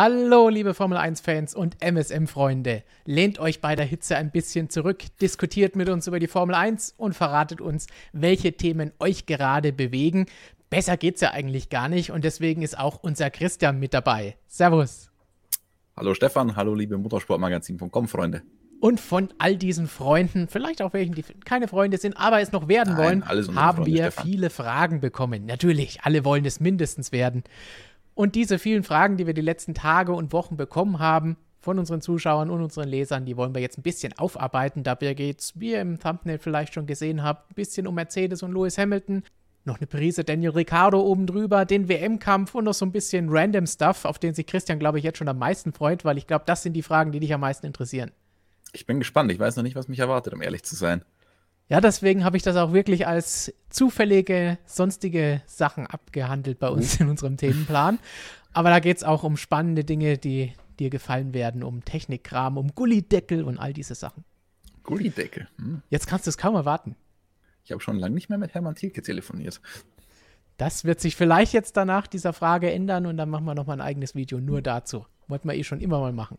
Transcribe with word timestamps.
Hallo, 0.00 0.48
liebe 0.48 0.74
Formel 0.74 0.96
1-Fans 0.96 1.56
und 1.56 1.82
MSM-Freunde. 1.82 2.84
Lehnt 3.04 3.40
euch 3.40 3.60
bei 3.60 3.74
der 3.74 3.84
Hitze 3.84 4.16
ein 4.16 4.30
bisschen 4.30 4.70
zurück, 4.70 5.02
diskutiert 5.20 5.74
mit 5.74 5.88
uns 5.88 6.06
über 6.06 6.20
die 6.20 6.28
Formel 6.28 6.54
1 6.54 6.94
und 6.96 7.14
verratet 7.14 7.60
uns, 7.60 7.88
welche 8.12 8.52
Themen 8.52 8.92
euch 9.00 9.26
gerade 9.26 9.72
bewegen. 9.72 10.26
Besser 10.70 10.96
geht's 10.96 11.20
ja 11.20 11.32
eigentlich 11.32 11.68
gar 11.68 11.88
nicht 11.88 12.12
und 12.12 12.22
deswegen 12.22 12.62
ist 12.62 12.78
auch 12.78 13.02
unser 13.02 13.28
Christian 13.30 13.80
mit 13.80 13.92
dabei. 13.92 14.36
Servus. 14.46 15.10
Hallo 15.96 16.14
Stefan, 16.14 16.54
hallo 16.54 16.76
liebe 16.76 16.96
Motorsportmagazin.com 16.96 18.06
Freunde. 18.06 18.42
Und 18.80 19.00
von 19.00 19.30
all 19.38 19.56
diesen 19.56 19.88
Freunden, 19.88 20.46
vielleicht 20.46 20.80
auch 20.80 20.92
welchen, 20.92 21.16
die 21.16 21.24
keine 21.44 21.66
Freunde 21.66 21.98
sind, 21.98 22.16
aber 22.16 22.40
es 22.40 22.52
noch 22.52 22.68
werden 22.68 22.94
Nein, 22.94 23.24
wollen, 23.24 23.56
haben 23.56 23.78
Freunde, 23.78 23.90
wir 23.90 24.12
Stefan. 24.12 24.24
viele 24.24 24.50
Fragen 24.50 25.00
bekommen. 25.00 25.46
Natürlich, 25.46 26.02
alle 26.02 26.24
wollen 26.24 26.44
es 26.44 26.60
mindestens 26.60 27.10
werden. 27.10 27.42
Und 28.18 28.34
diese 28.34 28.58
vielen 28.58 28.82
Fragen, 28.82 29.16
die 29.16 29.28
wir 29.28 29.32
die 29.32 29.40
letzten 29.40 29.74
Tage 29.74 30.10
und 30.10 30.32
Wochen 30.32 30.56
bekommen 30.56 30.98
haben, 30.98 31.36
von 31.60 31.78
unseren 31.78 32.00
Zuschauern 32.00 32.50
und 32.50 32.60
unseren 32.60 32.88
Lesern, 32.88 33.24
die 33.24 33.36
wollen 33.36 33.54
wir 33.54 33.62
jetzt 33.62 33.78
ein 33.78 33.82
bisschen 33.82 34.12
aufarbeiten. 34.18 34.82
Dabei 34.82 35.14
geht 35.14 35.40
es, 35.40 35.60
wie 35.60 35.70
ihr 35.70 35.80
im 35.80 36.00
Thumbnail 36.00 36.38
vielleicht 36.38 36.74
schon 36.74 36.88
gesehen 36.88 37.22
habt, 37.22 37.52
ein 37.52 37.54
bisschen 37.54 37.86
um 37.86 37.94
Mercedes 37.94 38.42
und 38.42 38.50
Lewis 38.50 38.76
Hamilton. 38.76 39.22
Noch 39.64 39.76
eine 39.76 39.86
Prise 39.86 40.24
Daniel 40.24 40.50
Ricciardo 40.50 41.00
oben 41.00 41.28
drüber, 41.28 41.64
den 41.64 41.88
WM-Kampf 41.88 42.56
und 42.56 42.64
noch 42.64 42.74
so 42.74 42.84
ein 42.84 42.90
bisschen 42.90 43.28
random 43.28 43.68
Stuff, 43.68 44.04
auf 44.04 44.18
den 44.18 44.34
sich 44.34 44.48
Christian, 44.48 44.80
glaube 44.80 44.98
ich, 44.98 45.04
jetzt 45.04 45.18
schon 45.18 45.28
am 45.28 45.38
meisten 45.38 45.72
freut, 45.72 46.04
weil 46.04 46.18
ich 46.18 46.26
glaube, 46.26 46.42
das 46.44 46.64
sind 46.64 46.72
die 46.72 46.82
Fragen, 46.82 47.12
die 47.12 47.20
dich 47.20 47.32
am 47.32 47.42
meisten 47.42 47.66
interessieren. 47.66 48.10
Ich 48.72 48.84
bin 48.84 48.98
gespannt. 48.98 49.30
Ich 49.30 49.38
weiß 49.38 49.54
noch 49.54 49.62
nicht, 49.62 49.76
was 49.76 49.86
mich 49.86 50.00
erwartet, 50.00 50.34
um 50.34 50.42
ehrlich 50.42 50.64
zu 50.64 50.74
sein. 50.74 51.04
Ja, 51.68 51.80
deswegen 51.80 52.24
habe 52.24 52.36
ich 52.36 52.42
das 52.42 52.56
auch 52.56 52.72
wirklich 52.72 53.06
als 53.06 53.52
zufällige, 53.68 54.58
sonstige 54.64 55.42
Sachen 55.46 55.86
abgehandelt 55.86 56.58
bei 56.58 56.68
uns 56.68 56.98
mhm. 56.98 57.06
in 57.06 57.10
unserem 57.10 57.36
Themenplan. 57.36 57.98
Aber 58.52 58.70
da 58.70 58.80
geht 58.80 58.96
es 58.96 59.04
auch 59.04 59.22
um 59.22 59.36
spannende 59.36 59.84
Dinge, 59.84 60.16
die 60.16 60.54
dir 60.78 60.90
gefallen 60.90 61.34
werden, 61.34 61.62
um 61.62 61.84
Technikkram, 61.84 62.56
um 62.56 62.74
Gullideckel 62.74 63.44
und 63.44 63.58
all 63.58 63.72
diese 63.72 63.94
Sachen. 63.94 64.24
Gullideckel? 64.82 65.48
Hm. 65.56 65.82
Jetzt 65.90 66.06
kannst 66.06 66.26
du 66.26 66.30
es 66.30 66.38
kaum 66.38 66.54
erwarten. 66.54 66.96
Ich 67.64 67.72
habe 67.72 67.82
schon 67.82 67.98
lange 67.98 68.14
nicht 68.14 68.30
mehr 68.30 68.38
mit 68.38 68.54
Hermann 68.54 68.74
Thielke 68.74 69.02
telefoniert. 69.02 69.60
Das 70.56 70.84
wird 70.84 71.00
sich 71.00 71.14
vielleicht 71.14 71.52
jetzt 71.52 71.76
danach 71.76 72.06
dieser 72.06 72.32
Frage 72.32 72.72
ändern 72.72 73.04
und 73.06 73.16
dann 73.18 73.28
machen 73.28 73.44
wir 73.44 73.54
nochmal 73.54 73.76
ein 73.76 73.86
eigenes 73.86 74.14
Video 74.14 74.40
nur 74.40 74.62
dazu. 74.62 75.04
Wollten 75.26 75.48
wir 75.48 75.54
eh 75.54 75.64
schon 75.64 75.80
immer 75.80 76.00
mal 76.00 76.12
machen. 76.12 76.38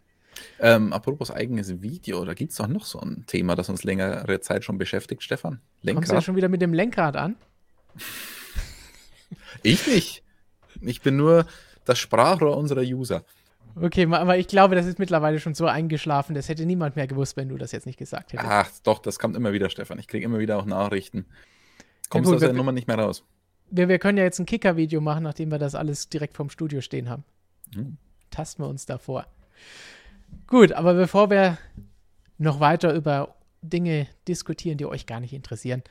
Ähm, 0.60 0.94
apropos 0.94 1.32
eigenes 1.32 1.82
Video, 1.82 2.24
da 2.26 2.34
gibt 2.34 2.52
es 2.52 2.58
doch 2.58 2.68
noch 2.68 2.86
so 2.86 3.00
ein 3.00 3.26
Thema, 3.28 3.56
das 3.56 3.70
uns 3.70 3.84
längere 3.84 4.40
Zeit 4.42 4.64
schon 4.64 4.78
beschäftigt, 4.78 5.24
Stefan. 5.24 5.62
Lenkrad. 5.82 5.96
Kommst 5.96 6.12
du 6.12 6.16
ja 6.16 6.22
schon 6.22 6.36
wieder 6.36 6.50
mit 6.50 6.62
dem 6.62 6.74
Lenkrad 6.74 7.16
an? 7.16 7.36
ich 9.64 9.88
nicht. 9.88 10.24
Ich 10.82 11.02
bin 11.02 11.16
nur 11.16 11.46
das 11.86 12.00
Sprachrohr 12.00 12.58
unserer 12.58 12.82
User. 12.82 13.24
Okay, 13.76 14.08
aber 14.12 14.38
ich 14.38 14.48
glaube, 14.48 14.76
das 14.76 14.86
ist 14.86 15.00
mittlerweile 15.00 15.40
schon 15.40 15.54
so 15.54 15.66
eingeschlafen, 15.66 16.36
das 16.36 16.50
hätte 16.50 16.66
niemand 16.66 16.96
mehr 16.96 17.08
gewusst, 17.08 17.38
wenn 17.38 17.50
du 17.50 17.58
das 17.58 17.72
jetzt 17.72 17.86
nicht 17.86 17.98
gesagt 17.98 18.34
hättest. 18.34 18.50
Ach, 18.50 18.70
doch, 18.84 19.00
das 19.00 19.20
kommt 19.20 19.36
immer 19.36 19.54
wieder, 19.54 19.70
Stefan. 19.70 20.00
Ich 20.00 20.08
kriege 20.08 20.26
immer 20.26 20.40
wieder 20.40 20.58
auch 20.58 20.66
Nachrichten. 20.66 21.26
Kommst 22.10 22.30
ja, 22.30 22.36
aus 22.36 22.42
der 22.42 22.54
Nummer 22.54 22.72
nicht 22.72 22.88
mehr 22.88 22.98
raus? 22.98 23.24
Wir, 23.70 23.88
wir 23.88 24.00
können 24.00 24.18
ja 24.18 24.24
jetzt 24.24 24.40
ein 24.40 24.46
Kicker-Video 24.46 25.00
machen, 25.00 25.24
nachdem 25.24 25.52
wir 25.52 25.60
das 25.60 25.76
alles 25.76 26.10
direkt 26.10 26.36
vom 26.36 26.50
Studio 26.50 26.82
stehen 26.82 27.10
haben. 27.10 27.24
Hm. 27.74 27.98
Tasten 28.32 28.64
wir 28.64 28.68
uns 28.68 28.86
davor. 28.86 29.28
Gut, 30.48 30.72
aber 30.72 30.94
bevor 30.94 31.30
wir 31.30 31.58
noch 32.38 32.60
weiter 32.60 32.94
über 32.94 33.36
Dinge 33.62 34.08
diskutieren, 34.28 34.78
die 34.78 34.86
euch 34.86 35.06
gar 35.06 35.20
nicht 35.20 35.34
interessieren, 35.34 35.84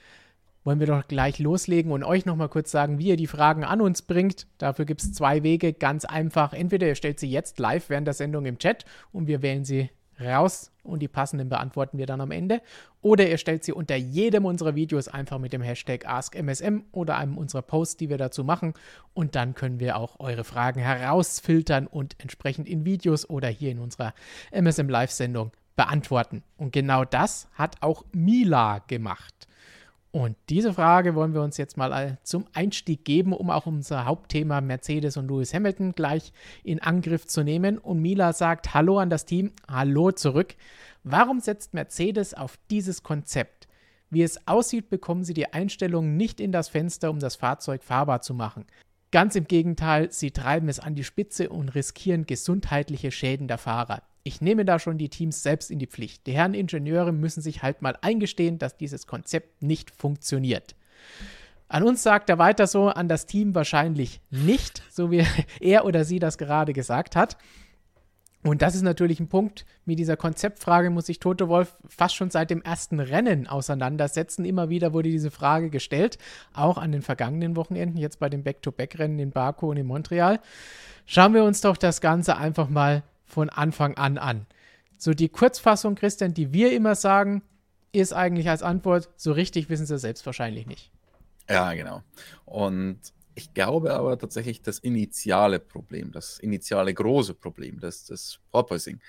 wollen 0.65 0.81
wir 0.81 0.87
doch 0.87 1.07
gleich 1.07 1.39
loslegen 1.39 1.93
und 1.93 2.05
euch 2.05 2.27
nochmal 2.27 2.49
kurz 2.49 2.71
sagen, 2.71 2.99
wie 2.99 3.09
ihr 3.09 3.17
die 3.17 3.27
Fragen 3.27 3.65
an 3.65 3.81
uns 3.81 4.03
bringt. 4.03 4.47
Dafür 4.59 4.85
gibt 4.85 5.03
es 5.03 5.13
zwei 5.13 5.43
Wege, 5.43 5.73
ganz 5.73 6.05
einfach. 6.05 6.53
Entweder 6.53 6.87
ihr 6.87 6.95
stellt 6.95 7.21
sie 7.21 7.31
jetzt 7.31 7.59
live 7.59 7.89
während 7.89 8.07
der 8.07 8.15
Sendung 8.15 8.45
im 8.45 8.59
Chat 8.59 8.85
und 9.13 9.29
wir 9.29 9.43
wählen 9.43 9.65
sie 9.65 9.91
raus 10.21 10.71
und 10.83 11.01
die 11.01 11.09
passenden 11.09 11.49
beantworten 11.49 11.99
wir 11.99 12.07
dann 12.07 12.21
am 12.21 12.31
Ende. 12.31 12.61
Oder 13.01 13.29
ihr 13.29 13.39
stellt 13.39 13.65
sie 13.65 13.73
unter 13.73 13.97
jedem 13.97 14.45
unserer 14.45 14.75
Videos 14.75 15.09
einfach 15.09 15.39
mit 15.39 15.53
dem 15.53 15.63
Hashtag 15.63 16.07
AskMSM 16.07 16.85
oder 16.93 17.17
einem 17.17 17.39
unserer 17.39 17.63
Posts, 17.63 17.97
die 17.99 18.09
wir 18.09 18.19
dazu 18.19 18.45
machen. 18.45 18.75
Und 19.15 19.35
dann 19.35 19.55
können 19.55 19.81
wir 19.81 19.97
auch 19.97 20.19
eure 20.21 20.45
Fragen 20.45 20.81
herausfiltern 20.81 21.87
und 21.87 22.17
entsprechend 22.19 22.69
in 22.69 22.85
Videos 22.85 23.29
oder 23.29 23.49
hier 23.49 23.71
in 23.71 23.79
unserer 23.79 24.15
MSM 24.51 24.89
Live-Sendung 24.89 25.53
beantworten. 25.77 26.43
Und 26.57 26.73
genau 26.73 27.05
das 27.05 27.49
hat 27.55 27.77
auch 27.81 28.05
Mila 28.13 28.81
gemacht. 28.87 29.48
Und 30.19 30.37
diese 30.49 30.75
Frage 30.75 31.15
wollen 31.15 31.33
wir 31.33 31.43
uns 31.43 31.59
jetzt 31.59 31.77
mal 31.77 32.19
zum 32.25 32.47
Einstieg 32.53 33.05
geben, 33.05 33.33
um 33.33 33.51
auch 33.51 33.67
unser 33.67 34.05
Hauptthema 34.05 34.61
Mercedes 34.61 35.17
und 35.17 35.29
Lewis 35.29 35.55
Hamilton 35.55 35.93
gleich 35.93 36.33
in 36.65 36.83
Angriff 36.83 37.29
zu 37.29 37.45
nehmen. 37.45 37.79
Und 37.79 38.01
Mila 38.01 38.33
sagt 38.33 38.75
Hallo 38.75 38.99
an 38.99 39.11
das 39.11 39.27
Team, 39.27 39.53
Hallo 39.71 40.11
zurück. 40.11 40.57
Warum 41.05 41.39
setzt 41.39 41.73
Mercedes 41.73 42.35
auf 42.35 42.59
dieses 42.69 43.05
Konzept? 43.05 43.69
Wie 44.11 44.25
es 44.25 44.49
aussieht, 44.49 44.91
bekommen 44.91 45.23
sie 45.23 45.35
die 45.35 45.53
Einstellungen 45.53 46.17
nicht 46.17 46.41
in 46.41 46.51
das 46.51 46.69
Fenster, 46.69 47.11
um 47.11 47.21
das 47.21 47.37
Fahrzeug 47.37 47.85
fahrbar 47.85 48.21
zu 48.21 48.35
machen. 48.35 48.67
Ganz 49.13 49.37
im 49.37 49.45
Gegenteil, 49.45 50.11
sie 50.11 50.33
treiben 50.33 50.69
es 50.69 50.81
an 50.81 50.97
die 50.97 51.05
Spitze 51.05 51.49
und 51.49 51.69
riskieren 51.77 52.27
gesundheitliche 52.27 53.13
Schäden 53.13 53.47
der 53.47 53.59
Fahrer. 53.59 54.03
Ich 54.23 54.41
nehme 54.41 54.65
da 54.65 54.79
schon 54.79 54.99
die 54.99 55.09
Teams 55.09 55.43
selbst 55.43 55.71
in 55.71 55.79
die 55.79 55.87
Pflicht. 55.87 56.27
Die 56.27 56.33
Herren 56.33 56.55
Ingenieure 56.55 57.13
müssen 57.13 57.41
sich 57.41 57.63
halt 57.63 57.83
mal 57.83 57.97
eingestehen, 58.03 58.59
dass 58.59 58.77
dieses 58.77 59.07
Konzept 59.07 59.63
nicht 59.63 59.91
funktioniert. 59.91 60.75
An 61.69 61.83
uns 61.83 62.03
sagt 62.03 62.31
er 62.31 62.39
weiter 62.39 62.67
so, 62.67 62.89
an 62.89 63.09
das 63.09 63.27
Team 63.27 63.55
wahrscheinlich 63.55 64.21
nicht, 64.31 64.83
so 64.91 65.11
wie 65.11 65.25
er 65.61 65.85
oder 65.85 66.05
sie 66.05 66.19
das 66.19 66.39
gerade 66.39 66.73
gesagt 66.73 67.15
hat. 67.15 67.37
Und 68.45 68.63
das 68.63 68.77
ist 68.77 68.83
natürlich 68.83 69.19
ein 69.19 69.29
Punkt, 69.29 69.67
mit 69.85 69.99
dieser 69.99 70.17
Konzeptfrage 70.17 70.91
muss 70.91 71.07
sich 71.07 71.19
Toto 71.19 71.49
Wolf 71.49 71.77
fast 71.89 72.15
schon 72.15 72.31
seit 72.31 72.51
dem 72.51 72.63
ersten 72.63 73.01
Rennen 73.01 73.49
auseinandersetzen. 73.49 74.45
Immer 74.45 74.69
wieder 74.69 74.95
wurde 74.95 75.11
diese 75.11 75.33
Frage 75.33 75.71
gestellt, 75.71 76.19
auch 76.55 76.79
an 76.79 76.93
den 76.93 77.03
vergangenen 77.03 77.57
Wochenenden, 77.57 77.99
jetzt 77.99 78.21
bei 78.21 78.29
den 78.29 78.45
Back-to-Back-Rennen 78.45 79.19
in 79.19 79.31
Baku 79.33 79.71
und 79.71 79.77
in 79.77 79.87
Montreal. 79.87 80.41
Schauen 81.05 81.35
wir 81.35 81.43
uns 81.43 81.61
doch 81.63 81.77
das 81.77 82.01
Ganze 82.01 82.37
einfach 82.37 82.69
mal 82.69 83.03
von 83.29 83.51
Anfang 83.51 83.95
an 83.95 84.19
an. 84.19 84.47
So 84.97 85.13
die 85.15 85.29
Kurzfassung, 85.29 85.95
Christian, 85.95 86.35
die 86.35 86.53
wir 86.53 86.73
immer 86.73 86.97
sagen, 86.97 87.43
ist 87.93 88.13
eigentlich 88.13 88.49
als 88.49 88.63
Antwort, 88.63 89.11
so 89.17 89.33
richtig 89.33 89.71
wissen 89.71 89.87
sie 89.87 89.99
selbst 89.99 90.27
wahrscheinlich 90.27 90.67
nicht. 90.67 90.91
Ja, 91.49 91.73
genau. 91.75 92.03
Und 92.45 92.99
ich 93.35 93.55
glaube 93.55 93.95
aber 93.95 94.19
tatsächlich, 94.19 94.63
das 94.63 94.81
initiale 94.81 95.61
Problem, 95.61 96.11
das 96.11 96.39
initiale 96.39 96.93
große 96.93 97.35
Problem, 97.35 97.79
das, 97.79 98.05
das 98.05 98.41
Porpoising, 98.51 99.01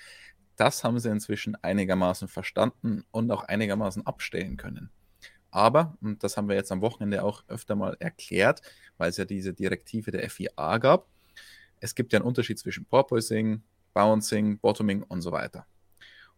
das 0.56 0.84
haben 0.84 0.98
sie 0.98 1.10
inzwischen 1.10 1.56
einigermaßen 1.56 2.28
verstanden 2.28 3.04
und 3.10 3.30
auch 3.30 3.44
einigermaßen 3.44 4.06
abstellen 4.06 4.56
können. 4.56 4.90
Aber, 5.50 5.98
und 6.00 6.22
das 6.22 6.36
haben 6.36 6.48
wir 6.48 6.54
jetzt 6.54 6.70
am 6.70 6.80
Wochenende 6.80 7.24
auch 7.24 7.42
öfter 7.48 7.74
mal 7.74 7.96
erklärt, 7.98 8.62
weil 8.98 9.10
es 9.10 9.16
ja 9.16 9.24
diese 9.24 9.52
Direktive 9.52 10.12
der 10.12 10.28
FIA 10.30 10.78
gab, 10.78 11.08
es 11.80 11.94
gibt 11.94 12.12
ja 12.12 12.18
einen 12.18 12.26
Unterschied 12.26 12.58
zwischen 12.58 12.84
Porpoising, 12.84 13.62
Bouncing, 13.94 14.58
Bottoming 14.58 15.02
und 15.02 15.22
so 15.22 15.32
weiter. 15.32 15.66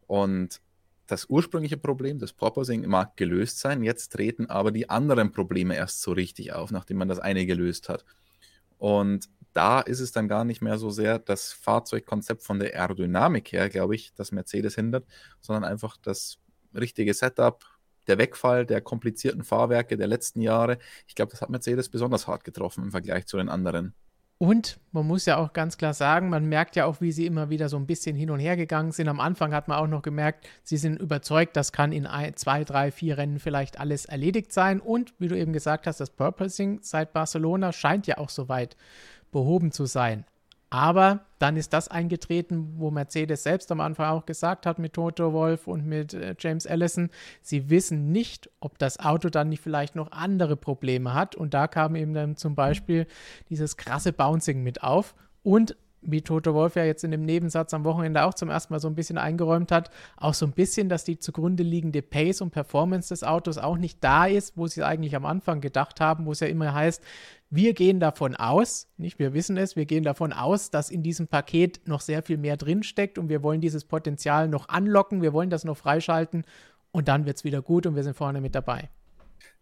Und 0.07 0.61
das 1.07 1.27
ursprüngliche 1.29 1.77
Problem, 1.77 2.19
das 2.19 2.33
Porpoising, 2.33 2.87
mag 2.87 3.17
gelöst 3.17 3.59
sein. 3.59 3.83
Jetzt 3.83 4.13
treten 4.13 4.47
aber 4.47 4.71
die 4.71 4.89
anderen 4.89 5.33
Probleme 5.33 5.77
erst 5.77 6.03
so 6.03 6.13
richtig 6.13 6.53
auf, 6.53 6.71
nachdem 6.71 6.99
man 6.99 7.09
das 7.09 7.19
eine 7.19 7.45
gelöst 7.45 7.89
hat. 7.89 8.05
Und 8.79 9.29
da 9.53 9.81
ist 9.81 10.01
es 10.01 10.13
dann 10.13 10.29
gar 10.29 10.45
nicht 10.45 10.63
mehr 10.63 10.79
so 10.79 10.91
sehr 10.91 11.19
das 11.19 11.53
Fahrzeugkonzept 11.53 12.43
von 12.43 12.59
der 12.59 12.75
Aerodynamik 12.75 13.53
her, 13.53 13.69
glaube 13.69 13.95
ich, 13.95 14.15
das 14.15 14.33
Mercedes 14.33 14.75
hindert, 14.75 15.07
sondern 15.41 15.65
einfach 15.65 15.97
das 15.99 16.39
richtige 16.75 17.13
Setup, 17.13 17.63
der 18.07 18.19
Wegfall 18.19 18.67
der 18.67 18.81
komplizierten 18.81 19.45
Fahrwerke 19.45 19.97
der 19.97 20.07
letzten 20.07 20.41
Jahre. 20.41 20.79
Ich 21.07 21.15
glaube, 21.15 21.31
das 21.31 21.43
hat 21.43 21.51
Mercedes 21.51 21.89
besonders 21.89 22.27
hart 22.27 22.45
getroffen 22.45 22.85
im 22.85 22.91
Vergleich 22.91 23.27
zu 23.27 23.37
den 23.37 23.49
anderen. 23.49 23.95
Und 24.43 24.81
man 24.91 25.07
muss 25.07 25.25
ja 25.27 25.37
auch 25.37 25.53
ganz 25.53 25.79
klar 25.79 25.95
sagen, 25.95 26.29
man 26.29 26.47
merkt 26.47 26.75
ja 26.75 26.87
auch, 26.87 27.01
wie 27.01 27.13
sie 27.13 27.27
immer 27.27 27.49
wieder 27.49 27.69
so 27.69 27.77
ein 27.77 27.87
bisschen 27.87 28.17
hin 28.17 28.29
und 28.29 28.41
her 28.41 28.57
gegangen 28.57 28.91
sind. 28.91 29.07
Am 29.07 29.21
Anfang 29.21 29.55
hat 29.55 29.69
man 29.69 29.79
auch 29.79 29.87
noch 29.87 30.03
gemerkt, 30.03 30.49
sie 30.65 30.79
sind 30.79 31.01
überzeugt, 31.01 31.57
das 31.57 31.71
kann 31.71 31.93
in 31.93 32.09
ein, 32.09 32.35
zwei, 32.35 32.65
drei, 32.65 32.91
vier 32.91 33.19
Rennen 33.19 33.39
vielleicht 33.39 33.79
alles 33.79 34.05
erledigt 34.05 34.53
sein. 34.53 34.81
Und 34.81 35.15
wie 35.21 35.29
du 35.29 35.39
eben 35.39 35.53
gesagt 35.53 35.87
hast, 35.87 36.01
das 36.01 36.11
Purposing 36.11 36.81
seit 36.83 37.13
Barcelona 37.13 37.73
scheint 37.73 38.09
ja 38.09 38.19
auch 38.19 38.31
soweit 38.31 38.77
behoben 39.31 39.71
zu 39.71 39.87
sein. 39.87 40.25
Aber 40.73 41.21
dann 41.39 41.59
ist 41.59 41.75
das 41.75 41.89
eingetreten, 41.89 42.77
wo 42.79 42.91
Mercedes 42.91 43.43
selbst 43.43 43.71
am 43.71 43.81
Anfang 43.81 44.07
auch 44.07 44.25
gesagt 44.25 44.65
hat 44.65 44.79
mit 44.79 44.95
Toto 44.95 45.35
Wolf 45.35 45.67
und 45.67 45.85
mit 45.85 46.15
äh, 46.15 46.35
James 46.39 46.67
Allison, 46.67 47.11
sie 47.43 47.69
wissen 47.69 48.11
nicht, 48.11 48.49
ob 48.59 48.79
das 48.79 48.99
Auto 48.99 49.29
dann 49.29 49.51
nicht 49.51 49.61
vielleicht 49.61 49.97
noch 49.97 50.13
andere 50.13 50.57
Probleme 50.57 51.13
hat. 51.13 51.35
Und 51.35 51.53
da 51.53 51.69
kam 51.69 51.95
eben 51.95 52.15
dann 52.15 52.37
zum 52.37 52.55
Beispiel 52.55 53.07
dieses 53.51 53.77
krasse 53.77 54.15
Bouncing 54.15 54.63
mit 54.63 54.83
auf. 54.83 55.15
Und 55.43 55.77
wie 56.01 56.23
Toto 56.23 56.55
Wolf 56.55 56.75
ja 56.75 56.85
jetzt 56.85 57.05
in 57.05 57.11
dem 57.11 57.27
Nebensatz 57.27 57.75
am 57.75 57.85
Wochenende 57.85 58.25
auch 58.25 58.33
zum 58.35 58.49
ersten 58.49 58.73
Mal 58.73 58.81
so 58.81 58.89
ein 58.89 58.95
bisschen 58.95 59.19
eingeräumt 59.19 59.71
hat, 59.71 59.91
auch 60.17 60.35
so 60.35 60.47
ein 60.47 60.53
bisschen, 60.53 60.89
dass 60.89 61.05
die 61.05 61.19
zugrunde 61.19 61.63
liegende 61.63 62.01
Pace 62.03 62.41
und 62.41 62.51
Performance 62.51 63.11
des 63.11 63.25
Autos 63.25 63.59
auch 63.59 63.77
nicht 63.77 64.03
da 64.03 64.27
ist, 64.27 64.57
wo 64.57 64.67
sie 64.67 64.83
eigentlich 64.83 65.15
am 65.17 65.27
Anfang 65.27 65.61
gedacht 65.61 66.01
haben, 66.01 66.27
wo 66.27 66.33
es 66.33 66.41
ja 66.41 66.49
immer 66.49 66.75
heißt, 66.75 67.03
Wir 67.55 67.75
gehen 67.75 68.01
davon 68.01 68.35
aus, 68.35 68.89
nicht 68.97 69.19
wir 69.19 69.35
wissen 69.35 69.59
es, 69.59 69.77
wir 69.77 69.85
gehen 69.85 70.05
davon 70.05 70.33
aus, 70.33 70.71
dass 70.71 70.89
in 70.89 71.03
diesem 71.03 71.29
Paket 71.29 71.87
noch 71.87 72.01
sehr 72.01 72.23
viel 72.23 72.39
mehr 72.39 72.57
drinsteckt 72.57 73.19
und 73.19 73.29
wir 73.29 73.43
wollen 73.43 73.61
dieses 73.61 73.85
Potenzial 73.85 74.49
noch 74.49 74.71
anlocken, 74.71 75.21
wir 75.21 75.35
wollen 75.35 75.51
das 75.51 75.63
noch 75.63 75.77
freischalten 75.77 76.47
und 76.93 77.09
dann 77.09 77.27
wird 77.27 77.37
es 77.37 77.45
wieder 77.45 77.61
gut 77.61 77.85
und 77.85 77.95
wir 77.95 78.05
sind 78.05 78.17
vorne 78.17 78.41
mit 78.41 78.55
dabei. 78.55 78.89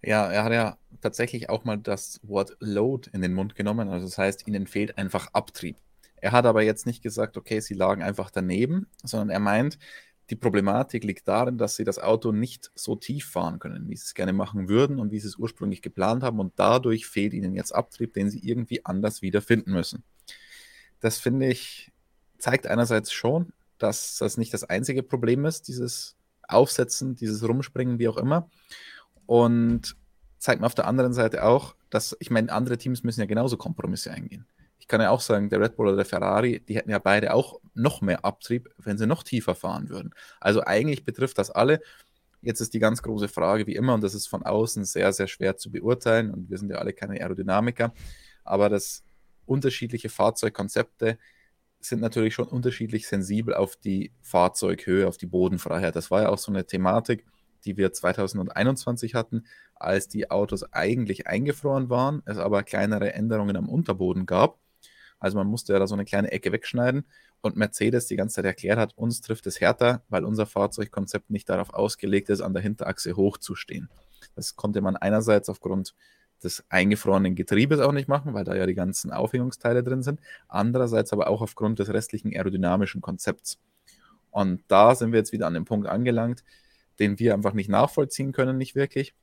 Ja, 0.05 0.31
er 0.31 0.45
hat 0.45 0.53
ja 0.53 0.79
tatsächlich 1.01 1.51
auch 1.51 1.65
mal 1.65 1.79
das 1.79 2.21
Wort 2.23 2.57
Load 2.61 3.11
in 3.13 3.23
den 3.23 3.35
Mund 3.35 3.57
genommen. 3.57 3.89
Also 3.89 4.07
das 4.07 4.19
heißt, 4.19 4.47
ihnen 4.47 4.69
fehlt 4.69 4.97
einfach 4.97 5.27
Abtrieb. 5.33 5.77
Er 6.21 6.31
hat 6.31 6.47
aber 6.47 6.63
jetzt 6.63 6.87
nicht 6.87 7.03
gesagt, 7.03 7.37
okay, 7.37 7.59
sie 7.59 7.75
lagen 7.75 8.05
einfach 8.05 8.31
daneben, 8.31 8.87
sondern 9.03 9.31
er 9.31 9.41
meint, 9.41 9.81
die 10.31 10.37
Problematik 10.37 11.03
liegt 11.03 11.27
darin, 11.27 11.59
dass 11.59 11.75
sie 11.75 11.85
das 11.85 11.99
Auto 11.99 12.31
nicht 12.31 12.71
so 12.77 12.95
tief 12.95 13.27
fahren 13.27 13.59
können, 13.59 13.89
wie 13.89 13.97
sie 13.97 14.05
es 14.05 14.15
gerne 14.15 14.33
machen 14.33 14.69
würden 14.69 15.01
und 15.01 15.11
wie 15.11 15.19
sie 15.19 15.27
es 15.27 15.37
ursprünglich 15.37 15.83
geplant 15.83 16.23
haben. 16.23 16.39
Und 16.39 16.53
dadurch 16.57 17.07
fehlt 17.07 17.35
ihnen 17.35 17.55
jetzt 17.55 17.75
Abtrieb, 17.75 18.15
den 18.15 18.31
sie 18.31 18.39
irgendwie 18.39 18.85
anders 18.85 19.23
wiederfinden 19.23 19.73
müssen. 19.73 20.05
Das 21.01 21.19
finde 21.19 21.49
ich, 21.49 21.91
zeigt 22.39 22.69
einerseits 22.69 23.13
schon, 23.13 23.53
dass 23.79 24.19
das 24.19 24.37
nicht 24.37 24.55
das 24.55 24.65
einzige 24.65 25.03
Problem 25.03 25.45
ist, 25.47 25.67
dieses 25.67 26.17
Aufsetzen, 26.47 27.17
dieses 27.17 27.47
Rumspringen, 27.47 27.99
wie 27.99 28.09
auch 28.09 28.17
immer. 28.17 28.49
Und 29.27 29.97
zeigt 30.39 30.61
mir 30.61 30.67
auf 30.67 30.75
der 30.75 30.87
anderen 30.87 31.13
Seite 31.13 31.45
auch, 31.45 31.75
dass, 31.91 32.17
ich 32.21 32.31
meine, 32.31 32.53
andere 32.53 32.79
Teams 32.79 33.03
müssen 33.03 33.21
ja 33.21 33.27
genauso 33.27 33.57
Kompromisse 33.57 34.13
eingehen. 34.13 34.47
Kann 34.91 35.01
ja 35.01 35.11
auch 35.11 35.21
sagen, 35.21 35.49
der 35.49 35.61
Red 35.61 35.77
Bull 35.77 35.87
oder 35.87 35.99
der 35.99 36.05
Ferrari, 36.05 36.65
die 36.67 36.75
hätten 36.75 36.91
ja 36.91 36.99
beide 36.99 37.33
auch 37.33 37.61
noch 37.75 38.01
mehr 38.01 38.25
Abtrieb, 38.25 38.69
wenn 38.77 38.99
sie 38.99 39.07
noch 39.07 39.23
tiefer 39.23 39.55
fahren 39.55 39.89
würden. 39.89 40.13
Also 40.41 40.65
eigentlich 40.65 41.05
betrifft 41.05 41.39
das 41.39 41.49
alle. 41.49 41.81
Jetzt 42.43 42.61
ist 42.61 42.75
die 42.75 42.81
ganz 42.81 43.01
große 43.01 43.29
Frage, 43.29 43.69
wie 43.69 43.77
immer, 43.77 43.95
und 43.95 44.03
das 44.03 44.15
ist 44.15 44.27
von 44.27 44.43
außen 44.43 44.85
sehr, 44.85 45.13
sehr 45.13 45.29
schwer 45.29 45.57
zu 45.57 45.71
beurteilen, 45.71 46.33
und 46.33 46.51
wir 46.51 46.59
sind 46.59 46.73
ja 46.73 46.79
alle 46.79 46.93
keine 46.93 47.21
Aerodynamiker, 47.21 47.95
aber 48.43 48.69
das 48.69 49.05
unterschiedliche 49.47 50.09
Fahrzeugkonzepte 50.09 51.19
sind 51.79 52.01
natürlich 52.01 52.35
schon 52.35 52.49
unterschiedlich 52.49 53.07
sensibel 53.07 53.55
auf 53.55 53.77
die 53.77 54.13
Fahrzeughöhe, 54.23 55.07
auf 55.07 55.19
die 55.19 55.27
Bodenfreiheit. 55.27 55.95
Das 55.95 56.11
war 56.11 56.23
ja 56.23 56.31
auch 56.31 56.39
so 56.39 56.51
eine 56.51 56.67
Thematik, 56.67 57.25
die 57.65 57.77
wir 57.77 57.93
2021 57.93 59.15
hatten, 59.15 59.45
als 59.77 60.09
die 60.09 60.33
Autos 60.33 60.65
eigentlich 60.73 61.29
eingefroren 61.29 61.91
waren, 61.91 62.23
es 62.25 62.39
aber 62.39 62.65
kleinere 62.65 63.13
Änderungen 63.13 63.57
am 63.57 63.69
Unterboden 63.69 64.27
gab. 64.27 64.59
Also 65.21 65.39
man 65.39 65.47
musste 65.47 65.73
ja 65.73 65.79
da 65.79 65.87
so 65.87 65.95
eine 65.95 66.05
kleine 66.05 66.33
Ecke 66.33 66.51
wegschneiden 66.51 67.05
und 67.41 67.57
Mercedes 67.57 68.07
die 68.07 68.17
ganze 68.17 68.37
Zeit 68.37 68.45
erklärt 68.47 68.79
hat, 68.79 68.97
uns 68.97 69.21
trifft 69.21 69.47
es 69.47 69.61
härter, 69.61 70.03
weil 70.09 70.25
unser 70.25 70.47
Fahrzeugkonzept 70.47 71.31
nicht 71.31 71.49
darauf 71.49 71.73
ausgelegt 71.73 72.29
ist, 72.31 72.41
an 72.41 72.55
der 72.55 72.63
Hinterachse 72.63 73.17
hochzustehen. 73.17 73.89
Das 74.35 74.57
konnte 74.57 74.81
man 74.81 74.97
einerseits 74.97 75.49
aufgrund 75.49 75.95
des 76.43 76.65
eingefrorenen 76.71 77.35
Getriebes 77.35 77.81
auch 77.81 77.93
nicht 77.93 78.09
machen, 78.09 78.35
weil 78.35 78.45
da 78.45 78.55
ja 78.55 78.67
die 78.67 78.75
ganzen 78.75 79.13
Aufhängungsteile 79.13 79.83
drin 79.83 80.03
sind. 80.03 80.21
Andererseits 80.49 81.13
aber 81.13 81.29
auch 81.29 81.43
aufgrund 81.43 81.79
des 81.79 81.93
restlichen 81.93 82.35
aerodynamischen 82.35 83.01
Konzepts. 83.01 83.59
Und 84.31 84.63
da 84.69 84.95
sind 84.95 85.13
wir 85.13 85.19
jetzt 85.19 85.33
wieder 85.33 85.47
an 85.47 85.55
dem 85.55 85.65
Punkt 85.65 85.87
angelangt, 85.87 86.45
den 86.99 87.19
wir 87.19 87.35
einfach 87.35 87.53
nicht 87.53 87.69
nachvollziehen 87.69 88.33
können, 88.33 88.57
nicht 88.57 88.75
wirklich. 88.75 89.15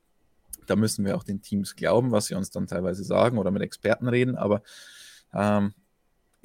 Da 0.67 0.75
müssen 0.75 1.05
wir 1.05 1.15
auch 1.15 1.23
den 1.23 1.41
Teams 1.41 1.75
glauben, 1.75 2.11
was 2.11 2.27
sie 2.27 2.35
uns 2.35 2.51
dann 2.51 2.67
teilweise 2.67 3.03
sagen 3.03 3.38
oder 3.38 3.51
mit 3.51 3.61
Experten 3.61 4.07
reden. 4.07 4.35
Aber 4.35 4.61
ähm, 5.33 5.73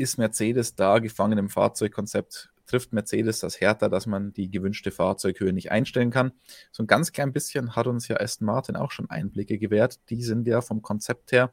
ist 0.03 0.19
Mercedes 0.19 0.75
da 0.75 0.99
gefangen 0.99 1.39
im 1.39 1.49
Fahrzeugkonzept? 1.49 2.51
Trifft 2.67 2.93
Mercedes 2.93 3.41
das 3.41 3.61
härter, 3.61 3.89
dass 3.89 4.07
man 4.07 4.33
die 4.33 4.51
gewünschte 4.51 4.91
Fahrzeughöhe 4.91 5.53
nicht 5.53 5.71
einstellen 5.71 6.11
kann? 6.11 6.33
So 6.71 6.83
ein 6.83 6.87
ganz 6.87 7.13
klein 7.13 7.33
bisschen 7.33 7.75
hat 7.77 7.87
uns 7.87 8.09
ja 8.09 8.17
Aston 8.19 8.47
Martin 8.47 8.77
auch 8.77 8.91
schon 8.91 9.09
Einblicke 9.09 9.59
gewährt. 9.59 10.01
Die 10.11 10.23
sind 10.23 10.47
ja 10.47 10.61
vom 10.61 10.83
Konzept 10.83 11.33
her 11.33 11.53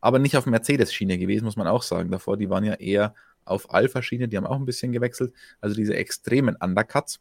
aber 0.00 0.18
nicht 0.18 0.36
auf 0.36 0.46
Mercedes-Schiene 0.46 1.18
gewesen, 1.18 1.44
muss 1.44 1.56
man 1.56 1.66
auch 1.66 1.82
sagen. 1.82 2.10
Davor, 2.10 2.36
die 2.36 2.50
waren 2.50 2.64
ja 2.64 2.74
eher 2.74 3.14
auf 3.44 3.72
Alpha-Schiene, 3.72 4.28
die 4.28 4.36
haben 4.36 4.46
auch 4.46 4.56
ein 4.56 4.66
bisschen 4.66 4.92
gewechselt. 4.92 5.32
Also 5.60 5.74
diese 5.74 5.96
extremen 5.96 6.56
Undercuts 6.56 7.20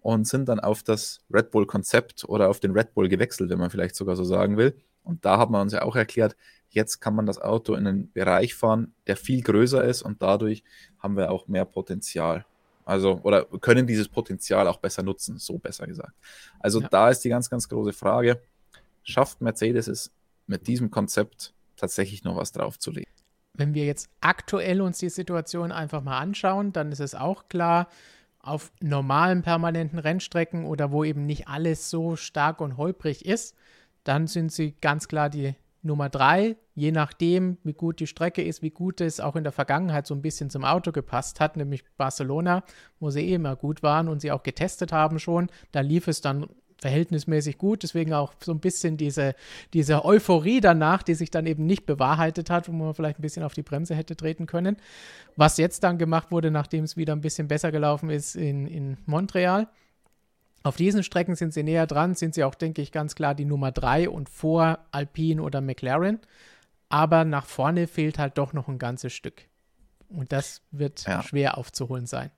und 0.00 0.26
sind 0.26 0.48
dann 0.48 0.60
auf 0.60 0.82
das 0.82 1.20
Red 1.32 1.50
Bull-Konzept 1.50 2.24
oder 2.24 2.48
auf 2.48 2.60
den 2.60 2.72
Red 2.72 2.94
Bull 2.94 3.08
gewechselt, 3.08 3.50
wenn 3.50 3.58
man 3.58 3.70
vielleicht 3.70 3.96
sogar 3.96 4.16
so 4.16 4.24
sagen 4.24 4.56
will. 4.56 4.76
Und 5.04 5.24
da 5.24 5.38
hat 5.38 5.50
man 5.50 5.62
uns 5.62 5.72
ja 5.72 5.82
auch 5.82 5.96
erklärt, 5.96 6.36
jetzt 6.70 7.00
kann 7.00 7.14
man 7.14 7.26
das 7.26 7.38
Auto 7.38 7.74
in 7.74 7.86
einen 7.86 8.12
Bereich 8.12 8.54
fahren, 8.54 8.94
der 9.06 9.16
viel 9.16 9.42
größer 9.42 9.84
ist 9.84 10.02
und 10.02 10.22
dadurch 10.22 10.64
haben 10.98 11.16
wir 11.16 11.30
auch 11.30 11.48
mehr 11.48 11.64
Potenzial. 11.64 12.46
Also, 12.84 13.20
oder 13.22 13.44
können 13.44 13.86
dieses 13.86 14.08
Potenzial 14.08 14.66
auch 14.66 14.78
besser 14.78 15.02
nutzen, 15.02 15.38
so 15.38 15.58
besser 15.58 15.86
gesagt. 15.86 16.12
Also 16.58 16.80
ja. 16.80 16.88
da 16.88 17.10
ist 17.10 17.20
die 17.20 17.28
ganz, 17.28 17.48
ganz 17.48 17.68
große 17.68 17.92
Frage, 17.92 18.40
schafft 19.04 19.40
Mercedes 19.40 19.86
es 19.86 20.10
mit 20.46 20.66
diesem 20.66 20.90
Konzept 20.90 21.54
tatsächlich 21.76 22.24
noch 22.24 22.36
was 22.36 22.52
draufzulegen? 22.52 23.12
Wenn 23.54 23.74
wir 23.74 23.84
jetzt 23.84 24.08
aktuell 24.20 24.80
uns 24.80 24.98
die 24.98 25.10
Situation 25.10 25.72
einfach 25.72 26.02
mal 26.02 26.18
anschauen, 26.18 26.72
dann 26.72 26.90
ist 26.90 27.00
es 27.00 27.14
auch 27.14 27.48
klar, 27.48 27.88
auf 28.40 28.72
normalen 28.80 29.42
permanenten 29.42 29.98
Rennstrecken 29.98 30.64
oder 30.64 30.90
wo 30.90 31.04
eben 31.04 31.26
nicht 31.26 31.46
alles 31.46 31.90
so 31.90 32.16
stark 32.16 32.60
und 32.60 32.76
holprig 32.76 33.24
ist, 33.24 33.54
dann 34.04 34.26
sind 34.26 34.52
sie 34.52 34.74
ganz 34.80 35.08
klar 35.08 35.30
die 35.30 35.54
Nummer 35.82 36.08
drei, 36.08 36.56
je 36.74 36.92
nachdem, 36.92 37.58
wie 37.64 37.72
gut 37.72 37.98
die 37.98 38.06
Strecke 38.06 38.42
ist, 38.42 38.62
wie 38.62 38.70
gut 38.70 39.00
es 39.00 39.18
auch 39.18 39.34
in 39.34 39.42
der 39.42 39.52
Vergangenheit 39.52 40.06
so 40.06 40.14
ein 40.14 40.22
bisschen 40.22 40.48
zum 40.48 40.64
Auto 40.64 40.92
gepasst 40.92 41.40
hat, 41.40 41.56
nämlich 41.56 41.84
Barcelona, 41.96 42.62
wo 43.00 43.10
sie 43.10 43.28
eh 43.28 43.34
immer 43.34 43.56
gut 43.56 43.82
waren 43.82 44.08
und 44.08 44.20
sie 44.20 44.30
auch 44.30 44.44
getestet 44.44 44.92
haben 44.92 45.18
schon. 45.18 45.48
Da 45.72 45.80
lief 45.80 46.06
es 46.06 46.20
dann 46.20 46.46
verhältnismäßig 46.82 47.56
gut. 47.56 47.82
Deswegen 47.84 48.12
auch 48.12 48.34
so 48.42 48.52
ein 48.52 48.60
bisschen 48.60 48.96
diese, 48.98 49.34
diese 49.72 50.04
Euphorie 50.04 50.60
danach, 50.60 51.02
die 51.02 51.14
sich 51.14 51.30
dann 51.30 51.46
eben 51.46 51.64
nicht 51.64 51.86
bewahrheitet 51.86 52.50
hat, 52.50 52.68
wo 52.68 52.72
man 52.72 52.92
vielleicht 52.92 53.18
ein 53.18 53.22
bisschen 53.22 53.44
auf 53.44 53.54
die 53.54 53.62
Bremse 53.62 53.94
hätte 53.94 54.16
treten 54.16 54.46
können. 54.46 54.76
Was 55.36 55.56
jetzt 55.56 55.84
dann 55.84 55.96
gemacht 55.96 56.30
wurde, 56.30 56.50
nachdem 56.50 56.84
es 56.84 56.96
wieder 56.96 57.14
ein 57.14 57.22
bisschen 57.22 57.48
besser 57.48 57.72
gelaufen 57.72 58.10
ist 58.10 58.34
in, 58.34 58.66
in 58.66 58.98
Montreal. 59.06 59.68
Auf 60.62 60.76
diesen 60.76 61.02
Strecken 61.02 61.34
sind 61.34 61.52
sie 61.52 61.62
näher 61.62 61.86
dran, 61.86 62.14
sind 62.14 62.34
sie 62.34 62.44
auch, 62.44 62.54
denke 62.54 62.82
ich, 62.82 62.92
ganz 62.92 63.14
klar 63.14 63.34
die 63.34 63.44
Nummer 63.44 63.72
drei 63.72 64.08
und 64.08 64.28
vor 64.28 64.78
Alpine 64.92 65.42
oder 65.42 65.60
McLaren. 65.60 66.20
Aber 66.88 67.24
nach 67.24 67.46
vorne 67.46 67.86
fehlt 67.86 68.18
halt 68.18 68.38
doch 68.38 68.52
noch 68.52 68.68
ein 68.68 68.78
ganzes 68.78 69.12
Stück. 69.12 69.48
Und 70.08 70.30
das 70.30 70.62
wird 70.70 71.04
ja. 71.06 71.22
schwer 71.22 71.58
aufzuholen 71.58 72.06
sein. 72.06 72.30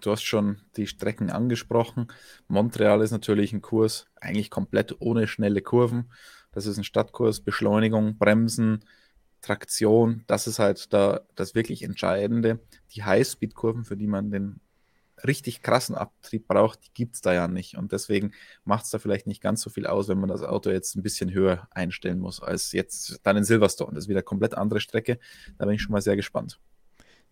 Du 0.00 0.10
hast 0.10 0.22
schon 0.22 0.60
die 0.76 0.86
Strecken 0.86 1.30
angesprochen. 1.30 2.08
Montreal 2.46 3.02
ist 3.02 3.10
natürlich 3.10 3.52
ein 3.52 3.62
Kurs, 3.62 4.06
eigentlich 4.20 4.50
komplett 4.50 4.96
ohne 5.00 5.26
schnelle 5.26 5.62
Kurven. 5.62 6.10
Das 6.52 6.66
ist 6.66 6.76
ein 6.76 6.84
Stadtkurs, 6.84 7.40
Beschleunigung, 7.40 8.18
Bremsen, 8.18 8.84
Traktion. 9.40 10.24
Das 10.26 10.46
ist 10.46 10.58
halt 10.58 10.92
da 10.92 11.20
das 11.36 11.54
wirklich 11.54 11.82
Entscheidende. 11.82 12.60
Die 12.94 13.04
Highspeed-Kurven, 13.04 13.84
für 13.84 13.96
die 13.96 14.06
man 14.06 14.30
den 14.30 14.60
richtig 15.26 15.62
krassen 15.62 15.94
Abtrieb 15.94 16.46
braucht, 16.48 16.84
die 16.84 16.92
gibt 16.94 17.16
es 17.16 17.20
da 17.20 17.32
ja 17.32 17.48
nicht. 17.48 17.76
Und 17.76 17.92
deswegen 17.92 18.32
macht 18.64 18.84
es 18.84 18.90
da 18.90 18.98
vielleicht 18.98 19.26
nicht 19.26 19.42
ganz 19.42 19.60
so 19.60 19.70
viel 19.70 19.86
aus, 19.86 20.08
wenn 20.08 20.18
man 20.18 20.28
das 20.28 20.42
Auto 20.42 20.70
jetzt 20.70 20.96
ein 20.96 21.02
bisschen 21.02 21.32
höher 21.32 21.68
einstellen 21.70 22.18
muss, 22.18 22.40
als 22.42 22.72
jetzt 22.72 23.20
dann 23.22 23.36
in 23.36 23.44
Silverstone. 23.44 23.94
Das 23.94 24.04
ist 24.04 24.08
wieder 24.08 24.18
eine 24.18 24.24
komplett 24.24 24.54
andere 24.54 24.80
Strecke. 24.80 25.18
Da 25.58 25.66
bin 25.66 25.74
ich 25.74 25.82
schon 25.82 25.92
mal 25.92 26.02
sehr 26.02 26.16
gespannt. 26.16 26.58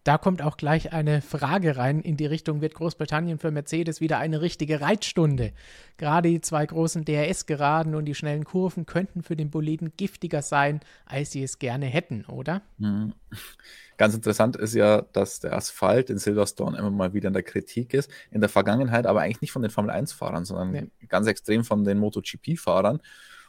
Da 0.06 0.18
kommt 0.18 0.40
auch 0.40 0.56
gleich 0.56 0.92
eine 0.92 1.20
Frage 1.20 1.76
rein 1.76 2.00
in 2.00 2.16
die 2.16 2.26
Richtung, 2.26 2.60
wird 2.60 2.74
Großbritannien 2.74 3.40
für 3.40 3.50
Mercedes 3.50 4.00
wieder 4.00 4.18
eine 4.18 4.40
richtige 4.40 4.80
Reitstunde? 4.80 5.50
Gerade 5.96 6.28
die 6.28 6.40
zwei 6.40 6.64
großen 6.64 7.04
DRS-Geraden 7.04 7.96
und 7.96 8.04
die 8.04 8.14
schnellen 8.14 8.44
Kurven 8.44 8.86
könnten 8.86 9.24
für 9.24 9.34
den 9.34 9.50
Boliden 9.50 9.94
giftiger 9.96 10.42
sein, 10.42 10.78
als 11.06 11.32
sie 11.32 11.42
es 11.42 11.58
gerne 11.58 11.86
hätten, 11.86 12.24
oder? 12.26 12.62
Mhm. 12.78 13.14
Ganz 13.96 14.14
interessant 14.14 14.54
ist 14.54 14.76
ja, 14.76 15.02
dass 15.12 15.40
der 15.40 15.54
Asphalt 15.54 16.08
in 16.08 16.18
Silverstone 16.18 16.78
immer 16.78 16.92
mal 16.92 17.12
wieder 17.12 17.26
in 17.26 17.34
der 17.34 17.42
Kritik 17.42 17.92
ist. 17.92 18.08
In 18.30 18.40
der 18.40 18.48
Vergangenheit 18.48 19.06
aber 19.06 19.22
eigentlich 19.22 19.40
nicht 19.40 19.52
von 19.52 19.62
den 19.62 19.72
Formel-1-Fahrern, 19.72 20.44
sondern 20.44 20.70
nee. 20.70 20.86
ganz 21.08 21.26
extrem 21.26 21.64
von 21.64 21.82
den 21.82 21.98
MotoGP-Fahrern. 21.98 23.00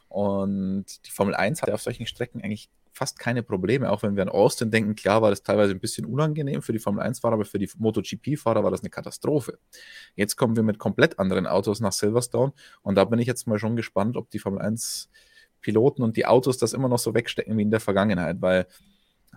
Und 0.09 0.85
die 1.05 1.11
Formel 1.11 1.35
1 1.35 1.61
hat 1.61 1.69
ja 1.69 1.75
auf 1.75 1.81
solchen 1.81 2.05
Strecken 2.05 2.41
eigentlich 2.41 2.69
fast 2.97 3.19
keine 3.19 3.43
Probleme. 3.43 3.91
Auch 3.91 4.03
wenn 4.03 4.15
wir 4.15 4.23
an 4.23 4.29
Austin 4.29 4.71
denken, 4.71 4.95
klar 4.95 5.21
war 5.21 5.29
das 5.29 5.43
teilweise 5.43 5.71
ein 5.71 5.79
bisschen 5.79 6.05
unangenehm 6.05 6.61
für 6.61 6.73
die 6.73 6.79
Formel 6.79 7.05
1-Fahrer, 7.05 7.35
aber 7.35 7.45
für 7.45 7.59
die 7.59 7.69
MotoGP-Fahrer 7.77 8.63
war 8.63 8.71
das 8.71 8.81
eine 8.81 8.89
Katastrophe. 8.89 9.59
Jetzt 10.15 10.35
kommen 10.35 10.55
wir 10.55 10.63
mit 10.63 10.79
komplett 10.79 11.19
anderen 11.19 11.45
Autos 11.45 11.79
nach 11.79 11.91
Silverstone 11.91 12.53
und 12.81 12.95
da 12.95 13.05
bin 13.05 13.19
ich 13.19 13.27
jetzt 13.27 13.47
mal 13.47 13.59
schon 13.59 13.75
gespannt, 13.75 14.17
ob 14.17 14.29
die 14.31 14.39
Formel 14.39 14.61
1-Piloten 14.61 16.01
und 16.01 16.17
die 16.17 16.25
Autos 16.25 16.57
das 16.57 16.73
immer 16.73 16.89
noch 16.89 16.99
so 16.99 17.13
wegstecken 17.13 17.55
wie 17.57 17.61
in 17.61 17.71
der 17.71 17.79
Vergangenheit, 17.79 18.41
weil 18.41 18.65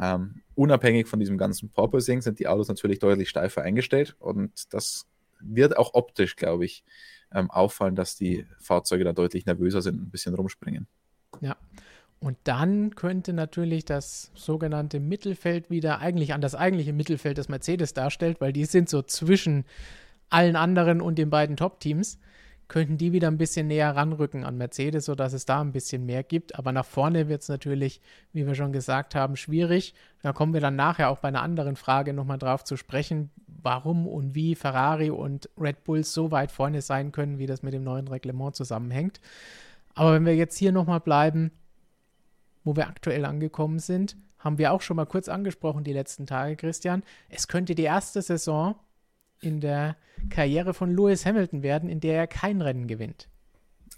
ähm, 0.00 0.40
unabhängig 0.54 1.06
von 1.06 1.20
diesem 1.20 1.36
ganzen 1.36 1.70
Porpoising 1.70 2.22
sind 2.22 2.38
die 2.38 2.48
Autos 2.48 2.68
natürlich 2.68 2.98
deutlich 2.98 3.28
steifer 3.28 3.62
eingestellt 3.62 4.16
und 4.18 4.72
das 4.72 5.06
wird 5.40 5.76
auch 5.76 5.94
optisch, 5.94 6.36
glaube 6.36 6.64
ich, 6.64 6.84
ähm, 7.32 7.50
auffallen, 7.50 7.96
dass 7.96 8.16
die 8.16 8.46
Fahrzeuge 8.58 9.04
da 9.04 9.12
deutlich 9.12 9.46
nervöser 9.46 9.82
sind, 9.82 10.00
ein 10.00 10.10
bisschen 10.10 10.34
rumspringen. 10.34 10.86
Ja, 11.40 11.56
und 12.20 12.36
dann 12.44 12.94
könnte 12.94 13.32
natürlich 13.32 13.86
das 13.86 14.30
sogenannte 14.34 15.00
Mittelfeld 15.00 15.70
wieder 15.70 16.00
eigentlich 16.00 16.34
an 16.34 16.42
das 16.42 16.54
eigentliche 16.54 16.92
Mittelfeld 16.92 17.38
des 17.38 17.48
Mercedes 17.48 17.94
darstellt, 17.94 18.40
weil 18.42 18.52
die 18.52 18.66
sind 18.66 18.90
so 18.90 19.00
zwischen 19.02 19.64
allen 20.28 20.54
anderen 20.54 21.00
und 21.00 21.16
den 21.16 21.30
beiden 21.30 21.56
Top-Teams, 21.56 22.18
könnten 22.70 22.96
die 22.96 23.12
wieder 23.12 23.26
ein 23.26 23.36
bisschen 23.36 23.66
näher 23.66 23.96
ranrücken 23.96 24.44
an 24.44 24.56
Mercedes, 24.56 25.06
sodass 25.06 25.32
es 25.32 25.44
da 25.44 25.60
ein 25.60 25.72
bisschen 25.72 26.06
mehr 26.06 26.22
gibt. 26.22 26.56
Aber 26.56 26.70
nach 26.70 26.86
vorne 26.86 27.28
wird 27.28 27.42
es 27.42 27.48
natürlich, 27.48 28.00
wie 28.32 28.46
wir 28.46 28.54
schon 28.54 28.72
gesagt 28.72 29.16
haben, 29.16 29.36
schwierig. 29.36 29.92
Da 30.22 30.32
kommen 30.32 30.54
wir 30.54 30.60
dann 30.60 30.76
nachher 30.76 31.10
auch 31.10 31.18
bei 31.18 31.28
einer 31.28 31.42
anderen 31.42 31.74
Frage 31.74 32.14
nochmal 32.14 32.38
drauf 32.38 32.62
zu 32.62 32.76
sprechen, 32.76 33.30
warum 33.48 34.06
und 34.06 34.36
wie 34.36 34.54
Ferrari 34.54 35.10
und 35.10 35.50
Red 35.58 35.82
Bull 35.82 36.04
so 36.04 36.30
weit 36.30 36.52
vorne 36.52 36.80
sein 36.80 37.10
können, 37.10 37.38
wie 37.38 37.46
das 37.46 37.64
mit 37.64 37.74
dem 37.74 37.82
neuen 37.82 38.06
Reglement 38.06 38.54
zusammenhängt. 38.54 39.20
Aber 39.94 40.14
wenn 40.14 40.24
wir 40.24 40.36
jetzt 40.36 40.56
hier 40.56 40.70
nochmal 40.70 41.00
bleiben, 41.00 41.50
wo 42.62 42.76
wir 42.76 42.86
aktuell 42.86 43.24
angekommen 43.24 43.80
sind, 43.80 44.16
haben 44.38 44.58
wir 44.58 44.72
auch 44.72 44.80
schon 44.80 44.96
mal 44.96 45.06
kurz 45.06 45.28
angesprochen 45.28 45.82
die 45.82 45.92
letzten 45.92 46.24
Tage, 46.24 46.54
Christian. 46.54 47.02
Es 47.28 47.48
könnte 47.48 47.74
die 47.74 47.82
erste 47.82 48.22
Saison 48.22 48.76
in 49.40 49.60
der 49.60 49.96
Karriere 50.28 50.74
von 50.74 50.94
Lewis 50.94 51.24
Hamilton 51.24 51.62
werden, 51.62 51.88
in 51.88 52.00
der 52.00 52.16
er 52.16 52.26
kein 52.26 52.60
Rennen 52.60 52.86
gewinnt. 52.86 53.28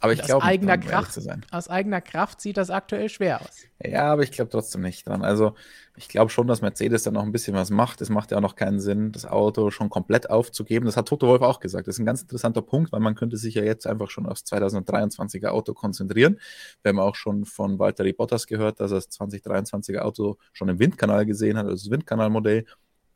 Aber 0.02 0.12
ich 0.12 0.22
glaube, 0.22 0.44
eigener 0.44 0.78
Kraft, 0.78 1.16
aus 1.52 1.68
eigener 1.68 2.00
Kraft 2.00 2.40
sieht 2.40 2.56
das 2.56 2.70
aktuell 2.70 3.08
schwer 3.08 3.40
aus. 3.40 3.62
Ja, 3.80 4.12
aber 4.12 4.24
ich 4.24 4.32
glaube 4.32 4.50
trotzdem 4.50 4.80
nicht 4.80 5.06
dran. 5.06 5.22
Also 5.22 5.54
ich 5.96 6.08
glaube 6.08 6.28
schon, 6.28 6.48
dass 6.48 6.60
Mercedes 6.60 7.04
da 7.04 7.12
noch 7.12 7.22
ein 7.22 7.30
bisschen 7.30 7.54
was 7.54 7.70
macht. 7.70 8.00
Es 8.00 8.10
macht 8.10 8.32
ja 8.32 8.38
auch 8.38 8.42
noch 8.42 8.56
keinen 8.56 8.80
Sinn, 8.80 9.12
das 9.12 9.26
Auto 9.26 9.70
schon 9.70 9.90
komplett 9.90 10.28
aufzugeben. 10.28 10.86
Das 10.86 10.96
hat 10.96 11.06
Toto 11.06 11.28
Wolf 11.28 11.42
auch 11.42 11.60
gesagt. 11.60 11.86
Das 11.86 11.94
ist 11.94 11.98
ein 12.00 12.06
ganz 12.06 12.22
interessanter 12.22 12.62
Punkt, 12.62 12.90
weil 12.90 12.98
man 12.98 13.14
könnte 13.14 13.36
sich 13.36 13.54
ja 13.54 13.62
jetzt 13.62 13.86
einfach 13.86 14.10
schon 14.10 14.26
aufs 14.26 14.42
2023er 14.42 15.48
Auto 15.48 15.72
konzentrieren. 15.72 16.40
Wir 16.82 16.88
haben 16.88 16.98
auch 16.98 17.14
schon 17.14 17.44
von 17.44 17.78
Walter 17.78 18.04
Bottas 18.12 18.48
gehört, 18.48 18.80
dass 18.80 18.90
er 18.90 18.96
das 18.96 19.10
2023er 19.10 20.00
Auto 20.00 20.36
schon 20.52 20.68
im 20.68 20.80
Windkanal 20.80 21.26
gesehen 21.26 21.56
hat, 21.56 21.66
also 21.66 21.76
das 21.76 21.90
Windkanalmodell. 21.92 22.64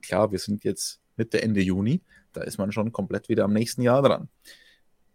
Klar, 0.02 0.30
wir 0.30 0.38
sind 0.38 0.62
jetzt 0.62 1.00
Mitte, 1.16 1.42
Ende 1.42 1.60
Juni. 1.60 2.02
Da 2.32 2.42
ist 2.42 2.58
man 2.58 2.72
schon 2.72 2.92
komplett 2.92 3.28
wieder 3.28 3.44
am 3.44 3.52
nächsten 3.52 3.82
Jahr 3.82 4.02
dran. 4.02 4.28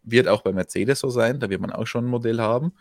Wird 0.03 0.27
auch 0.27 0.41
bei 0.41 0.51
Mercedes 0.51 0.99
so 0.99 1.09
sein, 1.09 1.39
da 1.39 1.49
wird 1.49 1.61
man 1.61 1.71
auch 1.71 1.85
schon 1.85 2.05
ein 2.05 2.09
Modell 2.09 2.39
haben. 2.39 2.73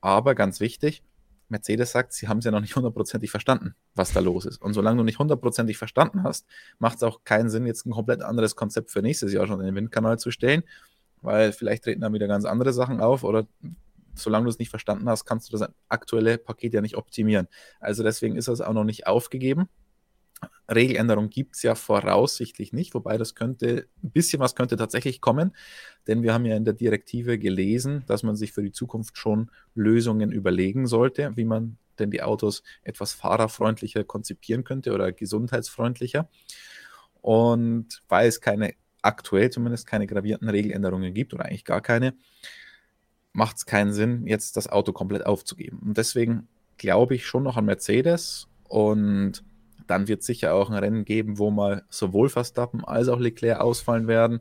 Aber 0.00 0.34
ganz 0.34 0.60
wichtig, 0.60 1.02
Mercedes 1.48 1.92
sagt, 1.92 2.12
sie 2.12 2.28
haben 2.28 2.38
es 2.38 2.44
ja 2.44 2.50
noch 2.50 2.60
nicht 2.60 2.76
hundertprozentig 2.76 3.30
verstanden, 3.30 3.74
was 3.94 4.12
da 4.12 4.20
los 4.20 4.44
ist. 4.44 4.60
Und 4.60 4.74
solange 4.74 4.98
du 4.98 5.04
nicht 5.04 5.18
hundertprozentig 5.18 5.78
verstanden 5.78 6.22
hast, 6.22 6.46
macht 6.78 6.96
es 6.96 7.02
auch 7.02 7.24
keinen 7.24 7.50
Sinn, 7.50 7.66
jetzt 7.66 7.86
ein 7.86 7.90
komplett 7.90 8.22
anderes 8.22 8.54
Konzept 8.54 8.90
für 8.90 9.02
nächstes 9.02 9.32
Jahr 9.32 9.46
schon 9.46 9.60
in 9.60 9.66
den 9.66 9.74
Windkanal 9.74 10.18
zu 10.18 10.30
stellen, 10.30 10.62
weil 11.22 11.52
vielleicht 11.52 11.84
treten 11.84 12.02
dann 12.02 12.12
wieder 12.12 12.28
ganz 12.28 12.44
andere 12.44 12.72
Sachen 12.72 13.00
auf 13.00 13.24
oder 13.24 13.46
solange 14.14 14.44
du 14.44 14.50
es 14.50 14.58
nicht 14.58 14.70
verstanden 14.70 15.08
hast, 15.08 15.24
kannst 15.24 15.48
du 15.48 15.56
das 15.56 15.68
aktuelle 15.88 16.38
Paket 16.38 16.74
ja 16.74 16.80
nicht 16.80 16.96
optimieren. 16.96 17.48
Also 17.80 18.02
deswegen 18.02 18.36
ist 18.36 18.48
das 18.48 18.60
auch 18.60 18.72
noch 18.72 18.84
nicht 18.84 19.06
aufgegeben. 19.06 19.68
Regeländerung 20.72 21.30
gibt 21.30 21.56
es 21.56 21.62
ja 21.62 21.74
voraussichtlich 21.74 22.72
nicht, 22.72 22.94
wobei 22.94 23.16
das 23.16 23.34
könnte, 23.34 23.88
ein 24.02 24.10
bisschen 24.10 24.40
was 24.40 24.54
könnte 24.54 24.76
tatsächlich 24.76 25.20
kommen, 25.20 25.52
denn 26.06 26.22
wir 26.22 26.34
haben 26.34 26.44
ja 26.44 26.56
in 26.56 26.64
der 26.64 26.74
Direktive 26.74 27.38
gelesen, 27.38 28.04
dass 28.06 28.22
man 28.22 28.36
sich 28.36 28.52
für 28.52 28.62
die 28.62 28.72
Zukunft 28.72 29.16
schon 29.16 29.50
Lösungen 29.74 30.30
überlegen 30.30 30.86
sollte, 30.86 31.36
wie 31.36 31.44
man 31.44 31.78
denn 31.98 32.10
die 32.10 32.22
Autos 32.22 32.62
etwas 32.82 33.12
fahrerfreundlicher 33.12 34.04
konzipieren 34.04 34.64
könnte 34.64 34.92
oder 34.92 35.10
gesundheitsfreundlicher. 35.12 36.28
Und 37.20 38.02
weil 38.08 38.28
es 38.28 38.40
keine, 38.40 38.74
aktuell 39.02 39.50
zumindest 39.50 39.86
keine 39.86 40.06
gravierenden 40.06 40.50
Regeländerungen 40.50 41.14
gibt 41.14 41.34
oder 41.34 41.46
eigentlich 41.46 41.64
gar 41.64 41.80
keine, 41.80 42.14
macht 43.32 43.56
es 43.56 43.66
keinen 43.66 43.92
Sinn, 43.92 44.26
jetzt 44.26 44.56
das 44.56 44.68
Auto 44.68 44.92
komplett 44.92 45.26
aufzugeben. 45.26 45.78
Und 45.78 45.98
deswegen 45.98 46.48
glaube 46.76 47.14
ich 47.14 47.26
schon 47.26 47.42
noch 47.42 47.56
an 47.56 47.64
Mercedes 47.64 48.48
und 48.68 49.44
dann 49.90 50.08
wird 50.08 50.20
es 50.20 50.26
sicher 50.26 50.54
auch 50.54 50.70
ein 50.70 50.76
Rennen 50.76 51.04
geben, 51.04 51.38
wo 51.38 51.50
mal 51.50 51.84
sowohl 51.88 52.28
Verstappen 52.28 52.84
als 52.84 53.08
auch 53.08 53.18
Leclerc 53.18 53.60
ausfallen 53.60 54.06
werden 54.06 54.40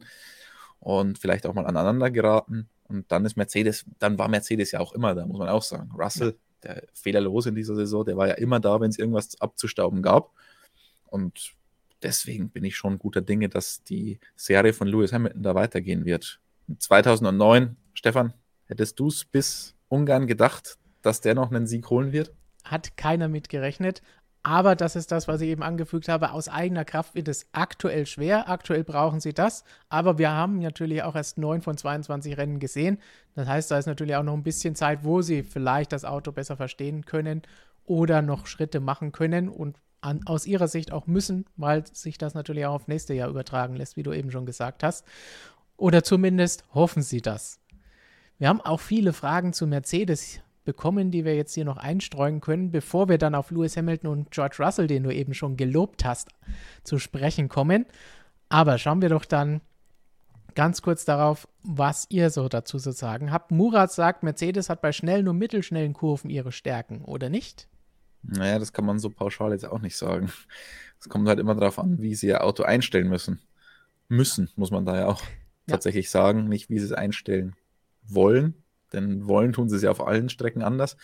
und 0.79 1.17
vielleicht 1.17 1.45
auch 1.45 1.53
mal 1.53 1.65
aneinander 1.65 2.11
geraten. 2.11 2.69
Und 2.83 3.11
dann 3.11 3.25
ist 3.25 3.35
Mercedes, 3.35 3.85
dann 3.99 4.17
war 4.17 4.27
Mercedes 4.27 4.71
ja 4.71 4.79
auch 4.79 4.93
immer 4.93 5.13
da, 5.15 5.25
muss 5.25 5.39
man 5.39 5.49
auch 5.49 5.63
sagen. 5.63 5.91
Russell, 5.97 6.37
der 6.63 6.83
fehlerlos 6.93 7.45
in 7.45 7.55
dieser 7.55 7.75
Saison, 7.75 8.05
der 8.05 8.17
war 8.17 8.27
ja 8.27 8.35
immer 8.35 8.59
da, 8.59 8.79
wenn 8.79 8.89
es 8.89 8.99
irgendwas 8.99 9.39
abzustauben 9.41 10.01
gab. 10.01 10.31
Und 11.05 11.53
deswegen 12.01 12.49
bin 12.49 12.63
ich 12.63 12.77
schon 12.77 12.99
guter 12.99 13.21
Dinge, 13.21 13.49
dass 13.49 13.83
die 13.83 14.19
Serie 14.35 14.73
von 14.73 14.87
Lewis 14.87 15.13
Hamilton 15.13 15.43
da 15.43 15.55
weitergehen 15.55 16.05
wird. 16.05 16.39
2009, 16.79 17.75
Stefan, 17.93 18.33
hättest 18.65 18.99
du 18.99 19.07
es 19.07 19.25
bis 19.25 19.75
Ungarn 19.89 20.27
gedacht, 20.27 20.77
dass 21.01 21.21
der 21.21 21.35
noch 21.35 21.51
einen 21.51 21.67
Sieg 21.67 21.89
holen 21.89 22.11
wird? 22.11 22.33
Hat 22.63 22.97
keiner 22.97 23.27
mit 23.27 23.49
gerechnet. 23.49 24.01
Aber 24.47 24.77
das 24.77 24.95
ist 24.95 25.11
das, 25.11 25.27
was 25.27 25.41
ich 25.41 25.49
eben 25.49 25.61
angefügt 25.61 26.07
habe. 26.07 26.31
Aus 26.31 26.47
eigener 26.47 26.85
Kraft 26.85 27.15
wird 27.15 27.27
es 27.27 27.47
aktuell 27.51 28.05
schwer. 28.05 28.47
Aktuell 28.47 28.85
brauchen 28.85 29.19
sie 29.19 29.33
das. 29.33 29.65
Aber 29.89 30.17
wir 30.19 30.31
haben 30.31 30.59
natürlich 30.59 31.03
auch 31.03 31.17
erst 31.17 31.37
9 31.37 31.61
von 31.61 31.75
22 31.75 32.37
Rennen 32.37 32.57
gesehen. 32.57 32.97
Das 33.35 33.49
heißt, 33.49 33.69
da 33.69 33.77
ist 33.77 33.87
natürlich 33.87 34.15
auch 34.15 34.23
noch 34.23 34.35
ein 34.35 34.43
bisschen 34.43 34.73
Zeit, 34.73 35.03
wo 35.03 35.21
sie 35.21 35.43
vielleicht 35.43 35.91
das 35.91 36.05
Auto 36.05 36.31
besser 36.31 36.55
verstehen 36.55 37.03
können 37.03 37.41
oder 37.83 38.21
noch 38.21 38.47
Schritte 38.47 38.79
machen 38.79 39.11
können 39.11 39.49
und 39.49 39.81
an, 39.99 40.21
aus 40.25 40.45
ihrer 40.45 40.69
Sicht 40.69 40.93
auch 40.93 41.07
müssen, 41.07 41.43
weil 41.57 41.85
sich 41.85 42.17
das 42.17 42.33
natürlich 42.33 42.65
auch 42.67 42.75
auf 42.75 42.87
nächste 42.87 43.13
Jahr 43.13 43.27
übertragen 43.27 43.75
lässt, 43.75 43.97
wie 43.97 44.03
du 44.03 44.13
eben 44.13 44.31
schon 44.31 44.45
gesagt 44.45 44.81
hast. 44.81 45.05
Oder 45.75 46.05
zumindest 46.05 46.63
hoffen 46.73 47.01
sie 47.01 47.21
das. 47.21 47.59
Wir 48.37 48.47
haben 48.47 48.61
auch 48.61 48.79
viele 48.79 49.11
Fragen 49.11 49.51
zu 49.51 49.67
Mercedes 49.67 50.39
bekommen, 50.67 51.09
die 51.09 51.24
wir 51.24 51.36
jetzt 51.36 51.55
hier 51.55 51.65
noch 51.65 51.77
einstreuen 51.77 52.41
können, 52.41 52.69
bevor 52.69 53.07
wir 53.07 53.17
dann 53.17 53.33
auf 53.33 53.50
Lewis 53.50 53.77
Hamilton 53.77 54.12
und 54.12 54.31
George 54.31 54.57
Russell, 54.59 54.86
den 54.86 55.03
du 55.03 55.13
eben 55.13 55.33
schon 55.33 55.55
gelobt 55.55 56.03
hast, 56.03 56.29
zu 56.83 57.00
sprechen 57.00 57.47
kommen. 57.47 57.86
Aber 58.50 58.77
schauen 58.77 59.01
wir 59.01 59.09
doch 59.09 59.25
dann 59.25 59.62
ganz 60.53 60.81
kurz 60.81 61.05
darauf, 61.05 61.47
was 61.63 62.05
ihr 62.09 62.29
so 62.29 62.50
dazu 62.50 62.77
zu 62.79 62.91
sagen 62.91 63.31
habt. 63.31 63.51
Murat 63.51 63.91
sagt, 63.91 64.24
Mercedes 64.24 64.69
hat 64.69 64.81
bei 64.81 64.91
schnellen 64.91 65.29
und 65.29 65.38
mittelschnellen 65.38 65.93
Kurven 65.93 66.29
ihre 66.29 66.51
Stärken, 66.51 67.05
oder 67.05 67.29
nicht? 67.29 67.69
Naja, 68.24 68.59
das 68.59 68.74
kann 68.74 68.86
man 68.86 69.00
so 69.00 69.09
pauschal 69.09 69.51
jetzt 69.51 69.65
auch 69.65 69.79
nicht 69.79 69.95
sagen. 69.95 70.31
Es 71.00 71.07
kommt 71.07 71.27
halt 71.27 71.39
immer 71.39 71.55
darauf 71.55 71.79
an, 71.79 72.01
wie 72.01 72.15
sie 72.15 72.27
ihr 72.27 72.43
Auto 72.43 72.63
einstellen 72.63 73.07
müssen. 73.07 73.39
Müssen, 74.09 74.50
muss 74.55 74.71
man 74.71 74.83
da 74.86 74.97
ja 74.97 75.05
auch 75.05 75.21
ja. 75.21 75.27
tatsächlich 75.67 76.09
sagen, 76.09 76.50
nicht 76.50 76.69
wie 76.69 76.79
sie 76.79 76.86
es 76.86 76.91
einstellen 76.91 77.55
wollen. 78.07 78.55
Denn 78.94 79.27
wollen 79.27 79.53
tun 79.53 79.70
sie 79.70 79.75
es 79.75 79.82
ja 79.82 79.91
auf 79.91 80.06
allen 80.06 80.29
Strecken 80.29 80.62
anders. 80.62 80.98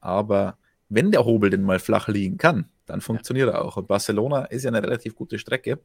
Aber 0.00 0.58
wenn 0.88 1.10
der 1.10 1.24
Hobel 1.24 1.50
denn 1.50 1.62
mal 1.62 1.78
flach 1.78 2.08
liegen 2.08 2.36
kann, 2.36 2.68
dann 2.86 3.00
funktioniert 3.00 3.48
ja. 3.48 3.54
er 3.54 3.64
auch. 3.64 3.76
Und 3.76 3.88
Barcelona 3.88 4.44
ist 4.46 4.64
ja 4.64 4.70
eine 4.70 4.82
relativ 4.82 5.14
gute 5.14 5.38
Strecke 5.38 5.80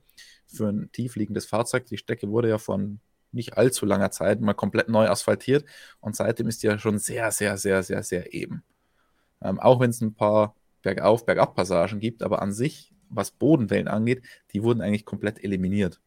für 0.45 0.67
ein 0.67 0.91
tiefliegendes 0.91 1.45
Fahrzeug. 1.45 1.85
Die 1.85 1.97
Strecke 1.97 2.29
wurde 2.29 2.49
ja 2.49 2.57
von 2.57 2.99
nicht 3.31 3.57
allzu 3.57 3.85
langer 3.85 4.11
Zeit 4.11 4.41
mal 4.41 4.53
komplett 4.53 4.89
neu 4.89 5.07
asphaltiert 5.07 5.65
und 5.99 6.15
seitdem 6.15 6.47
ist 6.47 6.63
die 6.63 6.67
ja 6.67 6.79
schon 6.79 6.97
sehr, 6.97 7.31
sehr, 7.31 7.57
sehr, 7.57 7.83
sehr, 7.83 8.03
sehr 8.03 8.33
eben. 8.33 8.63
Ähm, 9.41 9.59
auch 9.59 9.79
wenn 9.79 9.91
es 9.91 10.01
ein 10.01 10.15
paar 10.15 10.55
Bergauf-, 10.81 11.25
Bergab-Passagen 11.25 11.99
gibt, 11.99 12.23
aber 12.23 12.41
an 12.41 12.51
sich, 12.51 12.93
was 13.09 13.31
Bodenwellen 13.31 13.87
angeht, 13.87 14.23
die 14.51 14.63
wurden 14.63 14.81
eigentlich 14.81 15.05
komplett 15.05 15.43
eliminiert. 15.43 16.01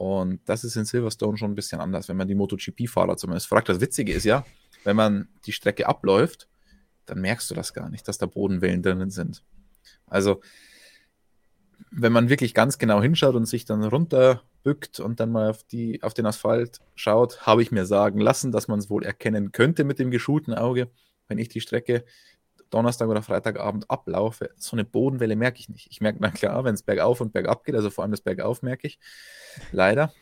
Und 0.00 0.40
das 0.46 0.64
ist 0.64 0.76
in 0.76 0.86
Silverstone 0.86 1.36
schon 1.36 1.52
ein 1.52 1.54
bisschen 1.54 1.78
anders, 1.78 2.08
wenn 2.08 2.16
man 2.16 2.26
die 2.26 2.34
MotoGP-Fahrer 2.34 3.18
zumindest 3.18 3.48
fragt. 3.48 3.68
Das 3.68 3.82
Witzige 3.82 4.14
ist 4.14 4.24
ja, 4.24 4.46
wenn 4.82 4.96
man 4.96 5.28
die 5.44 5.52
Strecke 5.52 5.86
abläuft, 5.86 6.48
dann 7.04 7.20
merkst 7.20 7.50
du 7.50 7.54
das 7.54 7.74
gar 7.74 7.90
nicht, 7.90 8.08
dass 8.08 8.16
da 8.16 8.24
Bodenwellen 8.24 8.82
drinnen 8.82 9.10
sind. 9.10 9.44
Also, 10.06 10.40
wenn 11.90 12.14
man 12.14 12.30
wirklich 12.30 12.54
ganz 12.54 12.78
genau 12.78 13.02
hinschaut 13.02 13.34
und 13.34 13.44
sich 13.44 13.66
dann 13.66 13.84
runterbückt 13.84 15.00
und 15.00 15.20
dann 15.20 15.32
mal 15.32 15.50
auf, 15.50 15.64
die, 15.64 16.02
auf 16.02 16.14
den 16.14 16.24
Asphalt 16.24 16.78
schaut, 16.94 17.42
habe 17.42 17.60
ich 17.60 17.70
mir 17.70 17.84
sagen 17.84 18.20
lassen, 18.20 18.52
dass 18.52 18.68
man 18.68 18.78
es 18.78 18.88
wohl 18.88 19.04
erkennen 19.04 19.52
könnte 19.52 19.84
mit 19.84 19.98
dem 19.98 20.10
geschulten 20.10 20.54
Auge, 20.54 20.88
wenn 21.28 21.36
ich 21.36 21.50
die 21.50 21.60
Strecke 21.60 22.06
Donnerstag 22.70 23.08
oder 23.08 23.22
Freitagabend 23.22 23.90
ablaufe, 23.90 24.50
so 24.56 24.76
eine 24.76 24.84
Bodenwelle 24.84 25.36
merke 25.36 25.58
ich 25.60 25.68
nicht. 25.68 25.88
Ich 25.90 26.00
merke, 26.00 26.18
na 26.20 26.30
klar, 26.30 26.64
wenn 26.64 26.74
es 26.74 26.82
bergauf 26.82 27.20
und 27.20 27.32
bergab 27.32 27.64
geht, 27.64 27.74
also 27.74 27.90
vor 27.90 28.02
allem 28.02 28.12
das 28.12 28.20
Bergauf 28.20 28.62
merke 28.62 28.86
ich, 28.86 28.98
leider. 29.72 30.12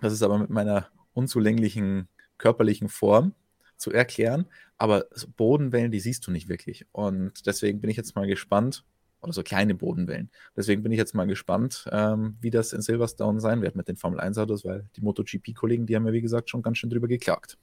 Das 0.00 0.12
ist 0.12 0.22
aber 0.22 0.38
mit 0.38 0.50
meiner 0.50 0.88
unzulänglichen 1.14 2.08
körperlichen 2.38 2.88
Form 2.88 3.34
zu 3.76 3.92
erklären. 3.92 4.46
Aber 4.78 5.06
so 5.12 5.28
Bodenwellen, 5.34 5.90
die 5.90 6.00
siehst 6.00 6.26
du 6.26 6.30
nicht 6.30 6.48
wirklich. 6.48 6.86
Und 6.92 7.46
deswegen 7.46 7.80
bin 7.80 7.88
ich 7.88 7.96
jetzt 7.96 8.14
mal 8.14 8.26
gespannt, 8.26 8.84
oder 9.22 9.32
so 9.32 9.42
kleine 9.42 9.74
Bodenwellen. 9.74 10.30
Deswegen 10.56 10.82
bin 10.82 10.92
ich 10.92 10.98
jetzt 10.98 11.14
mal 11.14 11.26
gespannt, 11.26 11.86
ähm, 11.90 12.36
wie 12.40 12.50
das 12.50 12.72
in 12.72 12.82
Silverstone 12.82 13.40
sein 13.40 13.62
wird 13.62 13.74
mit 13.74 13.88
den 13.88 13.96
Formel 13.96 14.20
1 14.20 14.38
Autos, 14.38 14.64
weil 14.64 14.84
die 14.96 15.00
MotoGP-Kollegen, 15.00 15.86
die 15.86 15.96
haben 15.96 16.06
ja 16.06 16.12
wie 16.12 16.20
gesagt 16.20 16.50
schon 16.50 16.62
ganz 16.62 16.78
schön 16.78 16.90
drüber 16.90 17.08
geklagt. 17.08 17.58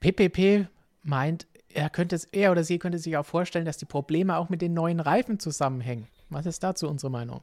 PPP 0.00 0.68
meint, 1.04 1.46
er 1.68 1.90
könnte 1.90 2.16
es, 2.16 2.24
er 2.26 2.52
oder 2.52 2.64
sie 2.64 2.78
könnte 2.78 2.98
sich 2.98 3.16
auch 3.16 3.26
vorstellen, 3.26 3.64
dass 3.64 3.76
die 3.76 3.84
Probleme 3.84 4.36
auch 4.36 4.48
mit 4.48 4.62
den 4.62 4.74
neuen 4.74 5.00
Reifen 5.00 5.38
zusammenhängen. 5.38 6.06
Was 6.30 6.46
ist 6.46 6.62
dazu 6.62 6.88
unsere 6.88 7.10
Meinung? 7.10 7.42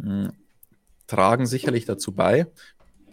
Hm, 0.00 0.32
tragen 1.06 1.46
sicherlich 1.46 1.84
dazu 1.84 2.12
bei. 2.12 2.46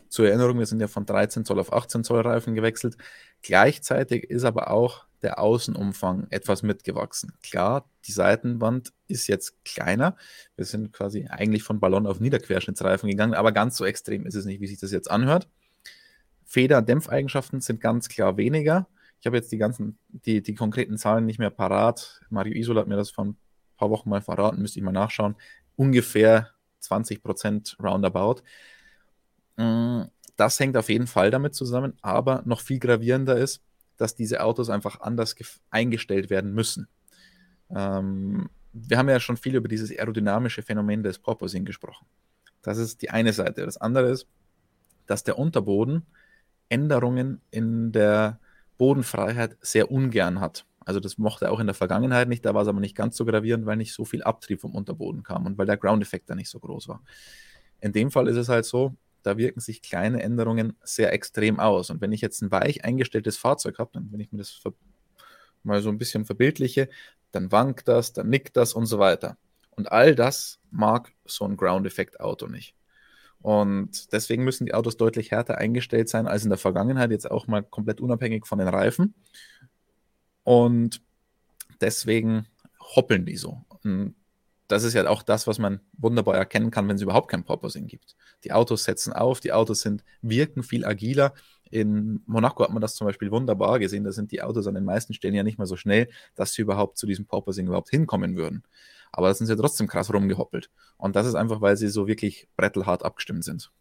Zur 0.09 0.27
Erinnerung, 0.27 0.59
wir 0.59 0.65
sind 0.65 0.79
ja 0.79 0.87
von 0.87 1.05
13 1.05 1.45
Zoll 1.45 1.59
auf 1.59 1.73
18 1.73 2.03
Zoll 2.03 2.21
Reifen 2.21 2.55
gewechselt. 2.55 2.95
Gleichzeitig 3.41 4.29
ist 4.29 4.45
aber 4.45 4.71
auch 4.71 5.05
der 5.21 5.39
Außenumfang 5.39 6.27
etwas 6.29 6.63
mitgewachsen. 6.63 7.33
Klar, 7.43 7.89
die 8.05 8.11
Seitenwand 8.11 8.93
ist 9.07 9.27
jetzt 9.27 9.63
kleiner. 9.65 10.15
Wir 10.55 10.65
sind 10.65 10.93
quasi 10.93 11.27
eigentlich 11.27 11.63
von 11.63 11.79
Ballon 11.79 12.07
auf 12.07 12.19
Niederquerschnittsreifen 12.19 13.09
gegangen, 13.09 13.33
aber 13.33 13.51
ganz 13.51 13.75
so 13.75 13.85
extrem 13.85 14.25
ist 14.25 14.35
es 14.35 14.45
nicht, 14.45 14.61
wie 14.61 14.67
sich 14.67 14.79
das 14.79 14.91
jetzt 14.91 15.09
anhört. 15.09 15.49
Feder-Dämpfeigenschaften 16.45 17.59
sind 17.59 17.81
ganz 17.81 18.07
klar 18.07 18.37
weniger. 18.37 18.87
Ich 19.25 19.27
habe 19.27 19.37
jetzt 19.37 19.51
die 19.51 19.57
ganzen, 19.57 19.97
die, 20.09 20.43
die 20.43 20.53
konkreten 20.53 20.99
Zahlen 20.99 21.25
nicht 21.25 21.39
mehr 21.39 21.49
parat. 21.49 22.21
Mario 22.29 22.53
Isola 22.53 22.81
hat 22.81 22.87
mir 22.87 22.95
das 22.95 23.09
vor 23.09 23.25
ein 23.25 23.37
paar 23.75 23.89
Wochen 23.89 24.07
mal 24.07 24.21
verraten, 24.21 24.61
müsste 24.61 24.77
ich 24.77 24.85
mal 24.85 24.91
nachschauen. 24.91 25.35
Ungefähr 25.75 26.51
20 26.81 27.23
Prozent 27.23 27.75
roundabout. 27.81 28.43
Mm, 29.55 30.03
das 30.35 30.59
hängt 30.59 30.77
auf 30.77 30.89
jeden 30.89 31.07
Fall 31.07 31.31
damit 31.31 31.55
zusammen, 31.55 31.93
aber 32.03 32.43
noch 32.45 32.61
viel 32.61 32.77
gravierender 32.77 33.35
ist, 33.35 33.63
dass 33.97 34.13
diese 34.13 34.43
Autos 34.43 34.69
einfach 34.69 35.01
anders 35.01 35.35
eingestellt 35.71 36.29
werden 36.29 36.53
müssen. 36.53 36.87
Ähm, 37.71 38.51
wir 38.73 38.99
haben 38.99 39.09
ja 39.09 39.19
schon 39.19 39.37
viel 39.37 39.55
über 39.55 39.67
dieses 39.67 39.89
aerodynamische 39.89 40.61
Phänomen 40.61 41.01
des 41.01 41.17
Porpoising 41.17 41.65
gesprochen. 41.65 42.05
Das 42.61 42.77
ist 42.77 43.01
die 43.01 43.09
eine 43.09 43.33
Seite. 43.33 43.65
Das 43.65 43.77
andere 43.77 44.11
ist, 44.11 44.27
dass 45.07 45.23
der 45.23 45.39
Unterboden 45.39 46.05
Änderungen 46.69 47.41
in 47.49 47.91
der 47.91 48.39
Bodenfreiheit 48.77 49.57
sehr 49.61 49.91
ungern 49.91 50.39
hat. 50.39 50.65
Also 50.85 50.99
das 50.99 51.17
mochte 51.17 51.45
er 51.45 51.51
auch 51.51 51.59
in 51.59 51.67
der 51.67 51.73
Vergangenheit 51.73 52.27
nicht, 52.27 52.45
da 52.45 52.53
war 52.53 52.61
es 52.61 52.67
aber 52.67 52.79
nicht 52.79 52.95
ganz 52.95 53.17
so 53.17 53.25
gravierend, 53.25 53.65
weil 53.65 53.77
nicht 53.77 53.93
so 53.93 54.05
viel 54.05 54.21
Abtrieb 54.23 54.61
vom 54.61 54.75
Unterboden 54.75 55.23
kam 55.23 55.45
und 55.45 55.57
weil 55.57 55.65
der 55.65 55.77
Ground-Effekt 55.77 56.29
da 56.29 56.35
nicht 56.35 56.49
so 56.49 56.59
groß 56.59 56.87
war. 56.87 57.01
In 57.81 57.91
dem 57.91 58.11
Fall 58.11 58.27
ist 58.27 58.37
es 58.37 58.49
halt 58.49 58.65
so, 58.65 58.95
da 59.23 59.37
wirken 59.37 59.59
sich 59.59 59.81
kleine 59.81 60.21
Änderungen 60.21 60.77
sehr 60.83 61.11
extrem 61.11 61.59
aus. 61.59 61.89
Und 61.89 62.01
wenn 62.01 62.11
ich 62.11 62.21
jetzt 62.21 62.41
ein 62.41 62.51
weich 62.51 62.85
eingestelltes 62.85 63.37
Fahrzeug 63.37 63.79
habe, 63.79 63.89
dann 63.93 64.11
wenn 64.11 64.19
ich 64.19 64.31
mir 64.31 64.37
das 64.37 64.61
mal 65.63 65.81
so 65.81 65.89
ein 65.89 65.97
bisschen 65.97 66.25
verbildliche, 66.25 66.89
dann 67.31 67.51
wankt 67.51 67.87
das, 67.87 68.13
dann 68.13 68.29
nickt 68.29 68.55
das 68.55 68.73
und 68.73 68.85
so 68.85 68.99
weiter. 68.99 69.37
Und 69.71 69.91
all 69.91 70.13
das 70.13 70.59
mag 70.69 71.11
so 71.25 71.45
ein 71.45 71.57
Ground-Effekt-Auto 71.57 72.47
nicht. 72.47 72.75
Und 73.41 74.11
deswegen 74.11 74.43
müssen 74.43 74.65
die 74.65 74.73
Autos 74.73 74.97
deutlich 74.97 75.31
härter 75.31 75.57
eingestellt 75.57 76.09
sein 76.09 76.27
als 76.27 76.43
in 76.43 76.49
der 76.49 76.57
Vergangenheit, 76.57 77.11
jetzt 77.11 77.29
auch 77.29 77.47
mal 77.47 77.61
komplett 77.61 78.01
unabhängig 78.01 78.47
von 78.47 78.59
den 78.59 78.67
Reifen. 78.67 79.13
Und 80.43 81.01
deswegen 81.81 82.47
hoppeln 82.79 83.25
die 83.25 83.37
so. 83.37 83.61
Und 83.83 84.15
das 84.67 84.83
ist 84.83 84.93
ja 84.93 85.07
auch 85.07 85.21
das, 85.21 85.45
was 85.47 85.59
man 85.59 85.79
wunderbar 85.93 86.35
erkennen 86.35 86.71
kann, 86.71 86.87
wenn 86.87 86.95
es 86.95 87.01
überhaupt 87.01 87.29
kein 87.29 87.43
Porpoising 87.43 87.87
gibt. 87.87 88.15
Die 88.43 88.51
Autos 88.51 88.83
setzen 88.83 89.13
auf, 89.13 89.39
die 89.39 89.53
Autos 89.53 89.81
sind, 89.81 90.03
wirken 90.21 90.63
viel 90.63 90.85
agiler. 90.85 91.33
In 91.69 92.21
Monaco 92.25 92.63
hat 92.63 92.71
man 92.71 92.81
das 92.81 92.95
zum 92.95 93.05
Beispiel 93.05 93.31
wunderbar 93.31 93.79
gesehen. 93.79 94.03
Da 94.03 94.11
sind 94.11 94.31
die 94.31 94.41
Autos 94.41 94.65
an 94.67 94.75
den 94.75 94.85
meisten 94.85 95.13
Stellen 95.13 95.35
ja 95.35 95.43
nicht 95.43 95.57
mehr 95.57 95.67
so 95.67 95.75
schnell, 95.75 96.09
dass 96.35 96.53
sie 96.53 96.61
überhaupt 96.63 96.97
zu 96.97 97.05
diesem 97.05 97.25
Porpoising 97.25 97.67
überhaupt 97.67 97.89
hinkommen 97.89 98.35
würden. 98.35 98.63
Aber 99.15 99.29
da 99.29 99.33
sind 99.33 99.47
sie 99.47 99.55
trotzdem 99.55 99.87
krass 99.87 100.13
rumgehoppelt. 100.13 100.69
Und 100.97 101.15
das 101.15 101.25
ist 101.25 101.35
einfach, 101.35 101.61
weil 101.61 101.77
sie 101.77 101.87
so 101.87 102.05
wirklich 102.05 102.49
brettelhart 102.57 103.05
abgestimmt 103.05 103.45
sind. 103.45 103.71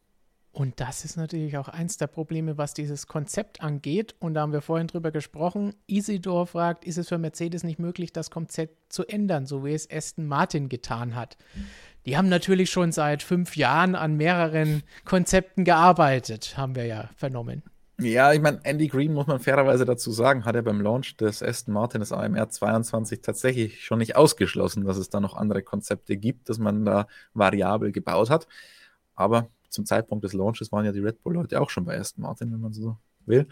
Und 0.53 0.79
das 0.79 1.05
ist 1.05 1.17
natürlich 1.17 1.57
auch 1.59 1.67
eins 1.67 1.97
der 1.97 2.07
Probleme, 2.07 2.57
was 2.57 2.73
dieses 2.73 3.09
Konzept 3.09 3.61
angeht. 3.61 4.15
Und 4.21 4.35
da 4.35 4.43
haben 4.43 4.53
wir 4.53 4.61
vorhin 4.61 4.87
drüber 4.87 5.11
gesprochen. 5.11 5.75
Isidor 5.89 6.47
fragt, 6.47 6.85
ist 6.85 6.99
es 6.99 7.09
für 7.09 7.19
Mercedes 7.19 7.65
nicht 7.65 7.81
möglich, 7.81 8.13
das 8.13 8.31
Konzept 8.31 8.93
zu 8.93 9.05
ändern, 9.05 9.47
so 9.47 9.65
wie 9.65 9.75
es 9.75 9.91
Aston 9.91 10.29
Martin 10.29 10.69
getan 10.69 11.17
hat? 11.17 11.37
Die 12.07 12.17
haben 12.17 12.29
natürlich 12.29 12.71
schon 12.71 12.93
seit 12.93 13.25
fünf 13.25 13.57
Jahren 13.57 13.97
an 13.97 14.15
mehreren 14.17 14.85
Konzepten 15.05 15.65
gearbeitet, 15.65 16.57
haben 16.57 16.77
wir 16.77 16.87
ja 16.87 17.11
vernommen. 17.17 17.65
Ja, 18.01 18.33
ich 18.33 18.41
meine, 18.41 18.61
Andy 18.65 18.89
Green, 18.89 19.13
muss 19.13 19.29
man 19.29 19.39
fairerweise 19.39 19.85
dazu 19.85 20.11
sagen, 20.11 20.45
hat 20.45 20.57
er 20.57 20.63
beim 20.63 20.81
Launch 20.81 21.17
des 21.17 21.43
Aston 21.45 21.75
Martin 21.75 22.01
des 22.01 22.11
AMR 22.11 22.49
22 22.49 23.21
tatsächlich 23.21 23.85
schon 23.85 23.99
nicht 23.99 24.17
ausgeschlossen, 24.17 24.85
dass 24.85 24.97
es 24.97 25.11
da 25.11 25.21
noch 25.21 25.37
andere 25.37 25.63
Konzepte 25.63 26.17
gibt, 26.17 26.49
dass 26.49 26.59
man 26.59 26.85
da 26.85 27.07
variabel 27.35 27.93
gebaut 27.93 28.31
hat. 28.31 28.49
Aber 29.15 29.49
zum 29.69 29.87
Zeitpunkt 29.87 30.25
des 30.25 30.33
Launches 30.33 30.73
waren 30.73 30.85
ja 30.85 30.91
die 30.91 31.01
Red 31.01 31.23
Bull-Leute 31.23 31.61
auch 31.61 31.71
schon 31.71 31.85
bei 31.85 31.97
Aston 31.97 32.23
Martin, 32.23 32.53
wenn 32.53 32.61
man 32.61 32.73
so 32.73 32.97
will. 33.27 33.47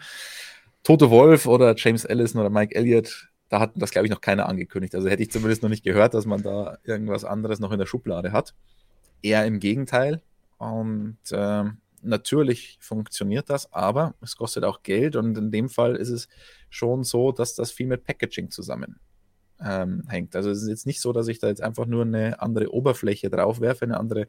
Toto 0.83 1.09
Wolf 1.09 1.45
oder 1.45 1.73
James 1.77 2.03
Ellison 2.03 2.41
oder 2.41 2.49
Mike 2.49 2.75
Elliott, 2.75 3.29
da 3.47 3.61
hat 3.61 3.71
das, 3.75 3.91
glaube 3.91 4.07
ich, 4.07 4.11
noch 4.11 4.19
keiner 4.19 4.49
angekündigt. 4.49 4.93
Also 4.93 5.07
hätte 5.07 5.23
ich 5.23 5.31
zumindest 5.31 5.63
noch 5.63 5.69
nicht 5.69 5.85
gehört, 5.85 6.13
dass 6.13 6.25
man 6.25 6.43
da 6.43 6.77
irgendwas 6.83 7.23
anderes 7.23 7.59
noch 7.59 7.71
in 7.71 7.79
der 7.79 7.85
Schublade 7.85 8.33
hat. 8.33 8.53
Eher 9.21 9.45
im 9.45 9.59
Gegenteil. 9.59 10.21
Und 10.57 11.17
ähm, 11.31 11.77
natürlich 12.03 12.77
funktioniert 12.79 13.49
das, 13.49 13.71
aber 13.73 14.15
es 14.21 14.35
kostet 14.35 14.63
auch 14.63 14.83
Geld 14.83 15.15
und 15.15 15.37
in 15.37 15.51
dem 15.51 15.69
Fall 15.69 15.95
ist 15.95 16.09
es 16.09 16.27
schon 16.69 17.03
so, 17.03 17.31
dass 17.31 17.55
das 17.55 17.71
viel 17.71 17.87
mit 17.87 18.03
Packaging 18.03 18.51
zusammenhängt. 18.51 18.99
Ähm, 19.61 20.03
also 20.33 20.49
es 20.49 20.61
ist 20.61 20.69
jetzt 20.69 20.85
nicht 20.85 21.01
so, 21.01 21.13
dass 21.13 21.27
ich 21.27 21.39
da 21.39 21.47
jetzt 21.47 21.61
einfach 21.61 21.85
nur 21.85 22.03
eine 22.03 22.41
andere 22.41 22.73
Oberfläche 22.73 23.29
drauf 23.29 23.61
werfe, 23.61 23.85
eine 23.85 23.97
andere 23.97 24.27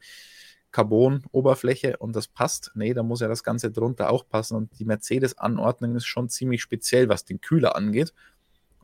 Carbon-Oberfläche 0.71 1.97
und 1.97 2.15
das 2.15 2.27
passt. 2.27 2.71
Nee, 2.75 2.93
da 2.93 3.01
muss 3.01 3.21
ja 3.21 3.27
das 3.27 3.43
Ganze 3.43 3.71
drunter 3.71 4.09
auch 4.09 4.27
passen 4.27 4.55
und 4.57 4.77
die 4.77 4.85
Mercedes-Anordnung 4.85 5.95
ist 5.95 6.05
schon 6.05 6.27
ziemlich 6.29 6.61
speziell, 6.61 7.07
was 7.07 7.23
den 7.23 7.39
Kühler 7.39 7.75
angeht. 7.75 8.13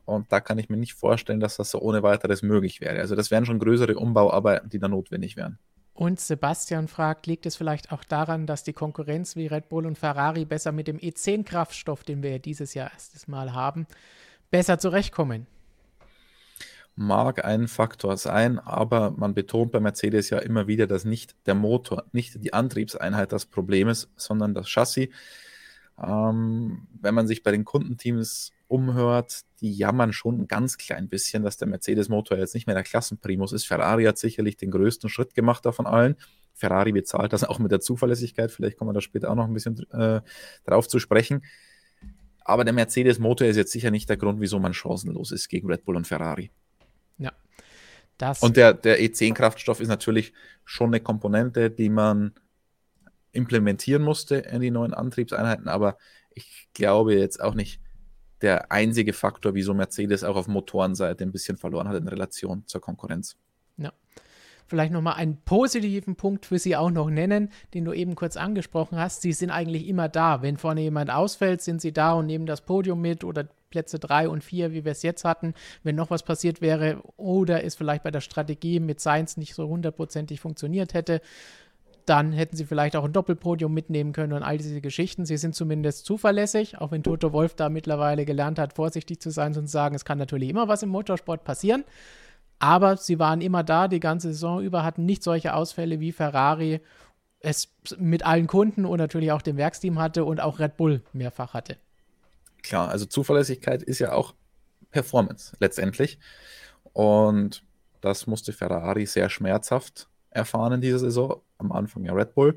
Und 0.04 0.32
da 0.32 0.40
kann 0.40 0.58
ich 0.58 0.68
mir 0.68 0.78
nicht 0.78 0.94
vorstellen, 0.94 1.40
dass 1.40 1.58
das 1.58 1.70
so 1.70 1.80
ohne 1.80 2.02
weiteres 2.02 2.42
möglich 2.42 2.80
wäre. 2.80 2.98
Also 2.98 3.14
das 3.14 3.30
wären 3.30 3.44
schon 3.44 3.58
größere 3.58 3.96
Umbauarbeiten, 3.96 4.68
die 4.68 4.78
da 4.78 4.88
notwendig 4.88 5.36
wären. 5.36 5.58
Und 5.94 6.20
Sebastian 6.20 6.88
fragt, 6.88 7.26
liegt 7.26 7.44
es 7.44 7.56
vielleicht 7.56 7.92
auch 7.92 8.02
daran, 8.04 8.46
dass 8.46 8.64
die 8.64 8.72
Konkurrenz 8.72 9.36
wie 9.36 9.46
Red 9.46 9.68
Bull 9.68 9.86
und 9.86 9.98
Ferrari 9.98 10.46
besser 10.46 10.72
mit 10.72 10.88
dem 10.88 10.98
E10-Kraftstoff, 10.98 12.02
den 12.02 12.22
wir 12.22 12.30
ja 12.30 12.38
dieses 12.38 12.72
Jahr 12.72 12.90
erstes 12.92 13.28
Mal 13.28 13.52
haben, 13.52 13.86
besser 14.50 14.78
zurechtkommen? 14.78 15.46
Mag 16.94 17.44
ein 17.44 17.68
Faktor 17.68 18.16
sein, 18.16 18.58
aber 18.58 19.10
man 19.12 19.34
betont 19.34 19.72
bei 19.72 19.80
Mercedes 19.80 20.30
ja 20.30 20.38
immer 20.38 20.66
wieder, 20.66 20.86
dass 20.86 21.04
nicht 21.04 21.34
der 21.46 21.54
Motor, 21.54 22.04
nicht 22.12 22.42
die 22.42 22.52
Antriebseinheit 22.52 23.32
das 23.32 23.46
Problem 23.46 23.88
ist, 23.88 24.10
sondern 24.16 24.54
das 24.54 24.68
Chassis. 24.68 25.08
Ähm, 26.02 26.86
wenn 27.00 27.14
man 27.14 27.26
sich 27.26 27.42
bei 27.42 27.50
den 27.50 27.64
Kundenteams 27.64 28.52
umhört, 28.72 29.42
die 29.60 29.70
jammern 29.70 30.14
schon 30.14 30.40
ein 30.40 30.48
ganz 30.48 30.78
klein 30.78 31.08
bisschen, 31.08 31.42
dass 31.42 31.58
der 31.58 31.68
Mercedes-Motor 31.68 32.38
jetzt 32.38 32.54
nicht 32.54 32.66
mehr 32.66 32.74
der 32.74 32.84
Klassenprimus 32.84 33.52
ist. 33.52 33.66
Ferrari 33.66 34.04
hat 34.04 34.16
sicherlich 34.16 34.56
den 34.56 34.70
größten 34.70 35.10
Schritt 35.10 35.34
gemacht 35.34 35.66
davon 35.66 35.86
allen. 35.86 36.16
Ferrari 36.54 36.92
bezahlt 36.92 37.34
das 37.34 37.44
auch 37.44 37.58
mit 37.58 37.70
der 37.70 37.80
Zuverlässigkeit. 37.80 38.50
Vielleicht 38.50 38.78
kommen 38.78 38.88
wir 38.88 38.94
da 38.94 39.02
später 39.02 39.30
auch 39.30 39.34
noch 39.34 39.44
ein 39.44 39.52
bisschen 39.52 39.78
äh, 39.92 40.22
drauf 40.64 40.88
zu 40.88 40.98
sprechen. 40.98 41.44
Aber 42.40 42.64
der 42.64 42.72
Mercedes-Motor 42.72 43.46
ist 43.46 43.56
jetzt 43.56 43.72
sicher 43.72 43.90
nicht 43.90 44.08
der 44.08 44.16
Grund, 44.16 44.40
wieso 44.40 44.58
man 44.58 44.72
chancenlos 44.72 45.32
ist 45.32 45.48
gegen 45.48 45.68
Red 45.70 45.84
Bull 45.84 45.96
und 45.96 46.06
Ferrari. 46.06 46.50
Ja. 47.18 47.32
Das 48.16 48.42
und 48.42 48.56
der, 48.56 48.72
der 48.72 49.00
E10-Kraftstoff 49.00 49.80
ist 49.80 49.88
natürlich 49.88 50.32
schon 50.64 50.88
eine 50.88 51.00
Komponente, 51.00 51.70
die 51.70 51.90
man 51.90 52.32
implementieren 53.32 54.02
musste 54.02 54.36
in 54.36 54.62
die 54.62 54.70
neuen 54.70 54.94
Antriebseinheiten, 54.94 55.68
aber 55.68 55.98
ich 56.34 56.68
glaube 56.72 57.14
jetzt 57.14 57.42
auch 57.42 57.54
nicht, 57.54 57.82
der 58.42 58.70
einzige 58.72 59.12
Faktor, 59.12 59.54
wieso 59.54 59.72
Mercedes 59.74 60.24
auch 60.24 60.36
auf 60.36 60.48
Motorenseite 60.48 61.24
ein 61.24 61.32
bisschen 61.32 61.56
verloren 61.56 61.88
hat 61.88 61.96
in 61.96 62.08
Relation 62.08 62.64
zur 62.66 62.80
Konkurrenz. 62.80 63.36
Ja. 63.76 63.92
Vielleicht 64.66 64.92
nochmal 64.92 65.14
einen 65.14 65.36
positiven 65.44 66.16
Punkt 66.16 66.46
für 66.46 66.58
Sie 66.58 66.76
auch 66.76 66.90
noch 66.90 67.10
nennen, 67.10 67.50
den 67.74 67.84
du 67.84 67.92
eben 67.92 68.14
kurz 68.14 68.36
angesprochen 68.36 68.98
hast. 68.98 69.22
Sie 69.22 69.32
sind 69.32 69.50
eigentlich 69.50 69.86
immer 69.86 70.08
da. 70.08 70.42
Wenn 70.42 70.56
vorne 70.56 70.80
jemand 70.80 71.10
ausfällt, 71.10 71.62
sind 71.62 71.80
Sie 71.80 71.92
da 71.92 72.14
und 72.14 72.26
nehmen 72.26 72.46
das 72.46 72.62
Podium 72.62 73.00
mit 73.00 73.22
oder 73.22 73.48
Plätze 73.70 73.98
3 73.98 74.28
und 74.28 74.44
4, 74.44 74.72
wie 74.72 74.84
wir 74.84 74.92
es 74.92 75.02
jetzt 75.02 75.24
hatten. 75.24 75.54
Wenn 75.82 75.96
noch 75.96 76.10
was 76.10 76.22
passiert 76.22 76.60
wäre 76.60 77.02
oder 77.16 77.64
es 77.64 77.74
vielleicht 77.74 78.02
bei 78.02 78.10
der 78.10 78.20
Strategie 78.20 78.80
mit 78.80 79.00
Science 79.00 79.36
nicht 79.36 79.54
so 79.54 79.66
hundertprozentig 79.66 80.40
funktioniert 80.40 80.94
hätte, 80.94 81.20
dann 82.06 82.32
hätten 82.32 82.56
sie 82.56 82.64
vielleicht 82.64 82.96
auch 82.96 83.04
ein 83.04 83.12
Doppelpodium 83.12 83.72
mitnehmen 83.72 84.12
können 84.12 84.32
und 84.32 84.42
all 84.42 84.58
diese 84.58 84.80
Geschichten. 84.80 85.24
Sie 85.24 85.36
sind 85.36 85.54
zumindest 85.54 86.04
zuverlässig, 86.04 86.78
auch 86.78 86.90
wenn 86.90 87.02
Toto 87.02 87.32
Wolf 87.32 87.54
da 87.54 87.68
mittlerweile 87.68 88.24
gelernt 88.24 88.58
hat, 88.58 88.72
vorsichtig 88.72 89.20
zu 89.20 89.30
sein 89.30 89.56
und 89.56 89.66
zu 89.66 89.72
sagen, 89.72 89.94
es 89.94 90.04
kann 90.04 90.18
natürlich 90.18 90.48
immer 90.48 90.68
was 90.68 90.82
im 90.82 90.88
Motorsport 90.88 91.44
passieren. 91.44 91.84
Aber 92.58 92.96
sie 92.96 93.18
waren 93.18 93.40
immer 93.40 93.64
da, 93.64 93.88
die 93.88 94.00
ganze 94.00 94.28
Saison 94.28 94.62
über, 94.62 94.84
hatten 94.84 95.04
nicht 95.04 95.22
solche 95.22 95.54
Ausfälle 95.54 96.00
wie 96.00 96.12
Ferrari 96.12 96.80
es 97.40 97.68
mit 97.98 98.24
allen 98.24 98.46
Kunden 98.46 98.84
und 98.84 98.98
natürlich 98.98 99.32
auch 99.32 99.42
dem 99.42 99.56
Werksteam 99.56 99.98
hatte 99.98 100.24
und 100.24 100.40
auch 100.40 100.60
Red 100.60 100.76
Bull 100.76 101.02
mehrfach 101.12 101.54
hatte. 101.54 101.76
Klar, 102.62 102.88
also 102.88 103.04
Zuverlässigkeit 103.04 103.82
ist 103.82 103.98
ja 103.98 104.12
auch 104.12 104.34
Performance 104.90 105.56
letztendlich. 105.58 106.18
Und 106.92 107.64
das 108.00 108.26
musste 108.26 108.52
Ferrari 108.52 109.06
sehr 109.06 109.28
schmerzhaft 109.28 110.08
erfahren 110.32 110.74
in 110.74 110.80
dieser 110.80 110.98
Saison. 110.98 111.42
Am 111.58 111.72
Anfang 111.72 112.04
ja 112.04 112.12
Red 112.12 112.34
Bull. 112.34 112.56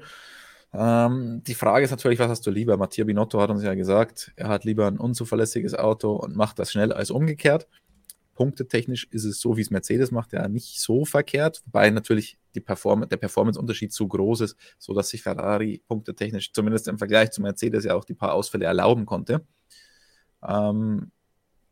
Ähm, 0.74 1.42
die 1.46 1.54
Frage 1.54 1.86
ist 1.86 1.92
natürlich, 1.92 2.20
was 2.20 2.30
hast 2.30 2.46
du 2.46 2.52
lieber? 2.52 2.76
Matthias 2.78 3.08
Binotto 3.08 3.40
hat 3.40 3.50
uns 3.50 3.64
ja 3.64 3.74
gesagt, 3.76 4.34
er 4.36 4.50
hat 4.50 4.66
lieber 4.66 4.88
ein 4.88 4.98
unzuverlässiges 4.98 5.74
Auto 5.74 6.14
und 6.14 6.36
macht 6.36 6.60
das 6.60 6.72
schnell 6.72 6.92
als 6.92 7.12
umgekehrt. 7.12 7.68
Punktetechnisch 8.34 9.08
ist 9.12 9.24
es 9.24 9.40
so, 9.40 9.56
wie 9.56 9.62
es 9.62 9.72
Mercedes 9.72 10.12
macht, 10.12 10.34
ja 10.34 10.50
nicht 10.50 10.82
so 10.82 11.06
verkehrt, 11.06 11.62
wobei 11.66 11.90
natürlich 11.90 12.38
Perform 12.60 13.08
der 13.08 13.18
Performance-Unterschied 13.18 13.94
zu 13.94 14.08
groß 14.08 14.42
ist, 14.42 14.58
sodass 14.78 15.10
sich 15.10 15.24
Ferrari 15.24 15.82
punktetechnisch 15.88 16.52
zumindest 16.54 16.88
im 16.88 16.98
Vergleich 16.98 17.32
zu 17.32 17.42
Mercedes 17.42 17.86
ja 17.86 17.96
auch 17.96 18.06
die 18.06 18.14
paar 18.14 18.34
Ausfälle 18.34 18.66
erlauben 18.66 19.06
konnte. 19.06 19.46
Ähm, 20.46 21.12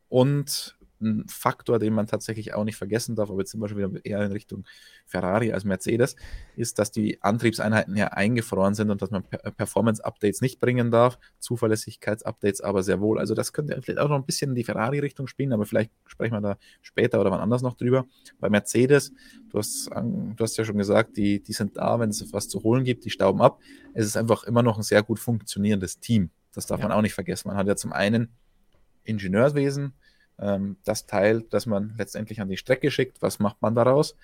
und 0.08 0.78
ein 1.04 1.26
Faktor, 1.28 1.80
den 1.80 1.94
man 1.94 2.08
tatsächlich 2.08 2.54
auch 2.54 2.64
nicht 2.64 2.76
vergessen 2.76 3.16
darf, 3.16 3.30
aber 3.30 3.40
jetzt 3.40 3.52
sind 3.52 3.62
wir 3.62 3.70
schon 3.70 3.78
wieder 3.78 4.06
eher 4.06 4.22
in 4.24 4.32
Richtung 4.32 4.66
Ferrari 5.06 5.52
als 5.52 5.64
Mercedes, 5.64 6.16
ist, 6.56 6.80
dass 6.80 6.92
die 6.92 7.22
Antriebseinheiten 7.22 7.96
ja 7.96 8.08
eingefroren 8.08 8.74
sind 8.74 8.90
und 8.90 9.02
dass 9.02 9.12
man 9.12 9.24
Performance-Updates 9.24 10.42
nicht 10.42 10.60
bringen 10.60 10.92
darf, 10.92 11.20
Zuverlässigkeits-Updates 11.40 12.62
aber 12.62 12.84
sehr 12.84 13.02
wohl. 13.02 13.20
Also 13.20 13.36
das 13.36 13.54
könnte 13.54 13.80
vielleicht 13.82 14.00
auch 14.00 14.10
noch 14.10 14.18
ein 14.18 14.26
bisschen 14.26 14.52
in 14.52 14.56
die 14.56 14.64
Ferrari-Richtung 14.64 15.28
spielen, 15.28 15.54
aber 15.54 15.66
vielleicht 15.66 15.92
sprechen 16.06 16.34
wir 16.34 16.42
da 16.42 16.58
später 16.82 17.20
oder 17.22 17.32
wann 17.32 17.42
anders 17.42 17.62
noch 17.62 17.76
drüber. 17.76 18.06
Bei 18.40 18.50
Mercedes, 18.50 19.12
du 19.50 19.60
hast, 19.60 19.90
du 19.90 20.36
hast 20.40 20.58
ja 20.58 20.66
schon 20.66 20.78
gesagt, 20.78 21.18
die, 21.18 21.42
die 21.42 21.54
sind 21.54 21.78
da, 21.78 22.00
wenn 22.00 22.10
es 22.10 22.34
was 22.34 22.48
zu 22.48 22.64
holen 22.64 22.84
gibt, 22.84 23.06
die 23.06 23.10
stauben 23.10 23.42
ab. 23.42 23.60
Es 23.94 24.06
ist 24.06 24.18
einfach 24.18 24.44
immer 24.44 24.64
noch 24.64 24.78
ein 24.78 24.84
sehr 24.84 25.04
gut 25.04 25.20
funktionierendes 25.20 26.00
Team. 26.00 26.32
Das 26.54 26.68
darf 26.68 26.80
ja. 26.80 26.88
man 26.88 26.98
auch 26.98 27.02
nicht 27.02 27.14
vergessen. 27.14 27.48
Man 27.48 27.58
hat 27.58 27.68
ja 27.68 27.76
zum 27.76 27.94
einen 27.94 28.30
Ingenieurswesen, 29.04 29.94
ähm, 30.40 30.78
das 30.84 31.06
Teil, 31.06 31.44
das 31.50 31.66
man 31.66 31.94
letztendlich 31.98 32.42
an 32.42 32.50
die 32.50 32.58
Strecke 32.58 32.92
schickt. 32.92 33.22
Was 33.22 33.40
macht 33.40 33.62
man 33.62 33.76
daraus? 33.76 34.16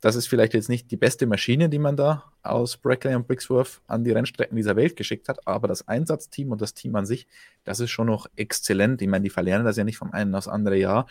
Das 0.00 0.14
ist 0.14 0.28
vielleicht 0.28 0.54
jetzt 0.54 0.68
nicht 0.68 0.90
die 0.92 0.96
beste 0.96 1.26
Maschine, 1.26 1.68
die 1.68 1.80
man 1.80 1.96
da 1.96 2.24
aus 2.42 2.76
Brackley 2.76 3.16
und 3.16 3.26
Brixworth 3.26 3.80
an 3.88 4.04
die 4.04 4.12
Rennstrecken 4.12 4.56
dieser 4.56 4.76
Welt 4.76 4.94
geschickt 4.94 5.28
hat, 5.28 5.44
aber 5.46 5.66
das 5.66 5.88
Einsatzteam 5.88 6.52
und 6.52 6.60
das 6.60 6.74
Team 6.74 6.94
an 6.94 7.04
sich, 7.04 7.26
das 7.64 7.80
ist 7.80 7.90
schon 7.90 8.06
noch 8.06 8.26
exzellent. 8.36 9.02
Ich 9.02 9.08
meine, 9.08 9.24
die 9.24 9.30
verlernen 9.30 9.64
das 9.64 9.76
ja 9.76 9.82
nicht 9.82 9.98
vom 9.98 10.12
einen 10.12 10.34
aufs 10.36 10.46
andere 10.46 10.76
Jahr. 10.76 11.06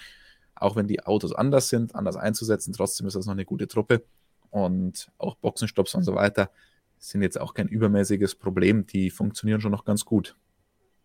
Auch 0.56 0.76
wenn 0.78 0.88
die 0.88 1.04
Autos 1.04 1.34
anders 1.34 1.68
sind, 1.68 1.96
anders 1.96 2.16
einzusetzen, 2.16 2.74
trotzdem 2.74 3.08
ist 3.08 3.16
das 3.16 3.26
noch 3.26 3.34
eine 3.34 3.46
gute 3.46 3.68
Truppe. 3.68 4.04
Und 4.50 5.12
auch 5.18 5.36
Boxenstopps 5.36 5.94
und 5.94 6.04
so 6.04 6.16
weiter 6.16 6.50
sind 6.98 7.22
jetzt 7.22 7.40
auch 7.40 7.54
kein 7.54 7.68
übermäßiges 7.68 8.36
Problem. 8.36 8.88
Die 8.88 9.10
funktionieren 9.10 9.60
schon 9.60 9.72
noch 9.72 9.84
ganz 9.84 10.06
gut 10.06 10.36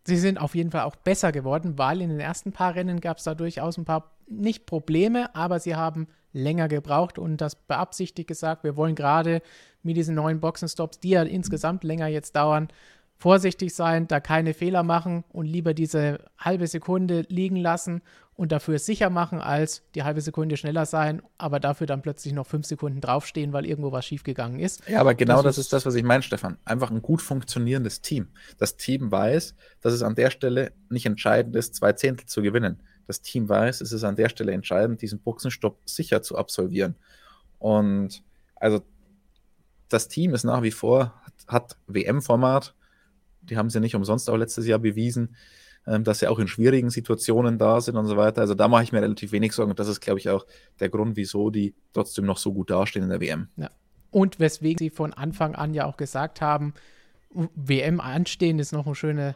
sie 0.05 0.17
sind 0.17 0.39
auf 0.39 0.55
jeden 0.55 0.71
Fall 0.71 0.81
auch 0.81 0.95
besser 0.95 1.31
geworden, 1.31 1.77
weil 1.77 2.01
in 2.01 2.09
den 2.09 2.19
ersten 2.19 2.51
paar 2.51 2.75
Rennen 2.75 2.99
gab 2.99 3.17
es 3.17 3.23
da 3.23 3.35
durchaus 3.35 3.77
ein 3.77 3.85
paar, 3.85 4.11
nicht 4.27 4.65
Probleme, 4.65 5.33
aber 5.35 5.59
sie 5.59 5.75
haben 5.75 6.07
länger 6.33 6.67
gebraucht 6.67 7.19
und 7.19 7.37
das 7.37 7.55
beabsichtigt 7.55 8.27
gesagt. 8.27 8.63
Wir 8.63 8.75
wollen 8.75 8.95
gerade 8.95 9.41
mit 9.83 9.97
diesen 9.97 10.15
neuen 10.15 10.39
Boxenstops, 10.39 10.99
die 10.99 11.11
ja 11.11 11.23
insgesamt 11.23 11.83
länger 11.83 12.07
jetzt 12.07 12.35
dauern, 12.35 12.69
vorsichtig 13.17 13.73
sein, 13.73 14.07
da 14.07 14.19
keine 14.19 14.53
Fehler 14.53 14.83
machen 14.83 15.23
und 15.31 15.45
lieber 15.45 15.73
diese 15.73 16.19
halbe 16.37 16.67
Sekunde 16.67 17.25
liegen 17.29 17.55
lassen 17.55 18.01
und 18.35 18.51
dafür 18.51 18.79
sicher 18.79 19.09
machen, 19.09 19.39
als 19.39 19.83
die 19.93 20.03
halbe 20.03 20.21
Sekunde 20.21 20.57
schneller 20.57 20.85
sein, 20.85 21.21
aber 21.37 21.59
dafür 21.59 21.87
dann 21.87 22.01
plötzlich 22.01 22.33
noch 22.33 22.47
fünf 22.47 22.65
Sekunden 22.65 22.99
draufstehen, 22.99 23.53
weil 23.53 23.65
irgendwo 23.65 23.91
was 23.91 24.05
schiefgegangen 24.05 24.59
ist. 24.59 24.87
Ja, 24.87 25.01
aber 25.01 25.13
genau 25.13 25.37
das, 25.37 25.55
das 25.55 25.65
ist 25.65 25.73
das, 25.73 25.85
was 25.85 25.95
ich 25.95 26.03
meine, 26.03 26.23
Stefan. 26.23 26.57
Einfach 26.65 26.89
ein 26.89 27.01
gut 27.01 27.21
funktionierendes 27.21 28.01
Team. 28.01 28.29
Das 28.57 28.75
Team 28.75 29.11
weiß, 29.11 29.55
dass 29.81 29.93
es 29.93 30.01
an 30.01 30.15
der 30.15 30.31
Stelle 30.31 30.71
nicht 30.89 31.05
entscheidend 31.05 31.55
ist, 31.55 31.75
zwei 31.75 31.93
Zehntel 31.93 32.25
zu 32.25 32.41
gewinnen. 32.41 32.81
Das 33.05 33.21
Team 33.21 33.49
weiß, 33.49 33.81
es 33.81 33.91
ist 33.91 34.03
an 34.03 34.15
der 34.15 34.29
Stelle 34.29 34.51
entscheidend, 34.51 35.01
diesen 35.01 35.19
Buchsenstopp 35.19 35.77
sicher 35.85 36.21
zu 36.21 36.37
absolvieren. 36.37 36.95
Und 37.59 38.23
also 38.55 38.81
das 39.89 40.07
Team 40.07 40.33
ist 40.33 40.43
nach 40.43 40.63
wie 40.63 40.71
vor, 40.71 41.13
hat, 41.23 41.33
hat 41.47 41.77
WM-Format. 41.87 42.73
Die 43.41 43.57
haben 43.57 43.69
sie 43.69 43.79
nicht 43.79 43.95
umsonst 43.95 44.29
auch 44.29 44.37
letztes 44.37 44.65
Jahr 44.65 44.79
bewiesen 44.79 45.35
ähm, 45.85 46.03
dass 46.03 46.19
sie 46.19 46.27
auch 46.27 46.39
in 46.39 46.47
schwierigen 46.47 46.89
Situationen 46.89 47.57
da 47.57 47.81
sind 47.81 47.97
und 47.97 48.07
so 48.07 48.17
weiter. 48.17 48.41
Also 48.41 48.53
da 48.53 48.67
mache 48.67 48.83
ich 48.83 48.91
mir 48.91 49.01
relativ 49.01 49.31
wenig 49.31 49.53
Sorgen. 49.53 49.71
Und 49.71 49.79
das 49.79 49.87
ist, 49.87 49.99
glaube 49.99 50.19
ich, 50.19 50.29
auch 50.29 50.45
der 50.79 50.89
Grund, 50.89 51.17
wieso 51.17 51.49
die 51.49 51.75
trotzdem 51.93 52.25
noch 52.25 52.37
so 52.37 52.53
gut 52.53 52.69
dastehen 52.69 53.03
in 53.03 53.09
der 53.09 53.21
WM. 53.21 53.47
Ja. 53.57 53.69
Und 54.11 54.39
weswegen 54.39 54.77
sie 54.77 54.89
von 54.89 55.13
Anfang 55.13 55.55
an 55.55 55.73
ja 55.73 55.85
auch 55.85 55.97
gesagt 55.97 56.39
haben, 56.39 56.73
WM 57.55 57.99
anstehen 57.99 58.59
ist 58.59 58.71
noch 58.71 58.85
ein 58.85 58.95
schöne, 58.95 59.35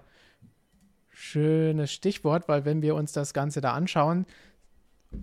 schönes 1.10 1.91
Stichwort, 1.91 2.47
weil 2.47 2.63
wenn 2.63 2.81
wir 2.81 2.93
uns 2.95 3.12
das 3.12 3.33
Ganze 3.33 3.60
da 3.60 3.73
anschauen, 3.73 4.27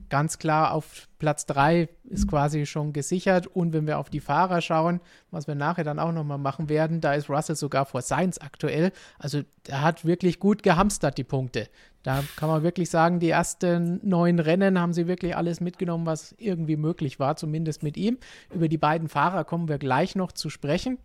ganz 0.09 0.39
klar 0.39 0.73
auf 0.73 1.09
Platz 1.19 1.47
3 1.47 1.89
ist 2.05 2.29
quasi 2.29 2.67
schon 2.67 2.93
gesichert. 2.93 3.47
Und 3.47 3.73
wenn 3.73 3.87
wir 3.87 3.99
auf 3.99 4.11
die 4.11 4.21
Fahrer 4.21 4.61
schauen, 4.61 5.01
was 5.31 5.47
wir 5.47 5.55
nachher 5.55 5.85
dann 5.85 5.99
auch 5.99 6.13
nochmal 6.13 6.39
machen 6.39 6.69
werden, 6.69 7.01
da 7.01 7.15
ist 7.15 7.29
Russell 7.29 7.57
sogar 7.57 7.87
vor 7.87 8.03
Sainz 8.03 8.39
aktuell. 8.39 8.93
Also 9.19 9.43
er 9.69 9.83
hat 9.83 10.05
wirklich 10.05 10.39
gut 10.39 10.63
gehamstert, 10.63 11.19
die 11.19 11.25
Punkte. 11.25 11.69
Da 12.03 12.23
kann 12.37 12.49
man 12.49 12.63
wirklich 12.63 12.91
sagen, 12.91 13.19
die 13.19 13.31
ersten 13.31 14.01
neun 14.07 14.39
Rennen 14.39 14.79
haben 14.79 14.93
sie 14.93 15.07
wirklich 15.07 15.37
alles 15.37 15.61
mitgenommen, 15.61 16.07
was 16.07 16.35
irgendwie 16.39 16.77
möglich 16.77 17.19
war, 17.19 17.37
zumindest 17.37 17.83
mit 17.83 17.97
ihm. 17.97 18.19
Über 18.55 18.69
die 18.69 18.79
beiden 18.79 19.09
Fahrer 19.09 19.45
kommen 19.45 19.69
wir 19.69 19.79
gleich 19.79 20.15
noch 20.15 20.33
zu 20.33 20.51
sprechen. 20.51 20.99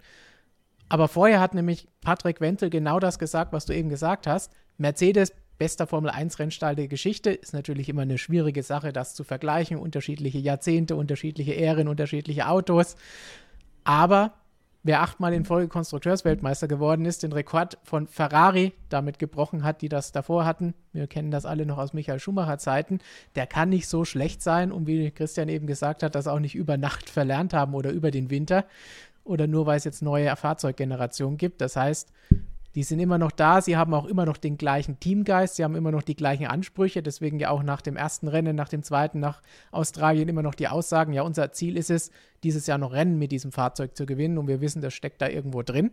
Aber 0.90 1.08
vorher 1.08 1.40
hat 1.40 1.54
nämlich 1.54 1.88
Patrick 2.02 2.42
Wentel 2.42 2.70
genau 2.70 3.00
das 3.00 3.20
gesagt, 3.20 3.54
was 3.54 3.66
du 3.66 3.74
eben 3.74 3.90
gesagt 3.90 4.28
hast. 4.28 4.52
Mercedes 4.78 5.34
bester 5.60 5.86
Formel 5.86 6.10
1 6.10 6.40
Rennstall 6.40 6.76
der 6.76 6.88
Geschichte. 6.88 7.30
Ist 7.30 7.54
natürlich 7.54 7.90
immer 7.90 8.02
eine 8.02 8.18
schwierige 8.18 8.64
Sache, 8.64 8.92
das 8.92 9.14
zu 9.14 9.24
vergleichen. 9.24 9.78
Unterschiedliche 9.78 10.40
Jahrzehnte, 10.40 10.96
unterschiedliche 10.96 11.54
Ähren, 11.54 11.88
unterschiedliche 11.88 12.48
Autos. 12.48 12.96
Aber 13.84 14.34
wer 14.82 15.02
achtmal 15.02 15.34
in 15.34 15.46
Folge 15.46 15.68
Konstrukteursweltmeister 15.68 16.68
geworden 16.68 17.06
ist, 17.06 17.24
den 17.24 17.34
Rekord 17.34 17.78
von 17.84 18.08
Ferrari 18.08 18.74
damit 18.88 19.20
gebrochen 19.20 19.64
hat, 19.64 19.82
die 19.82 19.90
das 19.90 20.12
davor 20.14 20.46
hatten. 20.46 20.74
Wir 20.94 21.08
kennen 21.08 21.30
das 21.30 21.46
alle 21.46 21.66
noch 21.66 21.78
aus 21.78 21.94
Michael 21.94 22.20
Schumacher 22.20 22.58
Zeiten. 22.58 23.00
Der 23.36 23.46
kann 23.46 23.70
nicht 23.70 23.88
so 23.88 24.06
schlecht 24.06 24.42
sein 24.42 24.72
und 24.72 24.88
wie 24.88 25.12
Christian 25.12 25.50
eben 25.50 25.68
gesagt 25.68 26.04
hat, 26.04 26.16
das 26.16 26.28
auch 26.28 26.40
nicht 26.40 26.56
über 26.56 26.78
Nacht 26.78 27.10
verlernt 27.10 27.54
haben 27.54 27.74
oder 27.76 27.92
über 27.92 28.12
den 28.12 28.30
Winter 28.30 28.66
oder 29.26 29.46
nur 29.46 29.66
weil 29.66 29.78
es 29.78 29.84
jetzt 29.84 30.02
neue 30.02 30.34
Fahrzeuggenerationen 30.36 31.38
gibt. 31.38 31.62
Das 31.62 31.76
heißt, 31.76 32.12
die 32.76 32.84
sind 32.84 33.00
immer 33.00 33.18
noch 33.18 33.32
da, 33.32 33.62
sie 33.62 33.78
haben 33.78 33.94
auch 33.94 34.06
immer 34.06 34.26
noch 34.26 34.38
den 34.38 34.58
gleichen 34.58 35.00
Teamgeist, 35.00 35.56
sie 35.56 35.64
haben 35.64 35.76
immer 35.76 35.92
noch 35.92 36.04
die 36.04 36.16
gleichen 36.16 36.46
Ansprüche, 36.46 37.02
deswegen 37.02 37.40
ja 37.40 37.50
auch 37.50 37.64
nach 37.64 37.82
dem 37.82 37.96
ersten 37.96 38.28
Rennen, 38.28 38.56
nach 38.56 38.70
dem 38.70 38.84
zweiten, 38.84 39.20
nach 39.20 39.42
Australien 39.72 40.30
immer 40.30 40.44
noch 40.44 40.56
die 40.56 40.68
Aussagen, 40.68 41.14
ja, 41.14 41.24
unser 41.24 41.52
Ziel 41.52 41.78
ist 41.78 41.90
es, 41.90 42.12
dieses 42.44 42.68
Jahr 42.68 42.78
noch 42.78 42.94
Rennen 42.94 43.18
mit 43.18 43.32
diesem 43.32 43.52
Fahrzeug 43.52 43.96
zu 43.96 44.06
gewinnen 44.06 44.38
und 44.38 44.48
wir 44.48 44.62
wissen, 44.62 44.82
das 44.82 44.94
steckt 44.94 45.22
da 45.22 45.28
irgendwo 45.28 45.64
drin. 45.64 45.92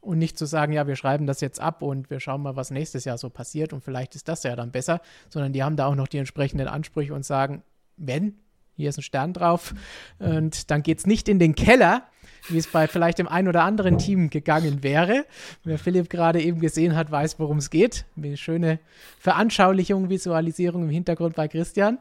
Und 0.00 0.18
nicht 0.18 0.36
zu 0.36 0.46
sagen, 0.46 0.72
ja, 0.72 0.88
wir 0.88 0.96
schreiben 0.96 1.28
das 1.28 1.40
jetzt 1.40 1.60
ab 1.60 1.80
und 1.80 2.10
wir 2.10 2.18
schauen 2.18 2.42
mal, 2.42 2.56
was 2.56 2.72
nächstes 2.72 3.04
Jahr 3.04 3.18
so 3.18 3.30
passiert 3.30 3.72
und 3.72 3.84
vielleicht 3.84 4.16
ist 4.16 4.26
das 4.26 4.42
ja 4.42 4.56
dann 4.56 4.72
besser, 4.72 5.00
sondern 5.28 5.52
die 5.52 5.62
haben 5.62 5.76
da 5.76 5.86
auch 5.86 5.94
noch 5.94 6.08
die 6.08 6.18
entsprechenden 6.18 6.66
Ansprüche 6.66 7.14
und 7.14 7.24
sagen, 7.24 7.62
wenn, 7.96 8.34
hier 8.74 8.88
ist 8.88 8.98
ein 8.98 9.02
Stern 9.02 9.32
drauf 9.32 9.74
und 10.18 10.70
dann 10.70 10.82
geht 10.82 10.98
es 10.98 11.06
nicht 11.06 11.28
in 11.28 11.38
den 11.38 11.54
Keller, 11.54 12.06
wie 12.48 12.58
es 12.58 12.66
bei 12.66 12.86
vielleicht 12.86 13.18
dem 13.18 13.28
einen 13.28 13.48
oder 13.48 13.62
anderen 13.64 13.98
Team 13.98 14.30
gegangen 14.30 14.82
wäre. 14.82 15.24
Wer 15.64 15.78
Philipp 15.78 16.10
gerade 16.10 16.40
eben 16.42 16.60
gesehen 16.60 16.96
hat, 16.96 17.10
weiß, 17.10 17.38
worum 17.38 17.58
es 17.58 17.70
geht. 17.70 18.04
Eine 18.16 18.36
schöne 18.36 18.80
Veranschaulichung, 19.18 20.10
Visualisierung 20.10 20.84
im 20.84 20.90
Hintergrund 20.90 21.36
bei 21.36 21.48
Christian. 21.48 21.98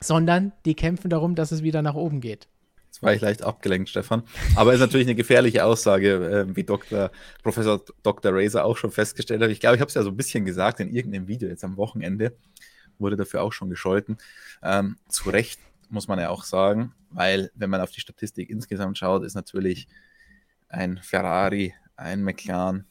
Sondern 0.00 0.52
die 0.64 0.74
kämpfen 0.74 1.08
darum, 1.08 1.34
dass 1.34 1.52
es 1.52 1.62
wieder 1.62 1.80
nach 1.80 1.94
oben 1.94 2.20
geht. 2.20 2.48
Jetzt 2.96 3.02
war 3.02 3.14
ich 3.14 3.20
leicht 3.20 3.42
abgelenkt, 3.42 3.88
Stefan. 3.90 4.22
Aber 4.54 4.72
ist 4.72 4.80
natürlich 4.80 5.06
eine 5.06 5.14
gefährliche 5.14 5.64
Aussage, 5.64 6.46
äh, 6.48 6.56
wie 6.56 6.64
Dr. 6.64 7.10
Professor 7.42 7.82
Dr. 8.02 8.32
Razor 8.34 8.64
auch 8.64 8.76
schon 8.76 8.90
festgestellt 8.90 9.42
hat. 9.42 9.50
Ich 9.50 9.60
glaube, 9.60 9.76
ich 9.76 9.80
habe 9.80 9.88
es 9.88 9.94
ja 9.94 10.02
so 10.02 10.10
ein 10.10 10.16
bisschen 10.16 10.44
gesagt 10.44 10.80
in 10.80 10.90
irgendeinem 10.90 11.28
Video 11.28 11.48
jetzt 11.48 11.62
am 11.62 11.76
Wochenende. 11.76 12.32
Wurde 12.98 13.16
dafür 13.16 13.42
auch 13.42 13.52
schon 13.52 13.70
gescholten. 13.70 14.18
Ähm, 14.62 14.96
zu 15.08 15.30
Recht 15.30 15.60
muss 15.88 16.08
man 16.08 16.18
ja 16.18 16.30
auch 16.30 16.44
sagen, 16.44 16.92
weil 17.10 17.50
wenn 17.54 17.70
man 17.70 17.80
auf 17.80 17.90
die 17.90 18.00
Statistik 18.00 18.50
insgesamt 18.50 18.98
schaut, 18.98 19.24
ist 19.24 19.34
natürlich 19.34 19.88
ein 20.68 20.98
Ferrari, 20.98 21.74
ein 21.96 22.22
McLaren, 22.22 22.86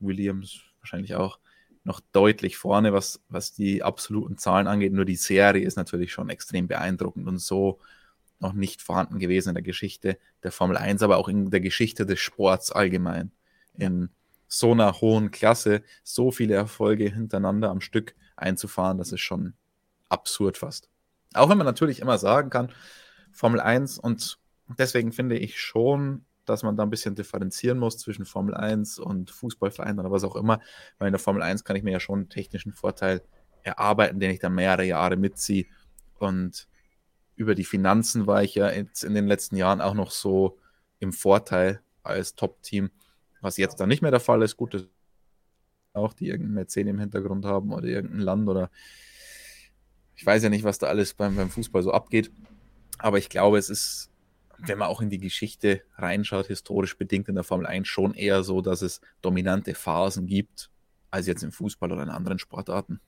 Williams 0.00 0.60
wahrscheinlich 0.80 1.14
auch 1.14 1.38
noch 1.84 2.00
deutlich 2.12 2.56
vorne, 2.56 2.92
was, 2.92 3.20
was 3.28 3.52
die 3.52 3.82
absoluten 3.82 4.38
Zahlen 4.38 4.66
angeht. 4.66 4.92
Nur 4.92 5.04
die 5.04 5.16
Serie 5.16 5.64
ist 5.64 5.76
natürlich 5.76 6.12
schon 6.12 6.28
extrem 6.28 6.68
beeindruckend 6.68 7.26
und 7.26 7.38
so 7.38 7.80
noch 8.38 8.52
nicht 8.52 8.82
vorhanden 8.82 9.18
gewesen 9.18 9.50
in 9.50 9.54
der 9.54 9.62
Geschichte 9.62 10.18
der 10.42 10.52
Formel 10.52 10.76
1, 10.76 11.02
aber 11.02 11.16
auch 11.16 11.28
in 11.28 11.50
der 11.50 11.60
Geschichte 11.60 12.06
des 12.06 12.20
Sports 12.20 12.72
allgemein. 12.72 13.32
In 13.74 14.10
so 14.48 14.72
einer 14.72 15.00
hohen 15.00 15.30
Klasse 15.30 15.82
so 16.02 16.30
viele 16.30 16.54
Erfolge 16.54 17.08
hintereinander 17.08 17.70
am 17.70 17.80
Stück 17.80 18.14
einzufahren, 18.36 18.98
das 18.98 19.12
ist 19.12 19.20
schon 19.20 19.54
absurd 20.08 20.58
fast. 20.58 20.88
Auch 21.34 21.48
wenn 21.48 21.58
man 21.58 21.66
natürlich 21.66 22.00
immer 22.00 22.18
sagen 22.18 22.50
kann, 22.50 22.70
Formel 23.32 23.60
1 23.60 23.98
und 23.98 24.38
deswegen 24.78 25.12
finde 25.12 25.38
ich 25.38 25.60
schon, 25.60 26.24
dass 26.44 26.62
man 26.62 26.76
da 26.76 26.82
ein 26.82 26.90
bisschen 26.90 27.14
differenzieren 27.14 27.78
muss 27.78 27.98
zwischen 27.98 28.24
Formel 28.24 28.54
1 28.54 28.98
und 28.98 29.30
Fußballvereinen 29.30 30.00
oder 30.00 30.10
was 30.10 30.24
auch 30.24 30.36
immer, 30.36 30.60
weil 30.98 31.08
in 31.08 31.12
der 31.12 31.20
Formel 31.20 31.42
1 31.42 31.64
kann 31.64 31.76
ich 31.76 31.82
mir 31.82 31.92
ja 31.92 32.00
schon 32.00 32.20
einen 32.20 32.28
technischen 32.28 32.72
Vorteil 32.72 33.22
erarbeiten, 33.62 34.20
den 34.20 34.30
ich 34.30 34.40
dann 34.40 34.54
mehrere 34.54 34.84
Jahre 34.84 35.16
mitziehe 35.16 35.66
und 36.18 36.66
über 37.36 37.54
die 37.54 37.64
Finanzen 37.64 38.26
war 38.26 38.42
ich 38.42 38.54
ja 38.54 38.70
jetzt 38.70 39.04
in 39.04 39.14
den 39.14 39.26
letzten 39.26 39.56
Jahren 39.56 39.80
auch 39.80 39.94
noch 39.94 40.10
so 40.10 40.58
im 40.98 41.12
Vorteil 41.12 41.80
als 42.02 42.34
Top-Team, 42.34 42.90
was 43.40 43.56
jetzt 43.56 43.80
dann 43.80 43.88
nicht 43.88 44.02
mehr 44.02 44.10
der 44.10 44.20
Fall 44.20 44.42
ist. 44.42 44.56
Gut, 44.56 44.88
auch 45.94 46.12
die 46.12 46.28
irgendein 46.28 46.54
Mäzen 46.54 46.86
im 46.86 46.98
Hintergrund 46.98 47.44
haben 47.44 47.72
oder 47.72 47.86
irgendein 47.86 48.20
Land 48.20 48.48
oder 48.48 48.70
ich 50.14 50.24
weiß 50.24 50.42
ja 50.42 50.50
nicht, 50.50 50.64
was 50.64 50.78
da 50.78 50.86
alles 50.86 51.14
beim, 51.14 51.36
beim 51.36 51.50
Fußball 51.50 51.82
so 51.82 51.92
abgeht, 51.92 52.30
aber 52.98 53.18
ich 53.18 53.28
glaube, 53.28 53.58
es 53.58 53.68
ist, 53.68 54.10
wenn 54.58 54.78
man 54.78 54.88
auch 54.88 55.00
in 55.00 55.10
die 55.10 55.18
Geschichte 55.18 55.82
reinschaut, 55.96 56.46
historisch 56.46 56.96
bedingt 56.96 57.28
in 57.28 57.34
der 57.34 57.44
Formel 57.44 57.66
1 57.66 57.88
schon 57.88 58.14
eher 58.14 58.42
so, 58.44 58.60
dass 58.60 58.82
es 58.82 59.00
dominante 59.20 59.74
Phasen 59.74 60.26
gibt, 60.26 60.70
als 61.10 61.26
jetzt 61.26 61.42
im 61.42 61.52
Fußball 61.52 61.90
oder 61.90 62.02
in 62.02 62.10
anderen 62.10 62.38
Sportarten. 62.38 63.00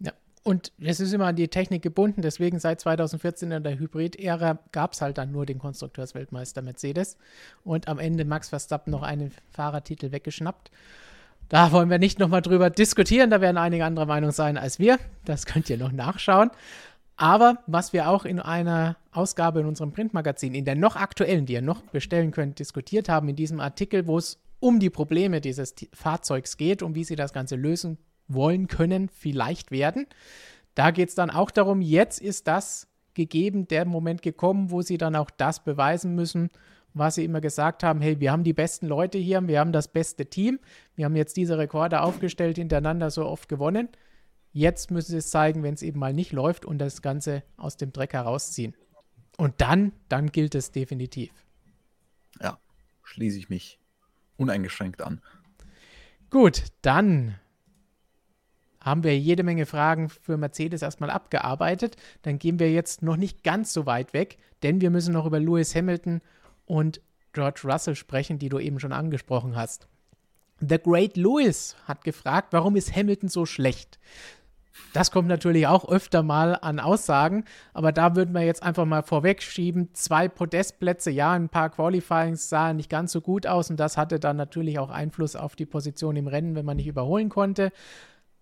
Ja, 0.00 0.12
Und 0.42 0.72
es 0.80 1.00
ist 1.00 1.12
immer 1.12 1.26
an 1.26 1.36
die 1.36 1.48
Technik 1.48 1.82
gebunden, 1.82 2.22
deswegen 2.22 2.58
seit 2.58 2.80
2014 2.80 3.50
in 3.50 3.62
der 3.62 3.78
Hybrid-Ära 3.78 4.60
gab 4.72 4.94
es 4.94 5.02
halt 5.02 5.18
dann 5.18 5.30
nur 5.30 5.44
den 5.44 5.58
Konstrukteursweltmeister 5.58 6.62
Mercedes 6.62 7.18
und 7.64 7.88
am 7.88 7.98
Ende 7.98 8.24
Max 8.24 8.48
Verstappen 8.48 8.90
noch 8.90 9.02
einen 9.02 9.32
Fahrertitel 9.50 10.10
weggeschnappt. 10.12 10.70
Da 11.48 11.72
wollen 11.72 11.90
wir 11.90 11.98
nicht 11.98 12.18
nochmal 12.18 12.42
drüber 12.42 12.70
diskutieren, 12.70 13.30
da 13.30 13.40
werden 13.40 13.58
einige 13.58 13.84
andere 13.84 14.06
Meinung 14.06 14.32
sein 14.32 14.56
als 14.56 14.78
wir. 14.78 14.98
Das 15.24 15.46
könnt 15.46 15.68
ihr 15.70 15.78
noch 15.78 15.92
nachschauen. 15.92 16.50
Aber 17.16 17.58
was 17.66 17.92
wir 17.92 18.08
auch 18.08 18.24
in 18.24 18.40
einer 18.40 18.96
Ausgabe 19.12 19.60
in 19.60 19.66
unserem 19.66 19.92
Printmagazin, 19.92 20.54
in 20.54 20.64
der 20.64 20.74
noch 20.74 20.96
aktuellen, 20.96 21.46
die 21.46 21.52
ihr 21.52 21.62
noch 21.62 21.82
bestellen 21.82 22.32
könnt, 22.32 22.58
diskutiert 22.58 23.08
haben, 23.08 23.28
in 23.28 23.36
diesem 23.36 23.60
Artikel, 23.60 24.06
wo 24.06 24.18
es 24.18 24.40
um 24.58 24.80
die 24.80 24.90
Probleme 24.90 25.40
dieses 25.40 25.74
Fahrzeugs 25.92 26.56
geht 26.56 26.82
und 26.82 26.94
wie 26.94 27.04
sie 27.04 27.16
das 27.16 27.32
Ganze 27.32 27.56
lösen 27.56 27.98
wollen 28.26 28.66
können, 28.66 29.08
vielleicht 29.08 29.70
werden. 29.70 30.06
Da 30.74 30.90
geht 30.90 31.10
es 31.10 31.14
dann 31.14 31.30
auch 31.30 31.50
darum, 31.50 31.82
jetzt 31.82 32.20
ist 32.20 32.48
das 32.48 32.88
gegeben, 33.12 33.68
der 33.68 33.84
Moment 33.84 34.22
gekommen, 34.22 34.70
wo 34.70 34.82
sie 34.82 34.98
dann 34.98 35.14
auch 35.14 35.30
das 35.30 35.62
beweisen 35.62 36.14
müssen, 36.14 36.50
was 36.94 37.16
sie 37.16 37.24
immer 37.24 37.40
gesagt 37.40 37.82
haben, 37.82 38.00
hey, 38.00 38.20
wir 38.20 38.32
haben 38.32 38.44
die 38.44 38.52
besten 38.52 38.86
Leute 38.86 39.18
hier, 39.18 39.46
wir 39.46 39.60
haben 39.60 39.72
das 39.72 39.88
beste 39.88 40.26
Team, 40.26 40.60
wir 40.94 41.04
haben 41.04 41.16
jetzt 41.16 41.36
diese 41.36 41.58
Rekorde 41.58 42.00
aufgestellt, 42.00 42.56
hintereinander 42.56 43.10
so 43.10 43.26
oft 43.26 43.48
gewonnen. 43.48 43.88
Jetzt 44.52 44.92
müssen 44.92 45.10
sie 45.10 45.18
es 45.18 45.30
zeigen, 45.30 45.64
wenn 45.64 45.74
es 45.74 45.82
eben 45.82 45.98
mal 45.98 46.12
nicht 46.12 46.32
läuft 46.32 46.64
und 46.64 46.78
das 46.78 47.02
Ganze 47.02 47.42
aus 47.56 47.76
dem 47.76 47.92
Dreck 47.92 48.12
herausziehen. 48.12 48.74
Und 49.36 49.60
dann, 49.60 49.92
dann 50.08 50.30
gilt 50.30 50.54
es 50.54 50.70
definitiv. 50.70 51.32
Ja, 52.40 52.58
schließe 53.02 53.38
ich 53.38 53.50
mich 53.50 53.80
uneingeschränkt 54.36 55.02
an. 55.02 55.20
Gut, 56.30 56.62
dann 56.82 57.34
haben 58.80 59.02
wir 59.02 59.18
jede 59.18 59.42
Menge 59.42 59.66
Fragen 59.66 60.08
für 60.08 60.36
Mercedes 60.36 60.82
erstmal 60.82 61.10
abgearbeitet. 61.10 61.96
Dann 62.22 62.38
gehen 62.38 62.60
wir 62.60 62.70
jetzt 62.70 63.02
noch 63.02 63.16
nicht 63.16 63.42
ganz 63.42 63.72
so 63.72 63.86
weit 63.86 64.12
weg, 64.12 64.38
denn 64.62 64.80
wir 64.80 64.90
müssen 64.90 65.14
noch 65.14 65.26
über 65.26 65.40
Lewis 65.40 65.74
Hamilton 65.74 66.20
und 66.66 67.00
George 67.32 67.62
Russell 67.64 67.96
sprechen, 67.96 68.38
die 68.38 68.48
du 68.48 68.58
eben 68.58 68.80
schon 68.80 68.92
angesprochen 68.92 69.56
hast. 69.56 69.86
The 70.60 70.78
Great 70.78 71.16
Lewis 71.16 71.76
hat 71.86 72.04
gefragt, 72.04 72.52
warum 72.52 72.76
ist 72.76 72.94
Hamilton 72.94 73.28
so 73.28 73.44
schlecht? 73.44 73.98
Das 74.92 75.10
kommt 75.10 75.28
natürlich 75.28 75.66
auch 75.66 75.88
öfter 75.88 76.22
mal 76.22 76.54
an 76.54 76.80
Aussagen, 76.80 77.44
aber 77.72 77.92
da 77.92 78.16
würden 78.16 78.34
wir 78.34 78.42
jetzt 78.42 78.62
einfach 78.62 78.84
mal 78.84 79.02
vorwegschieben. 79.02 79.90
Zwei 79.94 80.28
Podestplätze, 80.28 81.10
ja, 81.10 81.32
ein 81.32 81.48
paar 81.48 81.70
Qualifyings 81.70 82.48
sahen 82.48 82.76
nicht 82.76 82.90
ganz 82.90 83.12
so 83.12 83.20
gut 83.20 83.46
aus 83.46 83.70
und 83.70 83.78
das 83.78 83.96
hatte 83.96 84.18
dann 84.18 84.36
natürlich 84.36 84.78
auch 84.78 84.90
Einfluss 84.90 85.36
auf 85.36 85.54
die 85.54 85.66
Position 85.66 86.16
im 86.16 86.26
Rennen, 86.26 86.54
wenn 86.54 86.64
man 86.64 86.76
nicht 86.76 86.88
überholen 86.88 87.28
konnte. 87.28 87.72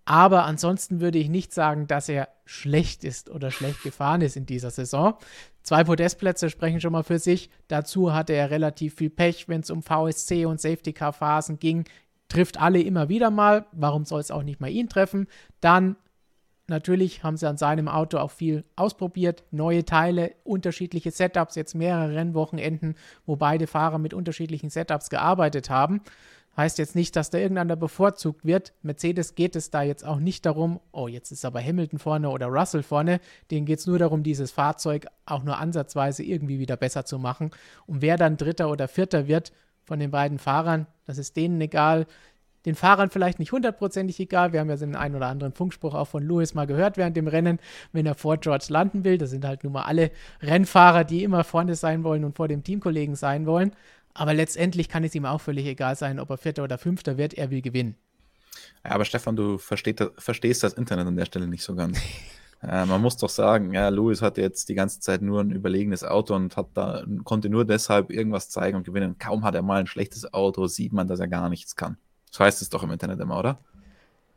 Aber 0.05 0.45
ansonsten 0.45 0.99
würde 0.99 1.17
ich 1.17 1.29
nicht 1.29 1.53
sagen, 1.53 1.87
dass 1.87 2.09
er 2.09 2.27
schlecht 2.45 3.03
ist 3.03 3.29
oder 3.29 3.51
schlecht 3.51 3.83
gefahren 3.83 4.21
ist 4.21 4.35
in 4.35 4.45
dieser 4.45 4.69
Saison. 4.69 5.15
Zwei 5.63 5.83
Podestplätze 5.85 6.49
sprechen 6.49 6.81
schon 6.81 6.91
mal 6.91 7.03
für 7.03 7.19
sich. 7.19 7.49
Dazu 7.67 8.13
hatte 8.13 8.33
er 8.33 8.51
relativ 8.51 8.95
viel 8.95 9.09
Pech, 9.09 9.47
wenn 9.47 9.61
es 9.61 9.69
um 9.69 9.81
VSC 9.81 10.45
und 10.45 10.59
Safety-Car-Phasen 10.59 11.57
ging. 11.57 11.85
Trifft 12.27 12.59
alle 12.59 12.81
immer 12.81 13.09
wieder 13.09 13.31
mal. 13.31 13.65
Warum 13.71 14.05
soll 14.05 14.19
es 14.19 14.31
auch 14.31 14.43
nicht 14.43 14.59
mal 14.59 14.69
ihn 14.69 14.89
treffen? 14.89 15.27
Dann 15.61 15.95
Natürlich 16.67 17.23
haben 17.23 17.35
sie 17.35 17.47
an 17.47 17.57
seinem 17.57 17.89
Auto 17.89 18.17
auch 18.19 18.31
viel 18.31 18.63
ausprobiert, 18.77 19.43
neue 19.51 19.83
Teile, 19.83 20.33
unterschiedliche 20.45 21.11
Setups, 21.11 21.55
jetzt 21.55 21.75
mehrere 21.75 22.15
Rennwochenenden, 22.15 22.95
wo 23.25 23.35
beide 23.35 23.67
Fahrer 23.67 23.97
mit 23.97 24.13
unterschiedlichen 24.13 24.69
Setups 24.69 25.09
gearbeitet 25.09 25.69
haben. 25.69 26.01
Heißt 26.55 26.77
jetzt 26.77 26.95
nicht, 26.95 27.15
dass 27.15 27.31
da 27.31 27.39
irgendeiner 27.39 27.75
bevorzugt 27.75 28.45
wird. 28.45 28.73
Mercedes 28.83 29.33
geht 29.33 29.55
es 29.55 29.71
da 29.71 29.81
jetzt 29.81 30.05
auch 30.05 30.19
nicht 30.19 30.45
darum, 30.45 30.79
oh, 30.91 31.07
jetzt 31.07 31.31
ist 31.31 31.45
aber 31.45 31.59
Hamilton 31.59 31.97
vorne 31.97 32.29
oder 32.29 32.45
Russell 32.45 32.83
vorne. 32.83 33.19
Denen 33.49 33.65
geht 33.65 33.79
es 33.79 33.87
nur 33.87 33.97
darum, 33.97 34.21
dieses 34.21 34.51
Fahrzeug 34.51 35.07
auch 35.25 35.43
nur 35.43 35.57
ansatzweise 35.57 36.23
irgendwie 36.23 36.59
wieder 36.59 36.77
besser 36.77 37.05
zu 37.05 37.17
machen. 37.17 37.49
Und 37.87 38.03
wer 38.03 38.17
dann 38.17 38.37
Dritter 38.37 38.69
oder 38.69 38.87
Vierter 38.87 39.27
wird 39.27 39.51
von 39.83 39.99
den 39.99 40.11
beiden 40.11 40.37
Fahrern, 40.37 40.85
das 41.05 41.17
ist 41.17 41.35
denen 41.37 41.59
egal. 41.59 42.05
Den 42.65 42.75
Fahrern 42.75 43.09
vielleicht 43.09 43.39
nicht 43.39 43.51
hundertprozentig 43.51 44.19
egal. 44.19 44.53
Wir 44.53 44.61
haben 44.61 44.69
ja 44.69 44.77
den 44.77 44.95
einen 44.95 45.15
oder 45.15 45.27
anderen 45.27 45.53
Funkspruch 45.53 45.95
auch 45.95 46.07
von 46.07 46.23
Lewis 46.23 46.53
mal 46.53 46.67
gehört 46.67 46.97
während 46.97 47.17
dem 47.17 47.27
Rennen, 47.27 47.59
wenn 47.91 48.05
er 48.05 48.15
vor 48.15 48.37
George 48.37 48.67
landen 48.69 49.03
will. 49.03 49.17
Das 49.17 49.31
sind 49.31 49.43
halt 49.43 49.63
nun 49.63 49.73
mal 49.73 49.83
alle 49.83 50.11
Rennfahrer, 50.41 51.03
die 51.03 51.23
immer 51.23 51.43
vorne 51.43 51.75
sein 51.75 52.03
wollen 52.03 52.23
und 52.23 52.37
vor 52.37 52.47
dem 52.47 52.63
Teamkollegen 52.63 53.15
sein 53.15 53.47
wollen. 53.47 53.73
Aber 54.13 54.33
letztendlich 54.33 54.89
kann 54.89 55.03
es 55.03 55.15
ihm 55.15 55.25
auch 55.25 55.41
völlig 55.41 55.65
egal 55.65 55.95
sein, 55.95 56.19
ob 56.19 56.29
er 56.29 56.37
Vierter 56.37 56.63
oder 56.63 56.77
Fünfter 56.77 57.17
wird, 57.17 57.33
er 57.33 57.49
will 57.49 57.61
gewinnen. 57.61 57.95
Ja, 58.83 58.91
aber 58.91 59.05
Stefan, 59.05 59.35
du 59.35 59.57
versteht, 59.57 60.03
verstehst 60.17 60.63
das 60.63 60.73
Internet 60.73 61.07
an 61.07 61.15
der 61.15 61.25
Stelle 61.25 61.47
nicht 61.47 61.63
so 61.63 61.73
ganz. 61.75 61.99
äh, 62.61 62.85
man 62.85 63.01
muss 63.01 63.17
doch 63.17 63.29
sagen, 63.29 63.73
ja, 63.73 63.89
Lewis 63.89 64.21
hatte 64.21 64.41
jetzt 64.41 64.69
die 64.69 64.75
ganze 64.75 64.99
Zeit 64.99 65.21
nur 65.21 65.41
ein 65.41 65.51
überlegenes 65.51 66.03
Auto 66.03 66.35
und 66.35 66.55
hat 66.55 66.67
da, 66.75 67.03
konnte 67.23 67.49
nur 67.49 67.65
deshalb 67.65 68.11
irgendwas 68.11 68.49
zeigen 68.49 68.77
und 68.77 68.83
gewinnen. 68.83 69.17
Kaum 69.17 69.43
hat 69.43 69.55
er 69.55 69.63
mal 69.63 69.79
ein 69.79 69.87
schlechtes 69.87 70.33
Auto, 70.33 70.67
sieht 70.67 70.93
man, 70.93 71.07
dass 71.07 71.19
er 71.19 71.27
gar 71.27 71.49
nichts 71.49 71.75
kann. 71.75 71.97
So 72.29 72.43
heißt 72.43 72.61
es 72.61 72.69
doch 72.69 72.83
im 72.83 72.91
Internet 72.91 73.19
immer, 73.19 73.39
oder? 73.39 73.59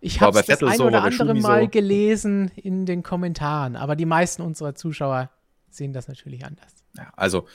Ich 0.00 0.20
habe 0.20 0.38
es 0.38 0.46
das 0.46 0.62
ein 0.62 0.80
oder 0.80 1.02
andere 1.02 1.34
Mal 1.34 1.62
so. 1.64 1.68
gelesen 1.68 2.50
in 2.54 2.86
den 2.86 3.02
Kommentaren, 3.02 3.76
aber 3.76 3.96
die 3.96 4.04
meisten 4.06 4.42
unserer 4.42 4.74
Zuschauer 4.74 5.30
sehen 5.68 5.92
das 5.92 6.06
natürlich 6.06 6.44
anders. 6.44 6.72
Ja, 6.96 7.10
also 7.16 7.46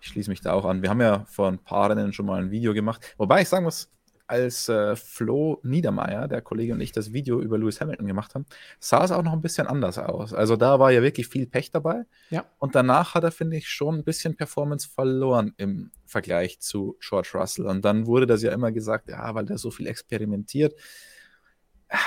ich 0.00 0.08
schließe 0.08 0.30
mich 0.30 0.40
da 0.40 0.52
auch 0.52 0.64
an. 0.64 0.82
Wir 0.82 0.90
haben 0.90 1.00
ja 1.00 1.24
vor 1.28 1.48
ein 1.48 1.58
paar 1.58 1.90
Rennen 1.90 2.12
schon 2.12 2.26
mal 2.26 2.40
ein 2.40 2.50
Video 2.50 2.74
gemacht. 2.74 3.14
Wobei 3.16 3.42
ich 3.42 3.48
sagen 3.48 3.64
muss, 3.64 3.90
als 4.28 4.68
äh, 4.68 4.94
Flo 4.94 5.58
Niedermeyer, 5.62 6.28
der 6.28 6.42
Kollege 6.42 6.74
und 6.74 6.80
ich, 6.80 6.92
das 6.92 7.12
Video 7.12 7.40
über 7.40 7.58
Lewis 7.58 7.80
Hamilton 7.80 8.06
gemacht 8.06 8.34
haben, 8.34 8.44
sah 8.78 9.02
es 9.02 9.10
auch 9.10 9.22
noch 9.22 9.32
ein 9.32 9.40
bisschen 9.40 9.66
anders 9.66 9.98
aus. 9.98 10.34
Also 10.34 10.56
da 10.56 10.78
war 10.78 10.92
ja 10.92 11.02
wirklich 11.02 11.28
viel 11.28 11.46
Pech 11.46 11.70
dabei. 11.70 12.04
Ja. 12.28 12.44
Und 12.58 12.74
danach 12.74 13.14
hat 13.14 13.24
er, 13.24 13.32
finde 13.32 13.56
ich, 13.56 13.68
schon 13.68 13.96
ein 13.96 14.04
bisschen 14.04 14.36
Performance 14.36 14.88
verloren 14.88 15.54
im 15.56 15.90
Vergleich 16.04 16.60
zu 16.60 16.96
George 17.00 17.30
Russell. 17.34 17.66
Und 17.66 17.84
dann 17.84 18.06
wurde 18.06 18.26
das 18.26 18.42
ja 18.42 18.52
immer 18.52 18.70
gesagt, 18.70 19.08
ja, 19.08 19.34
weil 19.34 19.46
der 19.46 19.56
so 19.56 19.70
viel 19.70 19.86
experimentiert. 19.86 20.74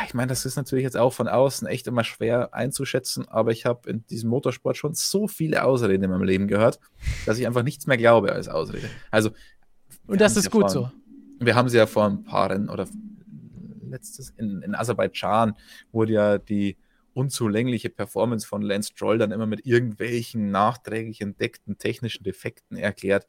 Ich 0.05 0.13
meine, 0.13 0.27
das 0.27 0.45
ist 0.45 0.57
natürlich 0.57 0.83
jetzt 0.83 0.97
auch 0.97 1.11
von 1.11 1.27
außen 1.27 1.67
echt 1.67 1.87
immer 1.87 2.03
schwer 2.03 2.53
einzuschätzen, 2.53 3.27
aber 3.27 3.51
ich 3.51 3.65
habe 3.65 3.89
in 3.89 4.05
diesem 4.07 4.29
Motorsport 4.29 4.77
schon 4.77 4.93
so 4.93 5.27
viele 5.27 5.63
Ausreden 5.63 6.03
in 6.03 6.11
meinem 6.11 6.23
Leben 6.23 6.47
gehört, 6.47 6.79
dass 7.25 7.39
ich 7.39 7.47
einfach 7.47 7.63
nichts 7.63 7.87
mehr 7.87 7.97
glaube 7.97 8.31
als 8.31 8.47
Ausrede. 8.47 8.89
Also. 9.09 9.31
Und 10.05 10.21
das 10.21 10.37
ist 10.37 10.45
ja 10.45 10.51
gut 10.51 10.61
vor, 10.61 10.69
so. 10.69 10.91
Wir 11.39 11.55
haben 11.55 11.69
sie 11.69 11.77
ja 11.77 11.87
vor 11.87 12.05
ein 12.05 12.23
paar 12.23 12.51
Rennen 12.51 12.69
oder 12.69 12.87
letztes 13.89 14.29
in, 14.29 14.61
in 14.61 14.75
Aserbaidschan 14.75 15.55
wurde 15.91 16.13
ja 16.13 16.37
die 16.37 16.77
unzulängliche 17.13 17.89
Performance 17.89 18.47
von 18.47 18.61
Lance 18.61 18.91
Stroll 18.91 19.17
dann 19.17 19.31
immer 19.31 19.47
mit 19.47 19.65
irgendwelchen 19.65 20.51
nachträglich 20.51 21.21
entdeckten 21.21 21.77
technischen 21.77 22.23
Defekten 22.23 22.77
erklärt 22.77 23.27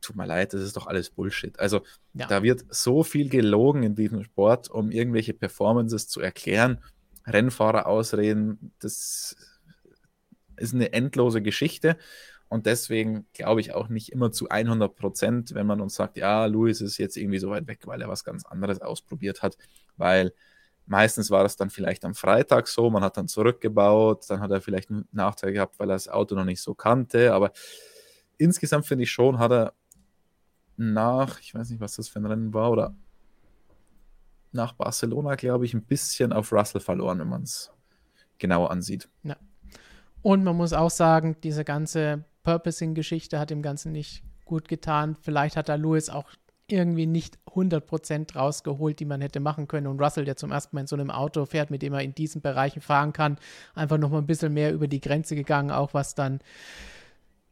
tut 0.00 0.16
mir 0.16 0.26
leid, 0.26 0.52
das 0.54 0.62
ist 0.62 0.76
doch 0.76 0.86
alles 0.86 1.10
Bullshit. 1.10 1.58
Also 1.58 1.82
ja. 2.14 2.26
da 2.26 2.42
wird 2.42 2.64
so 2.70 3.02
viel 3.02 3.28
gelogen 3.28 3.82
in 3.82 3.94
diesem 3.94 4.22
Sport, 4.22 4.70
um 4.70 4.90
irgendwelche 4.90 5.34
Performances 5.34 6.08
zu 6.08 6.20
erklären. 6.20 6.82
Rennfahrer 7.26 7.86
ausreden, 7.86 8.72
das 8.78 9.36
ist 10.56 10.74
eine 10.74 10.92
endlose 10.92 11.42
Geschichte. 11.42 11.96
Und 12.48 12.64
deswegen 12.66 13.26
glaube 13.34 13.60
ich 13.60 13.74
auch 13.74 13.88
nicht 13.88 14.10
immer 14.10 14.32
zu 14.32 14.48
100 14.48 14.96
Prozent, 14.96 15.54
wenn 15.54 15.66
man 15.66 15.80
uns 15.80 15.94
sagt, 15.94 16.16
ja, 16.16 16.46
Louis 16.46 16.80
ist 16.80 16.96
jetzt 16.96 17.16
irgendwie 17.16 17.38
so 17.38 17.50
weit 17.50 17.66
weg, 17.66 17.80
weil 17.84 18.00
er 18.00 18.08
was 18.08 18.24
ganz 18.24 18.46
anderes 18.46 18.80
ausprobiert 18.80 19.42
hat. 19.42 19.58
Weil 19.96 20.32
meistens 20.86 21.30
war 21.30 21.42
das 21.42 21.56
dann 21.56 21.68
vielleicht 21.68 22.04
am 22.06 22.14
Freitag 22.14 22.68
so, 22.68 22.88
man 22.88 23.04
hat 23.04 23.18
dann 23.18 23.28
zurückgebaut, 23.28 24.24
dann 24.28 24.40
hat 24.40 24.50
er 24.50 24.62
vielleicht 24.62 24.90
einen 24.90 25.06
Nachteil 25.12 25.52
gehabt, 25.52 25.78
weil 25.78 25.90
er 25.90 25.94
das 25.94 26.08
Auto 26.08 26.34
noch 26.34 26.46
nicht 26.46 26.62
so 26.62 26.74
kannte. 26.74 27.34
Aber 27.34 27.52
insgesamt 28.38 28.86
finde 28.86 29.04
ich 29.04 29.10
schon, 29.10 29.38
hat 29.38 29.52
er 29.52 29.74
nach, 30.78 31.40
ich 31.40 31.54
weiß 31.54 31.70
nicht, 31.70 31.80
was 31.80 31.96
das 31.96 32.08
für 32.08 32.20
ein 32.20 32.26
Rennen 32.26 32.54
war, 32.54 32.70
oder 32.70 32.94
nach 34.52 34.72
Barcelona, 34.72 35.34
glaube 35.34 35.66
ich, 35.66 35.74
ein 35.74 35.82
bisschen 35.82 36.32
auf 36.32 36.52
Russell 36.52 36.80
verloren, 36.80 37.18
wenn 37.18 37.28
man 37.28 37.42
es 37.42 37.70
genau 38.38 38.66
ansieht. 38.66 39.08
Ja. 39.22 39.36
Und 40.22 40.42
man 40.44 40.56
muss 40.56 40.72
auch 40.72 40.90
sagen, 40.90 41.36
diese 41.42 41.64
ganze 41.64 42.24
Purposing-Geschichte 42.44 43.38
hat 43.38 43.50
dem 43.50 43.62
Ganzen 43.62 43.92
nicht 43.92 44.22
gut 44.44 44.68
getan. 44.68 45.16
Vielleicht 45.20 45.56
hat 45.56 45.68
da 45.68 45.74
Lewis 45.74 46.08
auch 46.08 46.30
irgendwie 46.66 47.06
nicht 47.06 47.38
100% 47.46 48.34
rausgeholt, 48.34 49.00
die 49.00 49.04
man 49.04 49.20
hätte 49.20 49.40
machen 49.40 49.68
können. 49.68 49.86
Und 49.86 50.00
Russell, 50.00 50.24
der 50.24 50.36
zum 50.36 50.50
ersten 50.50 50.76
Mal 50.76 50.82
in 50.82 50.86
so 50.86 50.96
einem 50.96 51.10
Auto 51.10 51.46
fährt, 51.46 51.70
mit 51.70 51.82
dem 51.82 51.94
er 51.94 52.02
in 52.02 52.14
diesen 52.14 52.42
Bereichen 52.42 52.80
fahren 52.80 53.12
kann, 53.12 53.38
einfach 53.74 53.98
noch 53.98 54.10
mal 54.10 54.18
ein 54.18 54.26
bisschen 54.26 54.52
mehr 54.52 54.72
über 54.72 54.86
die 54.86 55.00
Grenze 55.00 55.34
gegangen, 55.34 55.70
auch 55.70 55.94
was 55.94 56.14
dann 56.14 56.40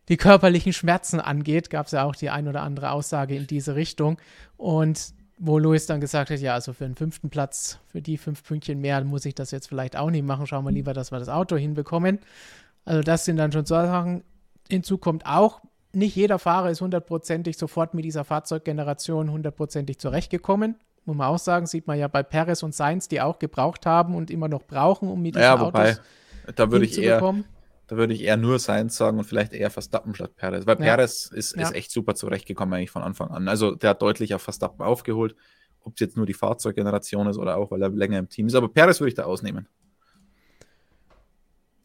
die 0.09 0.17
körperlichen 0.17 0.73
Schmerzen 0.73 1.21
angeht, 1.21 1.71
gab 1.71 1.87
es 1.87 1.93
ja 1.93 2.05
auch 2.05 2.15
die 2.15 2.31
ein 2.31 2.49
oder 2.49 2.63
andere 2.63 2.93
Aussage 2.93 3.35
in 3.35 3.47
diese 3.47 3.75
Richtung. 3.75 4.19
Und 4.57 5.15
wo 5.39 5.59
Louis 5.59 5.87
dann 5.87 6.01
gesagt 6.01 6.31
hat, 6.31 6.41
ja, 6.41 6.55
also 6.55 6.73
für 6.73 6.85
einen 6.85 6.95
fünften 6.95 7.29
Platz, 7.29 7.79
für 7.89 8.01
die 8.01 8.17
fünf 8.17 8.43
Pünktchen 8.43 8.81
mehr, 8.81 9.03
muss 9.05 9.25
ich 9.25 9.35
das 9.35 9.51
jetzt 9.51 9.69
vielleicht 9.69 9.97
auch 9.97 10.11
nicht 10.11 10.25
machen. 10.25 10.47
Schauen 10.47 10.65
wir 10.65 10.73
lieber, 10.73 10.95
dass 10.95 11.13
wir 11.13 11.19
das 11.19 11.29
Auto 11.29 11.57
hinbekommen. 11.57 12.21
Also 12.85 13.03
das 13.03 13.25
sind 13.25 13.37
dann 13.37 13.53
schon 13.53 13.67
so 13.67 13.75
Sachen. 13.75 14.23
Hinzu 14.71 14.99
kommt 14.99 15.27
auch, 15.27 15.61
nicht 15.93 16.17
jeder 16.17 16.39
Fahrer 16.39 16.71
ist 16.71 16.81
hundertprozentig 16.81 17.57
sofort 17.57 17.95
mit 17.95 18.05
dieser 18.05 18.25
Fahrzeuggeneration 18.25 19.31
hundertprozentig 19.31 19.99
zurechtgekommen. 19.99 20.77
muss 21.05 21.17
man 21.17 21.29
auch 21.29 21.39
sagen, 21.39 21.67
sieht 21.67 21.87
man 21.87 21.99
ja 21.99 22.09
bei 22.09 22.23
Perez 22.23 22.63
und 22.63 22.75
Sainz, 22.75 23.09
die 23.09 23.21
auch 23.21 23.39
gebraucht 23.39 23.87
haben 23.87 24.15
und 24.15 24.31
immer 24.31 24.49
noch 24.49 24.63
brauchen, 24.63 25.09
um 25.09 25.23
mit 25.23 25.35
diesen 25.35 25.43
ja, 25.43 25.61
wobei, 25.61 25.93
Autos 25.93 26.03
da 26.55 26.71
würde 26.71 26.85
ich 26.85 26.99
eher, 26.99 27.21
da 27.87 27.97
würde 27.97 28.15
ich 28.15 28.23
eher 28.23 28.37
nur 28.37 28.59
Sainz 28.59 28.97
sagen 28.97 29.19
und 29.19 29.25
vielleicht 29.25 29.53
eher 29.53 29.71
Verstappen 29.71 30.15
statt 30.15 30.35
Perez, 30.37 30.67
weil 30.67 30.77
ja. 30.81 30.97
Perez 30.97 31.27
ist, 31.27 31.53
ist 31.53 31.75
echt 31.75 31.91
super 31.91 32.15
zurechtgekommen 32.15 32.75
eigentlich 32.75 32.91
von 32.91 33.03
Anfang 33.03 33.31
an. 33.31 33.49
Also 33.49 33.75
der 33.75 33.91
hat 33.91 34.03
deutlich 34.03 34.35
auf 34.35 34.43
Verstappen 34.43 34.85
aufgeholt, 34.85 35.37
ob 35.81 35.95
es 35.95 36.01
jetzt 36.01 36.17
nur 36.17 36.27
die 36.27 36.35
Fahrzeuggeneration 36.35 37.29
ist 37.29 37.39
oder 37.39 37.57
auch, 37.57 37.71
weil 37.71 37.83
er 37.83 37.91
länger 37.91 38.19
im 38.19 38.29
Team 38.29 38.49
ist. 38.49 38.55
Aber 38.55 38.69
Perez 38.69 39.01
würde 39.01 39.11
ich 39.11 39.15
da 39.15 39.25
ausnehmen. 39.25 39.69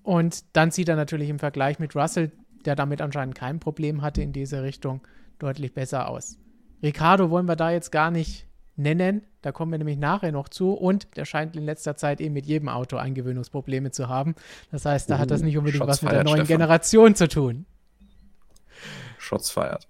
Und 0.04 0.44
dann 0.56 0.72
sieht 0.72 0.90
er 0.90 0.96
natürlich 0.96 1.30
im 1.30 1.38
Vergleich 1.38 1.78
mit 1.78 1.96
Russell, 1.96 2.32
der 2.66 2.76
damit 2.76 3.02
anscheinend 3.02 3.36
kein 3.36 3.60
Problem 3.60 4.02
hatte 4.02 4.24
in 4.24 4.34
diese 4.34 4.64
Richtung, 4.64 5.02
deutlich 5.38 5.74
besser 5.74 6.10
aus. 6.10 6.38
Ricardo 6.82 7.30
wollen 7.30 7.48
wir 7.48 7.56
da 7.56 7.72
jetzt 7.72 7.92
gar 7.92 8.10
nicht 8.10 8.48
nennen. 8.76 9.28
Da 9.41 9.51
kommen 9.51 9.71
wir 9.71 9.77
nämlich 9.77 9.97
nachher 9.97 10.32
noch 10.32 10.49
zu. 10.49 10.73
Und 10.73 11.17
der 11.17 11.25
scheint 11.25 11.56
in 11.56 11.63
letzter 11.63 11.95
Zeit 11.95 12.21
eben 12.21 12.34
mit 12.34 12.45
jedem 12.45 12.69
Auto 12.69 12.97
Eingewöhnungsprobleme 12.97 13.91
zu 13.91 14.08
haben. 14.08 14.36
Das 14.71 14.86
heißt, 14.86 15.10
da 15.10 15.15
uh, 15.15 15.19
hat 15.19 15.32
das 15.32 15.41
nicht 15.41 15.58
unbedingt 15.58 15.84
Shots 15.84 15.89
was 15.89 16.01
mit 16.04 16.12
der 16.12 16.23
neuen 16.23 16.45
Stefan. 16.45 16.60
Generation 16.60 17.15
zu 17.15 17.27
tun. 17.27 17.65
Shots 19.17 19.51
feiert. 19.51 19.88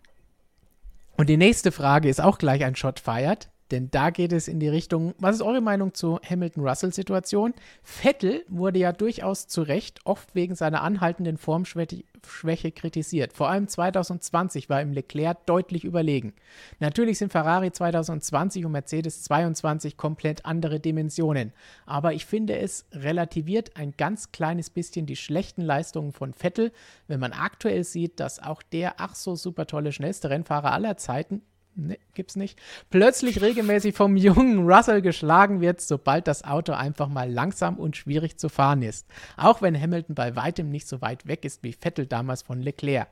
Und 1.17 1.27
die 1.27 1.37
nächste 1.37 1.71
Frage 1.71 2.09
ist 2.09 2.21
auch 2.21 2.37
gleich 2.37 2.63
ein 2.63 2.75
Shot 2.75 2.99
feiert. 2.99 3.49
Denn 3.71 3.89
da 3.89 4.09
geht 4.09 4.33
es 4.33 4.49
in 4.49 4.59
die 4.59 4.67
Richtung, 4.67 5.15
was 5.17 5.35
ist 5.35 5.41
eure 5.41 5.61
Meinung 5.61 5.93
zur 5.93 6.19
Hamilton-Russell-Situation? 6.29 7.53
Vettel 7.81 8.43
wurde 8.49 8.79
ja 8.79 8.91
durchaus 8.91 9.47
zu 9.47 9.61
Recht 9.61 10.01
oft 10.03 10.35
wegen 10.35 10.55
seiner 10.55 10.81
anhaltenden 10.81 11.37
Formschwäche 11.37 12.71
kritisiert. 12.73 13.31
Vor 13.31 13.49
allem 13.49 13.69
2020 13.69 14.69
war 14.69 14.81
ihm 14.81 14.91
Leclerc 14.91 15.45
deutlich 15.45 15.85
überlegen. 15.85 16.33
Natürlich 16.79 17.17
sind 17.17 17.31
Ferrari 17.31 17.71
2020 17.71 18.65
und 18.65 18.73
Mercedes 18.73 19.23
22 19.23 19.95
komplett 19.95 20.45
andere 20.45 20.81
Dimensionen. 20.81 21.53
Aber 21.85 22.13
ich 22.13 22.25
finde, 22.25 22.57
es 22.57 22.85
relativiert 22.91 23.77
ein 23.77 23.93
ganz 23.95 24.33
kleines 24.33 24.69
bisschen 24.69 25.05
die 25.05 25.15
schlechten 25.15 25.61
Leistungen 25.61 26.11
von 26.11 26.33
Vettel, 26.33 26.73
wenn 27.07 27.21
man 27.21 27.31
aktuell 27.31 27.85
sieht, 27.85 28.19
dass 28.19 28.39
auch 28.39 28.61
der 28.63 28.95
ach 28.97 29.15
so 29.15 29.35
super 29.35 29.65
tolle 29.65 29.93
schnellste 29.93 30.29
Rennfahrer 30.29 30.73
aller 30.73 30.97
Zeiten 30.97 31.41
ne, 31.75 31.97
gibt's 32.13 32.35
nicht, 32.35 32.59
plötzlich 32.89 33.41
regelmäßig 33.41 33.95
vom 33.95 34.17
jungen 34.17 34.69
Russell 34.69 35.01
geschlagen 35.01 35.61
wird, 35.61 35.81
sobald 35.81 36.27
das 36.27 36.43
Auto 36.43 36.73
einfach 36.73 37.07
mal 37.07 37.31
langsam 37.31 37.77
und 37.77 37.97
schwierig 37.97 38.37
zu 38.37 38.49
fahren 38.49 38.81
ist. 38.81 39.07
Auch 39.37 39.61
wenn 39.61 39.79
Hamilton 39.79 40.15
bei 40.15 40.35
weitem 40.35 40.69
nicht 40.69 40.87
so 40.87 41.01
weit 41.01 41.27
weg 41.27 41.45
ist 41.45 41.63
wie 41.63 41.73
Vettel 41.73 42.05
damals 42.05 42.43
von 42.43 42.61
Leclerc. 42.61 43.09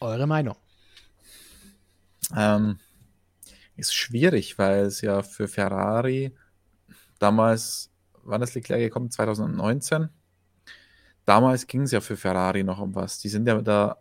Eure 0.00 0.26
Meinung? 0.26 0.56
Ähm, 2.36 2.78
ist 3.76 3.94
schwierig, 3.94 4.58
weil 4.58 4.86
es 4.86 5.00
ja 5.00 5.22
für 5.22 5.48
Ferrari 5.48 6.32
damals, 7.18 7.90
wann 8.24 8.42
ist 8.42 8.54
Leclerc 8.54 8.80
gekommen? 8.80 9.10
2019? 9.10 10.08
Damals 11.24 11.66
ging 11.66 11.82
es 11.82 11.92
ja 11.92 12.00
für 12.00 12.16
Ferrari 12.16 12.62
noch 12.62 12.78
um 12.78 12.94
was. 12.94 13.18
Die 13.18 13.28
sind 13.28 13.48
ja 13.48 13.60
da 13.60 13.98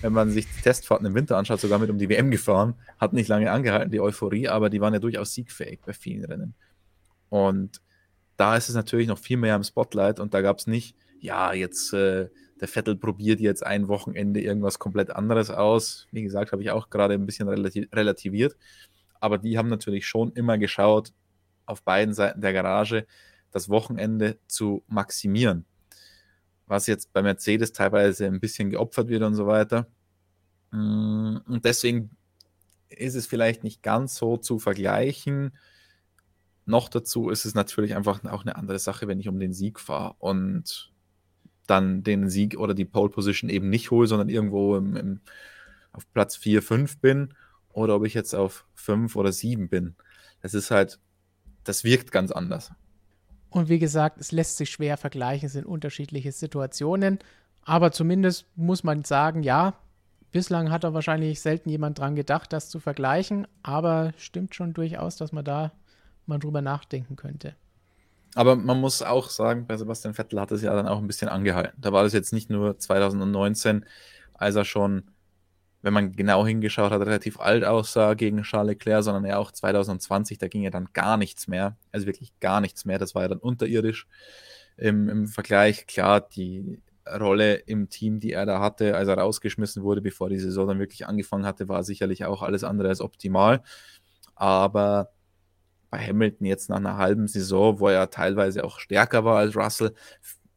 wenn 0.00 0.12
man 0.12 0.30
sich 0.30 0.46
die 0.46 0.62
Testfahrten 0.62 1.06
im 1.06 1.14
Winter 1.14 1.36
anschaut, 1.36 1.60
sogar 1.60 1.78
mit 1.78 1.90
um 1.90 1.98
die 1.98 2.08
WM 2.08 2.30
gefahren, 2.30 2.74
hat 2.98 3.12
nicht 3.12 3.28
lange 3.28 3.50
angehalten, 3.50 3.90
die 3.90 4.00
Euphorie, 4.00 4.48
aber 4.48 4.70
die 4.70 4.80
waren 4.80 4.94
ja 4.94 5.00
durchaus 5.00 5.34
siegfähig 5.34 5.80
bei 5.84 5.92
vielen 5.92 6.24
Rennen. 6.24 6.54
Und 7.28 7.80
da 8.36 8.56
ist 8.56 8.68
es 8.68 8.74
natürlich 8.74 9.08
noch 9.08 9.18
viel 9.18 9.36
mehr 9.36 9.56
im 9.56 9.64
Spotlight 9.64 10.20
und 10.20 10.34
da 10.34 10.40
gab 10.40 10.58
es 10.58 10.66
nicht, 10.66 10.96
ja, 11.20 11.52
jetzt 11.52 11.92
äh, 11.92 12.28
der 12.60 12.68
Vettel 12.68 12.96
probiert 12.96 13.40
jetzt 13.40 13.64
ein 13.64 13.88
Wochenende 13.88 14.40
irgendwas 14.40 14.78
komplett 14.78 15.10
anderes 15.10 15.50
aus. 15.50 16.06
Wie 16.12 16.22
gesagt, 16.22 16.52
habe 16.52 16.62
ich 16.62 16.70
auch 16.70 16.90
gerade 16.90 17.14
ein 17.14 17.26
bisschen 17.26 17.48
relativiert. 17.48 18.56
Aber 19.20 19.38
die 19.38 19.58
haben 19.58 19.68
natürlich 19.68 20.06
schon 20.06 20.32
immer 20.32 20.58
geschaut, 20.58 21.12
auf 21.66 21.82
beiden 21.82 22.14
Seiten 22.14 22.40
der 22.40 22.52
Garage 22.52 23.06
das 23.50 23.68
Wochenende 23.68 24.38
zu 24.46 24.82
maximieren 24.88 25.64
was 26.68 26.86
jetzt 26.86 27.12
bei 27.12 27.22
Mercedes 27.22 27.72
teilweise 27.72 28.26
ein 28.26 28.40
bisschen 28.40 28.70
geopfert 28.70 29.08
wird 29.08 29.22
und 29.22 29.34
so 29.34 29.46
weiter. 29.46 29.86
Mm, 30.70 31.38
und 31.46 31.64
deswegen 31.64 32.10
ist 32.88 33.14
es 33.14 33.26
vielleicht 33.26 33.64
nicht 33.64 33.82
ganz 33.82 34.16
so 34.16 34.36
zu 34.36 34.58
vergleichen. 34.58 35.56
Noch 36.66 36.88
dazu 36.88 37.30
ist 37.30 37.44
es 37.44 37.54
natürlich 37.54 37.96
einfach 37.96 38.24
auch 38.24 38.42
eine 38.42 38.56
andere 38.56 38.78
Sache, 38.78 39.08
wenn 39.08 39.20
ich 39.20 39.28
um 39.28 39.40
den 39.40 39.52
Sieg 39.52 39.80
fahre 39.80 40.14
und 40.18 40.92
dann 41.66 42.02
den 42.02 42.28
Sieg 42.30 42.58
oder 42.58 42.74
die 42.74 42.84
Pole 42.84 43.10
Position 43.10 43.50
eben 43.50 43.68
nicht 43.68 43.90
hole, 43.90 44.06
sondern 44.06 44.28
irgendwo 44.28 44.76
im, 44.76 44.96
im, 44.96 45.20
auf 45.92 46.10
Platz 46.12 46.36
4, 46.36 46.62
5 46.62 46.98
bin 46.98 47.34
oder 47.68 47.96
ob 47.96 48.06
ich 48.06 48.14
jetzt 48.14 48.34
auf 48.34 48.66
5 48.74 49.16
oder 49.16 49.32
7 49.32 49.68
bin. 49.68 49.94
Das 50.40 50.54
ist 50.54 50.70
halt, 50.70 50.98
das 51.64 51.84
wirkt 51.84 52.12
ganz 52.12 52.30
anders. 52.30 52.72
Und 53.50 53.68
wie 53.68 53.78
gesagt, 53.78 54.18
es 54.18 54.32
lässt 54.32 54.56
sich 54.56 54.70
schwer 54.70 54.96
vergleichen, 54.96 55.46
es 55.46 55.52
sind 55.52 55.66
unterschiedliche 55.66 56.32
Situationen. 56.32 57.18
Aber 57.62 57.92
zumindest 57.92 58.46
muss 58.56 58.84
man 58.84 59.04
sagen, 59.04 59.42
ja, 59.42 59.74
bislang 60.32 60.70
hat 60.70 60.84
da 60.84 60.94
wahrscheinlich 60.94 61.40
selten 61.40 61.70
jemand 61.70 61.98
dran 61.98 62.14
gedacht, 62.14 62.52
das 62.52 62.68
zu 62.68 62.80
vergleichen. 62.80 63.46
Aber 63.62 64.12
stimmt 64.16 64.54
schon 64.54 64.74
durchaus, 64.74 65.16
dass 65.16 65.32
man 65.32 65.44
da 65.44 65.72
mal 66.26 66.38
drüber 66.38 66.62
nachdenken 66.62 67.16
könnte. 67.16 67.54
Aber 68.34 68.56
man 68.56 68.80
muss 68.80 69.02
auch 69.02 69.30
sagen, 69.30 69.66
bei 69.66 69.76
Sebastian 69.76 70.14
Vettel 70.14 70.40
hat 70.40 70.52
es 70.52 70.62
ja 70.62 70.74
dann 70.74 70.86
auch 70.86 70.98
ein 70.98 71.06
bisschen 71.06 71.28
angehalten. 71.28 71.80
Da 71.80 71.92
war 71.92 72.02
das 72.04 72.12
jetzt 72.12 72.32
nicht 72.32 72.50
nur 72.50 72.78
2019, 72.78 73.84
als 74.34 74.54
er 74.54 74.64
schon 74.64 75.04
wenn 75.82 75.92
man 75.92 76.12
genau 76.12 76.46
hingeschaut 76.46 76.90
hat, 76.90 77.00
relativ 77.00 77.38
alt 77.38 77.64
aussah 77.64 78.14
gegen 78.14 78.42
Charles 78.42 78.70
Leclerc, 78.70 79.04
sondern 79.04 79.24
ja 79.24 79.38
auch 79.38 79.52
2020, 79.52 80.38
da 80.38 80.48
ging 80.48 80.62
ja 80.62 80.70
dann 80.70 80.88
gar 80.92 81.16
nichts 81.16 81.46
mehr. 81.46 81.76
Also 81.92 82.06
wirklich 82.06 82.32
gar 82.40 82.60
nichts 82.60 82.84
mehr. 82.84 82.98
Das 82.98 83.14
war 83.14 83.22
ja 83.22 83.28
dann 83.28 83.38
unterirdisch 83.38 84.06
im, 84.76 85.08
im 85.08 85.28
Vergleich. 85.28 85.86
Klar, 85.86 86.20
die 86.20 86.80
Rolle 87.06 87.54
im 87.54 87.88
Team, 87.88 88.20
die 88.20 88.32
er 88.32 88.46
da 88.46 88.60
hatte, 88.60 88.96
als 88.96 89.08
er 89.08 89.18
rausgeschmissen 89.18 89.82
wurde, 89.82 90.02
bevor 90.02 90.28
die 90.28 90.38
Saison 90.38 90.68
dann 90.68 90.78
wirklich 90.78 91.06
angefangen 91.06 91.46
hatte, 91.46 91.68
war 91.68 91.84
sicherlich 91.84 92.24
auch 92.24 92.42
alles 92.42 92.64
andere 92.64 92.88
als 92.88 93.00
optimal. 93.00 93.62
Aber 94.34 95.12
bei 95.90 95.98
Hamilton 96.06 96.46
jetzt 96.46 96.68
nach 96.68 96.76
einer 96.76 96.96
halben 96.96 97.28
Saison, 97.28 97.80
wo 97.80 97.88
er 97.88 98.10
teilweise 98.10 98.64
auch 98.64 98.78
stärker 98.78 99.24
war 99.24 99.38
als 99.38 99.56
Russell, 99.56 99.94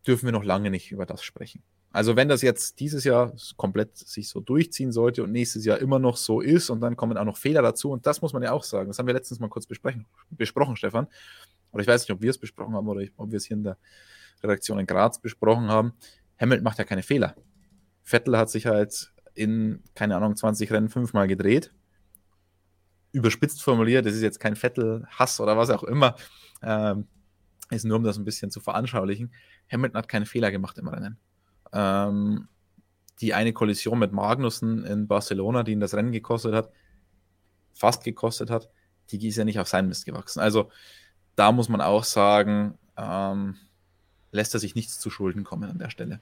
dürfen 0.05 0.25
wir 0.25 0.33
noch 0.33 0.43
lange 0.43 0.71
nicht 0.71 0.91
über 0.91 1.05
das 1.05 1.23
sprechen. 1.23 1.63
Also 1.93 2.15
wenn 2.15 2.29
das 2.29 2.41
jetzt 2.41 2.79
dieses 2.79 3.03
Jahr 3.03 3.33
komplett 3.57 3.97
sich 3.97 4.29
so 4.29 4.39
durchziehen 4.39 4.93
sollte 4.93 5.23
und 5.23 5.31
nächstes 5.31 5.65
Jahr 5.65 5.77
immer 5.79 5.99
noch 5.99 6.15
so 6.15 6.39
ist 6.39 6.69
und 6.69 6.79
dann 6.79 6.95
kommen 6.95 7.17
auch 7.17 7.25
noch 7.25 7.37
Fehler 7.37 7.61
dazu 7.61 7.91
und 7.91 8.05
das 8.05 8.21
muss 8.21 8.31
man 8.31 8.43
ja 8.43 8.53
auch 8.53 8.63
sagen. 8.63 8.87
Das 8.87 8.97
haben 8.97 9.07
wir 9.07 9.13
letztens 9.13 9.39
mal 9.39 9.49
kurz 9.49 9.65
besprochen, 9.65 10.75
Stefan. 10.77 11.07
Oder 11.71 11.81
ich 11.81 11.87
weiß 11.87 12.01
nicht, 12.03 12.11
ob 12.11 12.21
wir 12.21 12.29
es 12.29 12.37
besprochen 12.37 12.75
haben 12.75 12.87
oder 12.87 13.05
ob 13.17 13.31
wir 13.31 13.37
es 13.37 13.45
hier 13.45 13.57
in 13.57 13.63
der 13.63 13.77
Redaktion 14.41 14.79
in 14.79 14.85
Graz 14.85 15.19
besprochen 15.19 15.67
haben. 15.67 15.93
Hamilton 16.39 16.63
macht 16.63 16.77
ja 16.77 16.85
keine 16.85 17.03
Fehler. 17.03 17.35
Vettel 18.03 18.37
hat 18.37 18.49
sich 18.49 18.67
halt 18.67 19.13
in, 19.33 19.83
keine 19.93 20.15
Ahnung, 20.15 20.35
20 20.35 20.71
Rennen 20.71 20.89
fünfmal 20.89 21.27
gedreht. 21.27 21.73
Überspitzt 23.11 23.61
formuliert, 23.61 24.05
das 24.05 24.13
ist 24.13 24.21
jetzt 24.21 24.39
kein 24.39 24.55
Vettel-Hass 24.55 25.41
oder 25.41 25.57
was 25.57 25.69
auch 25.69 25.83
immer. 25.83 26.15
Ähm, 26.61 27.07
ist 27.69 27.85
nur, 27.85 27.97
um 27.97 28.03
das 28.03 28.17
ein 28.17 28.25
bisschen 28.25 28.51
zu 28.51 28.59
veranschaulichen. 28.61 29.33
Hamilton 29.71 29.97
hat 29.97 30.07
keine 30.07 30.25
Fehler 30.25 30.51
gemacht 30.51 30.77
im 30.77 30.87
Rennen. 30.87 31.17
Ähm, 31.73 32.47
die 33.21 33.33
eine 33.33 33.53
Kollision 33.53 33.99
mit 33.99 34.11
Magnussen 34.11 34.83
in 34.83 35.07
Barcelona, 35.07 35.63
die 35.63 35.73
ihn 35.73 35.79
das 35.79 35.93
Rennen 35.93 36.11
gekostet 36.11 36.53
hat, 36.53 36.71
fast 37.73 38.03
gekostet 38.03 38.49
hat, 38.49 38.69
die 39.11 39.27
ist 39.27 39.37
ja 39.37 39.45
nicht 39.45 39.59
auf 39.59 39.67
seinen 39.67 39.87
Mist 39.87 40.05
gewachsen. 40.05 40.39
Also 40.39 40.69
da 41.35 41.51
muss 41.51 41.69
man 41.69 41.81
auch 41.81 42.03
sagen, 42.03 42.77
ähm, 42.97 43.57
lässt 44.31 44.53
er 44.53 44.59
sich 44.59 44.75
nichts 44.75 44.99
zu 44.99 45.09
Schulden 45.09 45.43
kommen 45.43 45.69
an 45.69 45.77
der 45.77 45.89
Stelle. 45.89 46.19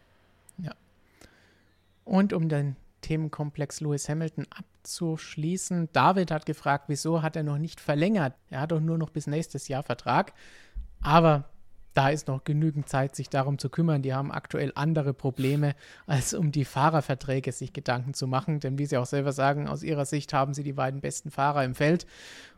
Ja. 0.58 0.74
Und 2.06 2.34
um 2.34 2.50
den 2.50 2.76
Themenkomplex 3.02 3.82
Lewis 3.82 4.10
Hamilton 4.10 4.48
abzuschließen, 4.50 5.90
David 5.94 6.32
hat 6.32 6.46
gefragt, 6.46 6.86
wieso 6.88 7.22
hat 7.22 7.36
er 7.36 7.44
noch 7.44 7.58
nicht 7.58 7.80
verlängert? 7.80 8.34
Er 8.50 8.62
hat 8.62 8.72
doch 8.72 8.82
nur 8.82 8.98
noch 8.98 9.10
bis 9.10 9.28
nächstes 9.28 9.68
Jahr 9.68 9.84
Vertrag. 9.84 10.34
Aber 11.02 11.46
da 12.00 12.08
ist 12.08 12.30
noch 12.30 12.46
genügend 12.46 12.88
Zeit, 12.88 13.14
sich 13.14 13.30
darum 13.30 13.58
zu 13.58 13.70
kümmern. 13.70 14.02
Die 14.02 14.14
haben 14.14 14.32
aktuell 14.32 14.72
andere 14.74 15.14
Probleme, 15.14 15.76
als 16.08 16.34
um 16.34 16.50
die 16.50 16.64
Fahrerverträge 16.64 17.52
sich 17.52 17.74
Gedanken 17.74 18.14
zu 18.14 18.26
machen. 18.26 18.62
Denn 18.62 18.78
wie 18.78 18.86
sie 18.86 18.96
auch 18.96 19.06
selber 19.06 19.34
sagen, 19.34 19.68
aus 19.68 19.84
ihrer 19.84 20.06
Sicht 20.06 20.32
haben 20.32 20.54
sie 20.54 20.64
die 20.64 20.72
beiden 20.72 21.02
besten 21.02 21.30
Fahrer 21.30 21.66
im 21.66 21.76
Feld 21.76 22.08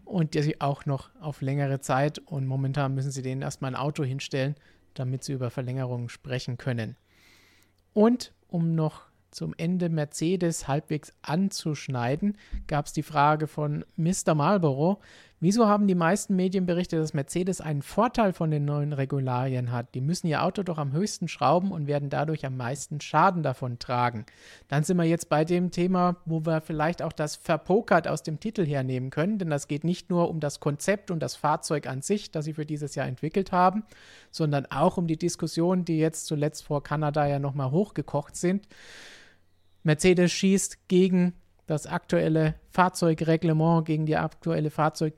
und 0.06 0.36
die 0.36 0.62
auch 0.62 0.86
noch 0.86 1.10
auf 1.20 1.42
längere 1.42 1.80
Zeit. 1.80 2.20
Und 2.20 2.46
momentan 2.46 2.94
müssen 2.94 3.10
sie 3.10 3.24
denen 3.24 3.42
erstmal 3.42 3.72
ein 3.72 3.82
Auto 3.82 4.04
hinstellen, 4.04 4.54
damit 4.94 5.24
sie 5.24 5.34
über 5.34 5.50
Verlängerungen 5.50 6.10
sprechen 6.10 6.58
können. 6.58 6.96
Und 7.94 8.34
um 8.48 8.76
noch 8.76 9.06
zum 9.32 9.56
Ende 9.58 9.90
Mercedes 9.90 10.68
halbwegs 10.68 11.14
anzuschneiden, 11.24 12.38
gab 12.68 12.86
es 12.86 12.94
die 12.94 13.02
Frage 13.02 13.48
von 13.48 13.86
Mr. 13.96 14.36
Marlboro, 14.36 15.02
Wieso 15.44 15.68
haben 15.68 15.88
die 15.88 15.96
meisten 15.96 16.36
Medien 16.36 16.68
berichtet, 16.68 17.02
dass 17.02 17.16
Mercedes 17.16 17.62
einen 17.62 17.82
Vorteil 17.82 18.32
von 18.32 18.52
den 18.52 18.64
neuen 18.64 18.94
Regularien 18.94 19.72
hat? 19.72 19.96
Die 19.96 20.00
müssen 20.00 20.28
ihr 20.28 20.44
Auto 20.44 20.62
doch 20.62 20.78
am 20.78 20.92
höchsten 20.92 21.28
schrauben 21.28 21.72
und 21.72 21.88
werden 21.88 22.12
dadurch 22.12 22.46
am 22.46 22.58
meisten 22.58 23.02
Schaden 23.02 23.42
davon 23.42 23.80
tragen. 23.80 24.28
Dann 24.68 24.84
sind 24.84 24.98
wir 24.98 25.06
jetzt 25.06 25.30
bei 25.30 25.44
dem 25.44 25.72
Thema, 25.72 26.18
wo 26.26 26.46
wir 26.46 26.62
vielleicht 26.62 27.02
auch 27.02 27.12
das 27.12 27.38
Verpokert 27.38 28.08
aus 28.08 28.22
dem 28.22 28.40
Titel 28.40 28.68
hernehmen 28.68 29.10
können, 29.10 29.40
denn 29.40 29.50
das 29.50 29.68
geht 29.68 29.84
nicht 29.84 30.12
nur 30.12 30.30
um 30.30 30.40
das 30.40 30.60
Konzept 30.60 31.10
und 31.10 31.22
das 31.24 31.36
Fahrzeug 31.36 31.88
an 31.88 32.04
sich, 32.04 32.30
das 32.32 32.46
sie 32.46 32.54
für 32.54 32.68
dieses 32.68 32.94
Jahr 32.94 33.08
entwickelt 33.08 33.52
haben, 33.52 33.84
sondern 34.30 34.68
auch 34.68 34.98
um 34.98 35.08
die 35.08 35.18
Diskussionen, 35.18 35.86
die 35.86 35.98
jetzt 35.98 36.28
zuletzt 36.28 36.66
vor 36.66 36.84
Kanada 36.84 37.26
ja 37.26 37.40
nochmal 37.40 37.72
hochgekocht 37.72 38.36
sind. 38.36 38.68
Mercedes 39.82 40.32
schießt 40.34 40.88
gegen 40.88 41.34
das 41.66 41.88
aktuelle 41.88 42.54
Fahrzeugreglement, 42.70 43.86
gegen 43.86 44.06
die 44.06 44.18
aktuelle 44.18 44.70
Fahrzeug 44.70 45.16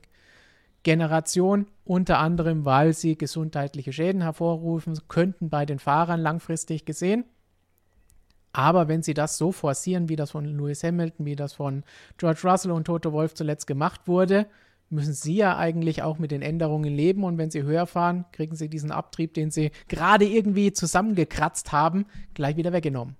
Generation, 0.84 1.66
unter 1.84 2.18
anderem, 2.18 2.64
weil 2.64 2.92
sie 2.92 3.18
gesundheitliche 3.18 3.92
Schäden 3.92 4.22
hervorrufen 4.22 4.96
könnten 5.08 5.50
bei 5.50 5.66
den 5.66 5.80
Fahrern 5.80 6.20
langfristig 6.20 6.84
gesehen. 6.84 7.24
Aber 8.52 8.86
wenn 8.86 9.02
sie 9.02 9.14
das 9.14 9.36
so 9.36 9.50
forcieren, 9.50 10.08
wie 10.08 10.14
das 10.14 10.30
von 10.30 10.44
Lewis 10.44 10.84
Hamilton, 10.84 11.26
wie 11.26 11.34
das 11.34 11.54
von 11.54 11.82
George 12.18 12.40
Russell 12.44 12.70
und 12.70 12.84
Toto 12.84 13.12
Wolf 13.12 13.34
zuletzt 13.34 13.66
gemacht 13.66 14.02
wurde, 14.06 14.46
müssen 14.90 15.12
sie 15.12 15.34
ja 15.34 15.56
eigentlich 15.56 16.02
auch 16.02 16.18
mit 16.18 16.30
den 16.30 16.42
Änderungen 16.42 16.94
leben. 16.94 17.24
Und 17.24 17.36
wenn 17.36 17.50
sie 17.50 17.64
höher 17.64 17.86
fahren, 17.86 18.26
kriegen 18.30 18.54
sie 18.54 18.68
diesen 18.68 18.92
Abtrieb, 18.92 19.34
den 19.34 19.50
sie 19.50 19.72
gerade 19.88 20.24
irgendwie 20.24 20.72
zusammengekratzt 20.72 21.72
haben, 21.72 22.06
gleich 22.34 22.56
wieder 22.56 22.72
weggenommen. 22.72 23.16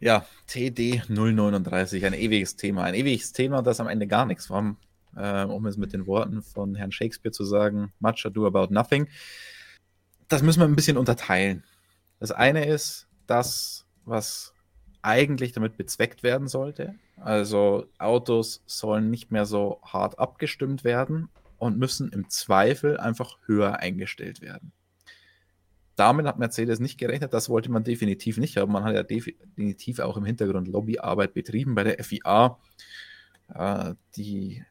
Ja, 0.00 0.24
TD 0.46 1.02
039, 1.08 2.06
ein 2.06 2.14
ewiges 2.14 2.56
Thema. 2.56 2.84
Ein 2.84 2.94
ewiges 2.94 3.32
Thema, 3.32 3.62
das 3.62 3.80
am 3.80 3.88
Ende 3.88 4.06
gar 4.06 4.24
nichts 4.24 4.48
war 4.48 4.76
äh, 5.18 5.44
um 5.44 5.66
es 5.66 5.76
mit 5.76 5.92
den 5.92 6.06
Worten 6.06 6.42
von 6.42 6.74
Herrn 6.74 6.92
Shakespeare 6.92 7.32
zu 7.32 7.44
sagen, 7.44 7.92
much 7.98 8.24
ado 8.24 8.46
about 8.46 8.72
nothing. 8.72 9.08
Das 10.28 10.42
müssen 10.42 10.60
wir 10.60 10.66
ein 10.66 10.76
bisschen 10.76 10.96
unterteilen. 10.96 11.64
Das 12.20 12.30
eine 12.30 12.66
ist 12.66 13.08
das, 13.26 13.86
was 14.04 14.52
eigentlich 15.02 15.52
damit 15.52 15.76
bezweckt 15.76 16.22
werden 16.22 16.48
sollte. 16.48 16.94
Also 17.16 17.86
Autos 17.98 18.62
sollen 18.66 19.10
nicht 19.10 19.30
mehr 19.30 19.46
so 19.46 19.80
hart 19.84 20.18
abgestimmt 20.18 20.84
werden 20.84 21.28
und 21.56 21.78
müssen 21.78 22.10
im 22.10 22.28
Zweifel 22.28 22.98
einfach 22.98 23.38
höher 23.46 23.78
eingestellt 23.78 24.40
werden. 24.40 24.72
Damit 25.96 26.26
hat 26.26 26.38
Mercedes 26.38 26.78
nicht 26.78 26.98
gerechnet, 26.98 27.32
das 27.32 27.48
wollte 27.48 27.72
man 27.72 27.82
definitiv 27.82 28.38
nicht 28.38 28.56
haben. 28.56 28.70
Man 28.70 28.84
hat 28.84 28.94
ja 28.94 29.02
definitiv 29.02 29.98
auch 29.98 30.16
im 30.16 30.24
Hintergrund 30.24 30.68
Lobbyarbeit 30.68 31.34
betrieben 31.34 31.74
bei 31.74 31.82
der 31.82 32.04
FIA. 32.04 32.58
Äh, 33.52 33.94
die 34.16 34.62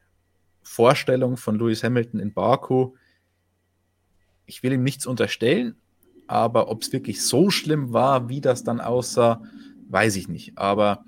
Vorstellung 0.68 1.38
von 1.38 1.58
Lewis 1.58 1.84
Hamilton 1.84 2.20
in 2.20 2.34
Baku. 2.34 2.94
Ich 4.46 4.62
will 4.64 4.74
ihm 4.74 4.84
nichts 4.84 5.08
unterstellen, 5.08 5.78
aber 6.28 6.70
ob 6.70 6.82
es 6.82 6.92
wirklich 6.92 7.26
so 7.26 7.50
schlimm 7.50 7.94
war, 7.94 8.28
wie 8.30 8.42
das 8.42 8.64
dann 8.64 8.82
aussah, 8.82 9.42
weiß 9.90 10.18
ich 10.18 10.28
nicht. 10.28 10.58
Aber 10.58 11.06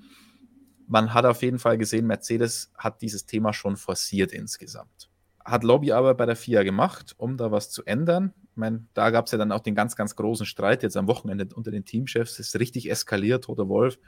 man 0.86 1.14
hat 1.14 1.26
auf 1.26 1.42
jeden 1.42 1.58
Fall 1.58 1.78
gesehen, 1.78 2.06
Mercedes 2.06 2.72
hat 2.76 3.02
dieses 3.02 3.26
Thema 3.26 3.52
schon 3.52 3.76
forciert 3.76 4.32
insgesamt. 4.32 5.10
Hat 5.44 5.62
Lobby 5.62 5.92
aber 5.92 6.14
bei 6.14 6.26
der 6.26 6.36
FIA 6.36 6.62
gemacht, 6.62 7.14
um 7.18 7.36
da 7.36 7.52
was 7.52 7.70
zu 7.70 7.84
ändern. 7.84 8.32
Ich 8.50 8.56
meine, 8.56 8.86
da 8.94 9.10
gab 9.10 9.26
es 9.26 9.32
ja 9.32 9.38
dann 9.38 9.52
auch 9.52 9.60
den 9.60 9.74
ganz, 9.74 9.94
ganz 9.94 10.16
großen 10.16 10.46
Streit 10.46 10.82
jetzt 10.82 10.96
am 10.96 11.06
Wochenende 11.06 11.46
unter 11.54 11.70
den 11.70 11.84
Teamchefs. 11.84 12.38
Es 12.38 12.48
ist 12.48 12.58
richtig 12.58 12.90
eskaliert. 12.90 13.44
Toto 13.44 13.68
Wolf 13.68 13.98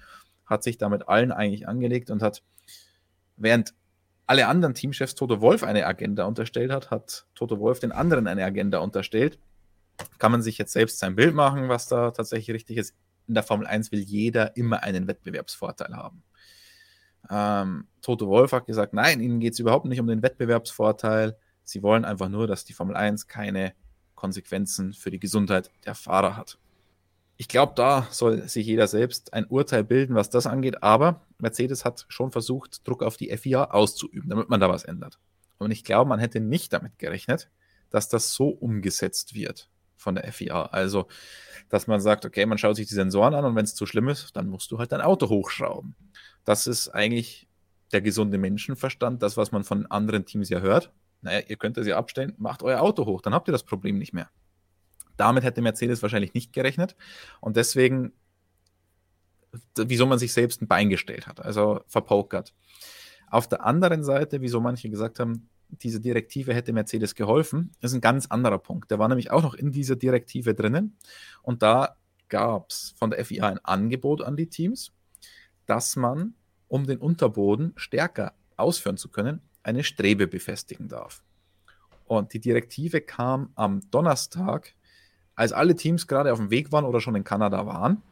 hat 0.46 0.62
sich 0.64 0.78
damit 0.78 1.09
allen 1.09 1.30
eigentlich 1.30 1.68
angelegt 1.68 2.11
und 2.11 2.22
hat, 2.22 2.42
während 3.36 3.74
alle 4.26 4.46
anderen 4.46 4.74
Teamchefs 4.74 5.14
Toto 5.14 5.40
Wolf 5.40 5.62
eine 5.62 5.86
Agenda 5.86 6.24
unterstellt 6.24 6.70
hat, 6.70 6.90
hat 6.90 7.26
Toto 7.34 7.58
Wolf 7.58 7.80
den 7.80 7.92
anderen 7.92 8.26
eine 8.26 8.44
Agenda 8.44 8.78
unterstellt. 8.78 9.38
Kann 10.18 10.32
man 10.32 10.42
sich 10.42 10.58
jetzt 10.58 10.72
selbst 10.72 10.98
sein 10.98 11.16
Bild 11.16 11.34
machen, 11.34 11.68
was 11.68 11.86
da 11.86 12.10
tatsächlich 12.10 12.54
richtig 12.54 12.78
ist. 12.78 12.94
In 13.28 13.34
der 13.34 13.42
Formel 13.42 13.66
1 13.66 13.92
will 13.92 14.00
jeder 14.00 14.56
immer 14.56 14.82
einen 14.82 15.06
Wettbewerbsvorteil 15.06 15.94
haben. 15.94 16.22
Ähm, 17.30 17.86
Toto 18.00 18.26
Wolf 18.26 18.52
hat 18.52 18.66
gesagt, 18.66 18.94
nein, 18.94 19.20
ihnen 19.20 19.38
geht 19.38 19.52
es 19.52 19.58
überhaupt 19.58 19.86
nicht 19.86 20.00
um 20.00 20.06
den 20.06 20.22
Wettbewerbsvorteil. 20.22 21.36
Sie 21.62 21.82
wollen 21.82 22.04
einfach 22.04 22.28
nur, 22.28 22.46
dass 22.46 22.64
die 22.64 22.72
Formel 22.72 22.96
1 22.96 23.28
keine 23.28 23.74
Konsequenzen 24.14 24.92
für 24.92 25.10
die 25.10 25.20
Gesundheit 25.20 25.70
der 25.84 25.94
Fahrer 25.94 26.36
hat 26.36 26.58
ich 27.42 27.48
glaube, 27.48 27.72
da 27.74 28.06
soll 28.10 28.48
sich 28.48 28.66
jeder 28.66 28.86
selbst 28.86 29.32
ein 29.32 29.46
Urteil 29.46 29.82
bilden, 29.82 30.14
was 30.14 30.30
das 30.30 30.46
angeht. 30.46 30.84
Aber 30.84 31.22
Mercedes 31.43 31.84
hat 31.84 32.07
schon 32.09 32.30
versucht, 32.30 32.86
Druck 32.86 33.03
auf 33.03 33.16
die 33.16 33.36
FIA 33.36 33.64
auszuüben, 33.64 34.30
damit 34.30 34.49
man 34.49 34.61
da 34.61 34.68
was 34.68 34.84
ändert. 34.84 35.18
Und 35.59 35.70
ich 35.70 35.84
glaube, 35.84 36.09
man 36.09 36.20
hätte 36.20 36.40
nicht 36.40 36.72
damit 36.72 36.99
gerechnet, 36.99 37.51
dass 37.90 38.09
das 38.09 38.32
so 38.32 38.49
umgesetzt 38.49 39.34
wird 39.34 39.68
von 39.97 40.14
der 40.14 40.32
FIA. 40.32 40.66
Also, 40.66 41.07
dass 41.68 41.86
man 41.86 42.01
sagt, 42.01 42.24
okay, 42.24 42.47
man 42.47 42.59
schaut 42.59 42.76
sich 42.76 42.88
die 42.88 42.95
Sensoren 42.95 43.34
an 43.34 43.45
und 43.45 43.55
wenn 43.57 43.64
es 43.64 43.74
zu 43.74 43.86
schlimm 43.86 44.09
ist, 44.09 44.36
dann 44.36 44.49
musst 44.49 44.70
du 44.70 44.78
halt 44.78 44.93
dein 44.93 45.01
Auto 45.01 45.28
hochschrauben. 45.28 45.95
Das 46.45 46.66
ist 46.66 46.88
eigentlich 46.88 47.49
der 47.93 48.01
gesunde 48.01 48.38
Menschenverstand, 48.38 49.22
das, 49.22 49.36
was 49.36 49.53
man 49.53 49.64
von 49.64 49.86
anderen 49.86 50.24
Teams 50.24 50.49
ja 50.49 50.61
hört. 50.61 50.93
Naja, 51.20 51.40
ihr 51.47 51.57
könnt 51.57 51.78
es 51.78 51.86
ja 51.86 51.97
abstellen, 51.97 52.34
macht 52.38 52.62
euer 52.62 52.80
Auto 52.80 53.07
hoch, 53.07 53.20
dann 53.20 53.34
habt 53.34 53.49
ihr 53.49 53.53
das 53.53 53.62
Problem 53.62 53.99
nicht 53.99 54.12
mehr. 54.12 54.28
Damit 55.16 55.45
hätte 55.45 55.62
Mercedes 55.62 56.03
wahrscheinlich 56.03 56.34
nicht 56.34 56.53
gerechnet. 56.53 56.97
Und 57.40 57.57
deswegen, 57.57 58.12
wieso 59.76 60.07
man 60.07 60.18
sich 60.18 60.32
selbst 60.32 60.62
ein 60.62 60.68
Bein 60.68 60.88
gestellt 60.88 61.26
hat, 61.26 61.44
also 61.44 61.80
verpokert. 61.86 62.55
Auf 63.28 63.48
der 63.48 63.64
anderen 63.64 64.05
Seite, 64.05 64.40
wieso 64.40 64.61
manche 64.61 64.90
gesagt 64.90 65.18
haben, 65.18 65.48
diese 65.68 66.00
Direktive 66.00 66.55
hätte 66.55 66.72
Mercedes 66.72 67.14
geholfen, 67.14 67.72
ist 67.80 67.94
ein 67.94 68.00
ganz 68.00 68.26
anderer 68.26 68.59
Punkt. 68.59 68.90
Der 68.90 68.98
war 68.98 69.09
nämlich 69.09 69.30
auch 69.30 69.42
noch 69.42 69.55
in 69.55 69.72
dieser 69.72 69.96
Direktive 69.96 70.55
drinnen. 70.55 70.96
Und 71.42 71.62
da 71.62 71.96
gab 72.28 72.70
es 72.70 72.94
von 72.98 73.11
der 73.11 73.24
FIA 73.24 73.48
ein 73.48 73.64
Angebot 73.64 74.22
an 74.22 74.36
die 74.36 74.48
Teams, 74.48 74.92
dass 75.66 75.96
man, 75.96 76.34
um 76.68 76.86
den 76.86 76.98
Unterboden 76.98 77.72
stärker 77.76 78.34
ausführen 78.57 78.96
zu 78.96 79.09
können, 79.09 79.40
eine 79.62 79.84
Strebe 79.84 80.26
befestigen 80.26 80.88
darf. 80.88 81.22
Und 82.05 82.34
die 82.34 82.40
Direktive 82.40 83.00
kam 83.00 83.50
am 83.55 83.80
Donnerstag 83.90 84.74
als 85.34 85.53
alle 85.53 85.74
Teams 85.74 86.07
gerade 86.07 86.32
auf 86.32 86.38
dem 86.38 86.50
Weg 86.50 86.72
waren 86.72 86.84
oder 86.84 87.00
schon 87.00 87.14
in 87.14 87.24
Kanada 87.24 87.66
waren. 87.66 88.03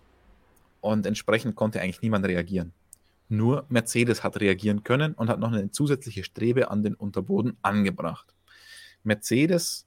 Und 0.80 1.06
entsprechend 1.06 1.56
konnte 1.56 1.80
eigentlich 1.80 2.02
niemand 2.02 2.26
reagieren. 2.26 2.72
Nur 3.28 3.64
Mercedes 3.68 4.24
hat 4.24 4.40
reagieren 4.40 4.82
können 4.82 5.14
und 5.14 5.28
hat 5.28 5.38
noch 5.38 5.52
eine 5.52 5.70
zusätzliche 5.70 6.24
Strebe 6.24 6.70
an 6.70 6.82
den 6.82 6.94
Unterboden 6.94 7.56
angebracht. 7.62 8.34
Mercedes 9.04 9.86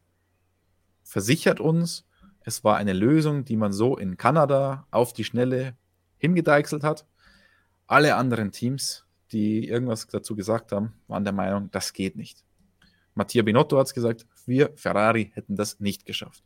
versichert 1.03 1.59
uns, 1.59 2.05
es 2.41 2.63
war 2.63 2.77
eine 2.77 2.93
Lösung, 2.93 3.45
die 3.45 3.57
man 3.57 3.73
so 3.73 3.97
in 3.97 4.17
Kanada 4.17 4.87
auf 4.91 5.13
die 5.13 5.23
Schnelle 5.23 5.75
hingedeichselt 6.17 6.83
hat. 6.83 7.05
Alle 7.85 8.15
anderen 8.15 8.51
Teams, 8.51 9.05
die 9.31 9.67
irgendwas 9.67 10.07
dazu 10.07 10.35
gesagt 10.35 10.71
haben, 10.71 10.93
waren 11.07 11.23
der 11.23 11.33
Meinung, 11.33 11.69
das 11.71 11.93
geht 11.93 12.15
nicht. 12.15 12.43
Mattia 13.13 13.43
Binotto 13.43 13.77
hat 13.77 13.87
es 13.87 13.93
gesagt, 13.93 14.25
wir 14.45 14.71
Ferrari 14.75 15.31
hätten 15.33 15.55
das 15.55 15.79
nicht 15.79 16.05
geschafft. 16.05 16.43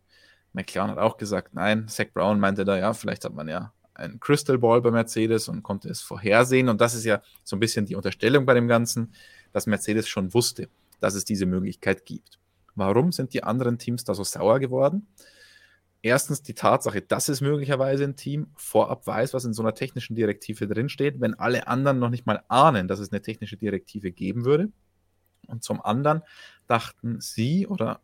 McLaren 0.54 0.92
hat 0.92 0.98
auch 0.98 1.18
gesagt, 1.18 1.54
nein. 1.54 1.88
Zach 1.88 2.08
Brown 2.14 2.40
meinte 2.40 2.66
da, 2.66 2.78
ja, 2.78 2.94
vielleicht 2.94 3.26
hat 3.26 3.34
man 3.34 3.48
ja 3.48 3.74
ein 3.98 4.20
Crystal 4.20 4.58
Ball 4.58 4.82
bei 4.82 4.92
Mercedes 4.92 5.48
und 5.48 5.64
konnte 5.64 5.90
es 5.90 6.02
vorhersehen. 6.02 6.70
Und 6.70 6.80
das 6.82 6.94
ist 6.94 7.04
ja 7.04 7.22
so 7.44 7.56
ein 7.56 7.60
bisschen 7.60 7.86
die 7.86 7.96
Unterstellung 7.96 8.46
bei 8.46 8.54
dem 8.54 8.68
Ganzen, 8.68 9.14
dass 9.52 9.68
Mercedes 9.68 10.08
schon 10.08 10.34
wusste, 10.34 10.70
dass 11.00 11.16
es 11.16 11.26
diese 11.26 11.46
Möglichkeit 11.46 12.06
gibt. 12.06 12.40
Warum 12.76 13.12
sind 13.12 13.34
die 13.34 13.44
anderen 13.44 13.80
Teams 13.80 14.04
da 14.04 14.14
so 14.14 14.24
sauer 14.24 14.60
geworden? 14.60 15.08
Erstens 16.04 16.44
die 16.44 16.54
Tatsache, 16.54 17.02
dass 17.02 17.28
es 17.28 17.42
möglicherweise 17.42 18.04
ein 18.04 18.16
Team 18.16 18.52
vorab 18.56 19.08
weiß, 19.08 19.34
was 19.34 19.46
in 19.46 19.54
so 19.54 19.64
einer 19.64 19.74
technischen 19.74 20.16
Direktive 20.16 20.68
drinsteht, 20.68 21.20
wenn 21.20 21.34
alle 21.34 21.68
anderen 21.68 21.98
noch 21.98 22.10
nicht 22.10 22.28
mal 22.28 22.44
ahnen, 22.48 22.88
dass 22.88 23.00
es 23.00 23.12
eine 23.12 23.22
technische 23.22 23.58
Direktive 23.58 24.12
geben 24.12 24.46
würde. 24.46 24.72
Und 25.48 25.64
zum 25.64 25.82
anderen 25.82 26.22
dachten 26.68 27.20
sie 27.20 27.66
oder 27.66 28.00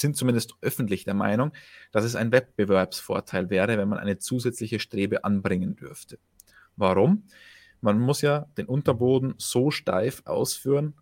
sind 0.00 0.16
zumindest 0.16 0.54
öffentlich 0.60 1.04
der 1.04 1.14
Meinung, 1.14 1.52
dass 1.92 2.04
es 2.04 2.16
ein 2.16 2.32
Wettbewerbsvorteil 2.32 3.50
wäre, 3.50 3.78
wenn 3.78 3.88
man 3.88 3.98
eine 3.98 4.18
zusätzliche 4.18 4.78
Strebe 4.78 5.24
anbringen 5.24 5.76
dürfte. 5.76 6.18
Warum? 6.76 7.24
Man 7.80 8.00
muss 8.00 8.20
ja 8.22 8.46
den 8.56 8.66
Unterboden 8.66 9.34
so 9.38 9.70
steif 9.70 10.22
ausführen, 10.24 10.94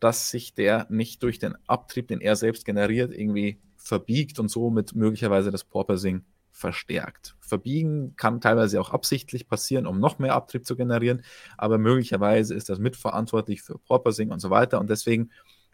dass 0.00 0.30
sich 0.30 0.54
der 0.54 0.86
nicht 0.88 1.22
durch 1.22 1.38
den 1.38 1.54
Abtrieb, 1.66 2.08
den 2.08 2.20
er 2.20 2.36
selbst 2.36 2.64
generiert, 2.64 3.12
irgendwie 3.12 3.60
verbiegt 3.76 4.38
und 4.38 4.48
somit 4.48 4.94
möglicherweise 4.94 5.50
das 5.50 5.64
Porpoising 5.64 6.24
verstärkt. 6.50 7.36
Verbiegen 7.40 8.14
kann 8.16 8.40
teilweise 8.40 8.80
auch 8.80 8.90
absichtlich 8.90 9.48
passieren, 9.48 9.86
um 9.86 10.00
noch 10.00 10.18
mehr 10.18 10.34
Abtrieb 10.34 10.66
zu 10.66 10.76
generieren, 10.76 11.22
aber 11.56 11.78
möglicherweise 11.78 12.54
ist 12.54 12.68
das 12.68 12.78
mitverantwortlich 12.78 13.62
für 13.62 13.78
Porpoising 13.78 14.30
und 14.30 14.40
so 14.40 14.50
weiter 14.50 14.80
und 14.80 14.90
deswegen 14.90 15.30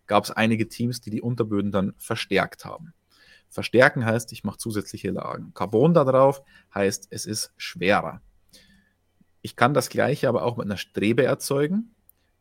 gab 0.06 0.24
es 0.24 0.30
einige 0.30 0.68
Teams, 0.68 1.00
die 1.00 1.10
die 1.10 1.22
Unterböden 1.22 1.72
dann 1.72 1.94
verstärkt 1.98 2.64
haben. 2.64 2.92
Verstärken 3.48 4.04
heißt, 4.04 4.32
ich 4.32 4.44
mache 4.44 4.58
zusätzliche 4.58 5.10
Lagen. 5.10 5.52
Carbon 5.54 5.94
da 5.94 6.04
drauf 6.04 6.42
heißt, 6.74 7.08
es 7.10 7.26
ist 7.26 7.52
schwerer. 7.56 8.20
Ich 9.42 9.56
kann 9.56 9.74
das 9.74 9.88
gleiche 9.88 10.28
aber 10.28 10.42
auch 10.42 10.56
mit 10.56 10.66
einer 10.66 10.76
Strebe 10.76 11.24
erzeugen. 11.24 11.94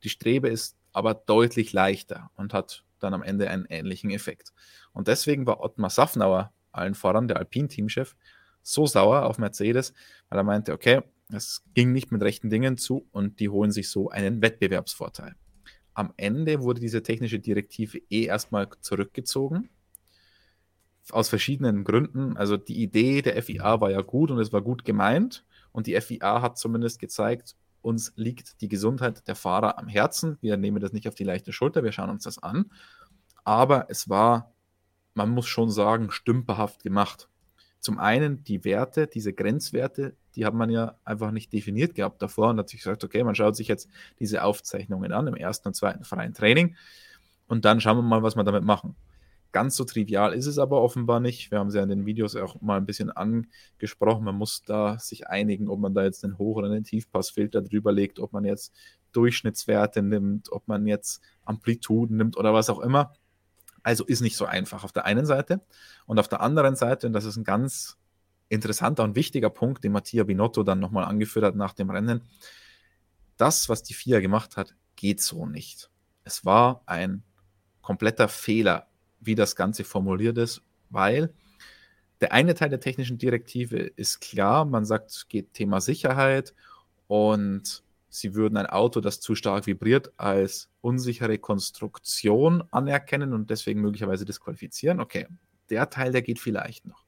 Die 0.03 0.09
Strebe 0.09 0.49
ist 0.49 0.77
aber 0.91 1.13
deutlich 1.13 1.73
leichter 1.73 2.31
und 2.35 2.53
hat 2.53 2.83
dann 2.99 3.13
am 3.13 3.23
Ende 3.23 3.49
einen 3.49 3.65
ähnlichen 3.65 4.09
Effekt. 4.09 4.53
Und 4.93 5.07
deswegen 5.07 5.45
war 5.45 5.59
Ottmar 5.59 5.89
Safnauer, 5.89 6.53
allen 6.71 6.95
voran 6.95 7.27
der 7.27 7.37
Alpin-Teamchef, 7.37 8.15
so 8.63 8.87
sauer 8.87 9.25
auf 9.25 9.37
Mercedes, 9.37 9.93
weil 10.29 10.39
er 10.39 10.43
meinte, 10.43 10.73
okay, 10.73 11.01
es 11.31 11.63
ging 11.73 11.91
nicht 11.91 12.11
mit 12.11 12.21
rechten 12.21 12.49
Dingen 12.49 12.77
zu 12.77 13.07
und 13.11 13.39
die 13.39 13.49
holen 13.49 13.71
sich 13.71 13.89
so 13.89 14.09
einen 14.09 14.41
Wettbewerbsvorteil. 14.41 15.35
Am 15.95 16.13
Ende 16.17 16.61
wurde 16.61 16.81
diese 16.81 17.01
technische 17.01 17.39
Direktive 17.39 17.99
eh 18.09 18.25
erstmal 18.25 18.67
zurückgezogen. 18.81 19.69
Aus 21.09 21.29
verschiedenen 21.29 21.85
Gründen. 21.85 22.35
Also 22.35 22.57
die 22.57 22.83
Idee 22.83 23.21
der 23.21 23.41
FIA 23.41 23.79
war 23.79 23.89
ja 23.89 24.01
gut 24.01 24.29
und 24.29 24.39
es 24.39 24.51
war 24.51 24.61
gut 24.61 24.83
gemeint. 24.83 25.45
Und 25.71 25.87
die 25.87 25.99
FIA 25.99 26.41
hat 26.41 26.57
zumindest 26.57 26.99
gezeigt, 26.99 27.55
uns 27.81 28.11
liegt 28.15 28.61
die 28.61 28.67
Gesundheit 28.67 29.27
der 29.27 29.35
Fahrer 29.35 29.77
am 29.77 29.87
Herzen. 29.87 30.37
Wir 30.41 30.57
nehmen 30.57 30.81
das 30.81 30.91
nicht 30.91 31.07
auf 31.07 31.15
die 31.15 31.23
leichte 31.23 31.53
Schulter, 31.53 31.83
wir 31.83 31.91
schauen 31.91 32.09
uns 32.09 32.23
das 32.23 32.41
an. 32.41 32.71
Aber 33.43 33.85
es 33.89 34.09
war, 34.09 34.53
man 35.13 35.29
muss 35.29 35.47
schon 35.47 35.71
sagen, 35.71 36.11
stümperhaft 36.11 36.83
gemacht. 36.83 37.29
Zum 37.85 37.99
einen 37.99 38.43
die 38.43 38.63
Werte, 38.63 39.05
diese 39.05 39.31
Grenzwerte, 39.31 40.15
die 40.33 40.43
hat 40.43 40.55
man 40.55 40.71
ja 40.71 40.95
einfach 41.05 41.29
nicht 41.29 41.53
definiert 41.53 41.93
gehabt 41.93 42.19
davor 42.19 42.49
und 42.49 42.57
hat 42.57 42.67
sich 42.67 42.79
gesagt, 42.79 43.03
okay, 43.03 43.23
man 43.23 43.35
schaut 43.35 43.55
sich 43.55 43.67
jetzt 43.67 43.87
diese 44.19 44.43
Aufzeichnungen 44.43 45.11
an 45.11 45.27
im 45.27 45.35
ersten 45.35 45.67
und 45.67 45.75
zweiten 45.75 46.03
freien 46.03 46.33
Training 46.33 46.75
und 47.45 47.63
dann 47.63 47.79
schauen 47.79 47.97
wir 47.97 48.01
mal, 48.01 48.23
was 48.23 48.35
wir 48.35 48.43
damit 48.43 48.63
machen. 48.63 48.95
Ganz 49.51 49.75
so 49.75 49.83
trivial 49.83 50.33
ist 50.33 50.47
es 50.47 50.57
aber 50.57 50.81
offenbar 50.81 51.19
nicht. 51.19 51.51
Wir 51.51 51.59
haben 51.59 51.67
es 51.67 51.75
ja 51.75 51.83
in 51.83 51.89
den 51.89 52.07
Videos 52.07 52.35
auch 52.35 52.59
mal 52.59 52.77
ein 52.77 52.87
bisschen 52.87 53.11
angesprochen. 53.11 54.23
Man 54.23 54.33
muss 54.33 54.63
da 54.63 54.97
sich 54.97 55.27
einigen, 55.27 55.69
ob 55.69 55.79
man 55.79 55.93
da 55.93 56.05
jetzt 56.05 56.23
einen 56.23 56.39
Hoch- 56.39 56.57
oder 56.57 56.71
einen 56.71 56.85
Tiefpassfilter 56.85 57.61
drüber 57.61 57.91
legt, 57.91 58.19
ob 58.19 58.33
man 58.33 58.45
jetzt 58.45 58.73
Durchschnittswerte 59.11 60.01
nimmt, 60.01 60.51
ob 60.51 60.67
man 60.67 60.87
jetzt 60.87 61.21
Amplituden 61.43 62.17
nimmt 62.17 62.35
oder 62.35 62.51
was 62.51 62.71
auch 62.71 62.79
immer. 62.79 63.13
Also 63.85 64.03
ist 64.03 64.21
nicht 64.21 64.35
so 64.35 64.45
einfach 64.45 64.83
auf 64.83 64.91
der 64.91 65.05
einen 65.05 65.27
Seite. 65.27 65.61
Und 66.07 66.17
auf 66.17 66.27
der 66.27 66.41
anderen 66.41 66.75
Seite, 66.75 67.05
und 67.05 67.13
das 67.13 67.23
ist 67.23 67.37
ein 67.37 67.43
ganz 67.43 67.97
interessanter 68.49 69.03
und 69.03 69.15
wichtiger 69.15 69.51
Punkt, 69.51 69.83
den 69.83 69.91
Mattia 69.91 70.23
Binotto 70.23 70.63
dann 70.63 70.79
nochmal 70.79 71.05
angeführt 71.05 71.45
hat 71.45 71.55
nach 71.55 71.73
dem 71.73 71.91
Rennen, 71.91 72.21
das, 73.37 73.69
was 73.69 73.83
die 73.83 73.93
FIA 73.93 74.21
gemacht 74.21 74.57
hat, 74.57 74.73
geht 74.95 75.21
so 75.21 75.45
nicht. 75.45 75.91
Es 76.23 76.45
war 76.45 76.81
ein 76.87 77.21
kompletter 77.83 78.27
Fehler 78.27 78.87
wie 79.19 79.35
das 79.35 79.55
Ganze 79.55 79.83
formuliert 79.83 80.39
ist, 80.39 80.63
weil 80.89 81.31
der 82.21 82.31
eine 82.31 82.55
Teil 82.55 82.69
der 82.69 82.79
technischen 82.79 83.19
Direktive 83.19 83.77
ist 83.77 84.19
klar, 84.19 84.65
man 84.65 84.85
sagt, 84.85 85.11
es 85.11 85.27
geht 85.27 85.53
Thema 85.53 85.79
Sicherheit 85.79 86.55
und 87.05 87.83
sie 88.19 88.33
würden 88.35 88.57
ein 88.57 88.65
Auto, 88.65 89.01
das 89.01 89.19
zu 89.19 89.35
stark 89.35 89.67
vibriert, 89.67 90.13
als 90.17 90.69
unsichere 90.81 91.37
Konstruktion 91.37 92.63
anerkennen 92.71 93.33
und 93.33 93.49
deswegen 93.49 93.81
möglicherweise 93.81 94.25
disqualifizieren. 94.25 94.99
Okay, 94.99 95.27
der 95.69 95.89
Teil, 95.89 96.11
der 96.11 96.21
geht 96.21 96.39
vielleicht 96.39 96.85
noch. 96.85 97.05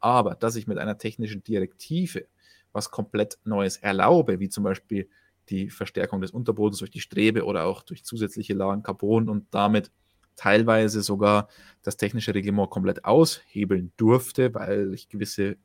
Aber 0.00 0.34
dass 0.34 0.56
ich 0.56 0.66
mit 0.66 0.78
einer 0.78 0.98
technischen 0.98 1.42
Direktive 1.42 2.26
was 2.72 2.90
komplett 2.90 3.38
Neues 3.44 3.78
erlaube, 3.78 4.40
wie 4.40 4.48
zum 4.48 4.64
Beispiel 4.64 5.08
die 5.48 5.70
Verstärkung 5.70 6.20
des 6.20 6.32
Unterbodens 6.32 6.78
durch 6.78 6.90
die 6.90 7.00
Strebe 7.00 7.44
oder 7.44 7.64
auch 7.64 7.82
durch 7.82 8.04
zusätzliche 8.04 8.54
Lagen 8.54 8.82
Carbon 8.82 9.28
und 9.28 9.46
damit 9.50 9.90
teilweise 10.36 11.02
sogar 11.02 11.48
das 11.82 11.96
technische 11.96 12.34
Reglement 12.34 12.70
komplett 12.70 13.04
aushebeln 13.04 13.92
durfte, 13.96 14.54
weil 14.54 14.92
ich 14.94 15.08
gewisse 15.08 15.56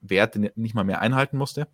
Werte 0.00 0.52
nicht 0.54 0.74
mal 0.74 0.84
mehr 0.84 1.00
einhalten 1.00 1.36
musste. 1.36 1.68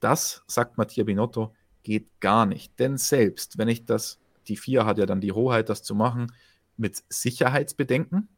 Das, 0.00 0.42
sagt 0.46 0.78
Mattia 0.78 1.04
Binotto, 1.04 1.54
geht 1.84 2.08
gar 2.20 2.46
nicht. 2.46 2.76
Denn 2.80 2.98
selbst 2.98 3.58
wenn 3.58 3.68
ich 3.68 3.84
das, 3.84 4.18
die 4.48 4.56
FIA 4.56 4.84
hat 4.84 4.98
ja 4.98 5.06
dann 5.06 5.20
die 5.20 5.32
Hoheit, 5.32 5.68
das 5.68 5.84
zu 5.84 5.94
machen, 5.94 6.32
mit 6.76 7.04
Sicherheitsbedenken. 7.08 8.28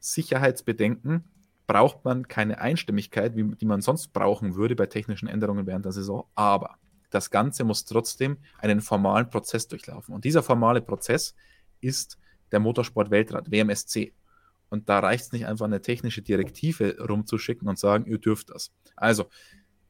Sicherheitsbedenken 0.00 1.24
braucht 1.66 2.04
man 2.04 2.28
keine 2.28 2.60
Einstimmigkeit, 2.60 3.36
wie, 3.36 3.44
die 3.56 3.66
man 3.66 3.82
sonst 3.82 4.12
brauchen 4.12 4.54
würde 4.54 4.76
bei 4.76 4.86
technischen 4.86 5.28
Änderungen 5.28 5.66
während 5.66 5.84
der 5.84 5.92
Saison. 5.92 6.24
Aber 6.34 6.78
das 7.10 7.30
Ganze 7.30 7.64
muss 7.64 7.84
trotzdem 7.84 8.38
einen 8.58 8.80
formalen 8.80 9.28
Prozess 9.28 9.68
durchlaufen. 9.68 10.14
Und 10.14 10.24
dieser 10.24 10.42
formale 10.42 10.80
Prozess 10.80 11.34
ist 11.80 12.18
der 12.52 12.60
Motorsport-Weltrat, 12.60 13.50
WMSC. 13.50 14.12
Und 14.68 14.88
da 14.88 15.00
reicht 15.00 15.26
es 15.26 15.32
nicht 15.32 15.46
einfach 15.46 15.66
eine 15.66 15.80
technische 15.80 16.22
Direktive 16.22 16.96
rumzuschicken 16.98 17.68
und 17.68 17.78
sagen, 17.78 18.06
ihr 18.06 18.18
dürft 18.18 18.50
das. 18.50 18.72
Also, 18.96 19.26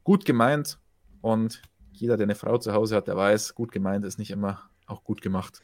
gut 0.03 0.25
gemeint 0.25 0.79
und 1.21 1.61
jeder, 1.99 2.17
der 2.17 2.25
eine 2.25 2.35
Frau 2.35 2.57
zu 2.57 2.73
Hause 2.73 2.95
hat, 2.95 3.07
der 3.07 3.15
weiß, 3.15 3.55
gut 3.55 3.71
gemeint 3.71 4.05
ist 4.05 4.19
nicht 4.19 4.31
immer 4.31 4.61
auch 4.85 5.03
gut 5.03 5.21
gemacht. 5.21 5.61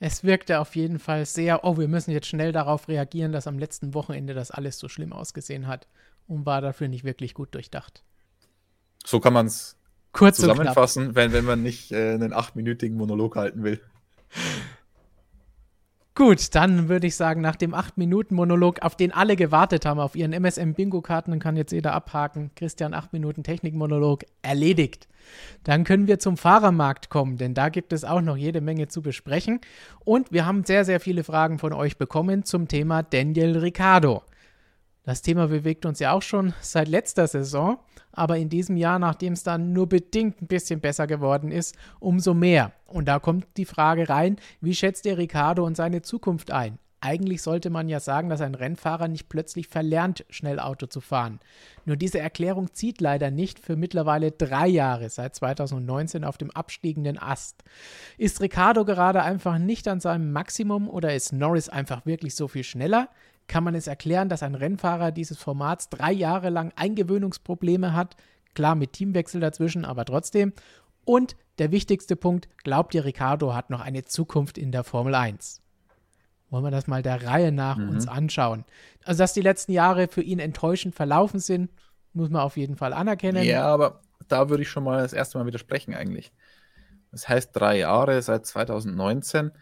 Es 0.00 0.24
wirkte 0.24 0.60
auf 0.60 0.76
jeden 0.76 0.98
Fall 0.98 1.24
sehr, 1.24 1.64
oh, 1.64 1.78
wir 1.78 1.88
müssen 1.88 2.10
jetzt 2.10 2.26
schnell 2.26 2.52
darauf 2.52 2.88
reagieren, 2.88 3.32
dass 3.32 3.46
am 3.46 3.58
letzten 3.58 3.94
Wochenende 3.94 4.34
das 4.34 4.50
alles 4.50 4.78
so 4.78 4.88
schlimm 4.88 5.12
ausgesehen 5.12 5.66
hat 5.66 5.86
und 6.26 6.44
war 6.46 6.60
dafür 6.60 6.88
nicht 6.88 7.04
wirklich 7.04 7.34
gut 7.34 7.54
durchdacht. 7.54 8.02
So 9.04 9.20
kann 9.20 9.32
man 9.32 9.46
es 9.46 9.76
zusammenfassen, 10.12 11.14
wenn, 11.14 11.32
wenn 11.32 11.44
man 11.44 11.62
nicht 11.62 11.92
äh, 11.92 12.12
einen 12.14 12.32
achtminütigen 12.32 12.96
Monolog 12.96 13.36
halten 13.36 13.62
will. 13.62 13.80
Gut, 16.16 16.54
dann 16.54 16.88
würde 16.88 17.08
ich 17.08 17.16
sagen, 17.16 17.40
nach 17.40 17.56
dem 17.56 17.74
8-Minuten-Monolog, 17.74 18.82
auf 18.82 18.94
den 18.94 19.10
alle 19.10 19.34
gewartet 19.34 19.84
haben, 19.84 19.98
auf 19.98 20.14
ihren 20.14 20.32
MSM-Bingo-Karten, 20.32 21.40
kann 21.40 21.56
jetzt 21.56 21.72
jeder 21.72 21.92
abhaken. 21.92 22.52
Christian, 22.54 22.94
8 22.94 23.12
Minuten 23.12 23.42
Technik-Monolog, 23.42 24.22
erledigt. 24.40 25.08
Dann 25.64 25.82
können 25.82 26.06
wir 26.06 26.20
zum 26.20 26.36
Fahrermarkt 26.36 27.10
kommen, 27.10 27.36
denn 27.36 27.52
da 27.52 27.68
gibt 27.68 27.92
es 27.92 28.04
auch 28.04 28.20
noch 28.20 28.36
jede 28.36 28.60
Menge 28.60 28.86
zu 28.86 29.02
besprechen. 29.02 29.60
Und 30.04 30.30
wir 30.30 30.46
haben 30.46 30.62
sehr, 30.62 30.84
sehr 30.84 31.00
viele 31.00 31.24
Fragen 31.24 31.58
von 31.58 31.72
euch 31.72 31.98
bekommen 31.98 32.44
zum 32.44 32.68
Thema 32.68 33.02
Daniel 33.02 33.58
Ricciardo. 33.58 34.22
Das 35.04 35.20
Thema 35.20 35.48
bewegt 35.48 35.84
uns 35.84 35.98
ja 35.98 36.12
auch 36.12 36.22
schon 36.22 36.54
seit 36.62 36.88
letzter 36.88 37.26
Saison, 37.26 37.78
aber 38.12 38.38
in 38.38 38.48
diesem 38.48 38.78
Jahr, 38.78 38.98
nachdem 38.98 39.34
es 39.34 39.42
dann 39.42 39.74
nur 39.74 39.86
bedingt 39.86 40.40
ein 40.40 40.46
bisschen 40.46 40.80
besser 40.80 41.06
geworden 41.06 41.52
ist, 41.52 41.76
umso 42.00 42.32
mehr. 42.32 42.72
Und 42.86 43.06
da 43.06 43.18
kommt 43.18 43.46
die 43.58 43.66
Frage 43.66 44.08
rein, 44.08 44.36
wie 44.62 44.74
schätzt 44.74 45.04
ihr 45.04 45.18
Ricardo 45.18 45.64
und 45.64 45.76
seine 45.76 46.00
Zukunft 46.00 46.50
ein? 46.50 46.78
Eigentlich 47.04 47.42
sollte 47.42 47.68
man 47.68 47.90
ja 47.90 48.00
sagen, 48.00 48.30
dass 48.30 48.40
ein 48.40 48.54
Rennfahrer 48.54 49.08
nicht 49.08 49.28
plötzlich 49.28 49.68
verlernt, 49.68 50.24
schnell 50.30 50.58
Auto 50.58 50.86
zu 50.86 51.02
fahren. 51.02 51.38
Nur 51.84 51.96
diese 51.96 52.18
Erklärung 52.18 52.72
zieht 52.72 53.02
leider 53.02 53.30
nicht 53.30 53.58
für 53.58 53.76
mittlerweile 53.76 54.32
drei 54.32 54.68
Jahre, 54.68 55.10
seit 55.10 55.34
2019 55.34 56.24
auf 56.24 56.38
dem 56.38 56.50
abstiegenden 56.50 57.18
Ast. 57.18 57.62
Ist 58.16 58.40
Ricardo 58.40 58.86
gerade 58.86 59.22
einfach 59.22 59.58
nicht 59.58 59.86
an 59.86 60.00
seinem 60.00 60.32
Maximum 60.32 60.88
oder 60.88 61.14
ist 61.14 61.34
Norris 61.34 61.68
einfach 61.68 62.06
wirklich 62.06 62.34
so 62.36 62.48
viel 62.48 62.64
schneller? 62.64 63.10
Kann 63.46 63.64
man 63.64 63.74
es 63.74 63.86
erklären, 63.86 64.28
dass 64.28 64.42
ein 64.42 64.54
Rennfahrer 64.54 65.12
dieses 65.12 65.38
Formats 65.38 65.88
drei 65.88 66.12
Jahre 66.12 66.50
lang 66.50 66.72
Eingewöhnungsprobleme 66.76 67.92
hat. 67.92 68.16
Klar, 68.54 68.74
mit 68.74 68.92
Teamwechsel 68.92 69.40
dazwischen, 69.40 69.84
aber 69.84 70.04
trotzdem. 70.04 70.52
Und 71.04 71.36
der 71.58 71.70
wichtigste 71.70 72.16
Punkt, 72.16 72.48
glaubt 72.64 72.94
ihr, 72.94 73.04
Ricardo 73.04 73.54
hat 73.54 73.70
noch 73.70 73.80
eine 73.80 74.04
Zukunft 74.04 74.58
in 74.58 74.72
der 74.72 74.84
Formel 74.84 75.14
1? 75.14 75.60
Wollen 76.50 76.64
wir 76.64 76.70
das 76.70 76.86
mal 76.86 77.02
der 77.02 77.24
Reihe 77.24 77.52
nach 77.52 77.76
mhm. 77.76 77.90
uns 77.90 78.08
anschauen? 78.08 78.64
Also, 79.04 79.18
dass 79.18 79.32
die 79.32 79.40
letzten 79.40 79.72
Jahre 79.72 80.08
für 80.08 80.22
ihn 80.22 80.38
enttäuschend 80.38 80.94
verlaufen 80.94 81.40
sind, 81.40 81.70
muss 82.12 82.30
man 82.30 82.42
auf 82.42 82.56
jeden 82.56 82.76
Fall 82.76 82.92
anerkennen. 82.92 83.42
Ja, 83.44 83.66
aber 83.66 84.00
da 84.28 84.48
würde 84.48 84.62
ich 84.62 84.68
schon 84.68 84.84
mal 84.84 85.02
das 85.02 85.12
erste 85.12 85.38
Mal 85.38 85.46
widersprechen 85.46 85.94
eigentlich. 85.94 86.32
Das 87.10 87.28
heißt 87.28 87.50
drei 87.54 87.78
Jahre 87.78 88.20
seit 88.22 88.46
2019. 88.46 89.52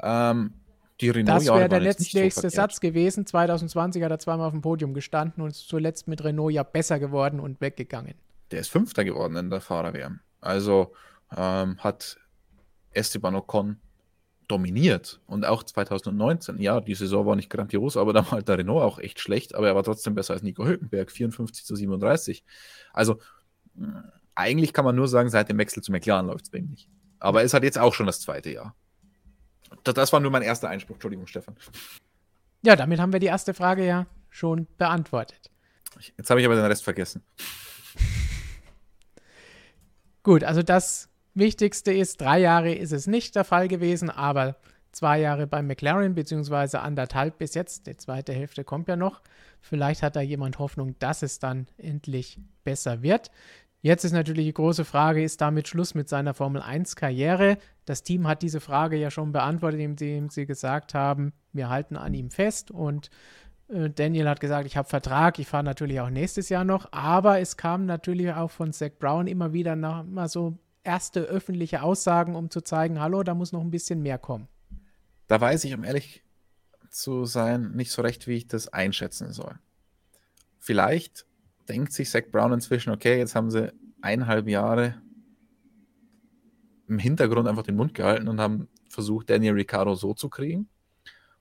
Ähm, 0.00 0.54
die 1.00 1.10
Renault 1.10 1.40
das 1.40 1.46
wäre 1.46 1.68
der 1.68 1.80
letztnächste 1.80 2.48
so 2.50 2.56
Satz 2.56 2.80
gewesen. 2.80 3.26
2020 3.26 4.02
hat 4.02 4.10
er 4.10 4.18
zweimal 4.18 4.46
auf 4.46 4.52
dem 4.52 4.62
Podium 4.62 4.94
gestanden 4.94 5.42
und 5.42 5.50
ist 5.50 5.68
zuletzt 5.68 6.06
mit 6.06 6.22
Renault 6.22 6.52
ja 6.52 6.62
besser 6.62 6.98
geworden 6.98 7.40
und 7.40 7.60
weggegangen. 7.60 8.14
Der 8.50 8.60
ist 8.60 8.70
Fünfter 8.70 9.04
geworden 9.04 9.36
in 9.36 9.50
der 9.50 9.60
Fahrer-WM. 9.60 10.20
Also 10.40 10.92
ähm, 11.36 11.78
hat 11.78 12.18
Esteban 12.92 13.34
Ocon 13.34 13.78
dominiert. 14.46 15.20
Und 15.26 15.44
auch 15.46 15.62
2019, 15.62 16.58
ja, 16.58 16.80
die 16.80 16.94
Saison 16.94 17.26
war 17.26 17.36
nicht 17.36 17.50
grandios, 17.50 17.96
aber 17.96 18.12
da 18.12 18.24
war 18.24 18.32
halt 18.32 18.48
der 18.48 18.58
Renault 18.58 18.82
auch 18.82 18.98
echt 18.98 19.18
schlecht, 19.18 19.54
aber 19.54 19.68
er 19.68 19.74
war 19.74 19.82
trotzdem 19.82 20.14
besser 20.14 20.34
als 20.34 20.42
Nico 20.42 20.64
Hülkenberg, 20.64 21.10
54 21.10 21.64
zu 21.64 21.74
37. 21.74 22.44
Also 22.92 23.18
eigentlich 24.34 24.72
kann 24.72 24.84
man 24.84 24.96
nur 24.96 25.08
sagen, 25.08 25.30
seit 25.30 25.48
dem 25.48 25.58
Wechsel 25.58 25.82
zu 25.82 25.92
McLaren 25.92 26.26
läuft 26.26 26.44
es 26.44 26.50
bei 26.50 26.58
ihm 26.58 26.70
nicht. 26.70 26.88
Aber 27.18 27.42
es 27.42 27.54
hat 27.54 27.64
jetzt 27.64 27.78
auch 27.78 27.94
schon 27.94 28.06
das 28.06 28.20
zweite 28.20 28.50
Jahr. 28.50 28.76
Das 29.84 30.12
war 30.12 30.20
nur 30.20 30.30
mein 30.30 30.42
erster 30.42 30.68
Einspruch. 30.68 30.94
Entschuldigung, 30.94 31.26
Stefan. 31.26 31.56
Ja, 32.62 32.76
damit 32.76 33.00
haben 33.00 33.12
wir 33.12 33.20
die 33.20 33.26
erste 33.26 33.54
Frage 33.54 33.86
ja 33.86 34.06
schon 34.30 34.66
beantwortet. 34.78 35.50
Jetzt 36.16 36.30
habe 36.30 36.40
ich 36.40 36.46
aber 36.46 36.56
den 36.56 36.64
Rest 36.64 36.82
vergessen. 36.82 37.22
Gut, 40.22 40.44
also 40.44 40.62
das 40.62 41.08
Wichtigste 41.34 41.92
ist, 41.92 42.20
drei 42.20 42.40
Jahre 42.40 42.72
ist 42.72 42.92
es 42.92 43.06
nicht 43.06 43.36
der 43.36 43.44
Fall 43.44 43.68
gewesen, 43.68 44.10
aber 44.10 44.56
zwei 44.92 45.20
Jahre 45.20 45.46
beim 45.46 45.66
McLaren, 45.66 46.14
beziehungsweise 46.14 46.80
anderthalb 46.80 47.38
bis 47.38 47.54
jetzt. 47.54 47.86
Die 47.86 47.96
zweite 47.96 48.32
Hälfte 48.32 48.64
kommt 48.64 48.88
ja 48.88 48.96
noch. 48.96 49.20
Vielleicht 49.60 50.02
hat 50.02 50.16
da 50.16 50.20
jemand 50.20 50.58
Hoffnung, 50.58 50.96
dass 50.98 51.22
es 51.22 51.38
dann 51.38 51.66
endlich 51.76 52.38
besser 52.64 53.02
wird. 53.02 53.30
Jetzt 53.84 54.02
ist 54.06 54.12
natürlich 54.12 54.46
die 54.46 54.54
große 54.54 54.86
Frage, 54.86 55.22
ist 55.22 55.42
damit 55.42 55.68
Schluss 55.68 55.94
mit 55.94 56.08
seiner 56.08 56.32
Formel 56.32 56.62
1-Karriere? 56.62 57.58
Das 57.84 58.02
Team 58.02 58.26
hat 58.26 58.40
diese 58.40 58.60
Frage 58.60 58.96
ja 58.96 59.10
schon 59.10 59.30
beantwortet, 59.30 59.80
indem 59.80 60.30
sie 60.30 60.46
gesagt 60.46 60.94
haben, 60.94 61.34
wir 61.52 61.68
halten 61.68 61.98
an 61.98 62.14
ihm 62.14 62.30
fest 62.30 62.70
und 62.70 63.10
äh, 63.68 63.90
Daniel 63.90 64.26
hat 64.26 64.40
gesagt, 64.40 64.64
ich 64.64 64.78
habe 64.78 64.88
Vertrag, 64.88 65.38
ich 65.38 65.48
fahre 65.48 65.64
natürlich 65.64 66.00
auch 66.00 66.08
nächstes 66.08 66.48
Jahr 66.48 66.64
noch, 66.64 66.88
aber 66.92 67.40
es 67.40 67.58
kam 67.58 67.84
natürlich 67.84 68.32
auch 68.32 68.50
von 68.50 68.72
Zach 68.72 68.92
Brown 68.98 69.26
immer 69.26 69.52
wieder 69.52 69.76
noch 69.76 70.02
mal 70.02 70.28
so 70.28 70.56
erste 70.82 71.20
öffentliche 71.20 71.82
Aussagen, 71.82 72.36
um 72.36 72.48
zu 72.48 72.62
zeigen, 72.62 73.00
hallo, 73.00 73.22
da 73.22 73.34
muss 73.34 73.52
noch 73.52 73.60
ein 73.60 73.70
bisschen 73.70 74.00
mehr 74.00 74.16
kommen. 74.16 74.48
Da 75.26 75.38
weiß 75.38 75.62
ich, 75.64 75.74
um 75.74 75.84
ehrlich 75.84 76.24
zu 76.88 77.26
sein, 77.26 77.72
nicht 77.72 77.90
so 77.90 78.00
recht, 78.00 78.26
wie 78.28 78.36
ich 78.36 78.46
das 78.46 78.66
einschätzen 78.66 79.30
soll. 79.32 79.58
Vielleicht 80.58 81.26
denkt 81.68 81.92
sich 81.92 82.10
Zach 82.10 82.24
Brown 82.30 82.52
inzwischen, 82.52 82.90
okay, 82.90 83.18
jetzt 83.18 83.34
haben 83.34 83.50
sie 83.50 83.72
eineinhalb 84.00 84.48
Jahre 84.48 85.00
im 86.88 86.98
Hintergrund 86.98 87.48
einfach 87.48 87.62
den 87.62 87.76
Mund 87.76 87.94
gehalten 87.94 88.28
und 88.28 88.40
haben 88.40 88.68
versucht, 88.88 89.30
Daniel 89.30 89.54
Ricciardo 89.54 89.94
so 89.94 90.14
zu 90.14 90.28
kriegen. 90.28 90.68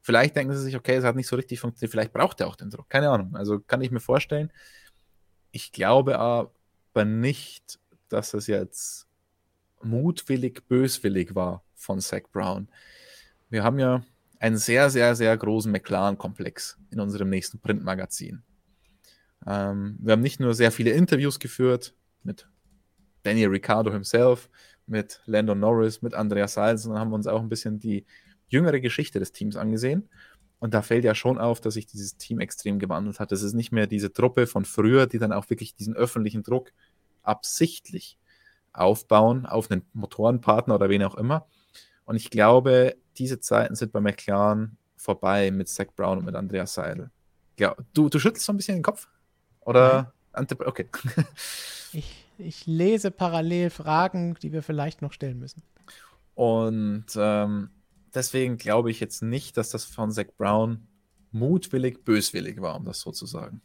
Vielleicht 0.02 0.36
denken 0.36 0.54
sie 0.54 0.62
sich, 0.62 0.76
okay, 0.76 0.96
es 0.96 1.04
hat 1.04 1.16
nicht 1.16 1.28
so 1.28 1.36
richtig 1.36 1.60
funktioniert, 1.60 1.92
vielleicht 1.92 2.14
braucht 2.14 2.42
er 2.42 2.48
auch 2.48 2.56
den 2.56 2.70
Druck. 2.70 2.90
Keine 2.90 3.10
Ahnung. 3.10 3.36
Also 3.36 3.60
kann 3.60 3.82
ich 3.82 3.92
mir 3.92 4.00
vorstellen. 4.00 4.52
Ich 5.52 5.72
glaube 5.72 6.20
aber 6.20 7.06
nicht, 7.06 7.80
dass 8.10 8.34
es 8.34 8.48
jetzt 8.48 9.08
mutwillig, 9.82 10.68
böswillig 10.68 11.36
war 11.36 11.64
von 11.76 12.00
Zach 12.00 12.24
Brown. 12.32 12.68
Wir 13.50 13.64
haben 13.64 13.80
ja 13.80 14.04
einen 14.40 14.58
sehr, 14.58 14.90
sehr, 14.90 15.16
sehr 15.16 15.38
großen 15.38 15.72
McLaren-Komplex 15.72 16.78
in 16.92 17.00
unserem 17.00 17.30
nächsten 17.30 17.60
Printmagazin. 17.60 18.44
Ähm, 19.48 19.98
wir 20.00 20.14
haben 20.14 20.22
nicht 20.22 20.40
nur 20.40 20.54
sehr 20.54 20.72
viele 20.72 20.92
Interviews 20.92 21.40
geführt 21.40 21.94
mit 22.24 22.48
Daniel 23.24 23.50
Ricciardo 23.50 23.92
himself, 23.92 24.50
mit 24.86 25.22
Lando 25.26 25.56
Norris, 25.56 26.02
mit 26.02 26.14
Andreas 26.14 26.54
Seil, 26.54 26.78
sondern 26.78 27.00
haben 27.00 27.14
uns 27.14 27.28
auch 27.28 27.42
ein 27.42 27.50
bisschen 27.50 27.80
die 27.80 28.06
jüngere 28.48 28.80
Geschichte 28.80 29.20
des 29.20 29.32
Teams 29.32 29.56
angesehen. 29.56 30.10
Und 30.60 30.74
da 30.74 30.82
fällt 30.82 31.04
ja 31.04 31.16
schon 31.16 31.40
auf, 31.40 31.60
dass 31.60 31.74
sich 31.74 31.88
dieses 31.88 32.18
Team 32.18 32.40
extrem 32.40 32.80
gewandelt 32.80 33.20
hat. 33.20 33.32
Es 33.32 33.44
ist 33.44 33.54
nicht 33.54 33.72
mehr 33.72 33.88
diese 33.88 34.14
Truppe 34.14 34.48
von 34.48 34.64
früher, 34.64 35.08
die 35.08 35.20
dann 35.20 35.34
auch 35.34 35.50
wirklich 35.50 35.76
diesen 35.76 35.96
öffentlichen 35.96 36.44
Druck 36.44 36.72
absichtlich 37.22 38.18
aufbauen 38.72 39.46
auf 39.46 39.70
einen 39.70 39.84
Motorenpartner 39.94 40.76
oder 40.76 40.90
wen 40.90 41.04
auch 41.04 41.16
immer. 41.16 41.48
Und 42.06 42.16
ich 42.16 42.30
glaube, 42.30 42.96
diese 43.18 43.40
Zeiten 43.40 43.76
sind 43.76 43.92
bei 43.92 44.00
McLaren 44.00 44.78
vorbei 44.96 45.52
mit 45.52 45.68
Zach 45.68 45.88
Brown 45.96 46.20
und 46.20 46.26
mit 46.26 46.36
Andreas 46.36 46.74
Seidel. 46.74 47.12
Ja, 47.60 47.76
du, 47.94 48.10
du 48.10 48.20
schüttelst 48.20 48.46
so 48.46 48.54
ein 48.54 48.58
bisschen 48.58 48.78
den 48.78 48.84
Kopf? 48.84 49.08
Oder? 49.66 50.14
Okay. 50.34 50.88
ich, 51.94 52.26
ich 52.38 52.66
lese 52.66 53.12
parallel 53.12 53.70
Fragen, 53.70 54.36
die 54.42 54.52
wir 54.52 54.64
vielleicht 54.64 55.02
noch 55.02 55.14
stellen 55.14 55.40
müssen. 55.40 55.64
Und 56.36 57.06
ähm, 57.16 57.70
deswegen 58.14 58.58
glaube 58.58 58.92
ich 58.92 59.00
jetzt 59.00 59.22
nicht, 59.22 59.58
dass 59.58 59.70
das 59.70 59.86
von 59.86 60.12
Zach 60.12 60.26
Brown 60.38 60.88
mutwillig, 61.32 62.04
böswillig 62.04 62.62
war, 62.62 62.76
um 62.76 62.86
das 62.86 63.00
so 63.00 63.12
zu 63.12 63.26
sagen. 63.26 63.62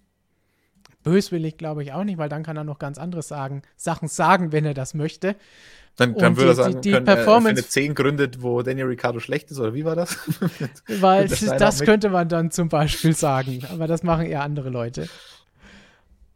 Böswillig 1.02 1.56
glaube 1.56 1.82
ich 1.82 1.92
auch 1.92 2.04
nicht, 2.04 2.18
weil 2.18 2.28
dann 2.28 2.42
kann 2.42 2.56
er 2.56 2.64
noch 2.64 2.78
ganz 2.78 2.98
andere 2.98 3.22
sagen, 3.22 3.62
Sachen 3.76 4.08
sagen, 4.08 4.52
wenn 4.52 4.64
er 4.64 4.74
das 4.74 4.94
möchte. 4.94 5.36
Dann, 5.96 6.14
dann 6.14 6.36
würde 6.36 6.50
er 6.50 6.54
sagen, 6.54 6.74
die, 6.74 6.80
die 6.80 6.92
können, 6.92 7.06
Performance, 7.06 7.62
er 7.62 7.68
zehn 7.68 7.94
Gründe, 7.94 8.30
wo 8.38 8.62
Daniel 8.62 8.86
Ricciardo 8.86 9.18
schlecht 9.20 9.50
ist, 9.50 9.58
oder 9.58 9.74
wie 9.74 9.84
war 9.84 9.96
das? 9.96 10.16
weil 11.00 11.28
das 11.58 11.80
könnte 11.80 12.10
man 12.10 12.28
dann 12.28 12.50
zum 12.50 12.68
Beispiel 12.68 13.14
sagen, 13.14 13.62
aber 13.70 13.86
das 13.86 14.02
machen 14.02 14.26
eher 14.26 14.42
andere 14.42 14.70
Leute. 14.70 15.08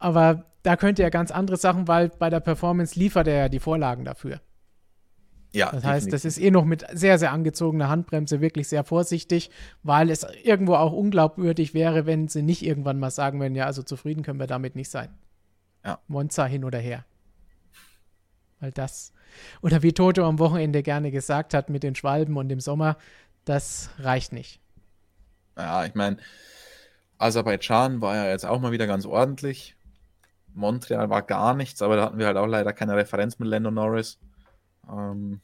Aber 0.03 0.47
da 0.65 0.77
könnte 0.77 1.05
er 1.05 1.11
ganz 1.11 1.31
andere 1.31 1.57
Sachen, 1.57 1.87
weil 1.87 2.09
bei 2.09 2.29
der 2.29 2.41
Performance 2.41 2.99
liefert 2.99 3.29
er 3.29 3.37
ja 3.37 3.49
die 3.49 3.61
Vorlagen 3.61 4.05
dafür. 4.05 4.41
Ja, 5.53 5.67
das 5.67 5.85
heißt, 5.85 6.07
definitiv. 6.07 6.11
das 6.11 6.25
ist 6.25 6.39
eh 6.39 6.51
noch 6.51 6.65
mit 6.65 6.85
sehr, 6.93 7.19
sehr 7.21 7.31
angezogener 7.31 7.89
Handbremse 7.89 8.41
wirklich 8.41 8.67
sehr 8.67 8.83
vorsichtig, 8.83 9.51
weil 9.85 10.11
es 10.11 10.27
irgendwo 10.43 10.75
auch 10.75 10.93
unglaubwürdig 10.93 11.73
wäre, 11.73 12.05
wenn 12.05 12.27
sie 12.27 12.43
nicht 12.43 12.65
irgendwann 12.65 12.99
mal 12.99 13.11
sagen 13.11 13.39
würden, 13.39 13.55
ja, 13.55 13.67
also 13.67 13.85
zufrieden 13.85 14.25
können 14.25 14.41
wir 14.41 14.49
damit 14.49 14.75
nicht 14.75 14.91
sein. 14.91 15.11
Ja. 15.85 16.01
Monza 16.09 16.47
hin 16.47 16.65
oder 16.65 16.79
her. 16.79 17.05
Weil 18.59 18.73
das, 18.73 19.13
oder 19.61 19.83
wie 19.83 19.93
Toto 19.93 20.27
am 20.27 20.41
Wochenende 20.41 20.83
gerne 20.83 21.13
gesagt 21.13 21.55
hat 21.55 21.71
mit 21.71 21.85
den 21.85 21.95
Schwalben 21.95 22.37
und 22.37 22.49
dem 22.49 22.61
Sommer, 22.61 22.97
das 23.45 23.91
reicht 23.99 24.33
nicht. 24.33 24.61
Ja, 25.57 25.85
ich 25.85 25.95
meine, 25.95 26.17
Aserbaidschan 27.19 28.01
war 28.01 28.17
ja 28.17 28.31
jetzt 28.31 28.47
auch 28.47 28.61
mal 28.61 28.73
wieder 28.73 28.89
ganz 28.89 29.07
ordentlich. 29.07 29.77
Montreal 30.55 31.11
war 31.11 31.23
gar 31.23 31.55
nichts, 31.55 31.83
aber 31.83 31.97
da 31.97 32.05
hatten 32.05 32.19
wir 32.19 32.27
halt 32.27 32.37
auch 32.37 32.47
leider 32.47 32.73
keine 32.73 32.97
Referenz 32.97 33.39
mit 33.39 33.49
Lando 33.49 33.71
Norris. 33.71 34.19
Ähm, 34.91 35.41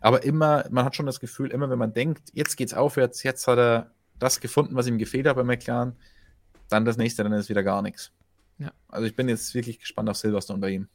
aber 0.00 0.24
immer, 0.24 0.64
man 0.70 0.84
hat 0.84 0.96
schon 0.96 1.06
das 1.06 1.20
Gefühl, 1.20 1.50
immer 1.50 1.70
wenn 1.70 1.78
man 1.78 1.92
denkt, 1.92 2.30
jetzt 2.32 2.56
geht's 2.56 2.74
aufwärts, 2.74 3.22
jetzt 3.22 3.46
hat 3.46 3.58
er 3.58 3.90
das 4.18 4.40
gefunden, 4.40 4.74
was 4.74 4.86
ihm 4.86 4.98
gefehlt 4.98 5.26
hat 5.26 5.36
bei 5.36 5.44
McLaren, 5.44 5.96
dann 6.68 6.84
das 6.84 6.96
nächste, 6.96 7.22
dann 7.22 7.32
ist 7.32 7.48
wieder 7.48 7.62
gar 7.62 7.82
nichts. 7.82 8.12
Ja. 8.58 8.72
Also 8.88 9.06
ich 9.06 9.14
bin 9.14 9.28
jetzt 9.28 9.54
wirklich 9.54 9.80
gespannt 9.80 10.08
auf 10.08 10.16
Silverstone 10.16 10.60
bei 10.60 10.70
ihm. 10.70 10.88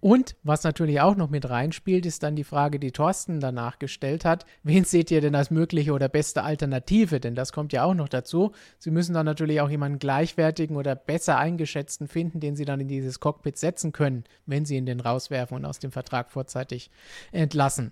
Und 0.00 0.36
was 0.44 0.62
natürlich 0.62 1.00
auch 1.00 1.16
noch 1.16 1.28
mit 1.28 1.50
reinspielt, 1.50 2.06
ist 2.06 2.22
dann 2.22 2.36
die 2.36 2.44
Frage, 2.44 2.78
die 2.78 2.92
Thorsten 2.92 3.40
danach 3.40 3.80
gestellt 3.80 4.24
hat. 4.24 4.46
Wen 4.62 4.84
seht 4.84 5.10
ihr 5.10 5.20
denn 5.20 5.34
als 5.34 5.50
mögliche 5.50 5.92
oder 5.92 6.08
beste 6.08 6.44
Alternative? 6.44 7.18
Denn 7.18 7.34
das 7.34 7.52
kommt 7.52 7.72
ja 7.72 7.82
auch 7.82 7.94
noch 7.94 8.08
dazu. 8.08 8.52
Sie 8.78 8.92
müssen 8.92 9.14
dann 9.14 9.26
natürlich 9.26 9.60
auch 9.60 9.70
jemanden 9.70 9.98
gleichwertigen 9.98 10.76
oder 10.76 10.94
besser 10.94 11.38
eingeschätzten 11.38 12.06
finden, 12.06 12.38
den 12.38 12.54
Sie 12.54 12.64
dann 12.64 12.80
in 12.80 12.88
dieses 12.88 13.18
Cockpit 13.18 13.58
setzen 13.58 13.90
können, 13.90 14.22
wenn 14.46 14.64
Sie 14.64 14.76
ihn 14.76 14.86
denn 14.86 15.00
rauswerfen 15.00 15.56
und 15.56 15.64
aus 15.64 15.80
dem 15.80 15.90
Vertrag 15.90 16.30
vorzeitig 16.30 16.90
entlassen. 17.32 17.90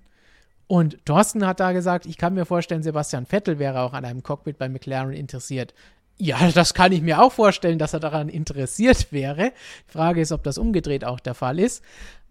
Und 0.69 1.05
Thorsten 1.05 1.47
hat 1.47 1.61
da 1.61 1.73
gesagt, 1.73 2.07
ich 2.07 2.19
kann 2.19 2.35
mir 2.35 2.45
vorstellen, 2.45 2.83
Sebastian 2.83 3.27
Vettel 3.27 3.59
wäre 3.59 3.81
auch 3.81 3.93
an 3.93 4.05
einem 4.05 4.23
Cockpit 4.23 4.59
bei 4.59 4.69
McLaren 4.69 5.13
interessiert. 5.13 5.75
Ja, 6.19 6.51
das 6.55 6.75
kann 6.75 6.93
ich 6.93 7.03
mir 7.03 7.23
auch 7.23 7.33
vorstellen, 7.33 7.79
dass 7.79 7.93
er 7.93 8.01
daran 8.01 8.29
interessiert 8.29 9.13
wäre. 9.13 9.53
Die 9.89 9.93
Frage 9.93 10.21
ist, 10.21 10.33
ob 10.33 10.43
das 10.43 10.59
umgedreht 10.59 11.05
auch 11.05 11.21
der 11.21 11.35
Fall 11.35 11.59
ist. 11.59 11.83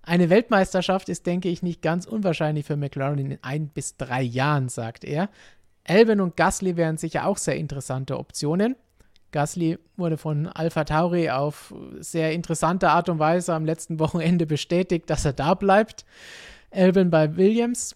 Eine 0.02 0.30
Weltmeisterschaft 0.30 1.10
ist, 1.10 1.26
denke 1.26 1.50
ich, 1.50 1.64
nicht 1.64 1.82
ganz 1.82 2.06
unwahrscheinlich 2.06 2.66
für 2.66 2.78
McLaren 2.78 3.18
in 3.18 3.40
ein 3.42 3.70
bis 3.70 3.98
drei 3.98 4.22
Jahren, 4.22 4.70
sagt 4.70 5.04
er. 5.04 5.30
Elben 5.84 6.22
und 6.22 6.36
Gasly 6.36 6.78
wären 6.78 6.98
sicher 6.98 7.26
auch 7.26 7.38
sehr 7.38 7.56
interessante 7.56 8.18
Optionen. 8.18 8.76
Gasly 9.32 9.80
wurde 9.98 10.18
von 10.18 10.48
Alpha 10.48 10.84
Tauri 10.84 11.30
auf 11.30 11.74
sehr 12.00 12.34
interessante 12.34 12.90
Art 12.90 13.10
und 13.10 13.20
Weise 13.20 13.54
am 13.54 13.66
letzten 13.66 14.00
Wochenende 14.00 14.46
bestätigt, 14.46 15.10
dass 15.10 15.26
er 15.26 15.34
da 15.34 15.56
bleibt. 15.56 16.06
Elben 16.70 17.10
bei 17.10 17.36
Williams. 17.36 17.96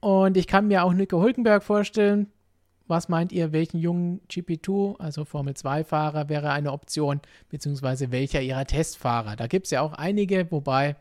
Und 0.00 0.36
ich 0.36 0.46
kann 0.46 0.66
mir 0.66 0.84
auch 0.84 0.92
Nico 0.92 1.20
Hulkenberg 1.20 1.62
vorstellen, 1.62 2.30
was 2.86 3.08
meint 3.08 3.32
ihr, 3.32 3.52
welchen 3.52 3.78
jungen 3.78 4.20
GP2, 4.30 5.00
also 5.00 5.24
Formel 5.24 5.54
2-Fahrer, 5.54 6.28
wäre 6.28 6.50
eine 6.50 6.72
Option, 6.72 7.20
beziehungsweise 7.48 8.10
welcher 8.10 8.42
ihrer 8.42 8.66
Testfahrer? 8.66 9.36
Da 9.36 9.46
gibt 9.46 9.66
es 9.66 9.70
ja 9.70 9.80
auch 9.80 9.94
einige, 9.94 10.50
wobei 10.50 10.96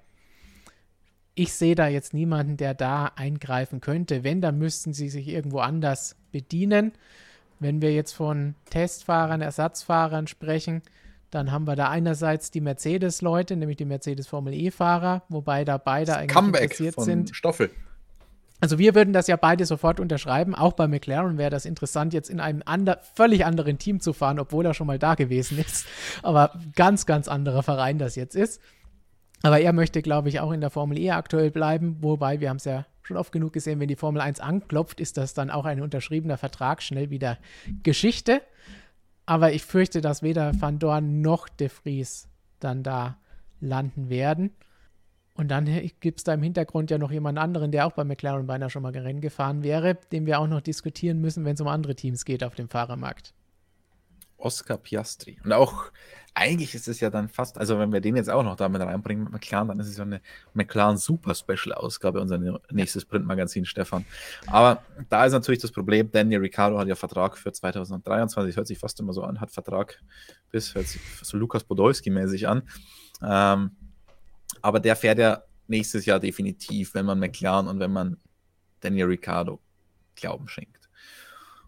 ich 1.36 1.54
sehe 1.54 1.76
da 1.76 1.88
jetzt 1.88 2.14
niemanden, 2.14 2.58
der 2.58 2.74
da 2.74 3.12
eingreifen 3.16 3.82
könnte. 3.82 4.24
Wenn, 4.24 4.40
dann 4.40 4.58
müssten 4.58 4.94
sie 4.94 5.10
sich 5.10 5.28
irgendwo 5.28 5.60
anders 5.60 6.16
bedienen. 6.32 6.94
Wenn 7.60 7.82
wir 7.82 7.94
jetzt 7.94 8.14
von 8.14 8.56
Testfahrern, 8.70 9.42
Ersatzfahrern 9.42 10.28
sprechen, 10.28 10.84
dann 11.32 11.52
haben 11.52 11.66
wir 11.66 11.76
da 11.76 11.90
einerseits 11.90 12.52
die 12.52 12.62
Mercedes-Leute, 12.62 13.56
nämlich 13.56 13.78
die 13.78 13.86
Mercedes 13.86 14.28
Formel 14.28 14.54
E-Fahrer, 14.54 15.24
wobei 15.30 15.66
da 15.66 15.78
beide 15.78 16.16
eigentlich 16.18 16.36
Comeback 16.36 16.64
interessiert 16.64 16.96
von 16.96 17.06
sind. 17.06 17.36
Stoffel. 17.36 17.72
Also 18.64 18.80
wir 18.80 18.96
würden 18.96 19.12
das 19.12 19.28
ja 19.28 19.36
beide 19.36 19.66
sofort 19.66 20.00
unterschreiben. 20.00 20.56
Auch 20.56 20.72
bei 20.72 20.88
McLaren 20.88 21.38
wäre 21.38 21.50
das 21.50 21.66
interessant, 21.66 22.14
jetzt 22.14 22.30
in 22.30 22.40
einem 22.40 22.64
ander, 22.66 23.02
völlig 23.14 23.44
anderen 23.44 23.78
Team 23.78 24.00
zu 24.00 24.14
fahren, 24.14 24.40
obwohl 24.40 24.66
er 24.66 24.74
schon 24.74 24.88
mal 24.88 24.98
da 24.98 25.16
gewesen 25.16 25.60
ist. 25.60 25.86
Aber 26.24 26.58
ganz, 26.74 27.06
ganz 27.06 27.28
anderer 27.28 27.62
Verein 27.62 28.00
das 28.00 28.16
jetzt 28.16 28.38
ist. 28.38 28.62
Aber 29.42 29.60
er 29.60 29.74
möchte, 29.74 30.02
glaube 30.02 30.30
ich, 30.30 30.40
auch 30.40 30.54
in 30.54 30.62
der 30.62 30.70
Formel 30.70 30.98
E 30.98 31.12
aktuell 31.12 31.52
bleiben. 31.52 31.98
Wobei, 32.00 32.40
wir 32.40 32.48
haben 32.48 32.56
es 32.56 32.64
ja 32.64 32.86
schon 33.02 33.18
oft 33.18 33.34
genug 33.34 33.52
gesehen, 33.52 33.82
wenn 33.82 33.90
die 33.90 33.98
Formel 33.98 34.22
1 34.22 34.40
anklopft, 34.40 35.02
ist 35.02 35.18
das 35.18 35.34
dann 35.34 35.50
auch 35.50 35.66
ein 35.66 35.82
unterschriebener 35.82 36.38
Vertrag 36.38 36.82
schnell 36.82 37.10
wieder 37.10 37.40
Geschichte. 37.84 38.42
Aber 39.26 39.52
ich 39.52 39.66
fürchte, 39.66 40.00
dass 40.00 40.24
weder 40.24 40.54
Van 40.62 40.80
Dorn 40.80 41.20
noch 41.20 41.50
De 41.50 41.68
Vries 41.68 42.30
dann 42.62 42.82
da 42.82 43.18
landen 43.60 44.08
werden. 44.08 44.52
Und 45.36 45.50
dann 45.50 45.66
gibt 46.00 46.20
es 46.20 46.24
da 46.24 46.34
im 46.34 46.44
Hintergrund 46.44 46.92
ja 46.92 46.98
noch 46.98 47.12
jemand 47.12 47.40
anderen, 47.40 47.72
der 47.72 47.88
auch 47.88 47.94
bei 47.94 48.04
McLaren 48.04 48.46
beinahe 48.46 48.70
schon 48.70 48.84
mal 48.84 48.96
Rennen 48.96 49.22
gefahren 49.22 49.64
wäre, 49.64 49.98
den 50.12 50.26
wir 50.26 50.40
auch 50.40 50.48
noch 50.48 50.62
diskutieren 50.62 51.22
müssen, 51.22 51.44
wenn 51.44 51.56
es 51.56 51.62
um 51.62 51.68
andere 51.68 51.96
Teams 51.96 52.24
geht 52.24 52.44
auf 52.44 52.54
dem 52.54 52.70
Fahrermarkt. 52.70 53.34
Oscar 54.38 54.78
Piastri. 54.78 55.40
Und 55.44 55.54
auch, 55.54 55.86
eigentlich 56.36 56.76
ist 56.76 56.88
es 56.88 57.00
ja 57.00 57.10
dann 57.10 57.30
fast, 57.30 57.58
also 57.58 57.80
wenn 57.80 57.94
wir 57.94 58.02
den 58.02 58.16
jetzt 58.16 58.30
auch 58.30 58.44
noch 58.44 58.56
damit 58.56 58.82
reinbringen 58.82 59.24
mit 59.24 59.34
McLaren, 59.34 59.68
dann 59.68 59.80
ist 59.80 59.88
es 59.88 59.98
ja 59.98 60.04
eine 60.04 60.22
McLaren 60.54 60.98
Super 60.98 61.34
Special 61.34 61.74
Ausgabe, 61.74 62.20
unser 62.20 62.40
nächstes 62.72 63.06
Printmagazin, 63.06 63.66
Stefan. 63.66 64.06
Aber 64.48 64.84
da 65.10 65.26
ist 65.26 65.34
natürlich 65.34 65.62
das 65.62 65.72
Problem, 65.72 66.12
Daniel 66.12 66.42
Ricciardo 66.42 66.78
hat 66.78 66.88
ja 66.88 66.96
Vertrag 66.96 67.38
für 67.38 67.52
2023, 67.52 68.56
hört 68.56 68.68
sich 68.68 68.78
fast 68.78 69.00
immer 69.00 69.14
so 69.14 69.24
an, 69.24 69.40
hat 69.40 69.52
Vertrag 69.52 70.02
bis, 70.52 70.76
hört 70.76 70.88
sich 70.88 71.02
so 71.22 71.38
Lukas 71.38 71.64
Podolski 71.64 72.10
mäßig 72.10 72.48
an. 72.48 72.64
Ähm, 73.24 73.72
Aber 74.64 74.80
der 74.80 74.96
fährt 74.96 75.20
ja 75.20 75.44
nächstes 75.68 76.06
Jahr 76.06 76.20
definitiv, 76.20 76.96
wenn 76.96 77.06
man 77.06 77.20
McLaren 77.20 77.68
und 77.68 77.80
wenn 77.80 77.92
man 77.92 78.18
Daniel 78.80 79.06
Ricciardo 79.06 79.60
Glauben 80.16 80.48
schenkt. 80.48 80.90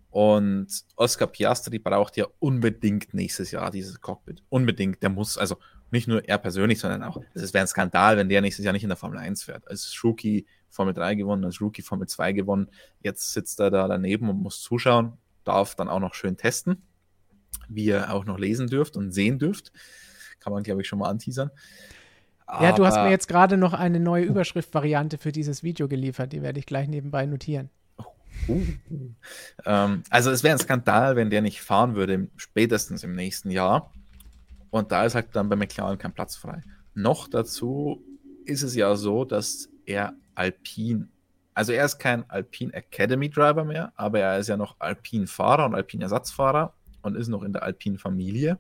Und 0.10 0.68
Oscar 0.96 1.28
Piastri 1.28 1.78
braucht 1.78 2.16
ja 2.16 2.26
unbedingt 2.40 3.14
nächstes 3.14 3.52
Jahr 3.52 3.70
dieses 3.70 4.00
Cockpit. 4.00 4.44
Unbedingt. 4.50 5.04
Der 5.04 5.10
muss, 5.10 5.38
also 5.38 5.58
nicht 5.92 6.08
nur 6.08 6.24
er 6.24 6.38
persönlich, 6.38 6.80
sondern 6.80 7.04
auch, 7.04 7.22
es 7.34 7.54
wäre 7.54 7.64
ein 7.64 7.68
Skandal, 7.68 8.16
wenn 8.16 8.30
der 8.30 8.42
nächstes 8.42 8.64
Jahr 8.64 8.72
nicht 8.72 8.84
in 8.84 8.90
der 8.90 8.98
Formel 8.98 9.20
1 9.20 9.44
fährt. 9.44 9.68
Als 9.68 10.02
Rookie 10.04 10.46
Formel 10.70 10.94
3 10.94 11.16
gewonnen, 11.16 11.44
als 11.44 11.60
Rookie 11.60 11.82
Formel 11.82 12.08
2 12.08 12.32
gewonnen. 12.32 12.70
Jetzt 13.02 13.34
sitzt 13.34 13.60
er 13.60 13.72
da 13.72 13.90
daneben 13.90 14.30
und 14.30 14.42
muss 14.42 14.62
zuschauen, 14.62 15.18
darf 15.44 15.76
dann 15.76 15.90
auch 15.90 16.00
noch 16.00 16.14
schön 16.14 16.38
testen, 16.38 16.82
wie 17.68 17.86
ihr 17.86 18.14
auch 18.14 18.24
noch 18.24 18.40
lesen 18.40 18.68
dürft 18.68 18.96
und 18.96 19.12
sehen 19.12 19.38
dürft. 19.38 19.74
Kann 20.40 20.54
man, 20.54 20.64
glaube 20.64 20.82
ich, 20.82 20.88
schon 20.88 21.00
mal 21.00 21.10
anteasern. 21.10 21.52
Ja, 22.48 22.74
du 22.74 22.86
hast 22.86 22.98
mir 22.98 23.10
jetzt 23.10 23.28
gerade 23.28 23.58
noch 23.58 23.74
eine 23.74 24.00
neue 24.00 24.24
Überschriftvariante 24.24 25.18
für 25.18 25.32
dieses 25.32 25.64
Video 25.64 25.88
geliefert. 25.88 26.32
Die 26.32 26.42
werde 26.42 26.60
ich 26.60 26.66
gleich 26.66 26.88
nebenbei 26.88 27.26
notieren. 27.26 27.70
Uh, 28.48 28.62
uh. 28.90 29.10
Ähm, 29.66 30.04
also 30.10 30.30
es 30.30 30.44
wäre 30.44 30.56
ein 30.56 30.60
Skandal, 30.60 31.16
wenn 31.16 31.30
der 31.30 31.42
nicht 31.42 31.62
fahren 31.62 31.96
würde, 31.96 32.28
spätestens 32.36 33.04
im 33.04 33.16
nächsten 33.16 33.50
Jahr. 33.50 33.92
Und 34.70 34.92
da 34.92 35.06
ist 35.06 35.16
halt 35.16 35.30
dann 35.34 35.50
bei 35.50 35.56
McLaren 35.56 35.98
kein 35.98 36.14
Platz 36.14 36.36
frei. 36.36 36.62
Noch 36.94 37.28
dazu 37.28 38.04
ist 38.46 38.62
es 38.62 38.76
ja 38.76 38.96
so, 38.96 39.26
dass 39.26 39.70
er 39.86 40.14
Alpin, 40.36 41.10
also 41.54 41.72
er 41.72 41.86
ist 41.86 41.98
kein 41.98 42.30
Alpin 42.30 42.72
Academy 42.74 43.30
Driver 43.30 43.64
mehr, 43.64 43.94
aber 43.96 44.20
er 44.20 44.38
ist 44.38 44.50
ja 44.50 44.58
noch 44.58 44.76
Alpin 44.80 45.28
Fahrer 45.28 45.66
und 45.66 45.76
Alpin 45.76 46.02
Ersatzfahrer 46.02 46.74
und 47.02 47.16
ist 47.16 47.28
noch 47.28 47.44
in 47.44 47.54
der 47.54 47.64
Alpin 47.64 47.98
Familie. 47.98 48.60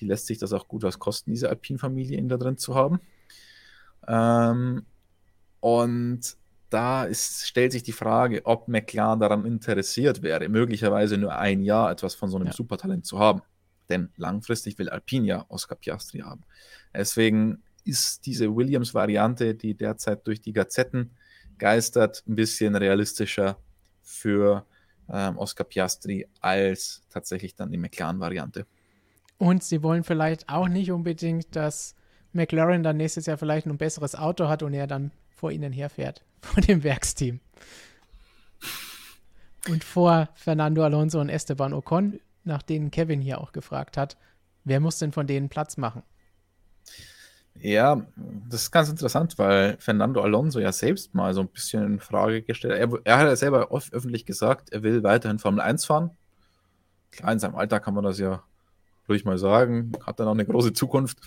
Die 0.00 0.06
lässt 0.06 0.26
sich 0.26 0.38
das 0.38 0.52
auch 0.52 0.68
gut 0.68 0.82
was 0.82 0.98
kosten, 0.98 1.30
diese 1.30 1.48
Alpin 1.48 1.78
Familie 1.78 2.18
in 2.18 2.28
da 2.28 2.36
drin 2.36 2.58
zu 2.58 2.74
haben. 2.74 3.00
Ähm, 4.06 4.84
und 5.60 6.36
da 6.70 7.04
ist, 7.04 7.46
stellt 7.46 7.72
sich 7.72 7.82
die 7.82 7.92
Frage, 7.92 8.44
ob 8.44 8.68
McLaren 8.68 9.20
daran 9.20 9.46
interessiert 9.46 10.22
wäre, 10.22 10.48
möglicherweise 10.48 11.16
nur 11.16 11.36
ein 11.36 11.62
Jahr 11.62 11.90
etwas 11.90 12.14
von 12.14 12.28
so 12.28 12.36
einem 12.36 12.46
ja. 12.46 12.52
Supertalent 12.52 13.06
zu 13.06 13.18
haben. 13.18 13.42
Denn 13.88 14.10
langfristig 14.16 14.78
will 14.78 14.88
Alpine 14.88 15.26
ja 15.26 15.46
Oscar 15.48 15.76
Piastri 15.76 16.18
haben. 16.20 16.42
Deswegen 16.92 17.62
ist 17.84 18.26
diese 18.26 18.54
Williams-Variante, 18.54 19.54
die 19.54 19.74
derzeit 19.74 20.26
durch 20.26 20.40
die 20.40 20.52
Gazetten 20.52 21.12
geistert, 21.58 22.24
ein 22.26 22.34
bisschen 22.34 22.74
realistischer 22.74 23.58
für 24.02 24.66
ähm, 25.08 25.38
Oscar 25.38 25.64
Piastri 25.64 26.26
als 26.40 27.02
tatsächlich 27.10 27.54
dann 27.54 27.70
die 27.70 27.78
McLaren-Variante. 27.78 28.66
Und 29.38 29.62
sie 29.62 29.82
wollen 29.82 30.04
vielleicht 30.04 30.48
auch 30.48 30.68
nicht 30.68 30.90
unbedingt, 30.90 31.54
dass 31.54 31.94
McLaren 32.32 32.82
dann 32.82 32.96
nächstes 32.96 33.26
Jahr 33.26 33.38
vielleicht 33.38 33.66
ein 33.66 33.78
besseres 33.78 34.14
Auto 34.14 34.48
hat 34.48 34.62
und 34.62 34.74
er 34.74 34.86
dann 34.86 35.10
vor 35.28 35.50
ihnen 35.50 35.72
herfährt, 35.72 36.24
vor 36.40 36.62
dem 36.62 36.82
Werksteam. 36.82 37.40
Und 39.68 39.82
vor 39.82 40.28
Fernando 40.34 40.84
Alonso 40.84 41.20
und 41.20 41.28
Esteban 41.28 41.72
Ocon, 41.72 42.20
nach 42.44 42.62
denen 42.62 42.90
Kevin 42.90 43.20
hier 43.20 43.40
auch 43.40 43.52
gefragt 43.52 43.96
hat, 43.96 44.16
wer 44.64 44.80
muss 44.80 44.98
denn 44.98 45.12
von 45.12 45.26
denen 45.26 45.48
Platz 45.48 45.76
machen? 45.76 46.02
Ja, 47.60 48.06
das 48.16 48.62
ist 48.62 48.70
ganz 48.70 48.88
interessant, 48.88 49.38
weil 49.38 49.76
Fernando 49.78 50.20
Alonso 50.20 50.60
ja 50.60 50.72
selbst 50.72 51.14
mal 51.14 51.32
so 51.34 51.40
ein 51.40 51.48
bisschen 51.48 51.84
in 51.84 52.00
Frage 52.00 52.42
gestellt 52.42 52.74
hat. 52.74 52.80
Er, 52.80 53.00
er 53.04 53.18
hat 53.18 53.28
ja 53.28 53.36
selber 53.36 53.70
öffentlich 53.70 54.26
gesagt, 54.26 54.72
er 54.72 54.82
will 54.82 55.02
weiterhin 55.02 55.38
Formel 55.38 55.60
1 55.60 55.86
fahren. 55.86 56.10
Klar, 57.10 57.32
in 57.32 57.38
seinem 57.38 57.54
Alter 57.54 57.80
kann 57.80 57.94
man 57.94 58.04
das 58.04 58.18
ja 58.18 58.42
ruhig 59.08 59.24
mal 59.24 59.38
sagen. 59.38 59.92
Hat 60.04 60.20
dann 60.20 60.28
auch 60.28 60.32
eine 60.32 60.46
große 60.46 60.72
Zukunft. 60.72 61.18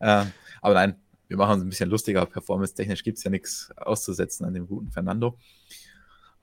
Äh, 0.00 0.24
aber 0.60 0.74
nein, 0.74 0.96
wir 1.28 1.36
machen 1.36 1.58
es 1.58 1.64
ein 1.64 1.68
bisschen 1.68 1.90
lustiger. 1.90 2.24
Performance-technisch 2.26 3.02
gibt 3.04 3.18
es 3.18 3.24
ja 3.24 3.30
nichts 3.30 3.70
auszusetzen 3.76 4.46
an 4.46 4.54
dem 4.54 4.66
guten 4.66 4.90
Fernando. 4.90 5.38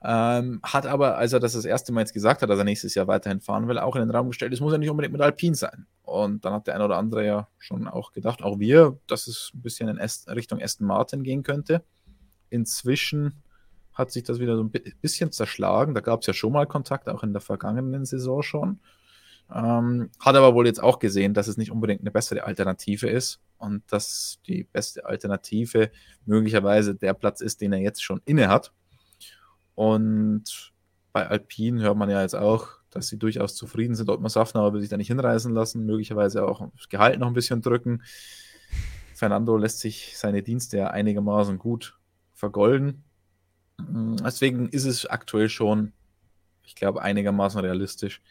Ähm, 0.02 0.60
hat 0.62 0.86
aber, 0.86 1.16
als 1.16 1.32
er 1.32 1.40
das 1.40 1.54
das 1.54 1.64
erste 1.64 1.92
Mal 1.92 2.00
jetzt 2.00 2.12
gesagt 2.12 2.42
hat, 2.42 2.50
dass 2.50 2.58
er 2.58 2.64
nächstes 2.64 2.94
Jahr 2.94 3.08
weiterhin 3.08 3.40
fahren 3.40 3.66
will, 3.66 3.78
auch 3.78 3.96
in 3.96 4.02
den 4.02 4.10
Raum 4.10 4.28
gestellt, 4.28 4.52
es 4.52 4.60
muss 4.60 4.72
ja 4.72 4.78
nicht 4.78 4.90
unbedingt 4.90 5.12
mit 5.12 5.22
Alpine 5.22 5.56
sein. 5.56 5.86
Und 6.02 6.44
dann 6.44 6.52
hat 6.52 6.66
der 6.66 6.74
eine 6.74 6.84
oder 6.84 6.96
andere 6.96 7.26
ja 7.26 7.48
schon 7.58 7.88
auch 7.88 8.12
gedacht, 8.12 8.42
auch 8.42 8.58
wir, 8.60 8.98
dass 9.06 9.26
es 9.26 9.50
ein 9.54 9.62
bisschen 9.62 9.88
in 9.88 9.98
Est 9.98 10.28
Richtung 10.28 10.62
Aston 10.62 10.86
Martin 10.86 11.24
gehen 11.24 11.42
könnte. 11.42 11.82
Inzwischen 12.50 13.42
hat 13.94 14.12
sich 14.12 14.22
das 14.22 14.38
wieder 14.38 14.56
so 14.56 14.62
ein 14.62 14.70
bisschen 14.70 15.32
zerschlagen. 15.32 15.94
Da 15.94 16.00
gab 16.00 16.20
es 16.20 16.26
ja 16.26 16.34
schon 16.34 16.52
mal 16.52 16.66
Kontakt, 16.66 17.08
auch 17.08 17.24
in 17.24 17.32
der 17.32 17.40
vergangenen 17.40 18.04
Saison 18.04 18.42
schon. 18.42 18.80
Ähm, 19.54 20.10
hat 20.18 20.34
aber 20.34 20.54
wohl 20.54 20.66
jetzt 20.66 20.82
auch 20.82 20.98
gesehen, 20.98 21.34
dass 21.34 21.46
es 21.46 21.56
nicht 21.56 21.70
unbedingt 21.70 22.00
eine 22.00 22.10
bessere 22.10 22.44
Alternative 22.44 23.08
ist 23.08 23.40
und 23.58 23.82
dass 23.92 24.40
die 24.46 24.64
beste 24.64 25.06
Alternative 25.06 25.90
möglicherweise 26.24 26.94
der 26.94 27.14
Platz 27.14 27.40
ist, 27.40 27.60
den 27.60 27.72
er 27.72 27.78
jetzt 27.78 28.02
schon 28.02 28.20
inne 28.24 28.48
hat. 28.48 28.72
Und 29.74 30.72
bei 31.12 31.28
Alpine 31.28 31.82
hört 31.82 31.96
man 31.96 32.10
ja 32.10 32.22
jetzt 32.22 32.34
auch, 32.34 32.68
dass 32.90 33.08
sie 33.08 33.18
durchaus 33.18 33.54
zufrieden 33.54 33.94
sind. 33.94 34.10
Ottmar 34.10 34.30
Safnauer 34.30 34.72
will 34.72 34.80
sich 34.80 34.90
da 34.90 34.96
nicht 34.96 35.08
hinreißen 35.08 35.54
lassen, 35.54 35.86
möglicherweise 35.86 36.46
auch 36.46 36.68
das 36.76 36.88
Gehalt 36.88 37.20
noch 37.20 37.28
ein 37.28 37.34
bisschen 37.34 37.62
drücken. 37.62 38.02
Fernando 39.14 39.56
lässt 39.56 39.78
sich 39.78 40.16
seine 40.16 40.42
Dienste 40.42 40.78
ja 40.78 40.88
einigermaßen 40.88 41.58
gut 41.58 41.98
vergolden. 42.34 43.04
Deswegen 43.78 44.68
ist 44.68 44.84
es 44.84 45.06
aktuell 45.06 45.48
schon, 45.48 45.92
ich 46.64 46.74
glaube, 46.74 47.02
einigermaßen 47.02 47.60
realistisch, 47.60 48.22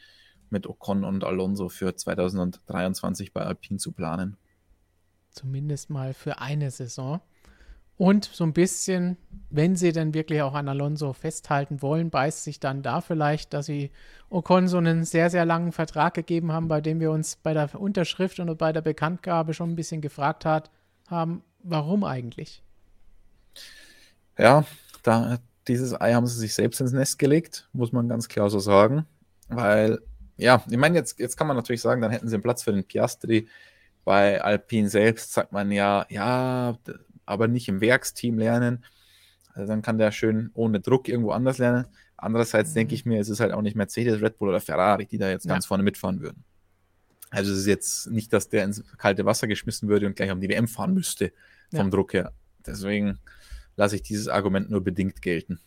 mit 0.52 0.68
Ocon 0.68 1.04
und 1.04 1.24
Alonso 1.24 1.70
für 1.70 1.96
2023 1.96 3.34
bei 3.34 3.42
Alpine 3.42 3.80
zu 3.80 3.92
planen. 3.92 4.38
Zumindest 5.32 5.90
mal 5.90 6.14
für 6.14 6.40
eine 6.40 6.72
Saison. 6.72 7.22
Und 7.98 8.26
so 8.26 8.44
ein 8.44 8.52
bisschen, 8.52 9.18
wenn 9.50 9.78
sie 9.78 9.94
dann 9.94 10.14
wirklich 10.14 10.42
auch 10.42 10.54
an 10.54 10.68
Alonso 10.68 11.14
festhalten 11.14 11.82
wollen, 11.82 12.10
beißt 12.10 12.44
sich 12.44 12.60
dann 12.60 12.84
da 12.84 13.00
vielleicht, 13.00 13.54
dass 13.54 13.68
sie 13.68 13.92
Ocon 14.30 14.68
so 14.68 14.78
einen 14.78 15.06
sehr, 15.06 15.30
sehr 15.30 15.46
langen 15.46 15.72
Vertrag 15.72 16.14
gegeben 16.14 16.52
haben, 16.52 16.68
bei 16.68 16.82
dem 16.82 17.00
wir 17.00 17.12
uns 17.12 17.38
bei 17.38 17.54
der 17.54 17.80
Unterschrift 17.80 18.40
und 18.40 18.58
bei 18.58 18.74
der 18.74 18.82
Bekanntgabe 18.82 19.54
schon 19.54 19.72
ein 19.72 19.76
bisschen 19.78 20.02
gefragt 20.02 20.44
hat, 20.44 20.72
haben, 21.08 21.42
warum 21.64 22.04
eigentlich? 22.04 22.64
Ja, 24.38 24.66
da, 25.04 25.40
dieses 25.70 26.00
Ei 26.00 26.14
haben 26.14 26.28
sie 26.28 26.38
sich 26.38 26.54
selbst 26.54 26.82
ins 26.82 26.92
Nest 26.92 27.18
gelegt, 27.18 27.70
muss 27.72 27.94
man 27.94 28.10
ganz 28.10 28.28
klar 28.28 28.50
so 28.50 28.60
sagen. 28.60 29.06
Weil, 29.48 30.00
ja, 30.38 30.64
ich 30.70 30.78
meine, 30.78 30.96
jetzt, 30.96 31.20
jetzt 31.20 31.38
kann 31.38 31.48
man 31.48 31.56
natürlich 31.56 31.82
sagen, 31.82 32.02
dann 32.02 32.12
hätten 32.12 32.28
sie 32.28 32.36
einen 32.36 32.44
Platz 32.44 32.64
für 32.64 32.74
den 32.74 32.84
Piastri. 32.84 33.48
Bei 34.04 34.42
Alpine 34.42 34.90
selbst 34.90 35.34
sagt 35.34 35.52
man 35.52 35.72
ja, 35.72 36.06
ja, 36.10 36.78
aber 37.26 37.48
nicht 37.48 37.68
im 37.68 37.82
Werksteam 37.82 38.38
lernen. 38.38 38.86
Also 39.54 39.68
dann 39.68 39.82
kann 39.82 39.98
der 39.98 40.12
schön 40.12 40.52
ohne 40.54 40.80
Druck 40.80 41.08
irgendwo 41.08 41.32
anders 41.32 41.58
lernen. 41.58 41.88
Andererseits 42.18 42.72
mhm. 42.72 42.76
denke 42.76 42.96
ich 42.96 43.06
mir, 43.06 43.20
es 43.20 43.30
ist 43.30 43.40
halt 43.40 43.54
auch 43.54 43.62
nicht 43.62 43.76
Mercedes, 43.76 44.22
Red 44.22 44.38
Bull 44.38 44.50
oder 44.50 44.62
Ferrari, 44.62 45.06
die 45.06 45.18
da 45.18 45.30
jetzt 45.30 45.48
ganz 45.48 45.66
vorne 45.66 45.84
mitfahren 45.84 46.22
würden. 46.22 46.44
Also 47.30 47.52
es 47.52 47.60
ist 47.60 47.68
jetzt 47.68 48.08
nicht, 48.12 48.32
dass 48.32 48.50
der 48.50 48.64
ins 48.64 48.84
kalte 48.98 49.26
Wasser 49.26 49.48
geschmissen 49.48 49.90
würde 49.90 50.06
und 50.06 50.16
gleich 50.16 50.32
um 50.32 50.40
die 50.40 50.50
WM 50.50 50.68
fahren 50.68 50.94
müsste, 50.94 51.32
vom 51.72 51.88
ja. 51.88 51.90
Druck 51.90 52.14
her. 52.14 52.34
Deswegen 52.66 53.20
lasse 53.76 53.96
ich 53.96 54.04
dieses 54.04 54.28
Argument 54.28 54.70
nur 54.70 54.84
bedingt 54.84 55.22
gelten. 55.22 55.60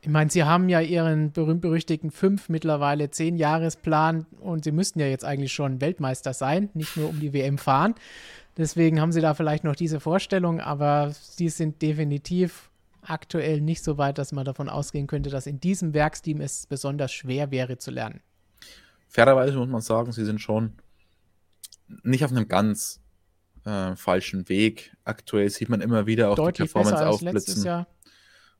Ich 0.00 0.08
meine, 0.08 0.30
sie 0.30 0.44
haben 0.44 0.68
ja 0.68 0.80
ihren 0.80 1.32
berühmt-berüchtigten 1.32 2.10
fünf, 2.10 2.48
mittlerweile 2.48 3.10
zehn 3.10 3.36
Jahresplan 3.36 4.26
und 4.40 4.64
sie 4.64 4.72
müssten 4.72 5.00
ja 5.00 5.06
jetzt 5.06 5.24
eigentlich 5.24 5.52
schon 5.52 5.80
Weltmeister 5.80 6.32
sein, 6.32 6.70
nicht 6.74 6.96
nur 6.96 7.08
um 7.08 7.18
die 7.18 7.32
WM 7.32 7.58
fahren. 7.58 7.94
Deswegen 8.56 9.00
haben 9.00 9.12
sie 9.12 9.20
da 9.20 9.34
vielleicht 9.34 9.64
noch 9.64 9.76
diese 9.76 10.00
Vorstellung, 10.00 10.60
aber 10.60 11.12
sie 11.12 11.48
sind 11.48 11.82
definitiv 11.82 12.70
aktuell 13.02 13.60
nicht 13.60 13.82
so 13.82 13.98
weit, 13.98 14.18
dass 14.18 14.32
man 14.32 14.44
davon 14.44 14.68
ausgehen 14.68 15.06
könnte, 15.06 15.30
dass 15.30 15.46
in 15.46 15.60
diesem 15.60 15.94
Werksteam 15.94 16.40
es 16.40 16.66
besonders 16.66 17.12
schwer 17.12 17.50
wäre 17.50 17.78
zu 17.78 17.90
lernen. 17.90 18.20
Fairerweise 19.08 19.56
muss 19.56 19.68
man 19.68 19.80
sagen, 19.80 20.12
sie 20.12 20.24
sind 20.24 20.40
schon 20.40 20.74
nicht 22.02 22.24
auf 22.24 22.30
einem 22.30 22.48
ganz 22.48 23.00
äh, 23.64 23.96
falschen 23.96 24.48
Weg. 24.48 24.96
Aktuell 25.04 25.48
sieht 25.50 25.68
man 25.68 25.80
immer 25.80 26.06
wieder 26.06 26.30
auch 26.30 26.36
Deutlich 26.36 26.68
die 26.68 26.72
Performance 26.72 27.08
aufblitzen. 27.08 27.86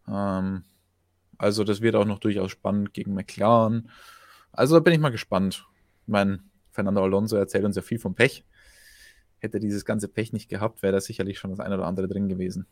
Ähm, 0.09 0.65
also 1.39 1.65
das 1.65 1.81
wird 1.81 1.95
auch 1.95 2.05
noch 2.05 2.19
durchaus 2.19 2.51
spannend 2.51 2.93
gegen 2.93 3.15
McLaren. 3.15 3.91
Also 4.53 4.75
da 4.75 4.81
bin 4.81 4.93
ich 4.93 5.01
mal 5.01 5.11
gespannt. 5.11 5.67
Ich 6.03 6.09
meine, 6.09 6.41
Fernando 6.71 7.03
Alonso 7.03 7.37
erzählt 7.37 7.65
uns 7.65 7.77
ja 7.77 7.83
viel 7.83 7.99
vom 7.99 8.15
Pech 8.15 8.45
hätte 9.41 9.61
dieses 9.61 9.85
ganze 9.85 10.09
Pech 10.09 10.33
nicht 10.33 10.49
gehabt, 10.49 10.83
wäre 10.83 10.93
da 10.93 11.01
sicherlich 11.01 11.39
schon 11.39 11.51
das 11.51 11.61
eine 11.61 11.77
oder 11.77 11.87
andere 11.87 12.09
drin 12.09 12.29
gewesen. 12.29 12.67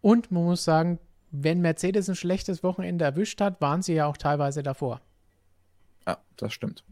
Und 0.00 0.30
man 0.30 0.44
muss 0.44 0.64
sagen, 0.64 0.98
wenn 1.30 1.60
Mercedes 1.60 2.08
ein 2.08 2.16
schlechtes 2.16 2.62
Wochenende 2.62 3.04
erwischt 3.04 3.40
hat, 3.40 3.60
waren 3.60 3.82
sie 3.82 3.94
ja 3.94 4.06
auch 4.06 4.16
teilweise 4.16 4.62
davor. 4.62 5.00
Ja, 6.06 6.18
das 6.36 6.52
stimmt. 6.52 6.84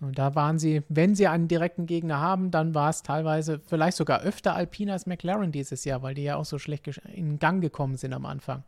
Und 0.00 0.18
da 0.18 0.34
waren 0.34 0.58
sie, 0.58 0.82
wenn 0.88 1.14
sie 1.14 1.26
einen 1.26 1.48
direkten 1.48 1.84
Gegner 1.84 2.20
haben, 2.20 2.50
dann 2.50 2.74
war 2.74 2.88
es 2.88 3.02
teilweise 3.02 3.60
vielleicht 3.66 3.98
sogar 3.98 4.22
öfter 4.22 4.54
Alpine 4.54 4.92
als 4.92 5.04
McLaren 5.04 5.52
dieses 5.52 5.84
Jahr, 5.84 6.02
weil 6.02 6.14
die 6.14 6.22
ja 6.22 6.36
auch 6.36 6.46
so 6.46 6.58
schlecht 6.58 6.86
in 7.12 7.38
Gang 7.38 7.60
gekommen 7.60 7.96
sind 7.96 8.14
am 8.14 8.24
Anfang. 8.24 8.64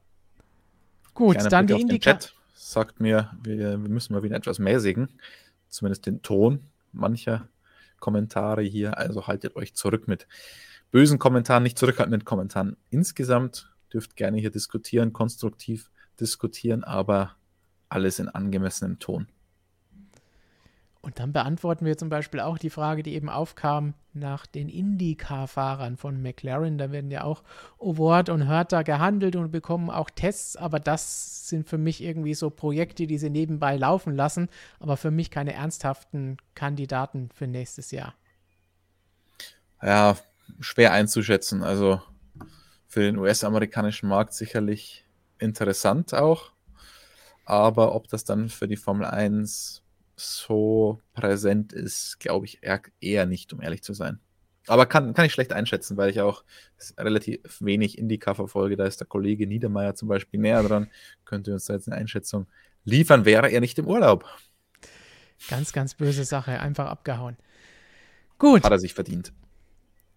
Gut, 1.14 1.34
Kleiner 1.34 1.50
dann 1.50 1.66
Blick 1.66 1.76
die 1.76 1.82
Indikator. 1.82 2.30
sagt 2.54 3.00
mir, 3.00 3.30
wir, 3.42 3.58
wir 3.58 3.88
müssen 3.88 4.14
mal 4.14 4.22
wieder 4.22 4.36
etwas 4.36 4.58
mäßigen, 4.58 5.08
zumindest 5.68 6.06
den 6.06 6.22
Ton 6.22 6.60
mancher 6.92 7.48
Kommentare 8.00 8.62
hier, 8.62 8.98
also 8.98 9.26
haltet 9.26 9.56
euch 9.56 9.74
zurück 9.74 10.08
mit 10.08 10.26
bösen 10.90 11.18
Kommentaren, 11.18 11.62
nicht 11.62 11.78
zurückhalten 11.78 12.10
mit 12.12 12.24
Kommentaren 12.24 12.76
insgesamt. 12.90 13.70
Dürft 13.92 14.16
gerne 14.16 14.38
hier 14.38 14.50
diskutieren, 14.50 15.12
konstruktiv 15.12 15.90
diskutieren, 16.18 16.82
aber 16.84 17.36
alles 17.88 18.18
in 18.18 18.28
angemessenem 18.28 18.98
Ton. 18.98 19.28
Und 21.04 21.18
dann 21.18 21.32
beantworten 21.32 21.84
wir 21.84 21.98
zum 21.98 22.08
Beispiel 22.08 22.38
auch 22.38 22.58
die 22.58 22.70
Frage, 22.70 23.02
die 23.02 23.14
eben 23.14 23.28
aufkam 23.28 23.94
nach 24.12 24.46
den 24.46 24.68
IndyCar-Fahrern 24.68 25.96
von 25.96 26.22
McLaren. 26.22 26.78
Da 26.78 26.92
werden 26.92 27.10
ja 27.10 27.24
auch 27.24 27.42
Award 27.80 28.28
und 28.28 28.46
Hörter 28.46 28.84
gehandelt 28.84 29.34
und 29.34 29.50
bekommen 29.50 29.90
auch 29.90 30.10
Tests, 30.10 30.56
aber 30.56 30.78
das 30.78 31.48
sind 31.48 31.68
für 31.68 31.76
mich 31.76 32.04
irgendwie 32.04 32.34
so 32.34 32.50
Projekte, 32.50 33.08
die 33.08 33.18
sie 33.18 33.30
nebenbei 33.30 33.76
laufen 33.76 34.14
lassen, 34.14 34.48
aber 34.78 34.96
für 34.96 35.10
mich 35.10 35.32
keine 35.32 35.54
ernsthaften 35.54 36.36
Kandidaten 36.54 37.30
für 37.34 37.48
nächstes 37.48 37.90
Jahr. 37.90 38.14
Ja, 39.82 40.16
schwer 40.60 40.92
einzuschätzen. 40.92 41.64
Also 41.64 42.00
für 42.86 43.00
den 43.00 43.18
US-amerikanischen 43.18 44.08
Markt 44.08 44.34
sicherlich 44.34 45.04
interessant 45.40 46.14
auch. 46.14 46.52
Aber 47.44 47.96
ob 47.96 48.06
das 48.06 48.22
dann 48.22 48.48
für 48.48 48.68
die 48.68 48.76
Formel 48.76 49.06
1 49.06 49.81
so 50.22 51.00
präsent 51.14 51.72
ist, 51.72 52.20
glaube 52.20 52.46
ich 52.46 52.60
eher, 53.00 53.26
nicht, 53.26 53.52
um 53.52 53.60
ehrlich 53.60 53.82
zu 53.82 53.92
sein. 53.94 54.20
Aber 54.66 54.86
kann, 54.86 55.12
kann 55.14 55.26
ich 55.26 55.32
schlecht 55.32 55.52
einschätzen, 55.52 55.96
weil 55.96 56.10
ich 56.10 56.20
auch 56.20 56.44
relativ 56.96 57.40
wenig 57.60 57.98
Indica 57.98 58.34
verfolge. 58.34 58.76
Da 58.76 58.86
ist 58.86 59.00
der 59.00 59.08
Kollege 59.08 59.46
Niedermeyer 59.46 59.94
zum 59.94 60.08
Beispiel 60.08 60.40
näher 60.40 60.62
dran. 60.62 60.88
Könnte 61.24 61.52
uns 61.52 61.64
da 61.64 61.74
jetzt 61.74 61.88
eine 61.88 61.96
Einschätzung 61.96 62.46
liefern, 62.84 63.24
wäre 63.24 63.50
er 63.50 63.60
nicht 63.60 63.78
im 63.78 63.88
Urlaub. 63.88 64.24
Ganz, 65.48 65.72
ganz 65.72 65.94
böse 65.94 66.24
Sache. 66.24 66.60
Einfach 66.60 66.86
abgehauen. 66.86 67.36
Gut. 68.38 68.62
Hat 68.62 68.70
er 68.70 68.78
sich 68.78 68.94
verdient. 68.94 69.32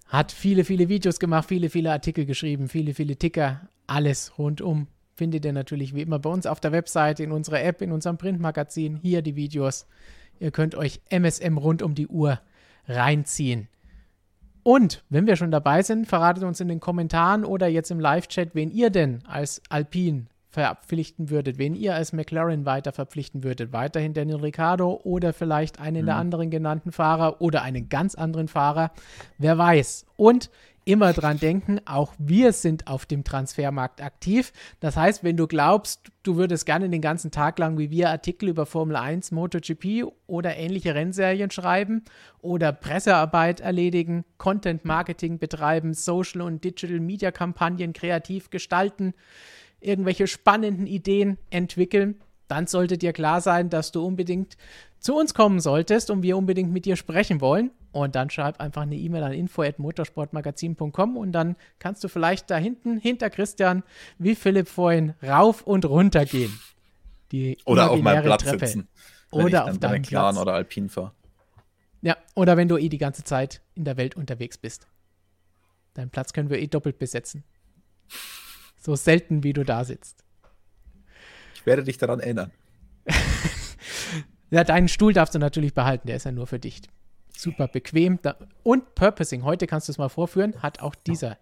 Hat 0.08 0.32
viele, 0.32 0.64
viele 0.64 0.88
Videos 0.88 1.20
gemacht, 1.20 1.48
viele, 1.48 1.70
viele 1.70 1.92
Artikel 1.92 2.26
geschrieben, 2.26 2.70
viele, 2.70 2.94
viele 2.94 3.16
Ticker. 3.16 3.68
Alles 3.88 4.38
rundum 4.38 4.88
findet 5.16 5.46
ihr 5.46 5.54
natürlich 5.54 5.96
wie 5.96 6.02
immer 6.02 6.20
bei 6.20 6.30
uns 6.30 6.46
auf 6.46 6.60
der 6.60 6.72
Webseite, 6.72 7.24
in 7.24 7.32
unserer 7.32 7.64
App, 7.64 7.82
in 7.82 7.92
unserem 7.92 8.18
Printmagazin. 8.18 8.98
Hier 8.98 9.22
die 9.22 9.36
Videos. 9.36 9.88
Ihr 10.40 10.52
könnt 10.52 10.76
euch 10.76 11.02
MSM 11.10 11.58
rund 11.58 11.82
um 11.82 11.96
die 11.96 12.08
Uhr 12.08 12.40
reinziehen. 12.88 13.68
Und 14.64 15.04
wenn 15.10 15.28
wir 15.28 15.36
schon 15.36 15.52
dabei 15.52 15.84
sind, 15.84 16.08
verratet 16.08 16.44
uns 16.44 16.60
in 16.60 16.68
den 16.68 16.80
Kommentaren 16.80 17.46
oder 17.46 17.68
jetzt 17.68 17.92
im 17.92 18.00
Live-Chat, 18.00 18.56
wen 18.56 18.72
ihr 18.72 18.90
denn 18.90 19.20
als 19.28 19.62
Alpine 19.70 20.26
verpflichten 20.50 21.30
würdet, 21.30 21.58
wen 21.58 21.76
ihr 21.76 21.94
als 21.94 22.14
McLaren 22.14 22.66
weiter 22.66 22.92
verpflichten 22.94 23.44
würdet. 23.44 23.74
Weiterhin 23.74 24.14
Daniel 24.14 24.38
Ricciardo 24.38 25.02
oder 25.04 25.34
vielleicht 25.34 25.80
einen 25.80 26.04
mhm. 26.04 26.06
der 26.08 26.16
anderen 26.16 26.50
genannten 26.50 26.92
Fahrer 26.92 27.42
oder 27.42 27.62
einen 27.62 27.90
ganz 27.90 28.16
anderen 28.16 28.48
Fahrer. 28.48 28.92
Wer 29.38 29.58
weiß. 29.58 30.06
Und 30.16 30.50
immer 30.86 31.14
dran 31.14 31.40
denken, 31.40 31.82
auch 31.86 32.14
wir 32.20 32.54
sind 32.54 32.88
auf 32.88 33.08
dem 33.08 33.24
Transfermarkt 33.24 34.02
aktiv. 34.02 34.54
Das 34.80 34.96
heißt, 34.96 35.24
wenn 35.24 35.36
du 35.36 35.48
glaubst, 35.48 36.12
du 36.22 36.36
würdest 36.38 36.68
gerne 36.68 36.90
den 36.90 37.02
ganzen 37.02 37.32
Tag 37.32 37.58
lang 37.58 37.80
wie 37.80 37.90
wir 37.90 38.10
Artikel 38.10 38.50
über 38.50 38.68
Formel 38.68 38.96
1, 38.96 39.32
MotoGP 39.32 40.06
oder 40.28 40.56
ähnliche 40.56 40.94
Rennserien 40.94 41.50
schreiben 41.50 42.04
oder 42.40 42.72
Pressearbeit 42.72 43.62
erledigen, 43.62 44.26
Content 44.38 44.86
Marketing 44.86 45.40
betreiben, 45.40 45.96
Social 45.96 46.42
und 46.42 46.64
Digital 46.64 47.00
Media 47.00 47.32
Kampagnen 47.32 47.94
kreativ 47.94 48.52
gestalten, 48.52 49.16
irgendwelche 49.80 50.28
spannenden 50.28 50.86
Ideen 50.86 51.40
entwickeln, 51.50 52.22
dann 52.48 52.68
sollte 52.68 52.98
dir 52.98 53.12
klar 53.12 53.42
sein, 53.42 53.70
dass 53.70 53.92
du 53.92 54.06
unbedingt 54.06 54.56
zu 55.00 55.16
uns 55.16 55.34
kommen 55.34 55.60
solltest 55.60 56.10
und 56.12 56.22
wir 56.22 56.38
unbedingt 56.38 56.72
mit 56.72 56.86
dir 56.86 56.96
sprechen 56.96 57.42
wollen. 57.42 57.72
Und 57.96 58.14
dann 58.16 58.30
schreib 58.30 58.60
einfach 58.60 58.82
eine 58.82 58.98
E-Mail 58.98 59.24
an 59.24 59.32
info.motorsportmagazin.com 59.32 61.16
und 61.16 61.32
dann 61.32 61.56
kannst 61.80 62.04
du 62.04 62.10
vielleicht 62.10 62.52
da 62.52 62.58
hinten, 62.58 62.98
hinter 62.98 63.30
Christian, 63.30 63.84
wie 64.18 64.36
Philipp 64.36 64.68
vorhin, 64.68 65.14
rauf 65.24 65.62
und 65.62 65.86
runter 65.86 66.26
gehen. 66.26 66.60
Die 67.32 67.58
oder 67.64 67.92
auf 67.92 68.02
meinem 68.02 68.24
Platz 68.24 68.44
Treppe. 68.44 68.68
sitzen. 68.68 68.90
Oder 69.32 69.64
auf 69.64 69.78
deinem 69.78 70.02
Platz. 70.02 70.38
oder 70.38 70.56
Alpin 70.56 70.90
fahre. 70.90 71.14
Ja, 72.02 72.18
oder 72.34 72.58
wenn 72.58 72.68
du 72.68 72.76
eh 72.76 72.90
die 72.90 72.98
ganze 72.98 73.24
Zeit 73.24 73.62
in 73.76 73.86
der 73.86 73.96
Welt 73.96 74.18
unterwegs 74.18 74.58
bist. 74.58 74.88
Deinen 75.94 76.10
Platz 76.10 76.34
können 76.34 76.50
wir 76.50 76.60
eh 76.60 76.68
doppelt 76.68 77.00
besetzen. 77.00 77.46
So 78.78 78.98
selten, 78.98 79.42
wie 79.46 79.54
du 79.54 79.64
da 79.64 79.86
sitzt. 79.86 80.26
Ich 81.54 81.66
werde 81.66 81.86
dich 81.86 81.98
daran 81.98 82.20
erinnern. 82.20 82.52
ja, 84.52 84.66
deinen 84.66 84.90
Stuhl 84.90 85.14
darfst 85.14 85.34
du 85.34 85.40
natürlich 85.40 85.74
behalten, 85.74 86.08
der 86.08 86.18
ist 86.18 86.26
ja 86.26 86.34
nur 86.34 86.46
für 86.46 86.60
dich. 86.60 86.82
Super 87.38 87.68
bequem. 87.68 88.20
Und 88.64 88.96
Purposing, 88.96 89.44
heute 89.44 89.68
kannst 89.68 89.88
du 89.88 89.92
es 89.92 89.98
mal 89.98 90.10
vorführen, 90.10 90.62
hat 90.62 90.82
auch 90.82 90.96
dieser. 90.96 91.38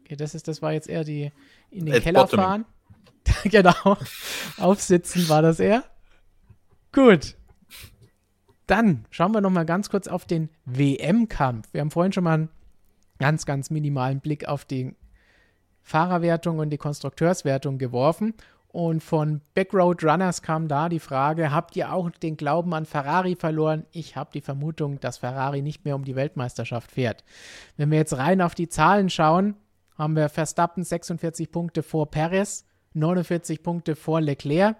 Okay, 0.00 0.16
das 0.16 0.34
ist, 0.34 0.48
das 0.48 0.62
war 0.62 0.72
jetzt 0.72 0.88
eher 0.88 1.04
die 1.04 1.32
in 1.70 1.86
den 1.86 1.94
At 1.94 2.02
Keller 2.02 2.22
bottoming. 2.22 2.44
fahren. 2.44 2.64
genau. 3.44 3.96
Aufsitzen 4.58 5.28
war 5.28 5.42
das 5.42 5.60
eher. 5.60 5.84
Gut. 6.92 7.36
Dann 8.66 9.04
schauen 9.10 9.32
wir 9.32 9.40
noch 9.40 9.50
mal 9.50 9.66
ganz 9.66 9.90
kurz 9.90 10.08
auf 10.08 10.26
den 10.26 10.48
WM-Kampf. 10.64 11.68
Wir 11.72 11.80
haben 11.80 11.90
vorhin 11.90 12.12
schon 12.12 12.24
mal 12.24 12.34
einen 12.34 12.48
ganz, 13.18 13.46
ganz 13.46 13.70
minimalen 13.70 14.20
Blick 14.20 14.46
auf 14.46 14.64
die 14.64 14.94
Fahrerwertung 15.82 16.58
und 16.58 16.70
die 16.70 16.78
Konstrukteurswertung 16.78 17.78
geworfen. 17.78 18.34
Und 18.72 19.02
von 19.02 19.40
Backroad 19.54 20.04
Runners 20.04 20.42
kam 20.42 20.68
da 20.68 20.88
die 20.88 21.00
Frage, 21.00 21.50
habt 21.50 21.74
ihr 21.74 21.92
auch 21.92 22.08
den 22.10 22.36
Glauben 22.36 22.72
an 22.72 22.86
Ferrari 22.86 23.34
verloren? 23.34 23.84
Ich 23.90 24.14
habe 24.14 24.30
die 24.32 24.40
Vermutung, 24.40 25.00
dass 25.00 25.18
Ferrari 25.18 25.60
nicht 25.60 25.84
mehr 25.84 25.96
um 25.96 26.04
die 26.04 26.14
Weltmeisterschaft 26.14 26.92
fährt. 26.92 27.24
Wenn 27.76 27.90
wir 27.90 27.98
jetzt 27.98 28.16
rein 28.16 28.40
auf 28.40 28.54
die 28.54 28.68
Zahlen 28.68 29.10
schauen, 29.10 29.56
haben 29.98 30.14
wir 30.14 30.28
Verstappen 30.28 30.84
46 30.84 31.50
Punkte 31.50 31.82
vor 31.82 32.12
Perez, 32.12 32.64
49 32.94 33.62
Punkte 33.64 33.96
vor 33.96 34.20
Leclerc. 34.20 34.76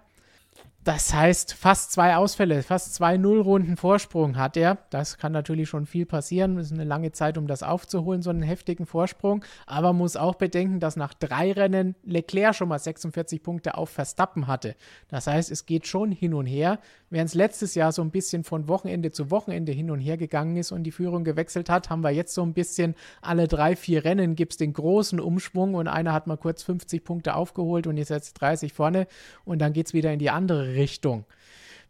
Das 0.83 1.13
heißt, 1.13 1.53
fast 1.53 1.91
zwei 1.91 2.15
Ausfälle, 2.15 2.63
fast 2.63 2.95
zwei 2.95 3.15
Nullrunden 3.15 3.77
Vorsprung 3.77 4.35
hat 4.37 4.57
er. 4.57 4.79
Das 4.89 5.19
kann 5.19 5.31
natürlich 5.31 5.69
schon 5.69 5.85
viel 5.85 6.07
passieren. 6.07 6.55
Das 6.55 6.67
ist 6.67 6.73
eine 6.73 6.85
lange 6.85 7.11
Zeit, 7.11 7.37
um 7.37 7.45
das 7.45 7.61
aufzuholen, 7.61 8.23
so 8.23 8.31
einen 8.31 8.41
heftigen 8.41 8.87
Vorsprung. 8.87 9.45
Aber 9.67 9.93
muss 9.93 10.15
auch 10.15 10.33
bedenken, 10.33 10.79
dass 10.79 10.95
nach 10.95 11.13
drei 11.13 11.51
Rennen 11.51 11.93
Leclerc 12.03 12.55
schon 12.55 12.67
mal 12.67 12.79
46 12.79 13.43
Punkte 13.43 13.77
auf 13.77 13.91
Verstappen 13.91 14.47
hatte. 14.47 14.75
Das 15.07 15.27
heißt, 15.27 15.51
es 15.51 15.67
geht 15.67 15.85
schon 15.85 16.11
hin 16.11 16.33
und 16.33 16.47
her. 16.47 16.79
Während 17.11 17.29
es 17.29 17.35
letztes 17.35 17.75
Jahr 17.75 17.91
so 17.91 18.01
ein 18.01 18.09
bisschen 18.09 18.43
von 18.43 18.67
Wochenende 18.67 19.11
zu 19.11 19.29
Wochenende 19.29 19.73
hin 19.73 19.91
und 19.91 19.99
her 19.99 20.17
gegangen 20.17 20.57
ist 20.57 20.71
und 20.71 20.81
die 20.83 20.91
Führung 20.91 21.23
gewechselt 21.23 21.69
hat, 21.69 21.91
haben 21.91 22.03
wir 22.03 22.09
jetzt 22.09 22.33
so 22.33 22.41
ein 22.41 22.53
bisschen 22.53 22.95
alle 23.21 23.47
drei, 23.47 23.75
vier 23.75 24.03
Rennen 24.03 24.35
gibt 24.35 24.53
es 24.53 24.57
den 24.57 24.73
großen 24.73 25.19
Umschwung 25.19 25.75
und 25.75 25.87
einer 25.87 26.13
hat 26.13 26.25
mal 26.25 26.37
kurz 26.37 26.63
50 26.63 27.03
Punkte 27.03 27.35
aufgeholt 27.35 27.85
und 27.85 27.97
ist 27.97 28.09
jetzt 28.09 28.33
30 28.35 28.73
vorne 28.73 29.05
und 29.43 29.59
dann 29.59 29.73
geht 29.73 29.87
es 29.87 29.93
wieder 29.93 30.11
in 30.11 30.19
die 30.19 30.29
andere 30.29 30.70
Richtung. 30.73 31.25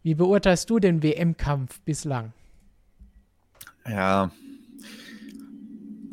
Wie 0.02 0.14
beurteilst 0.14 0.68
du 0.68 0.78
den 0.78 1.02
WM-Kampf 1.02 1.80
bislang? 1.80 2.32
Ja, 3.86 4.30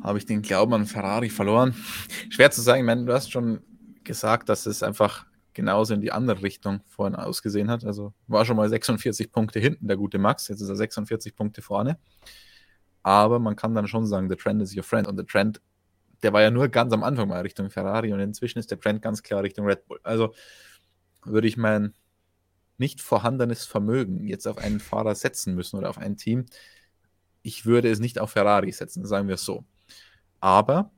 habe 0.02 0.18
ich 0.18 0.26
den 0.26 0.42
Glauben 0.42 0.74
an 0.74 0.86
Ferrari 0.86 1.30
verloren? 1.30 1.76
Schwer 2.30 2.52
zu 2.52 2.62
sagen. 2.62 2.82
Ich 2.82 2.86
meine, 2.86 3.06
du 3.06 3.14
hast 3.14 3.32
schon 3.32 3.62
gesagt, 4.04 4.50
dass 4.50 4.66
es 4.66 4.82
einfach 4.84 5.26
genauso 5.54 5.94
in 5.94 6.02
die 6.02 6.12
andere 6.12 6.42
Richtung 6.42 6.82
vorhin 6.88 7.16
ausgesehen 7.16 7.70
hat. 7.70 7.84
Also 7.84 8.14
war 8.28 8.46
schon 8.46 8.56
mal 8.56 8.70
46 8.70 9.32
Punkte 9.32 9.60
hinten, 9.60 9.88
der 9.88 9.98
gute 9.98 10.18
Max. 10.18 10.48
Jetzt 10.48 10.62
ist 10.62 10.70
er 10.70 10.76
46 10.76 11.36
Punkte 11.36 11.62
vorne. 11.62 11.98
Aber 13.04 13.40
man 13.40 13.56
kann 13.56 13.76
dann 13.76 13.88
schon 13.88 14.06
sagen, 14.06 14.30
the 14.30 14.36
trend 14.36 14.62
is 14.62 14.76
your 14.76 14.84
friend. 14.84 15.08
Und 15.08 15.18
der 15.18 15.26
Trend, 15.26 15.62
der 16.24 16.32
war 16.32 16.42
ja 16.42 16.52
nur 16.52 16.70
ganz 16.70 16.94
am 16.94 17.04
Anfang 17.04 17.28
mal 17.28 17.42
Richtung 17.42 17.70
Ferrari 17.70 18.14
und 18.14 18.20
inzwischen 18.20 18.60
ist 18.60 18.72
der 18.72 18.80
Trend 18.80 19.02
ganz 19.02 19.22
klar 19.24 19.44
Richtung 19.44 19.66
Red 19.66 19.86
Bull. 19.86 20.00
Also 20.04 20.34
würde 21.26 21.48
ich 21.48 21.58
mein 21.58 21.94
nicht 22.80 23.02
vorhandenes 23.02 23.66
Vermögen 23.66 24.28
jetzt 24.28 24.48
auf 24.48 24.58
einen 24.58 24.80
Fahrer 24.80 25.16
setzen 25.16 25.56
müssen 25.56 25.78
oder 25.78 25.90
auf 25.90 25.98
ein 25.98 26.18
Team. 26.18 26.46
Ich 27.42 27.66
würde 27.66 27.90
es 27.90 28.00
nicht 28.00 28.20
auf 28.20 28.32
Ferrari 28.32 28.72
setzen, 28.72 29.06
sagen 29.06 29.28
wir 29.28 29.36
es 29.36 29.44
so. 29.44 29.66
Aber 30.40 30.92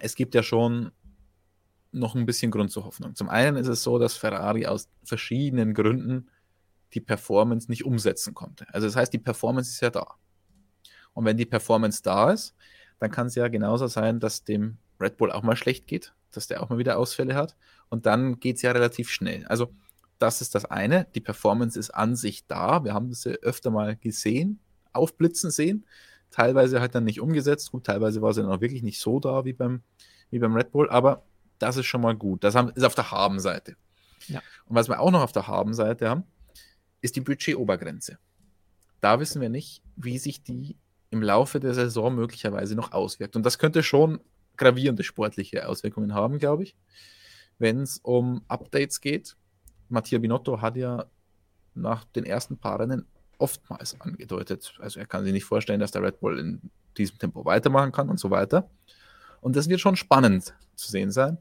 es 0.00 0.14
gibt 0.14 0.34
ja 0.34 0.42
schon 0.42 0.92
noch 1.92 2.14
ein 2.14 2.26
bisschen 2.26 2.50
Grund 2.50 2.70
zur 2.70 2.84
Hoffnung. 2.84 3.14
Zum 3.14 3.28
einen 3.28 3.56
ist 3.56 3.68
es 3.68 3.82
so, 3.82 3.98
dass 3.98 4.16
Ferrari 4.16 4.66
aus 4.66 4.88
verschiedenen 5.04 5.74
Gründen 5.74 6.28
die 6.94 7.00
Performance 7.00 7.70
nicht 7.70 7.84
umsetzen 7.84 8.34
konnte. 8.34 8.66
Also 8.72 8.86
das 8.86 8.96
heißt, 8.96 9.12
die 9.12 9.18
Performance 9.18 9.70
ist 9.70 9.80
ja 9.80 9.90
da. 9.90 10.06
Und 11.12 11.24
wenn 11.24 11.36
die 11.36 11.46
Performance 11.46 12.02
da 12.02 12.30
ist, 12.30 12.54
dann 12.98 13.10
kann 13.10 13.26
es 13.26 13.34
ja 13.34 13.48
genauso 13.48 13.86
sein, 13.86 14.20
dass 14.20 14.44
dem 14.44 14.78
Red 15.00 15.16
Bull 15.16 15.32
auch 15.32 15.42
mal 15.42 15.56
schlecht 15.56 15.86
geht, 15.86 16.14
dass 16.30 16.46
der 16.46 16.62
auch 16.62 16.70
mal 16.70 16.78
wieder 16.78 16.98
Ausfälle 16.98 17.34
hat. 17.34 17.56
Und 17.88 18.06
dann 18.06 18.40
geht 18.40 18.56
es 18.56 18.62
ja 18.62 18.72
relativ 18.72 19.10
schnell. 19.10 19.46
Also 19.46 19.74
das 20.22 20.40
ist 20.40 20.54
das 20.54 20.64
eine. 20.64 21.06
Die 21.14 21.20
Performance 21.20 21.78
ist 21.78 21.90
an 21.90 22.14
sich 22.14 22.46
da. 22.46 22.84
Wir 22.84 22.94
haben 22.94 23.12
sie 23.12 23.42
öfter 23.42 23.70
mal 23.70 23.96
gesehen, 23.96 24.60
aufblitzen 24.92 25.50
sehen. 25.50 25.84
Teilweise 26.30 26.80
halt 26.80 26.94
dann 26.94 27.04
nicht 27.04 27.20
umgesetzt. 27.20 27.72
Gut, 27.72 27.84
teilweise 27.84 28.22
war 28.22 28.32
sie 28.32 28.40
dann 28.40 28.50
auch 28.50 28.60
wirklich 28.60 28.82
nicht 28.82 29.00
so 29.00 29.20
da 29.20 29.44
wie 29.44 29.52
beim, 29.52 29.82
wie 30.30 30.38
beim 30.38 30.54
Red 30.54 30.70
Bull. 30.70 30.88
Aber 30.88 31.24
das 31.58 31.76
ist 31.76 31.86
schon 31.86 32.00
mal 32.00 32.16
gut. 32.16 32.44
Das 32.44 32.54
ist 32.54 32.84
auf 32.84 32.94
der 32.94 33.10
Habenseite. 33.10 33.76
Ja. 34.28 34.40
Und 34.66 34.76
was 34.76 34.88
wir 34.88 35.00
auch 35.00 35.10
noch 35.10 35.22
auf 35.22 35.32
der 35.32 35.48
Habenseite 35.48 36.08
haben, 36.08 36.24
ist 37.00 37.16
die 37.16 37.20
Budgetobergrenze. 37.20 38.18
da 39.00 39.18
wissen 39.18 39.42
wir 39.42 39.48
nicht, 39.48 39.82
wie 39.96 40.18
sich 40.18 40.44
die 40.44 40.76
im 41.10 41.22
Laufe 41.22 41.58
der 41.58 41.74
Saison 41.74 42.14
möglicherweise 42.14 42.76
noch 42.76 42.92
auswirkt. 42.92 43.34
Und 43.34 43.44
das 43.44 43.58
könnte 43.58 43.82
schon 43.82 44.20
gravierende 44.56 45.02
sportliche 45.02 45.68
Auswirkungen 45.68 46.14
haben, 46.14 46.38
glaube 46.38 46.62
ich, 46.62 46.76
wenn 47.58 47.80
es 47.80 47.98
um 47.98 48.44
Updates 48.48 49.00
geht. 49.00 49.36
Mattia 49.92 50.18
Binotto 50.18 50.60
hat 50.60 50.76
ja 50.76 51.06
nach 51.74 52.04
den 52.04 52.24
ersten 52.24 52.56
paar 52.56 52.80
Rennen 52.80 53.06
oftmals 53.38 54.00
angedeutet, 54.00 54.74
also 54.78 55.00
er 55.00 55.06
kann 55.06 55.24
sich 55.24 55.32
nicht 55.32 55.44
vorstellen, 55.44 55.80
dass 55.80 55.90
der 55.90 56.02
Red 56.02 56.20
Bull 56.20 56.38
in 56.38 56.70
diesem 56.96 57.18
Tempo 57.18 57.44
weitermachen 57.44 57.92
kann 57.92 58.08
und 58.08 58.20
so 58.20 58.30
weiter. 58.30 58.70
Und 59.40 59.56
das 59.56 59.68
wird 59.68 59.80
schon 59.80 59.96
spannend 59.96 60.54
zu 60.76 60.90
sehen 60.90 61.10
sein, 61.10 61.38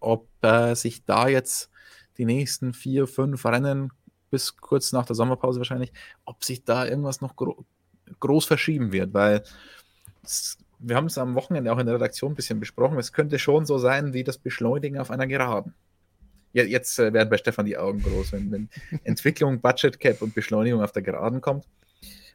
ob 0.00 0.26
äh, 0.42 0.74
sich 0.74 1.04
da 1.04 1.28
jetzt 1.28 1.70
die 2.18 2.24
nächsten 2.24 2.74
vier, 2.74 3.06
fünf 3.06 3.44
Rennen 3.46 3.92
bis 4.30 4.56
kurz 4.56 4.92
nach 4.92 5.06
der 5.06 5.14
Sommerpause 5.14 5.60
wahrscheinlich, 5.60 5.92
ob 6.24 6.42
sich 6.42 6.64
da 6.64 6.86
irgendwas 6.86 7.20
noch 7.20 7.36
gro 7.36 7.64
groß 8.18 8.44
verschieben 8.44 8.92
wird, 8.92 9.14
weil 9.14 9.42
es, 10.22 10.58
wir 10.78 10.96
haben 10.96 11.06
es 11.06 11.16
am 11.16 11.34
Wochenende 11.34 11.72
auch 11.72 11.78
in 11.78 11.86
der 11.86 11.94
Redaktion 11.94 12.32
ein 12.32 12.34
bisschen 12.34 12.60
besprochen, 12.60 12.98
es 12.98 13.12
könnte 13.12 13.38
schon 13.38 13.64
so 13.64 13.78
sein 13.78 14.12
wie 14.12 14.24
das 14.24 14.36
Beschleunigen 14.36 14.98
auf 14.98 15.10
einer 15.10 15.26
Geraden. 15.26 15.74
Ja, 16.52 16.64
jetzt 16.64 16.98
äh, 16.98 17.12
werden 17.12 17.30
bei 17.30 17.38
Stefan 17.38 17.66
die 17.66 17.76
Augen 17.76 18.02
groß, 18.02 18.32
wenn, 18.32 18.50
wenn 18.52 18.68
Entwicklung, 19.04 19.60
Budget 19.60 19.98
Cap 19.98 20.22
und 20.22 20.34
Beschleunigung 20.34 20.82
auf 20.82 20.92
der 20.92 21.02
Geraden 21.02 21.40
kommt. 21.40 21.66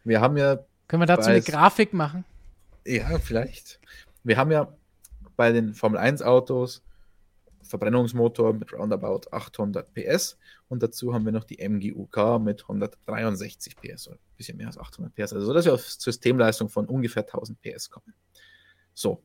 Wir 0.03 0.21
haben 0.21 0.37
ja. 0.37 0.59
Können 0.87 1.01
wir 1.01 1.07
dazu 1.07 1.29
eine 1.29 1.41
Grafik 1.41 1.93
machen? 1.93 2.23
Ja, 2.85 3.19
vielleicht. 3.19 3.79
Wir 4.23 4.37
haben 4.37 4.51
ja 4.51 4.73
bei 5.35 5.51
den 5.51 5.73
Formel 5.73 5.99
1 5.99 6.21
Autos 6.21 6.81
Verbrennungsmotor 7.67 8.53
mit 8.53 8.73
roundabout 8.73 9.21
800 9.31 9.93
PS 9.93 10.37
und 10.69 10.81
dazu 10.81 11.13
haben 11.13 11.25
wir 11.25 11.31
noch 11.31 11.43
die 11.43 11.57
MGUK 11.57 12.39
mit 12.39 12.63
163 12.63 13.75
PS, 13.75 14.07
oder 14.07 14.17
ein 14.17 14.37
bisschen 14.37 14.57
mehr 14.57 14.67
als 14.67 14.77
800 14.77 15.13
PS, 15.13 15.33
also 15.33 15.53
dass 15.53 15.65
wir 15.65 15.73
auf 15.73 15.83
Systemleistung 15.89 16.69
von 16.69 16.87
ungefähr 16.87 17.23
1000 17.23 17.61
PS 17.61 17.89
kommen. 17.89 18.13
So, 18.93 19.21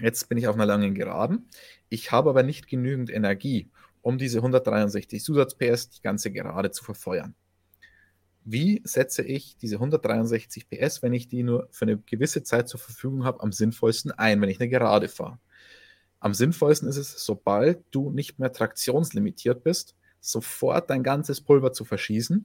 jetzt 0.00 0.28
bin 0.28 0.38
ich 0.38 0.48
auf 0.48 0.56
einer 0.56 0.66
langen 0.66 0.94
Geraden. 0.94 1.48
Ich 1.88 2.12
habe 2.12 2.30
aber 2.30 2.42
nicht 2.42 2.66
genügend 2.66 3.10
Energie, 3.10 3.70
um 4.04 4.18
diese 4.18 4.38
163 4.38 5.22
Zusatz-PS 5.22 5.88
die 5.88 6.02
ganze 6.02 6.30
Gerade 6.30 6.70
zu 6.70 6.84
verfeuern. 6.84 7.34
Wie 8.44 8.82
setze 8.84 9.22
ich 9.22 9.56
diese 9.56 9.76
163 9.76 10.68
PS, 10.68 11.02
wenn 11.02 11.14
ich 11.14 11.28
die 11.28 11.42
nur 11.42 11.68
für 11.70 11.86
eine 11.86 11.96
gewisse 11.96 12.42
Zeit 12.42 12.68
zur 12.68 12.78
Verfügung 12.78 13.24
habe, 13.24 13.42
am 13.42 13.50
sinnvollsten 13.50 14.12
ein, 14.12 14.42
wenn 14.42 14.50
ich 14.50 14.60
eine 14.60 14.68
Gerade 14.68 15.08
fahre? 15.08 15.38
Am 16.20 16.34
sinnvollsten 16.34 16.86
ist 16.86 16.98
es, 16.98 17.24
sobald 17.24 17.82
du 17.90 18.10
nicht 18.10 18.38
mehr 18.38 18.52
traktionslimitiert 18.52 19.64
bist, 19.64 19.96
sofort 20.20 20.90
dein 20.90 21.02
ganzes 21.02 21.40
Pulver 21.40 21.72
zu 21.72 21.86
verschießen 21.86 22.44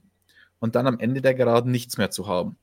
und 0.60 0.74
dann 0.74 0.86
am 0.86 0.98
Ende 0.98 1.20
der 1.20 1.34
Geraden 1.34 1.70
nichts 1.70 1.98
mehr 1.98 2.10
zu 2.10 2.26
haben. 2.26 2.56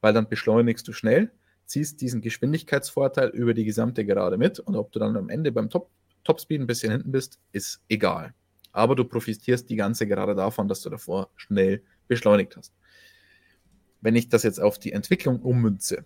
Weil 0.00 0.12
dann 0.12 0.28
beschleunigst 0.28 0.88
du 0.88 0.92
schnell, 0.92 1.30
ziehst 1.66 2.00
diesen 2.00 2.20
Geschwindigkeitsvorteil 2.20 3.28
über 3.28 3.54
die 3.54 3.64
gesamte 3.64 4.04
Gerade 4.04 4.38
mit 4.38 4.58
und 4.58 4.74
ob 4.74 4.90
du 4.90 4.98
dann 4.98 5.16
am 5.16 5.28
Ende 5.28 5.52
beim 5.52 5.70
Top, 5.70 5.88
Topspeed 6.24 6.60
ein 6.60 6.66
bisschen 6.66 6.90
hinten 6.90 7.12
bist, 7.12 7.38
ist 7.52 7.80
egal. 7.88 8.34
Aber 8.72 8.94
du 8.94 9.04
profitierst 9.04 9.68
die 9.68 9.76
ganze 9.76 10.06
Gerade 10.06 10.34
davon, 10.34 10.68
dass 10.68 10.82
du 10.82 10.90
davor 10.90 11.30
schnell 11.36 11.82
beschleunigt 12.08 12.56
hast. 12.56 12.72
Wenn 14.00 14.16
ich 14.16 14.28
das 14.28 14.42
jetzt 14.42 14.60
auf 14.60 14.78
die 14.78 14.92
Entwicklung 14.92 15.40
ummünze, 15.40 16.04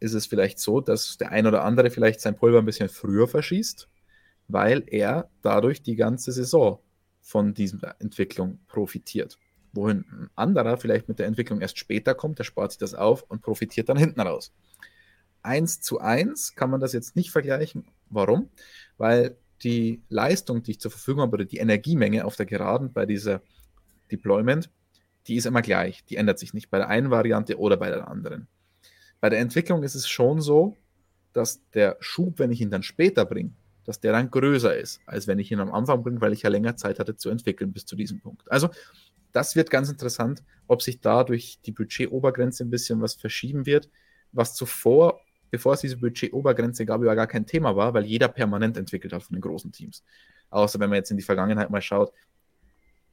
ist 0.00 0.14
es 0.14 0.26
vielleicht 0.26 0.58
so, 0.58 0.80
dass 0.80 1.16
der 1.18 1.30
ein 1.30 1.46
oder 1.46 1.64
andere 1.64 1.90
vielleicht 1.90 2.20
sein 2.20 2.36
Pulver 2.36 2.58
ein 2.58 2.64
bisschen 2.64 2.88
früher 2.88 3.28
verschießt 3.28 3.88
weil 4.48 4.82
er 4.86 5.30
dadurch 5.42 5.82
die 5.82 5.94
ganze 5.94 6.32
Saison 6.32 6.80
von 7.20 7.54
dieser 7.54 8.00
Entwicklung 8.00 8.58
profitiert. 8.66 9.38
Wohin 9.72 10.04
ein 10.10 10.30
anderer 10.34 10.78
vielleicht 10.78 11.08
mit 11.08 11.18
der 11.18 11.26
Entwicklung 11.26 11.60
erst 11.60 11.78
später 11.78 12.14
kommt, 12.14 12.38
der 12.38 12.44
spart 12.44 12.72
sich 12.72 12.78
das 12.78 12.94
auf 12.94 13.22
und 13.24 13.42
profitiert 13.42 13.90
dann 13.90 13.98
hinten 13.98 14.20
raus. 14.20 14.52
Eins 15.42 15.80
zu 15.80 16.00
eins 16.00 16.54
kann 16.54 16.70
man 16.70 16.80
das 16.80 16.94
jetzt 16.94 17.14
nicht 17.14 17.30
vergleichen. 17.30 17.86
Warum? 18.08 18.48
Weil 18.96 19.36
die 19.62 20.02
Leistung, 20.08 20.62
die 20.62 20.72
ich 20.72 20.80
zur 20.80 20.90
Verfügung 20.90 21.22
habe, 21.22 21.34
oder 21.34 21.44
die 21.44 21.58
Energiemenge 21.58 22.24
auf 22.24 22.36
der 22.36 22.46
Geraden 22.46 22.92
bei 22.92 23.06
dieser 23.06 23.42
Deployment, 24.10 24.70
die 25.26 25.36
ist 25.36 25.46
immer 25.46 25.62
gleich. 25.62 26.04
Die 26.06 26.16
ändert 26.16 26.38
sich 26.38 26.54
nicht 26.54 26.70
bei 26.70 26.78
der 26.78 26.88
einen 26.88 27.10
Variante 27.10 27.58
oder 27.58 27.76
bei 27.76 27.90
der 27.90 28.08
anderen. 28.08 28.48
Bei 29.20 29.28
der 29.28 29.40
Entwicklung 29.40 29.82
ist 29.82 29.94
es 29.94 30.08
schon 30.08 30.40
so, 30.40 30.76
dass 31.32 31.60
der 31.70 31.96
Schub, 32.00 32.38
wenn 32.38 32.50
ich 32.50 32.60
ihn 32.60 32.70
dann 32.70 32.82
später 32.82 33.24
bringe, 33.24 33.52
dass 33.84 34.00
der 34.00 34.12
dann 34.12 34.30
größer 34.30 34.76
ist, 34.76 35.00
als 35.06 35.26
wenn 35.26 35.38
ich 35.38 35.50
ihn 35.50 35.60
am 35.60 35.72
Anfang 35.72 36.02
bringe, 36.02 36.20
weil 36.20 36.32
ich 36.32 36.42
ja 36.42 36.50
länger 36.50 36.76
Zeit 36.76 36.98
hatte 36.98 37.16
zu 37.16 37.30
entwickeln 37.30 37.72
bis 37.72 37.84
zu 37.84 37.96
diesem 37.96 38.20
Punkt. 38.20 38.50
Also 38.50 38.70
das 39.32 39.56
wird 39.56 39.70
ganz 39.70 39.90
interessant, 39.90 40.42
ob 40.66 40.82
sich 40.82 41.00
da 41.00 41.24
durch 41.24 41.58
die 41.64 41.72
Budgetobergrenze 41.72 42.64
ein 42.64 42.70
bisschen 42.70 43.00
was 43.00 43.14
verschieben 43.14 43.66
wird, 43.66 43.90
was 44.32 44.54
zuvor, 44.54 45.20
bevor 45.50 45.74
es 45.74 45.80
diese 45.80 45.96
Budgetobergrenze 45.96 46.86
gab, 46.86 47.02
ja 47.02 47.14
gar 47.14 47.26
kein 47.26 47.46
Thema 47.46 47.76
war, 47.76 47.94
weil 47.94 48.04
jeder 48.04 48.28
permanent 48.28 48.76
entwickelt 48.76 49.12
hat 49.12 49.22
von 49.22 49.34
den 49.34 49.40
großen 49.40 49.72
Teams. 49.72 50.04
Außer 50.50 50.80
wenn 50.80 50.90
man 50.90 50.96
jetzt 50.96 51.10
in 51.10 51.16
die 51.16 51.22
Vergangenheit 51.22 51.70
mal 51.70 51.82
schaut, 51.82 52.12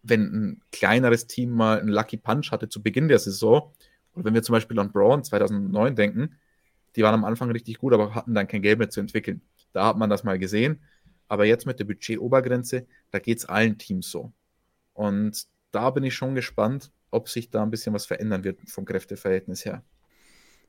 wenn 0.04 0.22
ein 0.22 0.62
kleineres 0.72 1.28
Team 1.28 1.52
mal 1.52 1.80
einen 1.80 1.90
Lucky 1.90 2.18
Punch 2.18 2.52
hatte 2.52 2.70
zu 2.70 2.82
Beginn 2.82 3.08
der 3.08 3.20
Saison, 3.20 3.74
oder 4.14 4.26
wenn 4.26 4.34
wir 4.34 4.44
zum 4.44 4.54
Beispiel 4.54 4.80
an 4.80 4.92
Braun 4.92 5.24
2009 5.24 5.96
denken, 5.96 6.36
die 6.96 7.04
waren 7.04 7.14
am 7.14 7.26
Anfang 7.26 7.52
richtig 7.52 7.78
gut, 7.80 7.94
aber 7.94 8.16
hatten 8.16 8.34
dann 8.34 8.48
kein 8.48 8.62
Geld 8.62 8.80
mehr 8.80 8.90
zu 8.90 9.00
entwickeln. 9.00 9.42
Da 9.74 9.88
hat 9.88 9.98
man 9.98 10.10
das 10.10 10.24
mal 10.24 10.40
gesehen. 10.40 10.80
Aber 11.28 11.46
jetzt 11.46 11.66
mit 11.66 11.80
der 11.80 11.86
Budgetobergrenze, 11.86 12.86
da 13.12 13.20
geht 13.20 13.40
es 13.40 13.46
allen 13.46 13.78
Teams 13.78 14.10
so. 14.10 14.32
Und 14.94 15.48
da 15.72 15.90
bin 15.90 16.04
ich 16.04 16.14
schon 16.14 16.36
gespannt, 16.36 16.92
ob 17.12 17.28
sich 17.28 17.50
da 17.50 17.64
ein 17.64 17.72
bisschen 17.72 17.94
was 17.94 18.06
verändern 18.06 18.44
wird 18.44 18.60
vom 18.70 18.86
Kräfteverhältnis 18.86 19.66
her. 19.66 19.84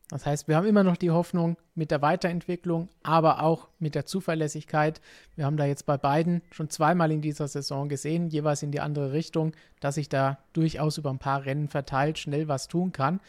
Das 0.09 0.25
heißt, 0.25 0.47
wir 0.47 0.57
haben 0.57 0.67
immer 0.67 0.85
noch 0.85 0.97
die 0.97 1.11
Hoffnung 1.11 1.57
mit 1.75 1.91
der 1.91 2.01
Weiterentwicklung, 2.01 2.89
aber 3.03 3.43
auch 3.43 3.69
mit 3.81 3.97
der 3.97 4.07
Zuverlässigkeit. 4.07 5.01
Wir 5.35 5.47
haben 5.47 5.57
da 5.57 5.65
jetzt 5.65 5.85
bei 5.85 5.97
beiden 5.97 6.43
schon 6.53 6.71
zweimal 6.71 7.11
in 7.11 7.23
dieser 7.23 7.49
Saison 7.49 7.89
gesehen, 7.89 8.29
jeweils 8.29 8.63
in 8.63 8.71
die 8.71 8.81
andere 8.81 9.13
Richtung, 9.13 9.53
dass 9.81 9.97
sich 9.97 10.09
da 10.09 10.39
durchaus 10.53 10.99
über 10.99 11.11
ein 11.11 11.19
paar 11.19 11.45
Rennen 11.45 11.69
verteilt 11.69 12.19
schnell 12.19 12.47
was 12.47 12.69
tun 12.69 12.93
kann. 12.93 13.21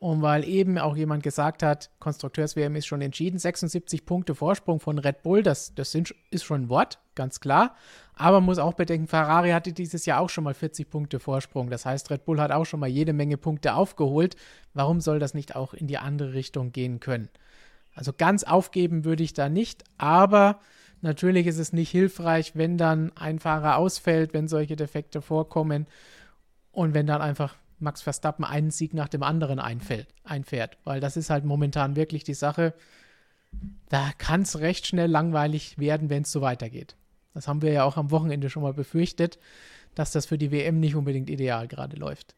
Und 0.00 0.22
weil 0.22 0.48
eben 0.48 0.78
auch 0.78 0.96
jemand 0.96 1.22
gesagt 1.22 1.62
hat, 1.62 1.90
Konstrukteurs-WM 1.98 2.74
ist 2.74 2.86
schon 2.86 3.02
entschieden, 3.02 3.38
76 3.38 4.06
Punkte 4.06 4.34
Vorsprung 4.34 4.80
von 4.80 4.98
Red 4.98 5.22
Bull, 5.22 5.42
das, 5.42 5.74
das 5.74 5.92
sind, 5.92 6.14
ist 6.30 6.42
schon 6.42 6.62
ein 6.62 6.68
Wort, 6.70 7.00
ganz 7.14 7.38
klar. 7.38 7.76
Aber 8.14 8.40
man 8.40 8.46
muss 8.46 8.58
auch 8.58 8.72
bedenken, 8.72 9.08
Ferrari 9.08 9.50
hatte 9.50 9.74
dieses 9.74 10.06
Jahr 10.06 10.20
auch 10.20 10.30
schon 10.30 10.44
mal 10.44 10.54
40 10.54 10.88
Punkte 10.88 11.20
Vorsprung. 11.20 11.68
Das 11.68 11.84
heißt, 11.84 12.10
Red 12.10 12.24
Bull 12.24 12.40
hat 12.40 12.50
auch 12.50 12.64
schon 12.64 12.80
mal 12.80 12.88
jede 12.88 13.12
Menge 13.12 13.36
Punkte 13.36 13.74
aufgeholt. 13.74 14.36
Warum 14.72 15.02
soll 15.02 15.18
das 15.18 15.34
nicht 15.34 15.54
auch 15.54 15.74
in 15.74 15.86
die 15.86 15.98
andere 15.98 16.32
Richtung 16.32 16.72
gehen 16.72 17.00
können? 17.00 17.28
Also 17.94 18.14
ganz 18.14 18.42
aufgeben 18.44 19.04
würde 19.04 19.22
ich 19.22 19.34
da 19.34 19.50
nicht, 19.50 19.84
aber 19.98 20.60
natürlich 21.02 21.46
ist 21.46 21.58
es 21.58 21.74
nicht 21.74 21.90
hilfreich, 21.90 22.52
wenn 22.54 22.78
dann 22.78 23.12
ein 23.16 23.38
Fahrer 23.38 23.76
ausfällt, 23.76 24.32
wenn 24.32 24.48
solche 24.48 24.76
Defekte 24.76 25.20
vorkommen 25.20 25.86
und 26.72 26.94
wenn 26.94 27.06
dann 27.06 27.20
einfach 27.20 27.56
Max 27.80 28.02
Verstappen 28.02 28.44
einen 28.44 28.70
Sieg 28.70 28.94
nach 28.94 29.08
dem 29.08 29.22
anderen 29.22 29.58
einfällt, 29.58 30.08
einfährt. 30.24 30.78
Weil 30.84 31.00
das 31.00 31.16
ist 31.16 31.30
halt 31.30 31.44
momentan 31.44 31.96
wirklich 31.96 32.24
die 32.24 32.34
Sache. 32.34 32.74
Da 33.88 34.10
kann 34.18 34.42
es 34.42 34.60
recht 34.60 34.86
schnell 34.86 35.10
langweilig 35.10 35.78
werden, 35.78 36.10
wenn 36.10 36.22
es 36.22 36.32
so 36.32 36.40
weitergeht. 36.40 36.96
Das 37.34 37.48
haben 37.48 37.62
wir 37.62 37.72
ja 37.72 37.84
auch 37.84 37.96
am 37.96 38.10
Wochenende 38.10 38.50
schon 38.50 38.62
mal 38.62 38.74
befürchtet, 38.74 39.38
dass 39.94 40.12
das 40.12 40.26
für 40.26 40.38
die 40.38 40.50
WM 40.50 40.80
nicht 40.80 40.94
unbedingt 40.94 41.30
ideal 41.30 41.68
gerade 41.68 41.96
läuft. 41.96 42.34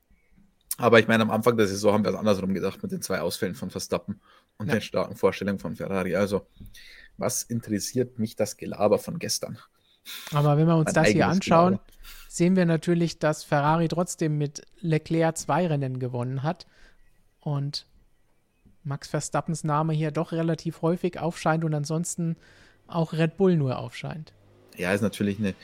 Aber 0.78 0.98
ich 0.98 1.06
meine, 1.06 1.22
am 1.22 1.30
Anfang 1.30 1.56
der 1.56 1.66
Saison 1.66 1.92
haben 1.92 2.04
wir 2.04 2.10
es 2.10 2.16
andersrum 2.16 2.54
gedacht 2.54 2.82
mit 2.82 2.92
den 2.92 3.02
zwei 3.02 3.20
Ausfällen 3.20 3.54
von 3.54 3.70
Verstappen 3.70 4.20
und 4.56 4.68
ja. 4.68 4.74
den 4.74 4.80
starken 4.80 5.16
Vorstellungen 5.16 5.58
von 5.58 5.76
Ferrari. 5.76 6.16
Also, 6.16 6.46
was 7.18 7.42
interessiert 7.42 8.18
mich 8.18 8.36
das 8.36 8.56
Gelaber 8.56 8.98
von 8.98 9.18
gestern? 9.18 9.58
Aber 10.32 10.56
wenn 10.56 10.66
wir 10.66 10.76
uns 10.76 10.92
das 10.92 11.08
hier 11.08 11.28
anschauen, 11.28 11.74
Gelaber. 11.74 11.86
Sehen 12.32 12.56
wir 12.56 12.64
natürlich, 12.64 13.18
dass 13.18 13.44
Ferrari 13.44 13.88
trotzdem 13.88 14.38
mit 14.38 14.62
Leclerc 14.80 15.36
zwei 15.36 15.66
Rennen 15.66 15.98
gewonnen 15.98 16.42
hat 16.42 16.66
und 17.40 17.86
Max 18.84 19.08
Verstappens 19.08 19.64
Name 19.64 19.92
hier 19.92 20.10
doch 20.12 20.32
relativ 20.32 20.80
häufig 20.80 21.18
aufscheint 21.18 21.62
und 21.62 21.74
ansonsten 21.74 22.36
auch 22.86 23.12
Red 23.12 23.36
Bull 23.36 23.56
nur 23.56 23.78
aufscheint. 23.78 24.32
Ja, 24.76 24.94
ist 24.94 25.02
natürlich 25.02 25.38
eine 25.38 25.54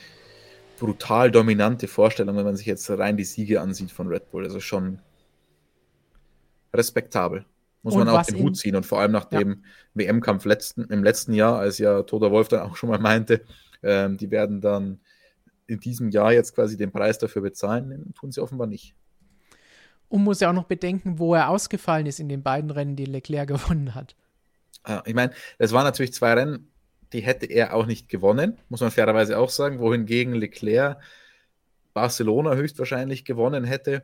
brutal 0.77 1.31
dominante 1.31 1.87
Vorstellung, 1.87 2.37
wenn 2.37 2.45
man 2.45 2.55
sich 2.55 2.67
jetzt 2.67 2.87
rein 2.91 3.17
die 3.17 3.23
Siege 3.23 3.61
ansieht 3.61 3.91
von 3.91 4.07
Red 4.07 4.29
Bull. 4.29 4.43
Also 4.43 4.59
schon 4.59 4.99
respektabel. 6.71 7.45
Muss 7.81 7.95
und 7.95 8.05
man 8.05 8.09
auch 8.09 8.25
den 8.25 8.37
Hut 8.37 8.57
ziehen. 8.57 8.75
Und 8.75 8.85
vor 8.85 8.99
allem 8.99 9.11
nach 9.11 9.25
dem 9.25 9.49
ja. 9.49 10.05
WM-Kampf 10.05 10.45
letzten, 10.45 10.83
im 10.85 11.03
letzten 11.03 11.33
Jahr, 11.33 11.57
als 11.57 11.79
ja 11.79 12.03
Toter 12.03 12.29
Wolf 12.29 12.47
dann 12.47 12.61
auch 12.61 12.75
schon 12.75 12.89
mal 12.89 12.99
meinte, 12.99 13.41
ähm, 13.81 14.17
die 14.17 14.29
werden 14.29 14.61
dann 14.61 14.99
in 15.69 15.79
diesem 15.79 16.09
Jahr 16.09 16.33
jetzt 16.33 16.55
quasi 16.55 16.77
den 16.77 16.91
Preis 16.91 17.17
dafür 17.19 17.41
bezahlen, 17.41 18.13
tun 18.19 18.31
sie 18.31 18.41
offenbar 18.41 18.67
nicht. 18.67 18.95
Und 20.09 20.23
muss 20.23 20.39
ja 20.39 20.49
auch 20.49 20.53
noch 20.53 20.65
bedenken, 20.65 21.19
wo 21.19 21.35
er 21.35 21.49
ausgefallen 21.49 22.07
ist 22.07 22.19
in 22.19 22.29
den 22.29 22.41
beiden 22.43 22.71
Rennen, 22.71 22.95
die 22.95 23.05
Leclerc 23.05 23.47
gewonnen 23.47 23.95
hat. 23.95 24.15
Ich 25.05 25.13
meine, 25.13 25.33
es 25.57 25.71
waren 25.71 25.83
natürlich 25.83 26.13
zwei 26.13 26.33
Rennen, 26.33 26.67
die 27.13 27.21
hätte 27.21 27.45
er 27.45 27.73
auch 27.73 27.85
nicht 27.85 28.09
gewonnen, 28.09 28.57
muss 28.69 28.81
man 28.81 28.91
fairerweise 28.91 29.37
auch 29.37 29.49
sagen, 29.49 29.79
wohingegen 29.79 30.33
Leclerc 30.33 30.97
Barcelona 31.93 32.55
höchstwahrscheinlich 32.55 33.25
gewonnen 33.25 33.63
hätte. 33.65 34.03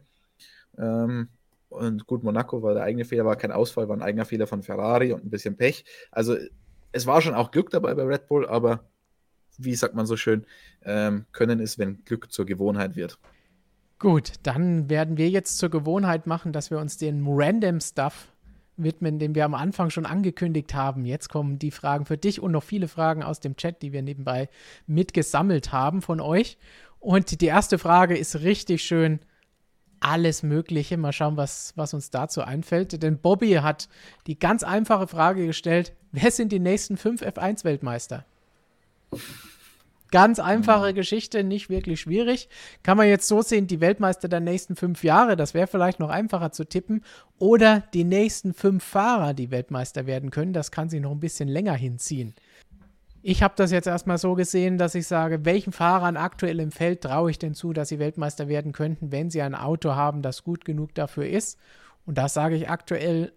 Ähm, 0.77 1.29
Und 1.69 2.05
gut, 2.07 2.23
Monaco 2.23 2.61
war 2.61 2.73
der 2.73 2.83
eigene 2.83 3.05
Fehler, 3.05 3.25
war 3.25 3.35
kein 3.35 3.51
Ausfall, 3.51 3.87
war 3.89 3.97
ein 3.97 4.01
eigener 4.03 4.25
Fehler 4.25 4.47
von 4.47 4.63
Ferrari 4.63 5.11
und 5.13 5.25
ein 5.25 5.29
bisschen 5.29 5.57
Pech. 5.57 5.85
Also 6.11 6.35
es 6.91 7.05
war 7.05 7.21
schon 7.21 7.33
auch 7.35 7.51
Glück 7.51 7.69
dabei 7.69 7.93
bei 7.95 8.03
Red 8.03 8.27
Bull, 8.27 8.45
aber 8.47 8.83
wie 9.57 9.75
sagt 9.75 9.95
man 9.95 10.05
so 10.05 10.17
schön, 10.17 10.45
ähm, 10.83 11.25
können 11.31 11.59
ist, 11.59 11.79
wenn 11.79 12.03
Glück 12.05 12.31
zur 12.31 12.45
Gewohnheit 12.45 12.95
wird. 12.95 13.19
Gut, 13.99 14.33
dann 14.43 14.89
werden 14.89 15.17
wir 15.17 15.29
jetzt 15.29 15.57
zur 15.57 15.69
Gewohnheit 15.69 16.27
machen, 16.27 16.51
dass 16.51 16.69
wir 16.69 16.79
uns 16.79 16.97
den 16.97 17.23
Random 17.27 17.79
Stuff 17.79 18.31
widmen, 18.77 19.19
den 19.19 19.35
wir 19.35 19.45
am 19.45 19.53
Anfang 19.53 19.89
schon 19.89 20.05
angekündigt 20.05 20.73
haben. 20.73 21.05
Jetzt 21.05 21.29
kommen 21.29 21.59
die 21.59 21.71
Fragen 21.71 22.05
für 22.05 22.17
dich 22.17 22.41
und 22.41 22.51
noch 22.51 22.63
viele 22.63 22.87
Fragen 22.87 23.23
aus 23.23 23.39
dem 23.39 23.55
Chat, 23.55 23.81
die 23.81 23.93
wir 23.93 24.01
nebenbei 24.01 24.49
mitgesammelt 24.85 25.71
haben 25.71 26.01
von 26.01 26.19
euch. 26.19 26.57
Und 26.99 27.41
die 27.41 27.45
erste 27.45 27.77
Frage 27.77 28.17
ist 28.17 28.41
richtig 28.41 28.83
schön 28.83 29.19
alles 29.99 30.43
Mögliche. 30.43 30.97
Mal 30.97 31.13
schauen, 31.13 31.37
was, 31.37 31.73
was 31.75 31.93
uns 31.93 32.09
dazu 32.09 32.41
einfällt. 32.41 33.01
Denn 33.01 33.19
Bobby 33.19 33.53
hat 33.53 33.89
die 34.27 34.37
ganz 34.37 34.63
einfache 34.63 35.07
Frage 35.07 35.45
gestellt: 35.45 35.93
Wer 36.11 36.31
sind 36.31 36.51
die 36.51 36.59
nächsten 36.59 36.97
fünf 36.97 37.21
F1-Weltmeister? 37.21 38.25
Ganz 40.11 40.39
einfache 40.39 40.91
mhm. 40.91 40.95
Geschichte, 40.95 41.43
nicht 41.43 41.69
wirklich 41.69 41.99
schwierig. 41.99 42.47
Kann 42.83 42.95
man 42.97 43.07
jetzt 43.07 43.27
so 43.27 43.41
sehen, 43.41 43.67
die 43.67 43.81
Weltmeister 43.81 44.27
der 44.27 44.39
nächsten 44.39 44.75
fünf 44.75 45.03
Jahre, 45.03 45.35
das 45.35 45.53
wäre 45.53 45.67
vielleicht 45.67 45.99
noch 45.99 46.09
einfacher 46.09 46.51
zu 46.51 46.63
tippen. 46.63 47.03
Oder 47.37 47.83
die 47.93 48.03
nächsten 48.03 48.53
fünf 48.53 48.83
Fahrer, 48.83 49.33
die 49.33 49.51
Weltmeister 49.51 50.05
werden 50.05 50.31
können, 50.31 50.53
das 50.53 50.71
kann 50.71 50.89
sich 50.89 51.01
noch 51.01 51.11
ein 51.11 51.19
bisschen 51.19 51.49
länger 51.49 51.73
hinziehen. 51.73 52.33
Ich 53.23 53.41
habe 53.41 53.55
das 53.57 53.71
jetzt 53.71 53.87
erstmal 53.87 54.19
so 54.19 54.35
gesehen, 54.35 54.77
dass 54.77 54.93
ich 54.93 55.07
sage, 55.07 55.43
welchen 55.45 55.73
Fahrern 55.73 56.15
aktuell 56.15 56.59
im 56.59 56.71
Feld 56.71 57.01
traue 57.01 57.31
ich 57.31 57.39
denn 57.39 57.55
zu, 57.55 57.73
dass 57.73 57.89
sie 57.89 57.97
Weltmeister 57.97 58.47
werden 58.47 58.71
könnten, 58.71 59.11
wenn 59.11 59.31
sie 59.31 59.41
ein 59.41 59.55
Auto 59.55 59.95
haben, 59.95 60.21
das 60.21 60.43
gut 60.43 60.63
genug 60.63 60.93
dafür 60.93 61.27
ist. 61.27 61.57
Und 62.05 62.19
das 62.19 62.35
sage 62.35 62.55
ich 62.55 62.69
aktuell 62.69 63.33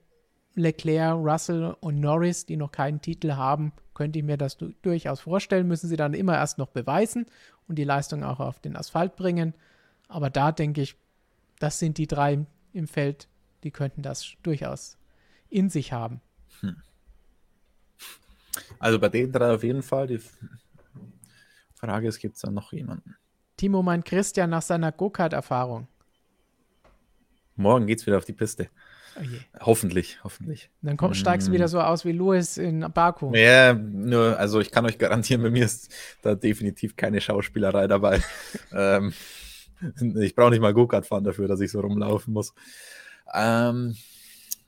Leclerc, 0.55 1.16
Russell 1.16 1.75
und 1.81 2.01
Norris, 2.01 2.45
die 2.45 2.57
noch 2.57 2.71
keinen 2.71 3.01
Titel 3.01 3.33
haben, 3.33 3.73
könnte 3.99 4.20
ich 4.20 4.24
mir 4.24 4.36
das 4.36 4.57
du 4.57 4.72
durchaus 4.82 5.20
vorstellen. 5.20 5.66
Müssen 5.66 5.88
sie 5.88 5.96
dann 5.96 6.14
immer 6.14 6.34
erst 6.34 6.57
noch 6.57 6.68
beweisen 6.68 7.26
und 7.66 7.76
die 7.80 7.84
Leistung 7.84 8.22
auch 8.22 8.38
auf 8.38 8.61
den 8.61 8.76
Asphalt 8.76 9.16
bringen. 9.16 9.55
Aber 10.07 10.30
da 10.30 10.53
denke 10.53 10.80
ich, 10.82 10.94
das 11.59 11.80
sind 11.80 11.99
die 11.99 12.07
drei 12.07 12.46
im 12.72 12.86
Feld, 12.86 13.26
die 13.64 13.72
könnten 13.72 14.03
das 14.03 14.34
durchaus 14.44 14.96
in 15.51 15.68
sich 15.68 15.92
haben. 15.92 16.20
Hm. 16.61 16.76
Also 18.78 19.01
bei 19.01 19.09
den 19.09 19.32
drei 19.32 19.53
auf 19.53 19.64
jeden 19.64 19.82
Fall. 19.82 20.07
Die 20.07 20.20
Frage 21.74 22.07
ist, 22.07 22.20
gibt 22.20 22.36
es 22.36 22.42
da 22.42 22.53
noch 22.53 22.72
jemanden? 22.72 23.16
Timo 23.57 23.82
meint 23.82 24.05
Christian 24.05 24.51
nach 24.51 24.62
seiner 24.62 24.92
Go-Kart-Erfahrung. 24.92 25.88
Morgen 27.57 27.88
geht's 27.88 28.07
wieder 28.07 28.18
auf 28.18 28.24
die 28.24 28.32
Piste. 28.32 28.70
Oh 29.21 29.66
hoffentlich, 29.66 30.19
hoffentlich. 30.23 30.71
Dann 30.83 30.97
komm, 30.97 31.14
steigst 31.14 31.49
du 31.49 31.53
wieder 31.53 31.66
mm. 31.66 31.69
so 31.69 31.81
aus 31.81 32.05
wie 32.05 32.12
Louis 32.12 32.57
in 32.57 32.81
Baku. 32.93 33.35
Ja, 33.35 33.75
nur, 33.75 34.39
also 34.39 34.61
ich 34.61 34.71
kann 34.71 34.87
euch 34.87 34.99
garantieren, 34.99 35.43
bei 35.43 35.51
mir 35.51 35.64
ist 35.64 35.93
da 36.23 36.35
definitiv 36.35 36.97
keine 36.97 37.21
Schauspielerei 37.21 37.87
dabei. 37.87 38.23
ähm, 38.73 39.12
ich 40.21 40.35
brauche 40.35 40.51
nicht 40.51 40.61
mal 40.61 40.75
Go-Kart 40.75 41.07
fahren 41.07 41.25
dafür, 41.25 41.49
dass 41.49 41.61
ich 41.61 41.71
so 41.71 41.81
rumlaufen 41.81 42.33
muss. 42.33 42.55
Ähm, 43.35 43.97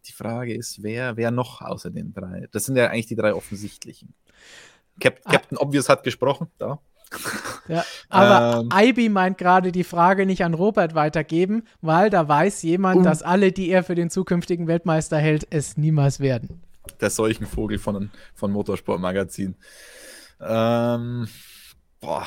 die 0.06 0.12
Frage 0.12 0.54
ist, 0.54 0.82
wer, 0.82 1.16
wer 1.16 1.30
noch 1.30 1.60
außer 1.60 1.90
den 1.90 2.12
drei? 2.12 2.48
Das 2.52 2.64
sind 2.64 2.76
ja 2.76 2.88
eigentlich 2.88 3.06
die 3.06 3.16
drei 3.16 3.34
offensichtlichen. 3.34 4.14
Cap 4.98 5.20
ah. 5.24 5.32
Captain 5.32 5.58
Obvious 5.58 5.88
hat 5.88 6.02
gesprochen, 6.02 6.48
da. 6.58 6.80
Ja, 7.68 7.84
aber 8.08 8.60
ähm, 8.60 8.68
Ibi 8.72 9.08
meint 9.08 9.38
gerade 9.38 9.72
die 9.72 9.84
Frage 9.84 10.26
nicht 10.26 10.44
an 10.44 10.54
Robert 10.54 10.94
weitergeben, 10.94 11.64
weil 11.80 12.10
da 12.10 12.28
weiß 12.28 12.62
jemand, 12.62 12.98
um, 12.98 13.02
dass 13.04 13.22
alle, 13.22 13.52
die 13.52 13.70
er 13.70 13.82
für 13.82 13.94
den 13.94 14.10
zukünftigen 14.10 14.66
Weltmeister 14.66 15.18
hält, 15.18 15.46
es 15.50 15.76
niemals 15.76 16.20
werden. 16.20 16.62
Der 17.00 17.10
Seuchenvogel 17.10 17.78
von, 17.78 18.10
von 18.34 18.52
Motorsportmagazin. 18.52 19.56
Ähm, 20.40 21.28
boah. 22.00 22.26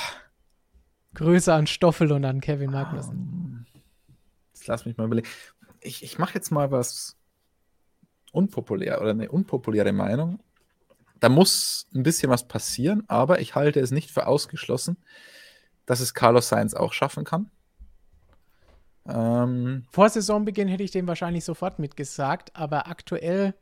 Grüße 1.15 1.53
an 1.53 1.67
Stoffel 1.67 2.11
und 2.11 2.25
an 2.25 2.41
Kevin 2.41 2.71
Magnussen. 2.71 3.11
Um, 3.11 3.65
jetzt 4.53 4.67
lass 4.67 4.86
mich 4.86 4.97
mal 4.97 5.05
überlegen. 5.05 5.27
Ich, 5.81 6.03
ich 6.03 6.17
mache 6.17 6.34
jetzt 6.36 6.51
mal 6.51 6.71
was 6.71 7.17
unpopulär 8.31 8.99
oder 9.01 9.11
eine 9.11 9.29
unpopuläre 9.29 9.91
Meinung 9.91 10.39
da 11.20 11.30
muss 11.30 11.88
ein 11.93 12.03
bisschen 12.03 12.30
was 12.30 12.47
passieren, 12.47 13.03
aber 13.07 13.39
ich 13.39 13.55
halte 13.55 13.80
es 13.80 13.91
nicht 13.91 14.11
für 14.11 14.28
ausgeschlossen, 14.28 14.97
dass 15.86 15.99
es 15.99 16.14
Carlos 16.14 16.49
Sainz 16.49 16.74
auch 16.74 16.93
schaffen 16.93 17.24
kann. 17.24 17.49
Ähm, 19.05 19.86
Vor 19.91 20.09
Saisonbeginn 20.09 20.68
hätte 20.68 20.84
ich 20.84 20.91
dem 20.91 21.07
wahrscheinlich 21.07 21.43
sofort 21.43 21.80
mitgesagt, 21.80 22.55
aber 22.55 22.88
aktuell 22.88 23.53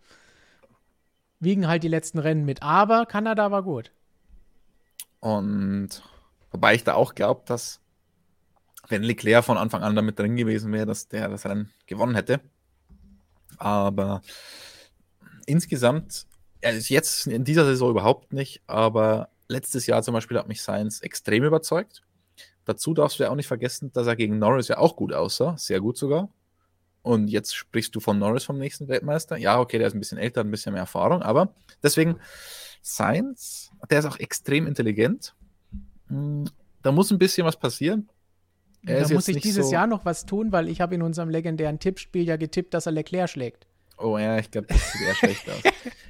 wiegen 1.40 1.68
halt 1.68 1.84
die 1.84 1.88
letzten 1.88 2.20
Rennen 2.20 2.46
mit. 2.46 2.62
Aber 2.62 3.06
Kanada 3.06 3.52
war 3.52 3.64
gut. 3.64 3.92
Und 5.20 5.90
wobei 6.52 6.76
ich 6.76 6.84
da 6.84 6.94
auch 6.94 7.16
glaube, 7.16 7.42
dass 7.46 7.80
wenn 8.88 9.04
Leclerc 9.04 9.46
von 9.46 9.58
Anfang 9.58 9.84
an 9.84 9.96
damit 9.96 10.20
drin 10.20 10.36
gewesen 10.36 10.72
wäre, 10.74 10.86
dass 10.86 11.08
der 11.08 11.30
das 11.30 11.46
Rennen 11.46 11.72
gewonnen 11.86 12.16
hätte. 12.16 12.42
Aber 13.58 14.22
insgesamt 15.46 16.28
also 16.64 16.94
jetzt 16.94 17.28
in 17.28 17.44
dieser 17.44 17.66
Saison 17.66 17.92
überhaupt 17.92 18.34
nicht, 18.34 18.62
aber 18.68 19.30
letztes 19.48 19.86
Jahr 19.88 20.04
zum 20.04 20.14
Beispiel 20.14 20.38
hat 20.38 20.48
mich 20.48 20.62
Sainz 20.62 21.02
extrem 21.02 21.44
überzeugt. 21.44 22.04
Dazu 22.66 22.94
darfst 22.94 23.20
du 23.20 23.24
ja 23.24 23.30
auch 23.30 23.36
nicht 23.36 23.48
vergessen, 23.48 23.92
dass 23.94 24.08
er 24.08 24.16
gegen 24.16 24.40
Norris 24.40 24.68
ja 24.68 24.78
auch 24.78 24.96
gut 24.96 25.14
aussah, 25.14 25.58
sehr 25.58 25.80
gut 25.80 25.98
sogar. 25.98 26.30
Und 27.02 27.30
jetzt 27.30 27.56
sprichst 27.56 27.96
du 27.96 28.00
von 28.00 28.20
Norris 28.20 28.44
vom 28.44 28.60
nächsten 28.60 28.88
Weltmeister. 28.88 29.38
Ja, 29.38 29.60
okay, 29.60 29.80
der 29.80 29.88
ist 29.88 29.96
ein 29.96 30.00
bisschen 30.00 30.20
älter, 30.20 30.42
ein 30.42 30.52
bisschen 30.52 30.74
mehr 30.74 30.82
Erfahrung, 30.82 31.24
aber 31.24 31.54
deswegen 31.82 32.18
Sainz, 32.82 33.72
der 33.90 34.00
ist 34.00 34.06
auch 34.06 34.20
extrem 34.20 34.68
intelligent. 34.68 35.36
Hm, 36.08 36.46
da 36.84 36.92
muss 36.92 37.12
ein 37.12 37.20
bisschen 37.20 37.46
was 37.46 37.58
passieren. 37.58 38.10
Er 38.86 39.02
da 39.02 39.14
muss 39.14 39.28
ich 39.28 39.42
dieses 39.42 39.68
so 39.68 39.74
Jahr 39.74 39.88
noch 39.88 40.06
was 40.06 40.26
tun, 40.26 40.52
weil 40.52 40.68
ich 40.68 40.82
habe 40.82 40.96
in 40.96 41.02
unserem 41.02 41.30
legendären 41.30 41.80
Tippspiel 41.80 42.28
ja 42.28 42.38
getippt, 42.38 42.74
dass 42.74 42.88
er 42.88 42.92
Leclerc 42.92 43.30
schlägt. 43.30 43.68
Oh 44.02 44.18
ja, 44.18 44.38
ich 44.38 44.52
glaube, 44.52 44.68
das 44.68 44.92
sieht 44.92 45.02
eher 45.02 45.16
schlecht 45.16 45.50
aus. 45.50 45.62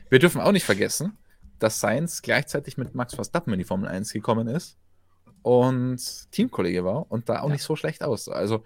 Wir 0.10 0.20
dürfen 0.20 0.42
auch 0.42 0.52
nicht 0.52 0.66
vergessen, 0.66 1.18
dass 1.60 1.80
Sainz 1.80 2.22
gleichzeitig 2.22 2.78
mit 2.78 2.96
Max 2.96 3.16
Verstappen 3.16 3.54
in 3.54 3.60
die 3.60 3.66
Formel 3.66 3.90
1 3.90 4.14
gekommen 4.14 4.48
ist 4.48 4.78
und 5.42 6.32
Teamkollege 6.32 6.84
war 6.84 7.12
und 7.12 7.30
da 7.30 7.42
auch 7.42 7.48
ja. 7.48 7.54
nicht 7.54 7.64
so 7.64 7.76
schlecht 7.76 8.04
aussah. 8.04 8.34
Also 8.34 8.64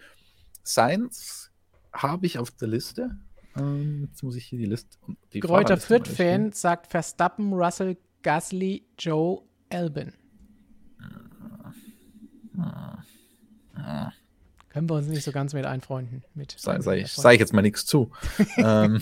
Sainz 0.64 1.52
habe 1.94 2.26
ich 2.26 2.40
auf 2.40 2.52
der 2.52 2.68
Liste. 2.68 3.18
Ähm, 3.58 4.08
jetzt 4.10 4.24
muss 4.24 4.36
ich 4.36 4.46
hier 4.46 4.60
die 4.60 4.66
Liste. 4.66 4.98
Die 5.34 5.40
Kräuter 5.40 5.78
Fürth-Fan 5.78 6.52
sagt 6.52 6.88
Verstappen, 6.88 7.54
Russell, 7.54 7.98
Gasly, 8.24 8.86
Joe, 8.98 9.44
Albin. 9.70 10.14
Ah. 12.58 13.04
Ah. 13.76 14.12
Können 14.76 14.90
wir 14.90 14.96
uns 14.96 15.08
nicht 15.08 15.24
so 15.24 15.32
ganz 15.32 15.54
mit 15.54 15.66
einfreunden. 15.66 16.22
Mit 16.34 16.54
Sei, 16.60 16.82
sei, 16.82 16.98
ich, 16.98 17.14
sag 17.14 17.34
ich 17.34 17.40
jetzt 17.40 17.54
mal 17.54 17.62
nichts 17.62 17.86
zu. 17.86 18.12
ähm, 18.58 19.02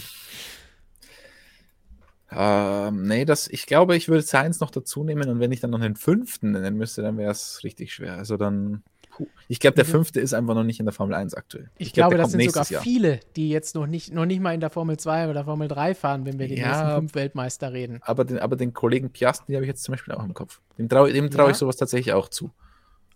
ähm, 2.31 3.07
nee, 3.07 3.25
das, 3.25 3.47
ich 3.47 3.65
glaube, 3.65 3.95
ich 3.95 4.07
würde 4.07 4.21
Science 4.21 4.59
noch 4.59 4.69
dazu 4.69 5.03
nehmen 5.03 5.27
und 5.27 5.39
wenn 5.39 5.51
ich 5.51 5.61
dann 5.61 5.71
noch 5.71 5.79
den 5.79 5.95
fünften 5.95 6.51
nennen 6.51 6.77
müsste, 6.77 7.01
dann 7.01 7.17
wäre 7.17 7.31
es 7.31 7.61
richtig 7.63 7.91
schwer. 7.91 8.17
Also 8.17 8.37
dann, 8.37 8.83
puh. 9.09 9.25
ich 9.47 9.59
glaube, 9.59 9.73
der 9.73 9.85
mhm. 9.85 9.89
fünfte 9.89 10.19
ist 10.19 10.35
einfach 10.35 10.53
noch 10.53 10.63
nicht 10.63 10.79
in 10.79 10.85
der 10.85 10.93
Formel 10.93 11.15
1 11.15 11.33
aktuell. 11.33 11.71
Ich, 11.79 11.87
ich 11.87 11.93
glaube, 11.93 12.17
glaub, 12.17 12.25
das 12.25 12.33
sind 12.33 12.43
sogar 12.43 12.69
Jahr. 12.69 12.83
viele, 12.83 13.19
die 13.35 13.49
jetzt 13.49 13.73
noch 13.73 13.87
nicht, 13.87 14.13
noch 14.13 14.27
nicht 14.27 14.41
mal 14.41 14.53
in 14.53 14.59
der 14.59 14.69
Formel 14.69 14.97
2 14.97 15.27
oder 15.27 15.43
Formel 15.43 15.69
3 15.69 15.95
fahren, 15.95 16.27
wenn 16.27 16.37
wir 16.37 16.49
die 16.49 16.57
ja, 16.57 16.67
nächsten 16.67 16.95
fünf 16.97 17.15
Weltmeister 17.15 17.73
reden. 17.73 17.99
Aber 18.03 18.25
den, 18.25 18.37
aber 18.37 18.57
den 18.57 18.73
Kollegen 18.73 19.09
Piastri 19.09 19.53
habe 19.53 19.65
ich 19.65 19.69
jetzt 19.69 19.81
zum 19.81 19.93
Beispiel 19.93 20.13
auch 20.13 20.23
im 20.23 20.35
Kopf. 20.35 20.61
Dem 20.77 20.87
traue 20.87 21.11
trau 21.31 21.45
ja. 21.45 21.49
ich 21.49 21.57
sowas 21.57 21.77
tatsächlich 21.77 22.13
auch 22.13 22.29
zu. 22.29 22.51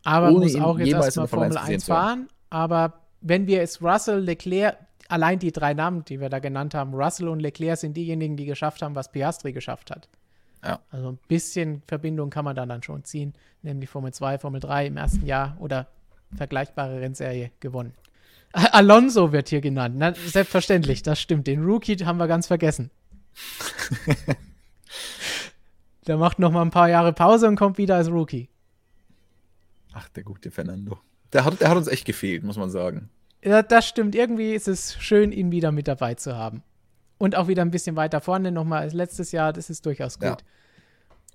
Aber 0.03 0.29
Ohne 0.31 0.45
muss 0.45 0.55
auch 0.55 0.79
jetzt 0.79 0.91
erstmal 0.91 1.27
Formel 1.27 1.55
1 1.55 1.83
fahren 1.83 2.29
aber 2.49 3.01
wenn 3.21 3.47
wir 3.47 3.61
es 3.61 3.81
Russell, 3.81 4.19
Leclerc, 4.19 4.77
allein 5.09 5.39
die 5.39 5.51
drei 5.51 5.73
Namen, 5.73 6.05
die 6.05 6.19
wir 6.19 6.29
da 6.29 6.39
genannt 6.39 6.73
haben, 6.73 6.93
Russell 6.93 7.29
und 7.29 7.39
Leclerc 7.39 7.77
sind 7.77 7.95
diejenigen, 7.95 8.37
die 8.37 8.45
geschafft 8.45 8.81
haben, 8.81 8.95
was 8.95 9.11
Piastri 9.11 9.53
geschafft 9.53 9.91
hat. 9.91 10.07
Ja. 10.63 10.79
Also 10.91 11.11
ein 11.11 11.19
bisschen 11.27 11.81
Verbindung 11.87 12.29
kann 12.29 12.45
man 12.45 12.55
dann, 12.55 12.69
dann 12.69 12.83
schon 12.83 13.03
ziehen, 13.03 13.33
nämlich 13.61 13.89
Formel 13.89 14.13
2, 14.13 14.39
Formel 14.39 14.59
3 14.59 14.87
im 14.87 14.97
ersten 14.97 15.25
Jahr 15.25 15.55
oder 15.59 15.87
vergleichbare 16.35 16.99
Rennserie 16.99 17.51
gewonnen. 17.59 17.93
Alonso 18.53 19.31
wird 19.31 19.49
hier 19.49 19.61
genannt. 19.61 19.95
Na, 19.97 20.13
selbstverständlich, 20.13 21.03
das 21.03 21.19
stimmt. 21.19 21.47
Den 21.47 21.63
Rookie 21.63 21.95
haben 21.97 22.17
wir 22.17 22.27
ganz 22.27 22.47
vergessen. 22.47 22.89
der 26.07 26.17
macht 26.17 26.39
noch 26.39 26.51
mal 26.51 26.63
ein 26.63 26.71
paar 26.71 26.89
Jahre 26.89 27.13
Pause 27.13 27.47
und 27.47 27.55
kommt 27.55 27.77
wieder 27.77 27.97
als 27.97 28.09
Rookie. 28.09 28.49
Ach, 29.93 30.09
der 30.09 30.23
gute 30.23 30.49
Fernando. 30.49 30.99
Der 31.33 31.45
hat, 31.45 31.61
der 31.61 31.69
hat 31.69 31.77
uns 31.77 31.87
echt 31.87 32.05
gefehlt, 32.05 32.43
muss 32.43 32.57
man 32.57 32.69
sagen. 32.69 33.09
Ja, 33.43 33.61
das 33.61 33.87
stimmt. 33.87 34.15
Irgendwie 34.15 34.53
ist 34.53 34.67
es 34.67 34.95
schön, 34.99 35.31
ihn 35.31 35.51
wieder 35.51 35.71
mit 35.71 35.87
dabei 35.87 36.15
zu 36.15 36.35
haben. 36.35 36.63
Und 37.17 37.35
auch 37.35 37.47
wieder 37.47 37.63
ein 37.63 37.71
bisschen 37.71 37.95
weiter 37.95 38.21
vorne 38.21 38.51
nochmal 38.51 38.81
als 38.81 38.93
letztes 38.93 39.31
Jahr. 39.31 39.53
Das 39.53 39.69
ist 39.69 39.85
durchaus 39.85 40.19
gut. 40.19 40.27
Ja. 40.29 40.37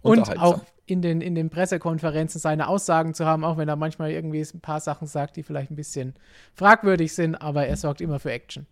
Und 0.02 0.38
auch 0.38 0.60
in 0.86 1.00
den, 1.00 1.20
in 1.20 1.34
den 1.34 1.48
Pressekonferenzen 1.48 2.40
seine 2.40 2.68
Aussagen 2.68 3.14
zu 3.14 3.24
haben, 3.24 3.44
auch 3.44 3.56
wenn 3.56 3.68
er 3.68 3.76
manchmal 3.76 4.10
irgendwie 4.10 4.40
ein 4.40 4.60
paar 4.60 4.80
Sachen 4.80 5.06
sagt, 5.06 5.36
die 5.36 5.42
vielleicht 5.42 5.70
ein 5.70 5.76
bisschen 5.76 6.14
fragwürdig 6.54 7.14
sind, 7.14 7.36
aber 7.36 7.66
er 7.66 7.76
sorgt 7.76 8.00
immer 8.00 8.18
für 8.18 8.32
Action. 8.32 8.66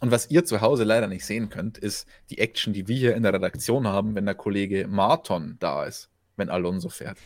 Und 0.00 0.10
was 0.10 0.30
ihr 0.30 0.44
zu 0.44 0.60
Hause 0.60 0.84
leider 0.84 1.06
nicht 1.06 1.24
sehen 1.24 1.48
könnt, 1.48 1.78
ist 1.78 2.06
die 2.28 2.38
Action, 2.38 2.74
die 2.74 2.86
wir 2.86 2.96
hier 2.96 3.16
in 3.16 3.22
der 3.22 3.32
Redaktion 3.32 3.86
haben, 3.86 4.14
wenn 4.14 4.26
der 4.26 4.34
Kollege 4.34 4.86
Marton 4.86 5.56
da 5.58 5.84
ist, 5.84 6.10
wenn 6.36 6.50
Alonso 6.50 6.90
fährt. 6.90 7.16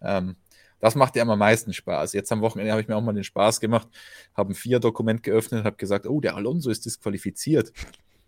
Ähm, 0.00 0.36
das 0.84 0.96
macht 0.96 1.16
ja 1.16 1.22
am 1.22 1.38
meisten 1.38 1.72
Spaß. 1.72 2.12
Jetzt 2.12 2.30
am 2.30 2.42
Wochenende 2.42 2.70
habe 2.70 2.82
ich 2.82 2.88
mir 2.88 2.94
auch 2.94 3.00
mal 3.00 3.14
den 3.14 3.24
Spaß 3.24 3.58
gemacht, 3.58 3.88
habe 4.36 4.52
ein 4.52 4.54
Vier-Dokument 4.54 5.22
geöffnet, 5.22 5.64
habe 5.64 5.76
gesagt, 5.76 6.06
oh, 6.06 6.20
der 6.20 6.36
Alonso 6.36 6.68
ist 6.68 6.84
disqualifiziert. 6.84 7.72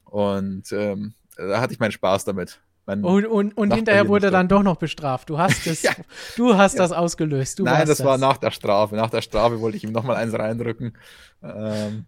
Und 0.05 0.73
ähm, 0.73 1.12
da 1.37 1.61
hatte 1.61 1.74
ich 1.74 1.81
meinen 1.81 1.93
Spaß 1.93 2.24
damit. 2.24 2.62
Mein 2.87 3.05
und, 3.05 3.27
und, 3.27 3.53
und 3.59 3.74
hinterher 3.74 4.09
wurde 4.09 4.28
er 4.28 4.31
dann 4.31 4.49
doch 4.49 4.62
noch 4.62 4.77
bestraft. 4.77 5.28
Du 5.28 5.37
hast 5.37 5.66
es, 5.66 5.83
ja. 5.83 5.93
du 6.39 6.57
hast 6.57 6.77
ja. 6.77 6.78
das 6.78 6.93
ausgelöst. 6.93 7.59
Du 7.59 7.65
Nein, 7.65 7.87
das, 7.87 7.99
das, 7.99 8.07
war 8.07 8.16
nach 8.16 8.39
der 8.39 8.53
Strafe. 8.53 8.97
Nach 8.97 9.11
der 9.11 9.20
Strafe 9.20 9.61
wollte 9.61 9.77
ich 9.77 9.85
ihm 9.85 9.93
nochmal 9.93 10.16
eins 10.16 10.33
reindrücken. 10.33 10.97
Ähm, 11.43 12.07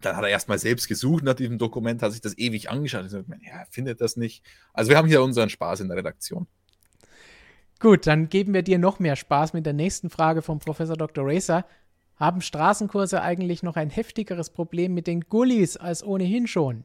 dann 0.00 0.16
hat 0.16 0.24
er 0.24 0.30
erstmal 0.30 0.58
selbst 0.58 0.88
gesucht 0.88 1.24
nach 1.24 1.34
diesem 1.34 1.58
Dokument, 1.58 2.00
hat 2.00 2.12
sich 2.12 2.22
das 2.22 2.38
ewig 2.38 2.70
angeschaut. 2.70 3.04
Ich 3.04 3.10
so, 3.10 3.18
ja, 3.18 3.66
findet 3.68 4.00
das 4.00 4.16
nicht. 4.16 4.42
Also 4.72 4.88
wir 4.88 4.96
haben 4.96 5.08
hier 5.08 5.22
unseren 5.22 5.50
Spaß 5.50 5.80
in 5.80 5.88
der 5.88 5.98
Redaktion. 5.98 6.46
Gut, 7.80 8.06
dann 8.06 8.28
geben 8.28 8.54
wir 8.54 8.62
dir 8.62 8.78
noch 8.78 8.98
mehr 8.98 9.16
Spaß 9.16 9.52
mit 9.52 9.66
der 9.66 9.72
nächsten 9.72 10.10
Frage 10.10 10.42
vom 10.42 10.58
Professor 10.58 10.96
Dr. 10.96 11.24
Racer. 11.26 11.64
Haben 12.16 12.40
Straßenkurse 12.40 13.22
eigentlich 13.22 13.62
noch 13.62 13.76
ein 13.76 13.90
heftigeres 13.90 14.50
Problem 14.50 14.94
mit 14.94 15.06
den 15.06 15.20
Gullis 15.22 15.76
als 15.76 16.02
ohnehin 16.02 16.46
schon? 16.46 16.84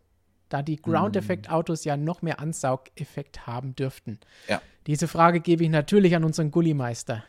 da 0.53 0.61
die 0.61 0.80
Ground-Effekt-Autos 0.80 1.84
ja 1.84 1.98
noch 1.98 2.22
mehr 2.22 2.40
Ansaugeffekt 2.40 3.48
haben 3.48 3.76
dürften. 3.76 4.20
Ja. 4.48 4.61
Diese 4.86 5.07
Frage 5.07 5.40
gebe 5.40 5.64
ich 5.64 5.70
natürlich 5.70 6.15
an 6.15 6.24
unseren 6.24 6.52
Gullimeister. 6.52 7.24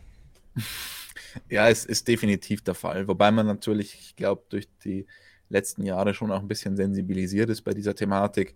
Ja, 1.48 1.68
es 1.68 1.84
ist 1.84 2.06
definitiv 2.06 2.62
der 2.62 2.74
Fall. 2.74 3.08
Wobei 3.08 3.32
man 3.32 3.46
natürlich, 3.46 3.94
ich 3.94 4.14
glaube, 4.14 4.44
durch 4.50 4.68
die 4.84 5.06
letzten 5.48 5.84
Jahre 5.84 6.14
schon 6.14 6.30
auch 6.30 6.40
ein 6.40 6.46
bisschen 6.46 6.76
sensibilisiert 6.76 7.50
ist 7.50 7.62
bei 7.62 7.72
dieser 7.72 7.96
Thematik. 7.96 8.54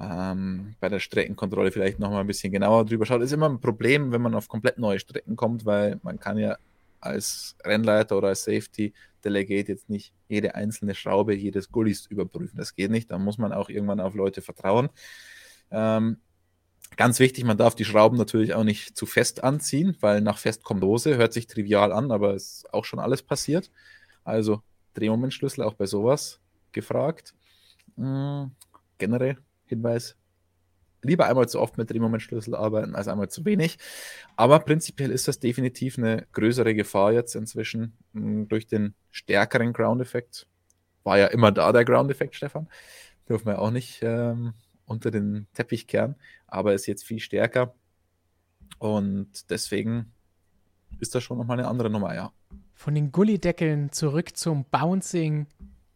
Ähm, 0.00 0.74
bei 0.80 0.88
der 0.88 1.00
Streckenkontrolle 1.00 1.70
vielleicht 1.70 1.98
nochmal 1.98 2.22
ein 2.22 2.26
bisschen 2.26 2.52
genauer 2.52 2.84
drüber 2.84 3.06
schaut. 3.06 3.22
Ist 3.22 3.32
immer 3.32 3.48
ein 3.48 3.60
Problem, 3.60 4.12
wenn 4.12 4.22
man 4.22 4.34
auf 4.34 4.48
komplett 4.48 4.78
neue 4.78 4.98
Strecken 4.98 5.36
kommt, 5.36 5.64
weil 5.64 6.00
man 6.02 6.18
kann 6.18 6.38
ja 6.38 6.56
als 7.00 7.56
Rennleiter 7.64 8.16
oder 8.16 8.28
als 8.28 8.44
Safety 8.44 8.92
Delegate 9.24 9.70
jetzt 9.70 9.88
nicht 9.88 10.12
jede 10.28 10.54
einzelne 10.54 10.94
Schraube 10.94 11.34
jedes 11.34 11.70
Gullis 11.70 12.06
überprüfen. 12.06 12.56
Das 12.56 12.74
geht 12.74 12.90
nicht. 12.90 13.10
Da 13.10 13.18
muss 13.18 13.38
man 13.38 13.52
auch 13.52 13.68
irgendwann 13.68 14.00
auf 14.00 14.14
Leute 14.14 14.42
vertrauen. 14.42 14.88
Ähm, 15.70 16.18
ganz 16.96 17.18
wichtig, 17.18 17.44
man 17.44 17.56
darf 17.56 17.74
die 17.74 17.84
Schrauben 17.84 18.16
natürlich 18.16 18.54
auch 18.54 18.64
nicht 18.64 18.96
zu 18.96 19.06
fest 19.06 19.44
anziehen, 19.44 19.96
weil 20.00 20.20
nach 20.20 20.38
fest 20.38 20.64
kommt 20.64 20.82
Dose, 20.82 21.16
hört 21.16 21.32
sich 21.32 21.46
trivial 21.46 21.92
an, 21.92 22.10
aber 22.10 22.34
ist 22.34 22.72
auch 22.72 22.84
schon 22.84 22.98
alles 22.98 23.22
passiert. 23.22 23.70
Also 24.24 24.62
Drehmomentschlüssel 24.94 25.64
auch 25.64 25.74
bei 25.74 25.86
sowas 25.86 26.40
gefragt. 26.72 27.34
Mhm. 27.96 28.52
Generell 28.98 29.38
Hinweis, 29.72 30.16
lieber 31.02 31.26
einmal 31.26 31.48
zu 31.48 31.60
oft 31.60 31.78
mit 31.78 31.90
Drehmomentschlüssel 31.90 32.54
arbeiten 32.54 32.94
als 32.94 33.08
einmal 33.08 33.28
zu 33.28 33.44
wenig. 33.44 33.78
Aber 34.36 34.60
prinzipiell 34.60 35.10
ist 35.10 35.28
das 35.28 35.40
definitiv 35.40 35.98
eine 35.98 36.26
größere 36.32 36.74
Gefahr 36.74 37.12
jetzt 37.12 37.34
inzwischen 37.34 37.96
hm, 38.14 38.48
durch 38.48 38.66
den 38.66 38.94
stärkeren 39.10 39.72
Ground-Effekt. 39.72 40.46
War 41.02 41.18
ja 41.18 41.26
immer 41.26 41.52
da 41.52 41.72
der 41.72 41.84
Ground-Effekt, 41.84 42.36
Stefan. 42.36 42.68
Dürfen 43.28 43.46
wir 43.46 43.58
auch 43.60 43.70
nicht 43.70 44.00
ähm, 44.02 44.54
unter 44.86 45.10
den 45.10 45.46
Teppich 45.54 45.86
kehren, 45.86 46.16
aber 46.46 46.74
ist 46.74 46.86
jetzt 46.86 47.04
viel 47.04 47.18
stärker. 47.18 47.74
Und 48.78 49.50
deswegen 49.50 50.12
ist 51.00 51.14
das 51.14 51.22
schon 51.22 51.38
nochmal 51.38 51.58
eine 51.58 51.68
andere 51.68 51.90
Nummer, 51.90 52.14
ja. 52.14 52.32
Von 52.74 52.94
den 52.94 53.12
Gullideckeln 53.12 53.92
zurück 53.92 54.36
zum 54.36 54.64
Bouncing 54.64 55.46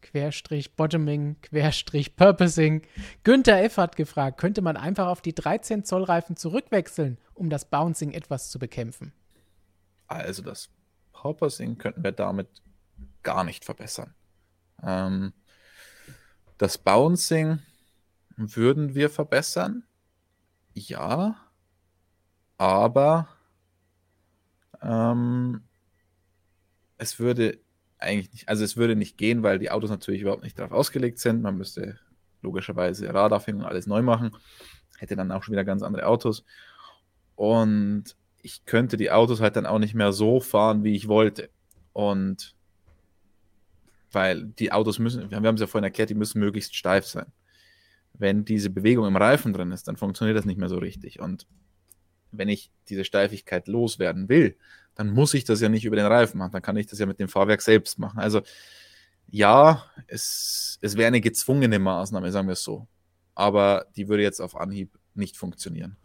Querstrich 0.02 0.77
Bottoming, 0.77 1.36
Querstrich 1.43 2.16
Purposing. 2.16 2.82
Günther 3.24 3.62
F. 3.64 3.77
hat 3.77 3.97
gefragt, 3.97 4.39
könnte 4.39 4.62
man 4.62 4.77
einfach 4.77 5.09
auf 5.09 5.20
die 5.20 5.35
13 5.35 5.85
Zoll 5.85 6.05
Reifen 6.05 6.36
zurückwechseln, 6.36 7.18
um 7.35 7.51
das 7.51 7.64
Bouncing 7.64 8.12
etwas 8.12 8.51
zu 8.51 8.59
bekämpfen? 8.59 9.12
Also 10.06 10.43
das 10.43 10.70
Purposing 11.12 11.78
könnten 11.78 12.05
wir 12.05 12.12
damit 12.12 12.62
gar 13.23 13.43
nicht 13.44 13.64
verbessern. 13.64 14.14
Ähm, 14.82 15.32
das 16.59 16.78
Bouncing 16.78 17.59
würden 18.36 18.94
wir 18.94 19.10
verbessern, 19.10 19.85
ja, 20.74 21.36
aber 22.59 23.28
ähm, 24.82 25.62
es 26.98 27.18
würde 27.18 27.59
eigentlich 27.98 28.32
nicht, 28.32 28.48
also 28.48 28.64
es 28.64 28.77
würde 28.77 28.97
nicht 28.97 29.16
gehen, 29.16 29.43
weil 29.43 29.59
die 29.59 29.70
Autos 29.70 29.90
natürlich 29.90 30.23
überhaupt 30.23 30.43
nicht 30.43 30.59
darauf 30.59 30.73
ausgelegt 30.73 31.18
sind. 31.18 31.43
Man 31.43 31.56
müsste 31.56 31.98
logischerweise 32.43 33.12
Radaufhängung 33.12 33.62
und 33.62 33.68
alles 33.68 33.86
neu 33.86 34.02
machen. 34.02 34.31
Hätte 34.98 35.16
dann 35.16 35.32
auch 35.32 35.43
schon 35.43 35.52
wieder 35.52 35.64
ganz 35.64 35.82
andere 35.82 36.06
Autos. 36.06 36.44
Und 37.35 38.16
ich 38.43 38.64
könnte 38.64 38.97
die 38.97 39.10
Autos 39.10 39.40
halt 39.40 39.56
dann 39.56 39.66
auch 39.66 39.78
nicht 39.78 39.94
mehr 39.94 40.12
so 40.12 40.40
fahren, 40.40 40.85
wie 40.85 40.94
ich 40.94 41.09
wollte. 41.09 41.51
Und 41.93 42.55
weil 44.12 44.44
die 44.44 44.73
Autos 44.73 44.98
müssen, 44.98 45.31
wir 45.31 45.36
haben 45.36 45.55
es 45.55 45.60
ja 45.60 45.66
vorhin 45.66 45.85
erklärt, 45.85 46.10
die 46.10 46.14
müssen 46.14 46.39
möglichst 46.39 46.74
steif 46.74 47.06
sein. 47.06 47.27
Wenn 48.14 48.44
diese 48.44 48.70
Bewegung 48.70 49.06
im 49.06 49.16
Reifen 49.16 49.52
drin 49.52 49.73
ist, 49.73 49.89
dann 49.89 49.97
funktioniert 49.97 50.39
das 50.39 50.47
nicht 50.47 50.59
mehr 50.59 50.70
so 50.70 50.78
richtig. 50.78 51.20
Und 51.20 51.47
wenn 52.31 52.48
ich 52.48 52.70
diese 52.89 53.05
Steifigkeit 53.05 53.69
loswerden 53.69 54.28
will, 54.28 54.57
dann 54.94 55.11
muss 55.11 55.35
ich 55.35 55.44
das 55.44 55.61
ja 55.61 55.69
nicht 55.69 55.85
über 55.85 55.97
den 55.97 56.07
Reifen 56.07 56.39
machen. 56.39 56.53
Dann 56.53 56.62
kann 56.62 56.77
ich 56.77 56.86
das 56.86 56.98
ja 56.98 57.07
mit 57.07 57.20
dem 57.20 57.28
Fahrwerk 57.28 57.62
selbst 57.62 57.98
machen. 57.98 58.19
Also 58.19 58.43
ja, 59.28 59.85
es, 60.07 60.78
es 60.81 60.97
wäre 60.97 61.09
eine 61.09 61.20
gezwungene 61.20 61.78
Maßnahme, 61.78 62.32
sagen 62.32 62.48
wir 62.48 62.53
es 62.53 62.62
so. 62.62 62.86
Aber 63.35 63.86
die 63.97 64.09
würde 64.09 64.23
jetzt 64.23 64.40
auf 64.40 64.57
Anhieb 64.57 64.98
nicht 65.15 65.36
funktionieren. 65.36 65.97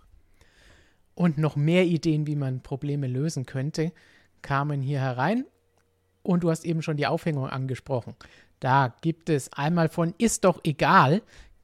Und 1.14 1.38
noch 1.38 1.56
mehr 1.56 1.86
Ideen, 1.86 2.28
wie 2.28 2.36
man 2.36 2.62
Probleme 2.62 3.08
lösen 3.08 3.46
könnte, 3.46 3.92
kamen 4.42 4.82
hier 4.82 5.00
herein. 5.00 5.46
Und 6.24 6.44
du 6.44 6.50
hast 6.50 6.66
eben 6.66 6.82
schon 6.82 6.98
die 6.98 7.08
Aufhängung 7.08 7.48
angesprochen. 7.48 8.16
Da 8.60 8.96
gibt 9.02 9.30
es 9.30 9.52
einmal 9.54 9.90
von 9.90 10.14
Ist 10.18 10.44
doch 10.44 10.62
egal, 10.64 11.22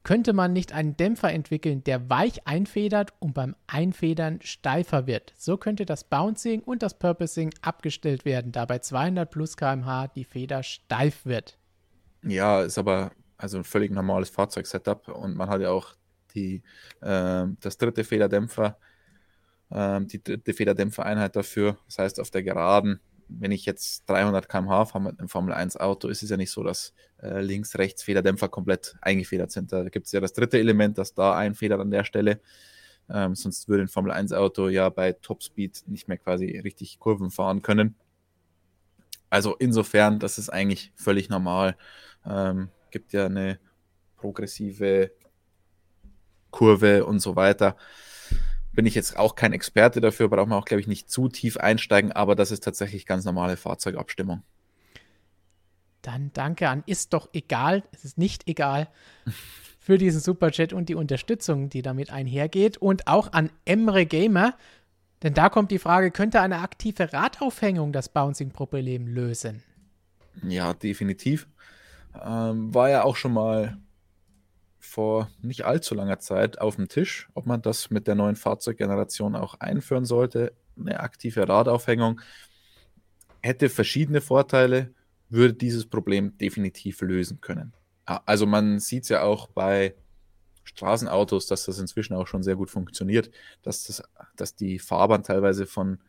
könnte 0.08 0.32
man 0.32 0.54
nicht 0.54 0.72
einen 0.72 0.96
Dämpfer 0.96 1.34
entwickeln, 1.34 1.84
der 1.84 2.10
weich 2.10 2.48
einfedert 2.48 3.12
und 3.20 3.34
beim 3.34 3.58
Einfedern 3.68 4.40
steifer 4.42 5.06
wird. 5.06 5.34
So 5.36 5.58
könnte 5.58 5.86
das 5.86 6.06
Bouncing 6.06 6.62
und 6.62 6.82
das 6.82 6.98
Purposing 6.98 7.54
abgestellt 7.62 8.24
werden, 8.24 8.54
da 8.54 8.64
bei 8.64 8.80
200 8.80 9.30
plus 9.30 9.58
km/h 9.58 10.08
die 10.08 10.24
Feder 10.24 10.64
steif 10.64 11.26
wird. 11.26 11.58
Ja, 12.24 12.62
ist 12.62 12.78
aber 12.78 13.12
also 13.38 13.58
ein 13.58 13.66
völlig 13.66 13.92
normales 13.92 14.30
Fahrzeugsetup 14.30 15.10
und 15.10 15.36
man 15.36 15.50
hat 15.50 15.60
ja 15.60 15.72
auch 15.72 15.94
die, 16.34 16.64
äh, 17.02 17.46
das 17.60 17.78
dritte 17.78 18.06
Federdämpfer, 18.06 18.78
äh, 19.72 20.00
die 20.06 20.24
dritte 20.24 20.54
Federdämpfereinheit 20.54 21.36
dafür. 21.36 21.80
Das 21.86 22.00
heißt, 22.00 22.22
auf 22.22 22.32
der 22.32 22.44
Geraden 22.44 23.02
wenn 23.30 23.52
ich 23.52 23.66
jetzt 23.66 24.10
300 24.10 24.48
km/h 24.50 24.86
fahre 24.86 25.04
mit 25.04 25.20
einem 25.20 25.30
Formel 25.30 25.54
1 25.54 25.78
Auto, 25.78 26.08
ist 26.08 26.24
es 26.24 26.30
ja 26.30 26.38
nicht 26.38 26.52
so, 26.52 26.64
dass 26.64 26.94
äh, 27.22 27.42
links, 27.42 27.78
rechts 27.78 28.04
Federdämpfer 28.04 28.50
komplett 28.50 28.96
eingefedert 29.02 29.52
sind. 29.52 29.72
Da 29.72 29.84
gibt 29.90 30.08
es 30.08 30.12
ja 30.12 30.20
das 30.20 30.34
dritte 30.34 30.60
Element, 30.60 30.98
dass 30.98 31.14
da 31.14 31.36
einfedert 31.36 31.80
an 31.80 31.92
der 31.92 32.04
Stelle. 32.04 32.40
Ähm, 33.10 33.36
sonst 33.36 33.68
würde 33.68 33.84
ein 33.84 33.88
Formel 33.88 34.12
1 34.12 34.34
Auto 34.34 34.68
ja 34.68 34.90
bei 34.90 35.14
Topspeed 35.14 35.84
nicht 35.88 36.08
mehr 36.08 36.18
quasi 36.18 36.60
richtig 36.60 37.00
Kurven 37.00 37.32
fahren 37.32 37.62
können. 37.62 37.96
Also 39.30 39.56
insofern, 39.58 40.20
das 40.20 40.38
ist 40.38 40.50
eigentlich 40.50 40.94
völlig 40.96 41.30
normal. 41.30 41.78
Ähm, 42.26 42.70
gibt 42.92 43.14
ja 43.14 43.26
eine 43.26 43.60
progressive 44.16 45.12
Kurve 46.52 47.06
und 47.06 47.20
so 47.20 47.36
weiter 47.36 47.76
bin 48.78 48.86
ich 48.86 48.94
jetzt 48.94 49.18
auch 49.18 49.34
kein 49.34 49.54
Experte 49.54 50.02
dafür, 50.02 50.30
braucht 50.30 50.48
man 50.48 50.60
auch, 50.60 50.66
glaube 50.66 50.82
ich, 50.82 50.88
nicht 50.88 51.10
zu 51.10 51.30
tief 51.30 51.58
einsteigen, 51.58 52.12
aber 52.12 52.36
das 52.36 52.52
ist 52.52 52.64
tatsächlich 52.64 53.08
ganz 53.08 53.26
normale 53.26 53.58
Fahrzeugabstimmung. 53.58 54.44
Dann 56.04 56.30
danke 56.34 56.70
an 56.70 56.84
Ist 56.86 57.12
doch 57.14 57.28
egal, 57.34 57.82
es 57.92 58.06
ist 58.06 58.20
nicht 58.20 58.48
egal, 58.48 58.88
für 59.80 59.98
diesen 59.98 60.22
Superchat 60.22 60.74
und 60.74 60.90
die 60.90 60.96
Unterstützung, 60.96 61.70
die 61.70 61.82
damit 61.82 62.12
einhergeht. 62.12 62.78
Und 62.78 63.08
auch 63.08 63.34
an 63.34 63.50
Emre 63.66 64.06
Gamer, 64.06 64.56
denn 65.24 65.34
da 65.34 65.50
kommt 65.50 65.72
die 65.72 65.80
Frage, 65.80 66.12
könnte 66.12 66.40
eine 66.40 66.60
aktive 66.60 67.12
Radaufhängung 67.12 67.92
das 67.92 68.10
Bouncing-Problem 68.10 69.08
lösen? 69.08 69.64
Ja, 70.48 70.76
definitiv. 70.76 71.48
Ähm, 72.24 72.76
war 72.76 72.92
ja 72.92 73.04
auch 73.06 73.16
schon 73.16 73.34
mal 73.34 73.80
vor 74.88 75.30
nicht 75.42 75.66
allzu 75.66 75.96
langer 75.96 76.20
Zeit 76.20 76.60
auf 76.60 76.78
dem 76.78 76.88
Tisch, 76.88 77.30
ob 77.34 77.46
man 77.46 77.62
das 77.62 77.90
mit 77.90 78.08
der 78.08 78.16
neuen 78.16 78.36
Fahrzeuggeneration 78.36 79.36
auch 79.36 79.56
einführen 79.60 80.06
sollte. 80.06 80.54
Eine 80.80 81.00
aktive 81.00 81.48
Radaufhängung 81.48 82.22
hätte 83.42 83.70
verschiedene 83.70 84.22
Vorteile, 84.22 84.94
würde 85.30 85.54
dieses 85.54 85.86
Problem 85.86 86.38
definitiv 86.38 87.02
lösen 87.02 87.42
können. 87.42 87.74
Also 88.06 88.46
man 88.46 88.80
sieht 88.80 89.04
es 89.04 89.10
ja 89.10 89.24
auch 89.24 89.48
bei 89.48 89.96
Straßenautos, 90.64 91.48
dass 91.48 91.66
das 91.66 91.80
inzwischen 91.80 92.14
auch 92.14 92.28
schon 92.28 92.44
sehr 92.44 92.56
gut 92.56 92.70
funktioniert, 92.70 93.30
dass, 93.64 93.84
das, 93.84 94.04
dass 94.36 94.56
die 94.56 94.80
Fahrbahn 94.80 95.24
teilweise 95.24 95.66
von 95.66 96.00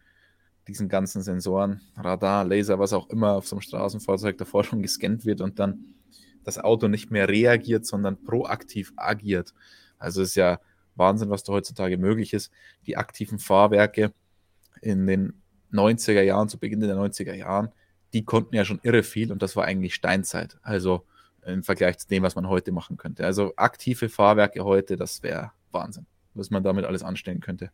diesen 0.69 0.89
ganzen 0.89 1.23
Sensoren, 1.23 1.81
Radar, 1.97 2.45
Laser, 2.45 2.79
was 2.79 2.93
auch 2.93 3.09
immer 3.09 3.33
auf 3.33 3.49
so 3.49 3.57
einem 3.57 3.63
Straßenfahrzeug 3.63 4.37
davor 4.39 4.65
schon 4.65 4.83
gescannt 4.83 5.25
wird 5.25 5.41
und 5.41 5.59
dann 5.59 5.95
das 6.45 6.59
Auto 6.59 6.89
nicht 6.89 7.11
mehr 7.11 7.29
reagiert, 7.29 7.87
sondern 7.87 8.23
proaktiv 8.23 8.93
agiert. 8.97 9.55
Also 9.99 10.23
ist 10.23 10.35
ja 10.35 10.61
Wahnsinn, 10.95 11.31
was 11.31 11.45
da 11.45 11.53
heutzutage 11.53 11.99
möglich 11.99 12.33
ist. 12.33 12.51
Die 12.87 12.97
aktiven 12.97 13.39
Fahrwerke 13.39 14.13
in 14.81 15.07
den 15.07 15.35
90er 15.73 16.23
Jahren, 16.23 16.49
zu 16.49 16.59
Beginn 16.59 16.81
der 16.81 16.97
90er 16.97 17.35
Jahren, 17.35 17.71
die 18.13 18.25
konnten 18.25 18.55
ja 18.55 18.65
schon 18.65 18.81
irre 18.83 19.03
viel 19.03 19.33
und 19.33 19.43
das 19.43 19.57
war 19.57 19.65
eigentlich 19.65 19.95
Steinzeit. 19.95 20.59
Also 20.63 21.05
im 21.45 21.63
Vergleich 21.63 21.99
zu 21.99 22.09
dem, 22.09 22.23
was 22.23 22.35
man 22.35 22.49
heute 22.49 22.73
machen 22.73 22.97
könnte. 22.97 23.25
Also 23.25 23.53
aktive 23.57 24.09
Fahrwerke 24.09 24.65
heute, 24.65 24.97
das 24.97 25.23
wäre 25.23 25.53
Wahnsinn, 25.71 26.07
was 26.35 26.51
man 26.51 26.63
damit 26.63 26.85
alles 26.85 27.03
anstellen 27.03 27.41
könnte. 27.41 27.71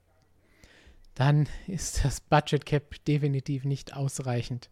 Dann 1.15 1.49
ist 1.67 2.05
das 2.05 2.21
Budget 2.21 2.67
Cap 2.67 3.05
definitiv 3.05 3.65
nicht 3.65 3.97
ausreichend. 3.97 4.71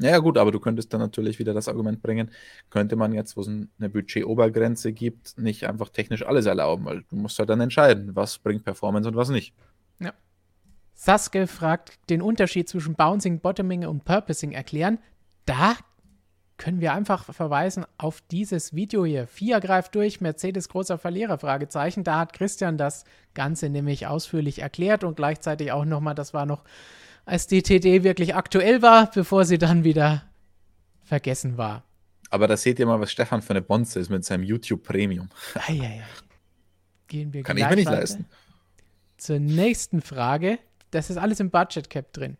Naja, 0.00 0.18
gut, 0.18 0.38
aber 0.38 0.50
du 0.50 0.60
könntest 0.60 0.94
dann 0.94 1.00
natürlich 1.00 1.38
wieder 1.38 1.52
das 1.52 1.68
Argument 1.68 2.00
bringen, 2.00 2.30
könnte 2.70 2.96
man 2.96 3.12
jetzt, 3.12 3.36
wo 3.36 3.42
es 3.42 3.48
eine 3.48 3.90
Budget-Obergrenze 3.90 4.92
gibt, 4.92 5.36
nicht 5.36 5.68
einfach 5.68 5.90
technisch 5.90 6.24
alles 6.24 6.46
erlauben, 6.46 6.86
weil 6.86 7.02
du 7.10 7.16
musst 7.16 7.38
halt 7.38 7.50
dann 7.50 7.60
entscheiden, 7.60 8.16
was 8.16 8.38
bringt 8.38 8.64
Performance 8.64 9.06
und 9.08 9.16
was 9.16 9.28
nicht. 9.28 9.54
Ja. 9.98 10.14
Saske 10.94 11.46
fragt, 11.46 11.98
den 12.08 12.22
Unterschied 12.22 12.66
zwischen 12.66 12.94
Bouncing, 12.94 13.40
Bottoming 13.40 13.86
und 13.86 14.06
Purposing 14.06 14.52
erklären. 14.52 14.98
Da 15.44 15.76
können 16.56 16.80
wir 16.80 16.94
einfach 16.94 17.24
verweisen 17.24 17.84
auf 17.98 18.22
dieses 18.30 18.74
Video 18.74 19.04
hier. 19.04 19.26
FIA 19.26 19.58
greift 19.58 19.94
durch, 19.94 20.22
Mercedes 20.22 20.70
großer 20.70 20.96
Verlierer, 20.96 21.38
Fragezeichen. 21.38 22.04
Da 22.04 22.18
hat 22.18 22.32
Christian 22.32 22.78
das 22.78 23.04
Ganze 23.34 23.68
nämlich 23.68 24.06
ausführlich 24.06 24.60
erklärt 24.60 25.04
und 25.04 25.16
gleichzeitig 25.16 25.72
auch 25.72 25.84
nochmal, 25.84 26.14
das 26.14 26.32
war 26.32 26.46
noch, 26.46 26.64
als 27.30 27.46
die 27.46 27.62
TD 27.62 28.02
wirklich 28.02 28.34
aktuell 28.34 28.82
war, 28.82 29.08
bevor 29.08 29.44
sie 29.44 29.56
dann 29.56 29.84
wieder 29.84 30.24
vergessen 31.04 31.56
war. 31.56 31.84
Aber 32.28 32.48
da 32.48 32.56
seht 32.56 32.80
ihr 32.80 32.86
mal, 32.86 33.00
was 33.00 33.12
Stefan 33.12 33.40
für 33.40 33.50
eine 33.50 33.62
Bonze 33.62 34.00
ist 34.00 34.10
mit 34.10 34.24
seinem 34.24 34.42
YouTube 34.42 34.82
Premium. 34.82 35.28
Eieiei. 35.54 36.02
Gehen 37.06 37.32
wir 37.32 37.44
Kann 37.44 37.56
ich 37.56 37.68
mir 37.68 37.76
nicht 37.76 37.90
leisten. 37.90 38.26
Zur 39.16 39.38
nächsten 39.38 40.02
Frage. 40.02 40.58
Das 40.90 41.08
ist 41.08 41.18
alles 41.18 41.38
im 41.38 41.50
Budget 41.50 41.88
Cap 41.88 42.12
drin. 42.12 42.36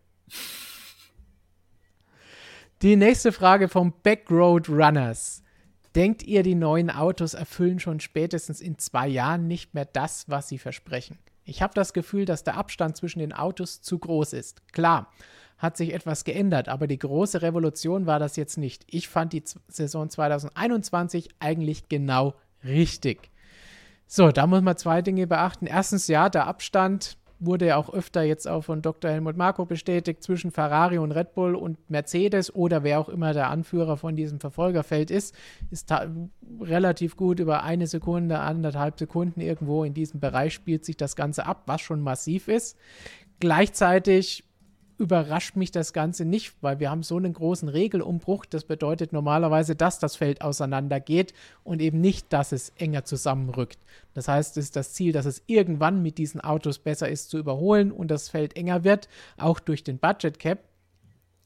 Die 2.83 2.97
nächste 2.97 3.31
Frage 3.31 3.69
vom 3.69 3.95
Backroad 4.03 4.69
Runners. 4.69 5.45
Denkt 5.95 6.25
ihr, 6.25 6.43
die 6.43 6.57
neuen 6.57 6.91
Autos 6.91 7.35
erfüllen 7.35 7.79
schon 7.79 8.01
spätestens 8.01 8.61
in 8.61 8.79
zwei 8.79 9.07
Jahren 9.07 9.47
nicht 9.47 9.73
mehr 9.73 9.85
das, 9.85 10.29
was 10.29 10.49
sie 10.49 10.59
versprechen? 10.59 11.19
Ich 11.45 11.63
habe 11.63 11.75
das 11.75 11.93
Gefühl, 11.93 12.25
dass 12.25 12.45
der 12.45 12.57
Abstand 12.57 12.97
zwischen 12.97 13.19
den 13.19 13.33
Autos 13.33 13.81
zu 13.83 13.99
groß 13.99 14.33
ist. 14.35 14.63
Klar, 14.73 15.11
hat 15.59 15.77
sich 15.77 15.93
etwas 15.93 16.25
geändert, 16.25 16.69
aber 16.69 16.87
die 16.87 16.99
große 16.99 17.43
Revolution 17.43 18.07
war 18.07 18.19
das 18.19 18.37
jetzt 18.37 18.57
nicht. 18.57 18.85
Ich 18.87 19.09
fand 19.09 19.33
die 19.33 19.45
Saison 19.69 20.09
2021 20.09 21.29
eigentlich 21.39 21.89
genau 21.89 22.35
richtig. 22.65 23.31
So, 24.07 24.33
da 24.33 24.47
muss 24.47 24.63
man 24.63 24.77
zwei 24.77 25.03
Dinge 25.03 25.27
beachten. 25.27 25.67
Erstens, 25.67 26.09
ja, 26.09 26.29
der 26.29 26.47
Abstand 26.47 27.17
wurde 27.41 27.67
ja 27.67 27.77
auch 27.77 27.93
öfter 27.93 28.23
jetzt 28.23 28.47
auch 28.47 28.63
von 28.63 28.83
Dr. 28.83 29.11
Helmut 29.11 29.37
Marko 29.37 29.65
bestätigt, 29.65 30.23
zwischen 30.23 30.51
Ferrari 30.51 30.99
und 30.99 31.13
Red 31.13 31.35
Bull 31.35 31.55
und 31.55 31.79
Mercedes 31.91 32.55
oder 32.55 32.85
wer 32.85 33.01
auch 33.01 33.09
immer 33.09 33.33
der 33.33 33.49
Anführer 33.49 33.97
von 33.97 34.15
diesem 34.15 34.39
Verfolgerfeld 34.39 35.11
ist, 35.11 35.35
ist 35.71 35.93
relativ 36.61 37.17
gut 37.17 37.41
über 37.41 37.63
eine 37.63 37.87
Sekunde, 37.87 38.39
anderthalb 38.39 38.99
Sekunden 38.99 39.41
irgendwo 39.41 39.85
in 39.85 39.95
diesem 39.95 40.21
Bereich 40.21 40.53
spielt 40.55 40.85
sich 40.85 40.97
das 40.97 41.17
Ganze 41.17 41.47
ab, 41.47 41.63
was 41.67 41.81
schon 41.81 42.03
massiv 42.03 42.49
ist. 42.49 42.77
Gleichzeitig 43.41 44.45
überrascht 45.01 45.57
mich 45.57 45.73
das 45.73 45.93
Ganze 45.93 46.25
nicht, 46.25 46.55
weil 46.61 46.79
wir 46.79 46.91
haben 46.91 47.03
so 47.03 47.17
einen 47.17 47.33
großen 47.33 47.69
Regelumbruch. 47.69 48.47
Das 48.47 48.65
bedeutet 48.65 49.13
normalerweise, 49.13 49.75
dass 49.75 49.99
das 49.99 50.17
Feld 50.17 50.43
auseinandergeht 50.43 51.33
und 51.65 51.81
eben 51.81 52.01
nicht, 52.01 52.33
dass 52.33 52.53
es 52.53 52.71
enger 52.77 53.05
zusammenrückt. 53.05 53.79
Das 54.15 54.29
heißt, 54.29 54.57
es 54.57 54.67
ist 54.67 54.77
das 54.77 54.93
Ziel, 54.93 55.13
dass 55.13 55.27
es 55.27 55.43
irgendwann 55.47 56.03
mit 56.03 56.19
diesen 56.19 56.41
Autos 56.41 56.79
besser 56.79 57.09
ist 57.09 57.31
zu 57.31 57.39
überholen 57.39 57.91
und 57.91 58.11
das 58.11 58.29
Feld 58.29 58.57
enger 58.57 58.85
wird, 58.85 59.09
auch 59.37 59.59
durch 59.59 59.83
den 59.83 59.99
Budget 59.99 60.39
Cap. 60.39 60.70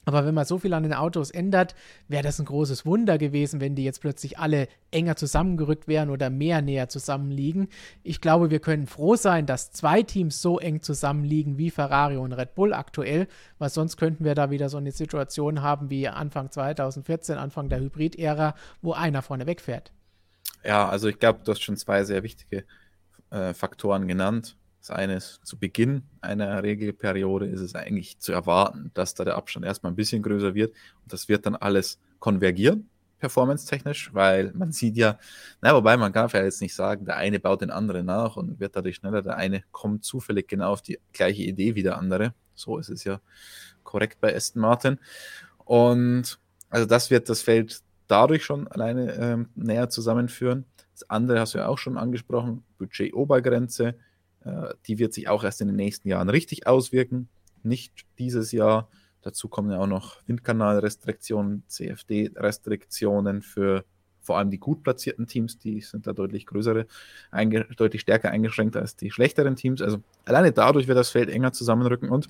Aber 0.05 0.25
wenn 0.25 0.35
man 0.35 0.45
so 0.45 0.59
viel 0.59 0.73
an 0.73 0.83
den 0.83 0.93
Autos 0.93 1.31
ändert, 1.31 1.75
wäre 2.07 2.23
das 2.23 2.39
ein 2.39 2.45
großes 2.45 2.85
Wunder 2.85 3.17
gewesen, 3.17 3.59
wenn 3.59 3.75
die 3.75 3.83
jetzt 3.83 4.01
plötzlich 4.01 4.37
alle 4.37 4.67
enger 4.91 5.15
zusammengerückt 5.15 5.87
wären 5.87 6.09
oder 6.09 6.29
mehr 6.29 6.61
näher 6.61 6.89
zusammenliegen. 6.89 7.67
Ich 8.03 8.21
glaube, 8.21 8.51
wir 8.51 8.59
können 8.59 8.87
froh 8.87 9.15
sein, 9.15 9.45
dass 9.45 9.71
zwei 9.71 10.03
Teams 10.03 10.41
so 10.41 10.59
eng 10.59 10.81
zusammenliegen 10.81 11.57
wie 11.57 11.71
Ferrari 11.71 12.17
und 12.17 12.33
Red 12.33 12.55
Bull 12.55 12.73
aktuell, 12.73 13.27
weil 13.57 13.69
sonst 13.69 13.97
könnten 13.97 14.23
wir 14.23 14.35
da 14.35 14.51
wieder 14.51 14.69
so 14.69 14.77
eine 14.77 14.91
Situation 14.91 15.61
haben 15.61 15.89
wie 15.89 16.07
Anfang 16.07 16.51
2014, 16.51 17.37
Anfang 17.37 17.69
der 17.69 17.79
Hybrid-Ära, 17.79 18.55
wo 18.81 18.93
einer 18.93 19.21
vorne 19.21 19.47
wegfährt. 19.47 19.91
Ja, 20.63 20.87
also 20.87 21.07
ich 21.07 21.19
glaube, 21.19 21.39
du 21.43 21.51
hast 21.51 21.61
schon 21.61 21.77
zwei 21.77 22.03
sehr 22.03 22.23
wichtige 22.23 22.65
äh, 23.29 23.53
Faktoren 23.53 24.07
genannt. 24.07 24.55
Das 24.85 24.95
eine 24.95 25.15
ist, 25.15 25.39
zu 25.43 25.57
Beginn 25.57 26.03
einer 26.21 26.61
Regelperiode 26.61 27.47
ist 27.47 27.59
es 27.59 27.73
eigentlich 27.73 28.19
zu 28.19 28.33
erwarten, 28.33 28.91
dass 28.93 29.15
da 29.15 29.25
der 29.25 29.35
Abstand 29.35 29.65
erstmal 29.65 29.91
ein 29.91 29.95
bisschen 29.95 30.21
größer 30.21 30.53
wird 30.53 30.75
und 31.01 31.11
das 31.11 31.27
wird 31.27 31.47
dann 31.47 31.55
alles 31.55 31.99
konvergieren, 32.19 32.87
performance-technisch, 33.17 34.13
weil 34.13 34.51
man 34.53 34.71
sieht 34.71 34.95
ja, 34.95 35.17
na, 35.59 35.73
wobei 35.73 35.97
man 35.97 36.13
darf 36.13 36.33
ja 36.33 36.43
jetzt 36.43 36.61
nicht 36.61 36.75
sagen, 36.75 37.03
der 37.03 37.17
eine 37.17 37.39
baut 37.39 37.61
den 37.61 37.71
anderen 37.71 38.05
nach 38.05 38.37
und 38.37 38.59
wird 38.59 38.75
dadurch 38.75 38.97
schneller, 38.97 39.23
der 39.23 39.37
eine 39.37 39.63
kommt 39.71 40.03
zufällig 40.03 40.47
genau 40.47 40.73
auf 40.73 40.83
die 40.83 40.99
gleiche 41.13 41.41
Idee 41.41 41.73
wie 41.73 41.81
der 41.81 41.97
andere. 41.97 42.35
So 42.53 42.77
ist 42.77 42.89
es 42.89 43.05
ja 43.05 43.19
korrekt 43.83 44.21
bei 44.21 44.35
Aston 44.35 44.61
Martin. 44.61 44.99
Und 45.63 46.37
also 46.69 46.85
das 46.85 47.09
wird 47.09 47.27
das 47.27 47.41
Feld 47.41 47.81
dadurch 48.05 48.45
schon 48.45 48.67
alleine 48.67 49.13
ähm, 49.13 49.49
näher 49.55 49.89
zusammenführen. 49.89 50.65
Das 50.93 51.09
andere 51.09 51.39
hast 51.39 51.55
du 51.55 51.57
ja 51.57 51.69
auch 51.69 51.79
schon 51.79 51.97
angesprochen, 51.97 52.63
Budget-Obergrenze 52.77 53.95
die 54.87 54.99
wird 54.99 55.13
sich 55.13 55.27
auch 55.27 55.43
erst 55.43 55.61
in 55.61 55.67
den 55.67 55.75
nächsten 55.75 56.07
Jahren 56.07 56.29
richtig 56.29 56.67
auswirken. 56.67 57.29
Nicht 57.63 58.05
dieses 58.19 58.51
Jahr. 58.51 58.89
Dazu 59.21 59.47
kommen 59.47 59.71
ja 59.71 59.79
auch 59.79 59.87
noch 59.87 60.21
Windkanalrestriktionen, 60.27 61.63
CFD-Restriktionen 61.67 63.41
für 63.41 63.83
vor 64.21 64.37
allem 64.37 64.49
die 64.49 64.57
gut 64.57 64.83
platzierten 64.83 65.27
Teams, 65.27 65.57
die 65.59 65.81
sind 65.81 66.07
da 66.07 66.13
deutlich 66.13 66.45
größere, 66.45 66.87
deutlich 67.77 68.01
stärker 68.01 68.31
eingeschränkt 68.31 68.75
als 68.75 68.95
die 68.95 69.11
schlechteren 69.11 69.55
Teams. 69.55 69.81
Also 69.81 70.01
alleine 70.25 70.51
dadurch 70.51 70.87
wird 70.87 70.97
das 70.97 71.11
Feld 71.11 71.29
enger 71.29 71.53
zusammenrücken. 71.53 72.09
Und 72.09 72.27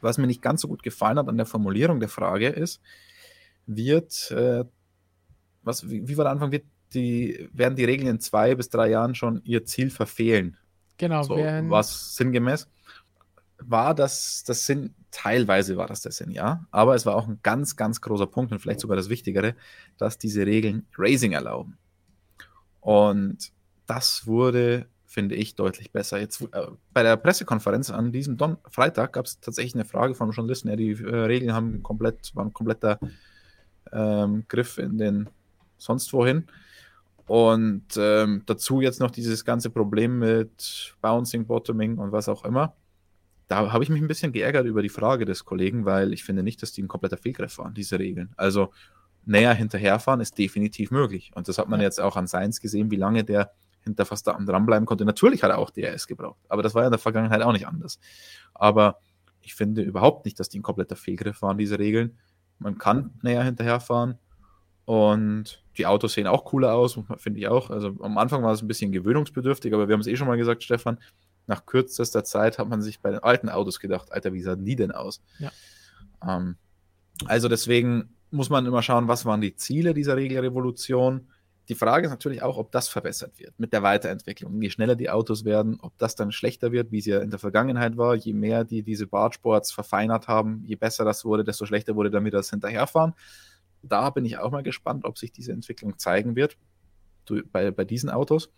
was 0.00 0.18
mir 0.18 0.26
nicht 0.26 0.42
ganz 0.42 0.62
so 0.62 0.68
gut 0.68 0.82
gefallen 0.82 1.18
hat 1.18 1.28
an 1.28 1.36
der 1.36 1.46
Formulierung 1.46 2.00
der 2.00 2.08
Frage 2.08 2.48
ist, 2.48 2.80
wird, 3.66 4.30
äh, 4.30 4.64
was, 5.62 5.88
wie, 5.88 6.08
wie 6.08 6.16
war 6.16 6.24
der 6.24 6.32
Anfang, 6.32 6.52
wird 6.52 6.64
die, 6.94 7.48
werden 7.52 7.76
die 7.76 7.84
Regeln 7.84 8.08
in 8.08 8.20
zwei 8.20 8.54
bis 8.54 8.70
drei 8.70 8.88
Jahren 8.88 9.14
schon 9.14 9.42
ihr 9.44 9.64
Ziel 9.64 9.90
verfehlen? 9.90 10.56
Genau, 10.98 11.22
so, 11.22 11.36
was 11.36 12.16
sinngemäß. 12.16 12.68
War 13.60 13.94
das 13.94 14.44
das 14.44 14.66
Sinn, 14.66 14.94
teilweise 15.10 15.76
war 15.76 15.86
das 15.86 16.02
der 16.02 16.12
Sinn, 16.12 16.30
ja. 16.30 16.66
Aber 16.70 16.94
es 16.94 17.06
war 17.06 17.16
auch 17.16 17.26
ein 17.26 17.40
ganz, 17.42 17.76
ganz 17.76 18.00
großer 18.00 18.26
Punkt 18.26 18.52
und 18.52 18.60
vielleicht 18.60 18.80
sogar 18.80 18.96
das 18.96 19.08
Wichtigere, 19.08 19.54
dass 19.96 20.18
diese 20.18 20.46
Regeln 20.46 20.86
Racing 20.96 21.32
erlauben. 21.32 21.78
Und 22.80 23.52
das 23.86 24.26
wurde, 24.26 24.86
finde 25.06 25.34
ich, 25.34 25.54
deutlich 25.54 25.92
besser. 25.92 26.20
Jetzt 26.20 26.42
äh, 26.52 26.66
bei 26.92 27.02
der 27.02 27.16
Pressekonferenz 27.16 27.90
an 27.90 28.12
diesem 28.12 28.36
Don 28.36 28.58
Freitag 28.70 29.12
gab 29.14 29.26
es 29.26 29.40
tatsächlich 29.40 29.74
eine 29.74 29.84
Frage 29.84 30.14
vom 30.14 30.30
Journalisten, 30.30 30.68
ja, 30.68 30.76
die 30.76 30.92
äh, 30.92 31.14
Regeln 31.14 31.52
haben 31.52 31.82
komplett, 31.82 32.34
waren 32.34 32.52
kompletter 32.52 32.98
ähm, 33.92 34.44
Griff 34.48 34.78
in 34.78 34.98
den 34.98 35.30
sonst 35.78 36.12
wohin. 36.12 36.46
Und 37.28 37.84
ähm, 37.98 38.42
dazu 38.46 38.80
jetzt 38.80 39.00
noch 39.00 39.10
dieses 39.10 39.44
ganze 39.44 39.70
Problem 39.70 40.18
mit 40.18 40.96
Bouncing, 41.02 41.46
Bottoming 41.46 41.98
und 41.98 42.10
was 42.10 42.28
auch 42.28 42.44
immer. 42.44 42.74
Da 43.48 43.70
habe 43.72 43.84
ich 43.84 43.90
mich 43.90 44.00
ein 44.00 44.08
bisschen 44.08 44.32
geärgert 44.32 44.66
über 44.66 44.82
die 44.82 44.88
Frage 44.88 45.24
des 45.24 45.44
Kollegen, 45.44 45.84
weil 45.84 46.12
ich 46.12 46.24
finde 46.24 46.42
nicht, 46.42 46.62
dass 46.62 46.72
die 46.72 46.82
ein 46.82 46.88
kompletter 46.88 47.18
Fehlgriff 47.18 47.58
waren, 47.58 47.74
diese 47.74 47.98
Regeln. 47.98 48.32
Also 48.36 48.72
näher 49.26 49.52
hinterherfahren 49.52 50.20
ist 50.20 50.38
definitiv 50.38 50.90
möglich. 50.90 51.30
Und 51.34 51.48
das 51.48 51.58
hat 51.58 51.68
man 51.68 51.80
jetzt 51.80 52.00
auch 52.00 52.16
an 52.16 52.26
Seins 52.26 52.60
gesehen, 52.60 52.90
wie 52.90 52.96
lange 52.96 53.24
der 53.24 53.52
hinter 53.82 54.06
Verstappen 54.06 54.46
dranbleiben 54.46 54.86
konnte. 54.86 55.04
Natürlich 55.04 55.42
hat 55.42 55.50
er 55.50 55.58
auch 55.58 55.70
DRS 55.70 56.06
gebraucht, 56.06 56.40
aber 56.48 56.62
das 56.62 56.74
war 56.74 56.82
ja 56.82 56.88
in 56.88 56.92
der 56.92 56.98
Vergangenheit 56.98 57.42
auch 57.42 57.52
nicht 57.52 57.66
anders. 57.66 58.00
Aber 58.54 58.98
ich 59.40 59.54
finde 59.54 59.82
überhaupt 59.82 60.24
nicht, 60.24 60.40
dass 60.40 60.48
die 60.48 60.58
ein 60.58 60.62
kompletter 60.62 60.96
Fehlgriff 60.96 61.42
waren, 61.42 61.58
diese 61.58 61.78
Regeln. 61.78 62.18
Man 62.58 62.78
kann 62.78 63.12
näher 63.22 63.44
hinterherfahren 63.44 64.18
und 64.88 65.62
die 65.76 65.84
Autos 65.84 66.14
sehen 66.14 66.26
auch 66.26 66.46
cooler 66.46 66.72
aus, 66.72 66.98
finde 67.18 67.40
ich 67.40 67.48
auch. 67.48 67.68
Also 67.68 67.94
am 68.00 68.16
Anfang 68.16 68.42
war 68.42 68.54
es 68.54 68.62
ein 68.62 68.68
bisschen 68.68 68.90
gewöhnungsbedürftig, 68.90 69.74
aber 69.74 69.86
wir 69.86 69.92
haben 69.92 70.00
es 70.00 70.06
eh 70.06 70.16
schon 70.16 70.26
mal 70.26 70.38
gesagt, 70.38 70.62
Stefan, 70.62 70.98
nach 71.46 71.66
kürzester 71.66 72.24
Zeit 72.24 72.58
hat 72.58 72.70
man 72.70 72.80
sich 72.80 72.98
bei 73.00 73.10
den 73.10 73.18
alten 73.18 73.50
Autos 73.50 73.80
gedacht, 73.80 74.10
Alter, 74.12 74.32
wie 74.32 74.40
sahen 74.40 74.64
die 74.64 74.76
denn 74.76 74.90
aus? 74.90 75.20
Ja. 75.40 75.50
Ähm, 76.26 76.56
also 77.26 77.48
deswegen 77.48 78.14
muss 78.30 78.48
man 78.48 78.64
immer 78.64 78.80
schauen, 78.80 79.08
was 79.08 79.26
waren 79.26 79.42
die 79.42 79.56
Ziele 79.56 79.92
dieser 79.92 80.16
Regelrevolution. 80.16 81.28
Die 81.68 81.74
Frage 81.74 82.06
ist 82.06 82.10
natürlich 82.10 82.40
auch, 82.40 82.56
ob 82.56 82.72
das 82.72 82.88
verbessert 82.88 83.38
wird 83.38 83.52
mit 83.60 83.74
der 83.74 83.82
Weiterentwicklung. 83.82 84.62
Je 84.62 84.70
schneller 84.70 84.96
die 84.96 85.10
Autos 85.10 85.44
werden, 85.44 85.80
ob 85.82 85.92
das 85.98 86.14
dann 86.14 86.32
schlechter 86.32 86.72
wird, 86.72 86.92
wie 86.92 87.00
es 87.00 87.04
ja 87.04 87.20
in 87.20 87.28
der 87.28 87.38
Vergangenheit 87.38 87.98
war. 87.98 88.14
Je 88.14 88.32
mehr 88.32 88.64
die 88.64 88.82
diese 88.82 89.06
Bartsports 89.06 89.70
verfeinert 89.70 90.28
haben, 90.28 90.62
je 90.64 90.76
besser 90.76 91.04
das 91.04 91.26
wurde, 91.26 91.44
desto 91.44 91.66
schlechter 91.66 91.94
wurde 91.94 92.10
dann 92.10 92.24
wieder 92.24 92.38
das 92.38 92.48
Hinterherfahren 92.48 93.12
da 93.82 94.10
bin 94.10 94.24
ich 94.24 94.38
auch 94.38 94.50
mal 94.50 94.62
gespannt, 94.62 95.04
ob 95.04 95.18
sich 95.18 95.32
diese 95.32 95.52
Entwicklung 95.52 95.98
zeigen 95.98 96.36
wird 96.36 96.56
bei, 97.52 97.70
bei 97.70 97.84
diesen 97.84 98.10
Autos. 98.10 98.50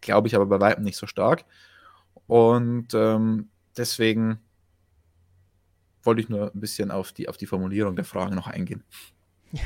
Glaube 0.00 0.28
ich 0.28 0.36
aber 0.36 0.46
bei 0.46 0.60
weitem 0.60 0.84
nicht 0.84 0.96
so 0.96 1.06
stark. 1.06 1.44
Und 2.26 2.94
ähm, 2.94 3.48
deswegen 3.76 4.38
wollte 6.02 6.20
ich 6.20 6.28
nur 6.28 6.52
ein 6.54 6.60
bisschen 6.60 6.90
auf 6.90 7.12
die, 7.12 7.28
auf 7.28 7.36
die 7.36 7.46
Formulierung 7.46 7.96
der 7.96 8.04
Fragen 8.04 8.34
noch 8.34 8.46
eingehen. 8.46 8.84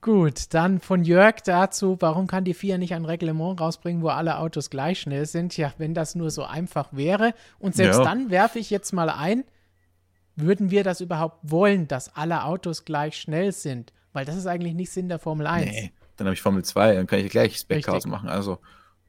Gut, 0.00 0.52
dann 0.52 0.80
von 0.80 1.04
Jörg 1.04 1.42
dazu, 1.44 1.96
warum 2.00 2.26
kann 2.26 2.44
die 2.44 2.54
FIA 2.54 2.76
nicht 2.76 2.92
ein 2.92 3.04
Reglement 3.04 3.60
rausbringen, 3.60 4.02
wo 4.02 4.08
alle 4.08 4.38
Autos 4.38 4.68
gleich 4.68 5.00
schnell 5.00 5.26
sind? 5.26 5.56
Ja, 5.56 5.72
wenn 5.78 5.94
das 5.94 6.16
nur 6.16 6.30
so 6.30 6.42
einfach 6.42 6.88
wäre. 6.92 7.34
Und 7.60 7.76
selbst 7.76 7.98
ja. 7.98 8.04
dann 8.04 8.28
werfe 8.30 8.58
ich 8.58 8.68
jetzt 8.70 8.92
mal 8.92 9.08
ein, 9.08 9.44
würden 10.36 10.70
wir 10.70 10.84
das 10.84 11.00
überhaupt 11.00 11.38
wollen, 11.42 11.88
dass 11.88 12.14
alle 12.14 12.44
Autos 12.44 12.84
gleich 12.84 13.16
schnell 13.16 13.52
sind? 13.52 13.92
Weil 14.12 14.24
das 14.24 14.36
ist 14.36 14.46
eigentlich 14.46 14.74
nicht 14.74 14.90
Sinn 14.90 15.08
der 15.08 15.18
Formel 15.18 15.46
1. 15.46 15.70
Nee, 15.70 15.92
dann 16.16 16.26
habe 16.26 16.34
ich 16.34 16.42
Formel 16.42 16.64
2, 16.64 16.94
dann 16.94 17.06
kann 17.06 17.20
ich 17.20 17.30
gleich 17.30 17.56
Speccars 17.56 18.06
machen. 18.06 18.28
Also, 18.28 18.58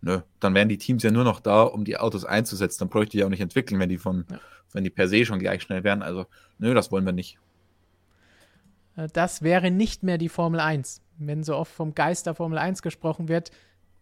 nö, 0.01 0.21
dann 0.39 0.53
wären 0.53 0.69
die 0.69 0.77
Teams 0.77 1.03
ja 1.03 1.11
nur 1.11 1.23
noch 1.23 1.39
da, 1.39 1.63
um 1.63 1.83
die 1.85 1.97
Autos 1.97 2.25
einzusetzen. 2.25 2.79
Dann 2.79 2.89
bräuchte 2.89 3.17
ich 3.17 3.21
ja 3.21 3.25
auch 3.25 3.29
nicht 3.31 3.41
entwickeln, 3.41 3.79
wenn 3.79 3.89
die 3.89 3.97
von, 3.97 4.25
ja. 4.29 4.39
wenn 4.71 4.83
die 4.83 4.89
per 4.89 5.07
se 5.07 5.25
schon 5.25 5.39
gleich 5.39 5.61
schnell 5.61 5.83
wären. 5.83 6.01
Also, 6.01 6.25
nö, 6.57 6.73
das 6.73 6.91
wollen 6.91 7.05
wir 7.05 7.11
nicht. 7.11 7.37
Äh, 8.95 9.07
das 9.11 9.41
wäre 9.41 9.71
nicht 9.71 10.03
mehr 10.03 10.17
die 10.17 10.29
Formel 10.29 10.59
1. 10.59 11.01
Wenn 11.17 11.43
so 11.43 11.55
oft 11.55 11.71
vom 11.71 11.93
Geist 11.93 12.25
der 12.25 12.35
Formel 12.35 12.57
1 12.57 12.81
gesprochen 12.81 13.27
wird, 13.27 13.51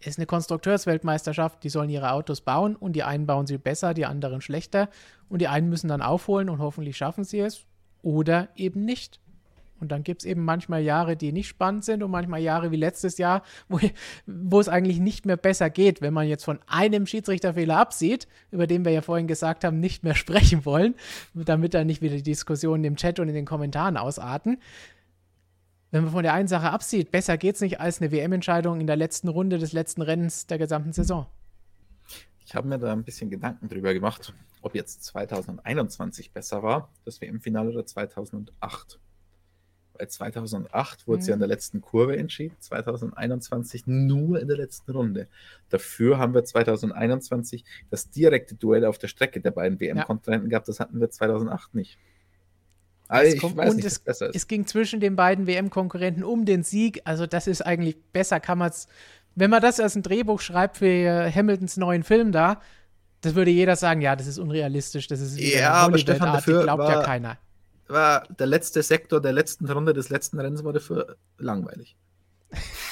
ist 0.05 0.17
eine 0.17 0.25
Konstrukteursweltmeisterschaft, 0.25 1.63
die 1.63 1.69
sollen 1.69 1.89
ihre 1.89 2.11
Autos 2.11 2.41
bauen 2.41 2.75
und 2.75 2.93
die 2.93 3.03
einen 3.03 3.25
bauen 3.25 3.47
sie 3.47 3.57
besser, 3.57 3.93
die 3.93 4.05
anderen 4.05 4.41
schlechter 4.41 4.89
und 5.29 5.41
die 5.41 5.47
einen 5.47 5.69
müssen 5.69 5.87
dann 5.87 6.01
aufholen 6.01 6.49
und 6.49 6.59
hoffentlich 6.59 6.97
schaffen 6.97 7.23
sie 7.23 7.39
es 7.39 7.65
oder 8.01 8.49
eben 8.55 8.83
nicht. 8.85 9.19
Und 9.81 9.91
dann 9.91 10.03
gibt 10.03 10.21
es 10.21 10.25
eben 10.25 10.45
manchmal 10.45 10.83
Jahre, 10.83 11.17
die 11.17 11.31
nicht 11.31 11.47
spannend 11.47 11.83
sind 11.83 12.03
und 12.03 12.11
manchmal 12.11 12.39
Jahre 12.39 12.69
wie 12.71 12.75
letztes 12.75 13.17
Jahr, 13.17 13.41
wo, 13.67 14.59
es 14.59 14.69
eigentlich 14.69 14.99
nicht 14.99 15.25
mehr 15.25 15.37
besser 15.37 15.71
geht, 15.71 16.01
wenn 16.01 16.13
man 16.13 16.27
jetzt 16.27 16.45
von 16.45 16.59
einem 16.67 17.07
Schiedsrichterfehler 17.07 17.77
absieht, 17.77 18.27
über 18.51 18.67
den 18.67 18.85
wir 18.85 18.91
ja 18.91 19.01
vorhin 19.01 19.25
gesagt 19.25 19.63
haben, 19.63 19.79
nicht 19.79 20.03
mehr 20.03 20.13
sprechen 20.15 20.65
wollen, 20.65 20.93
damit 21.33 21.73
dann 21.73 21.87
nicht 21.87 22.03
wieder 22.03 22.15
die 22.15 22.21
Diskussionen 22.21 22.83
im 22.83 22.95
Chat 22.95 23.19
und 23.19 23.27
in 23.27 23.33
den 23.33 23.45
Kommentaren 23.45 23.97
ausarten 23.97 24.59
wenn 25.91 26.03
man 26.03 26.13
von 26.13 26.23
der 26.23 26.33
einen 26.33 26.47
Sache 26.47 26.71
absieht, 26.71 27.11
besser 27.11 27.37
geht 27.37 27.55
es 27.55 27.61
nicht 27.61 27.79
als 27.79 28.01
eine 28.01 28.11
WM-Entscheidung 28.11 28.79
in 28.79 28.87
der 28.87 28.95
letzten 28.95 29.27
Runde 29.27 29.59
des 29.59 29.73
letzten 29.73 30.01
Rennens 30.01 30.47
der 30.47 30.57
gesamten 30.57 30.93
Saison. 30.93 31.27
Ich 32.45 32.55
habe 32.55 32.67
mir 32.67 32.79
da 32.79 32.91
ein 32.91 33.03
bisschen 33.03 33.29
Gedanken 33.29 33.69
drüber 33.69 33.93
gemacht, 33.93 34.33
ob 34.61 34.73
jetzt 34.73 35.03
2021 35.03 36.31
besser 36.31 36.63
war, 36.63 36.89
das 37.05 37.21
WM-Finale 37.21 37.69
oder 37.71 37.85
2008. 37.85 38.99
Weil 39.93 40.07
2008 40.07 41.07
wurde 41.07 41.19
es 41.19 41.27
ja 41.27 41.33
in 41.33 41.39
der 41.39 41.47
mhm. 41.47 41.51
letzten 41.51 41.81
Kurve 41.81 42.17
entschieden, 42.17 42.55
2021 42.59 43.85
nur 43.85 44.39
in 44.39 44.47
der 44.47 44.57
letzten 44.57 44.91
Runde. 44.91 45.27
Dafür 45.69 46.17
haben 46.17 46.33
wir 46.33 46.43
2021 46.43 47.65
das 47.89 48.09
direkte 48.09 48.55
Duell 48.55 48.85
auf 48.85 48.97
der 48.97 49.07
Strecke 49.07 49.41
der 49.41 49.51
beiden 49.51 49.79
WM-Kontinenten 49.79 50.47
ja. 50.47 50.51
gehabt, 50.51 50.69
das 50.69 50.79
hatten 50.79 50.99
wir 50.99 51.09
2008 51.09 51.75
nicht. 51.75 51.99
Es 53.11 53.37
kommt, 53.39 53.57
und 53.57 53.75
nicht, 53.75 53.85
es, 53.85 54.21
es, 54.21 54.47
ging 54.47 54.65
zwischen 54.65 55.01
den 55.01 55.17
beiden 55.17 55.45
WM-Konkurrenten 55.45 56.23
um 56.23 56.45
den 56.45 56.63
Sieg. 56.63 57.01
Also 57.03 57.27
das 57.27 57.45
ist 57.45 57.61
eigentlich 57.61 57.97
besser, 58.13 58.39
kann 58.39 58.57
man 58.57 58.69
es, 58.69 58.87
wenn 59.35 59.49
man 59.49 59.61
das 59.61 59.79
als 59.79 59.95
ein 59.95 60.03
Drehbuch 60.03 60.39
schreibt 60.39 60.77
für 60.77 61.29
Hamiltons 61.33 61.77
neuen 61.77 62.03
Film 62.03 62.31
da, 62.31 62.61
das 63.19 63.35
würde 63.35 63.51
jeder 63.51 63.75
sagen, 63.75 64.01
ja, 64.01 64.15
das 64.15 64.27
ist 64.27 64.39
unrealistisch, 64.39 65.07
das 65.07 65.19
ist 65.19 65.37
ja, 65.39 65.73
aber 65.73 65.97
Stefan, 65.97 66.33
dafür 66.33 66.63
glaubt 66.63 66.83
war, 66.83 66.91
ja 66.91 67.03
keiner. 67.03 67.37
War 67.87 68.23
der 68.39 68.47
letzte 68.47 68.81
Sektor 68.81 69.21
der 69.21 69.33
letzten 69.33 69.69
Runde 69.69 69.93
des 69.93 70.09
letzten 70.09 70.39
Rennens 70.39 70.63
war 70.63 70.73
dafür 70.73 71.17
langweilig. 71.37 71.95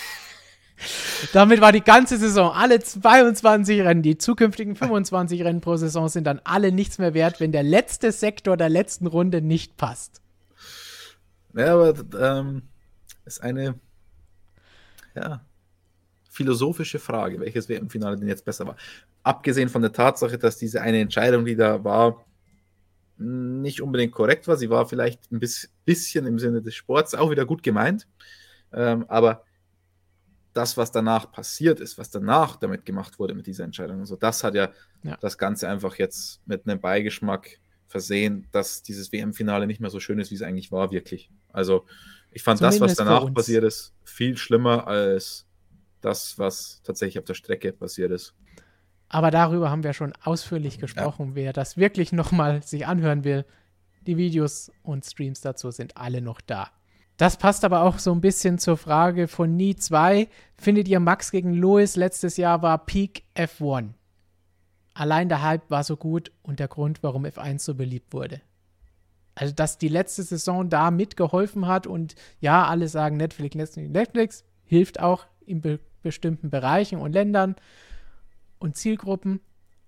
Damit 1.34 1.62
war 1.62 1.72
die 1.72 1.82
ganze 1.82 2.18
Saison, 2.18 2.52
alle 2.52 2.80
22 2.80 3.82
Rennen, 3.82 4.02
die 4.02 4.18
zukünftigen 4.18 4.76
25 4.76 5.44
Rennen 5.44 5.62
pro 5.62 5.76
Saison 5.76 6.10
sind 6.10 6.26
dann 6.26 6.42
alle 6.44 6.72
nichts 6.72 6.98
mehr 6.98 7.14
wert, 7.14 7.40
wenn 7.40 7.52
der 7.52 7.64
letzte 7.64 8.12
Sektor 8.12 8.58
der 8.58 8.70
letzten 8.70 9.08
Runde 9.08 9.42
nicht 9.42 9.78
passt. 9.78 10.22
Ja, 11.56 11.74
aber 11.74 11.94
ähm, 12.20 12.64
ist 13.26 13.42
eine 13.42 13.76
ja, 15.16 15.42
philosophische 16.30 17.00
Frage, 17.00 17.40
welches 17.40 17.70
WM-Finale 17.70 18.18
denn 18.18 18.28
jetzt 18.28 18.46
besser 18.46 18.68
war. 18.68 18.76
Abgesehen 19.24 19.70
von 19.70 19.82
der 19.82 19.92
Tatsache, 19.92 20.38
dass 20.38 20.58
diese 20.58 20.82
eine 20.82 21.00
Entscheidung, 21.00 21.46
die 21.46 21.56
da 21.56 21.84
war, 21.84 22.26
nicht 23.18 23.82
unbedingt 23.82 24.14
korrekt 24.14 24.48
war. 24.48 24.56
Sie 24.56 24.70
war 24.70 24.88
vielleicht 24.88 25.32
ein 25.32 25.42
bisschen 25.86 26.26
im 26.26 26.40
Sinne 26.40 26.62
des 26.62 26.76
Sports 26.76 27.16
auch 27.16 27.32
wieder 27.32 27.46
gut 27.46 27.64
gemeint. 27.64 28.08
Ähm, 28.72 29.06
aber 29.10 29.44
das, 30.54 30.78
was 30.78 30.92
danach 30.92 31.32
passiert 31.32 31.80
ist, 31.80 31.98
was 31.98 32.10
danach 32.10 32.56
damit 32.56 32.86
gemacht 32.86 33.20
wurde 33.20 33.34
mit 33.34 33.48
dieser 33.48 33.64
Entscheidung, 33.64 34.00
also 34.00 34.16
das 34.16 34.44
hat 34.44 34.56
ja, 34.56 34.70
ja. 35.04 35.18
das 35.22 35.38
Ganze 35.38 35.70
einfach 35.70 35.96
jetzt 35.96 36.42
mit 36.48 36.68
einem 36.68 36.80
Beigeschmack 36.80 37.60
versehen, 37.88 38.48
dass 38.52 38.84
dieses 38.84 39.12
WM-Finale 39.12 39.68
nicht 39.68 39.80
mehr 39.80 39.90
so 39.90 40.00
schön 40.00 40.20
ist, 40.20 40.32
wie 40.32 40.36
es 40.36 40.42
eigentlich 40.42 40.72
war, 40.72 40.92
wirklich. 40.92 41.32
Also 41.52 41.86
ich 42.32 42.44
fand 42.44 42.60
Zumindest 42.60 42.82
das, 42.82 42.90
was 42.90 42.98
danach 42.98 43.34
passiert 43.34 43.64
ist, 43.64 43.94
viel 44.04 44.38
schlimmer 44.38 44.88
als 44.88 45.48
das, 46.02 46.38
was 46.38 46.82
tatsächlich 46.84 47.20
auf 47.20 47.26
der 47.26 47.34
Strecke 47.34 47.74
passiert 47.74 48.12
ist. 48.12 48.36
Aber 49.10 49.32
darüber 49.32 49.72
haben 49.72 49.84
wir 49.84 49.94
schon 49.94 50.14
ausführlich 50.24 50.78
gesprochen. 50.78 51.30
Ja. 51.30 51.36
Wer 51.36 51.54
das 51.54 51.78
wirklich 51.78 52.12
nochmal 52.12 52.62
sich 52.62 52.86
anhören 52.86 53.24
will, 53.24 53.44
die 54.06 54.18
Videos 54.18 54.72
und 54.84 55.04
Streams 55.04 55.42
dazu 55.42 55.72
sind 55.72 55.98
alle 55.98 56.22
noch 56.22 56.42
da. 56.42 56.70
Das 57.20 57.36
passt 57.36 57.66
aber 57.66 57.82
auch 57.82 58.00
so 58.00 58.14
ein 58.14 58.22
bisschen 58.22 58.60
zur 58.60 58.78
Frage 58.78 59.28
von 59.28 59.58
Nie 59.58 59.76
2. 59.76 60.30
Findet 60.56 60.88
ihr 60.88 61.02
Max 61.02 61.32
gegen 61.32 61.54
Lewis 61.54 61.98
letztes 61.98 62.38
Jahr 62.38 62.62
war 62.62 62.86
Peak 62.86 63.26
F1? 63.36 63.90
Allein 64.94 65.28
der 65.28 65.42
Hype 65.42 65.70
war 65.70 65.84
so 65.84 65.98
gut 65.98 66.32
und 66.44 66.62
der 66.62 66.70
Grund, 66.70 67.04
warum 67.04 67.26
F1 67.26 67.60
so 67.60 67.76
beliebt 67.76 68.14
wurde. 68.14 68.40
Also, 69.36 69.54
dass 69.54 69.78
die 69.78 69.90
letzte 69.90 70.24
Saison 70.24 70.70
da 70.70 70.92
mitgeholfen 70.92 71.68
hat 71.68 71.88
und 71.88 72.16
ja, 72.40 72.66
alle 72.66 72.88
sagen 72.88 73.18
Netflix, 73.18 73.54
Netflix, 73.54 73.90
Netflix 73.90 74.46
hilft 74.64 75.02
auch 75.02 75.26
in 75.46 75.60
be 75.60 75.80
bestimmten 76.02 76.50
Bereichen 76.50 77.00
und 77.00 77.12
Ländern 77.12 77.58
und 78.60 78.78
Zielgruppen. 78.78 79.42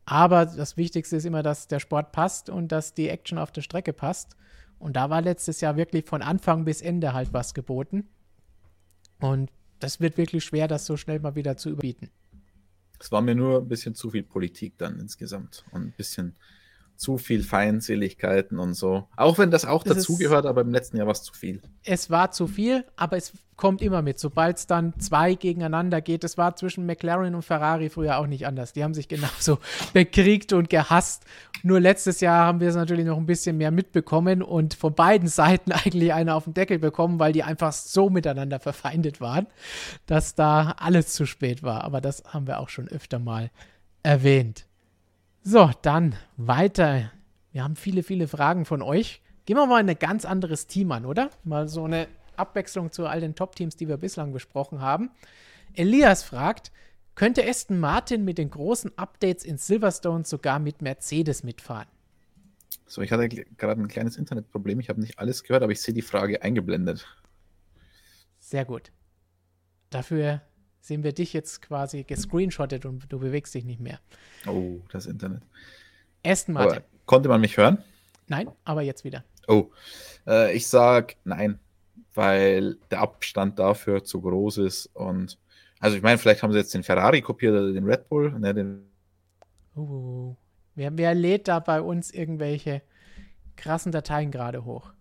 Aber 0.03 0.45
das 0.45 0.76
Wichtigste 0.76 1.16
ist 1.16 1.26
immer, 1.26 1.44
dass 1.44 1.70
der 1.70 1.80
Sport 1.80 2.12
passt 2.12 2.49
und 2.49 2.74
dass 2.74 2.94
die 2.94 3.08
Action 3.08 3.38
auf 3.38 3.53
der 3.53 3.62
Strecke 3.62 3.94
passt. 3.94 4.36
Und 4.82 4.95
da 4.95 5.12
war 5.12 5.22
letztes 5.22 5.62
Jahr 5.62 5.78
wirklich 5.78 6.06
von 6.06 6.24
Anfang 6.24 6.66
bis 6.66 6.82
Ende 6.82 7.14
halt 7.14 7.34
was 7.34 7.53
geboten. 7.53 8.10
Und 9.20 9.52
das 9.80 9.99
wird 9.99 10.18
wirklich 10.18 10.44
schwer, 10.44 10.68
das 10.68 10.88
so 10.88 10.98
schnell 10.98 11.20
mal 11.20 11.36
wieder 11.36 11.56
zu 11.56 11.70
überbieten. 11.70 12.10
Es 12.99 13.12
war 13.12 13.22
mir 13.22 13.36
nur 13.36 13.60
ein 13.60 13.68
bisschen 13.68 13.94
zu 13.94 14.10
viel 14.10 14.24
Politik 14.24 14.78
dann 14.80 14.99
insgesamt 14.99 15.64
und 15.72 15.84
ein 15.84 15.94
bisschen 15.95 16.36
zu 17.02 17.18
viel 17.18 17.41
Feindseligkeiten 17.41 18.60
und 18.60 18.76
so. 18.76 19.07
Auch 19.15 19.40
wenn 19.40 19.49
das 19.49 19.65
auch 19.65 19.84
dazugehört, 19.84 20.45
aber 20.45 20.61
im 20.61 20.69
letzten 20.69 20.98
Jahr 20.98 21.07
war 21.07 21.14
es 21.14 21.23
zu 21.23 21.34
viel. 21.34 21.60
Es 21.84 22.11
war 22.11 22.30
zu 22.30 22.45
viel, 22.45 22.86
aber 22.95 23.18
es 23.18 23.34
kommt 23.56 23.82
immer 23.82 24.03
mit. 24.03 24.19
Sobald 24.19 24.57
es 24.57 24.68
dann 24.68 24.94
zwei 24.99 25.34
gegeneinander 25.34 25.99
geht, 25.99 26.23
es 26.23 26.38
war 26.38 26.56
zwischen 26.56 26.86
McLaren 26.86 27.34
und 27.34 27.41
Ferrari 27.41 27.90
früher 27.90 28.19
auch 28.19 28.28
nicht 28.28 28.45
anders. 28.45 28.73
Die 28.73 28.84
haben 28.84 28.94
sich 28.94 29.07
genauso 29.07 29.57
bekriegt 29.94 30.53
und 30.53 30.69
gehasst. 30.69 31.26
Nur 31.64 31.80
letztes 31.80 32.22
Jahr 32.22 32.45
haben 32.45 32.60
wir 32.60 32.69
es 32.69 32.76
natürlich 32.76 33.07
noch 33.07 33.18
ein 33.18 33.26
bisschen 33.26 33.57
mehr 33.57 33.72
mitbekommen 33.72 34.44
und 34.44 34.76
von 34.76 34.94
beiden 34.94 35.28
Seiten 35.28 35.72
eigentlich 35.72 36.14
eine 36.14 36.36
auf 36.36 36.44
den 36.44 36.53
Deckel 36.53 36.78
bekommen, 36.78 37.18
weil 37.18 37.34
die 37.34 37.41
einfach 37.41 37.73
so 37.73 38.11
miteinander 38.11 38.60
verfeindet 38.60 39.19
waren, 39.22 39.48
dass 40.06 40.36
da 40.36 40.76
alles 40.78 41.14
zu 41.14 41.26
spät 41.26 41.64
war. 41.64 41.84
Aber 41.84 41.99
das 41.99 42.23
haben 42.28 42.45
wir 42.45 42.60
auch 42.60 42.69
schon 42.69 42.88
öfter 42.88 43.18
mal 43.18 43.49
erwähnt. 44.03 44.68
So, 45.43 45.72
dann 45.81 46.15
weiter. 46.38 47.11
Wir 47.51 47.63
haben 47.63 47.76
viele, 47.76 48.03
viele 48.03 48.27
Fragen 48.27 48.63
von 48.63 48.84
euch. 48.84 49.23
Gehen 49.45 49.57
wir 49.57 49.65
mal 49.65 49.84
ein 49.84 49.97
ganz 49.97 50.23
anderes 50.23 50.68
Team 50.68 50.91
an, 50.91 51.03
oder? 51.03 51.31
Mal 51.43 51.68
so 51.68 51.84
eine 51.84 52.07
Abwechslung 52.38 52.91
zu 52.91 53.07
all 53.07 53.22
den 53.22 53.34
Top-Teams, 53.34 53.76
die 53.76 53.88
wir 53.88 53.97
bislang 53.97 54.34
besprochen 54.34 54.81
haben. 54.81 55.09
Elias 55.73 56.22
fragt, 56.22 56.72
könnte 57.15 57.43
Aston 57.43 57.80
Martin 57.80 58.23
mit 58.23 58.38
den 58.38 58.51
großen 58.51 58.95
Updates 58.99 59.43
in 59.43 59.57
Silverstone 59.57 60.26
sogar 60.26 60.59
mit 60.59 60.84
Mercedes 60.84 61.43
mitfahren? 61.43 61.88
So, 62.85 63.01
ich 63.01 63.11
hatte 63.11 63.27
gerade 63.27 63.81
ein 63.81 63.88
kleines 63.88 64.18
Internetproblem. 64.18 64.80
Ich 64.80 64.89
habe 64.89 65.01
nicht 65.01 65.18
alles 65.18 65.43
gehört, 65.43 65.63
aber 65.63 65.72
ich 65.72 65.81
sehe 65.81 65.95
die 65.95 66.03
Frage 66.03 66.43
eingeblendet. 66.43 67.07
Sehr 68.39 68.65
gut. 68.65 68.91
Dafür 69.89 70.41
sehen 70.82 71.03
wir 71.03 71.14
dich 71.14 71.32
jetzt 71.32 71.62
quasi 71.62 72.03
gescreenshottet 72.03 72.86
und 72.86 73.12
du 73.12 73.20
bewegst 73.20 73.53
dich 73.53 73.64
nicht 73.64 73.80
mehr. 73.80 73.99
Oh, 74.48 74.80
das 74.91 75.06
Internet. 75.06 75.44
Aston 76.26 76.53
Martin. 76.53 76.78
Aber 76.78 76.86
konnte 77.06 77.30
man 77.30 77.40
mich 77.40 77.56
hören? 77.58 77.78
Nein, 78.28 78.49
aber 78.66 78.82
jetzt 78.82 79.03
wieder. 79.03 79.24
Oh, 79.48 79.72
äh, 80.28 80.56
ich 80.56 80.68
sag 80.68 81.16
nein, 81.24 81.60
weil 82.14 82.76
der 82.90 83.02
Abstand 83.02 83.60
dafür 83.60 84.03
zu 84.03 84.22
groß 84.22 84.58
ist 84.60 84.88
und 84.88 85.38
also 85.80 85.98
ich 85.98 86.03
meine, 86.03 86.20
vielleicht 86.20 86.44
haben 86.44 86.52
sie 86.52 86.60
jetzt 86.60 86.74
den 86.76 86.84
Ferrari 86.84 87.22
kopiert 87.22 87.53
oder 87.53 87.74
den 87.74 87.86
Red 87.86 88.08
Bull. 88.08 88.32
Ne, 88.40 88.53
den 88.53 88.86
uh, 89.76 90.36
wer, 90.76 90.95
wer 90.95 91.16
lädt 91.16 91.48
da 91.48 91.60
bei 91.60 91.82
uns 91.82 92.12
irgendwelche 92.12 92.84
krassen 93.56 93.91
Dateien 93.91 94.30
gerade 94.30 94.64
hoch? 94.64 94.94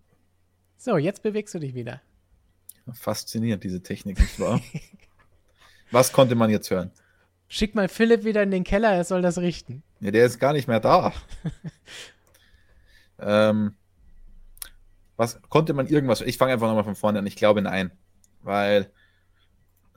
So, 0.79 0.97
jetzt 0.97 1.23
bewegst 1.23 1.55
du 1.55 1.59
dich 1.59 1.75
wieder. 1.75 2.01
Faszinierend, 2.93 3.63
diese 3.63 3.83
Technik, 3.83 4.19
nicht 4.19 4.41
wahr? 4.41 4.61
Was 5.91 6.13
konnte 6.13 6.35
man 6.35 6.51
jetzt 6.51 6.71
hören? 6.71 6.91
Schick 7.49 7.75
mal 7.75 7.89
Philipp 7.89 8.25
wieder 8.25 8.43
in 8.43 8.51
den 8.51 8.65
Keller, 8.65 8.93
er 8.93 9.05
soll 9.05 9.23
das 9.23 9.39
richten. 9.39 9.83
Ja, 10.01 10.11
der 10.11 10.27
ist 10.27 10.39
gar 10.39 10.53
nicht 10.53 10.69
mehr 10.69 10.81
da. 10.81 11.13
ähm, 13.19 13.75
was 15.17 15.43
konnte 15.49 15.75
man 15.75 15.87
irgendwas? 15.87 16.21
Ich 16.21 16.39
fange 16.39 16.53
einfach 16.53 16.69
nochmal 16.69 16.85
von 16.85 16.95
vorne 16.95 17.19
an. 17.19 17.27
Ich 17.27 17.37
glaube 17.37 17.61
nein, 17.61 17.91
weil 18.43 18.91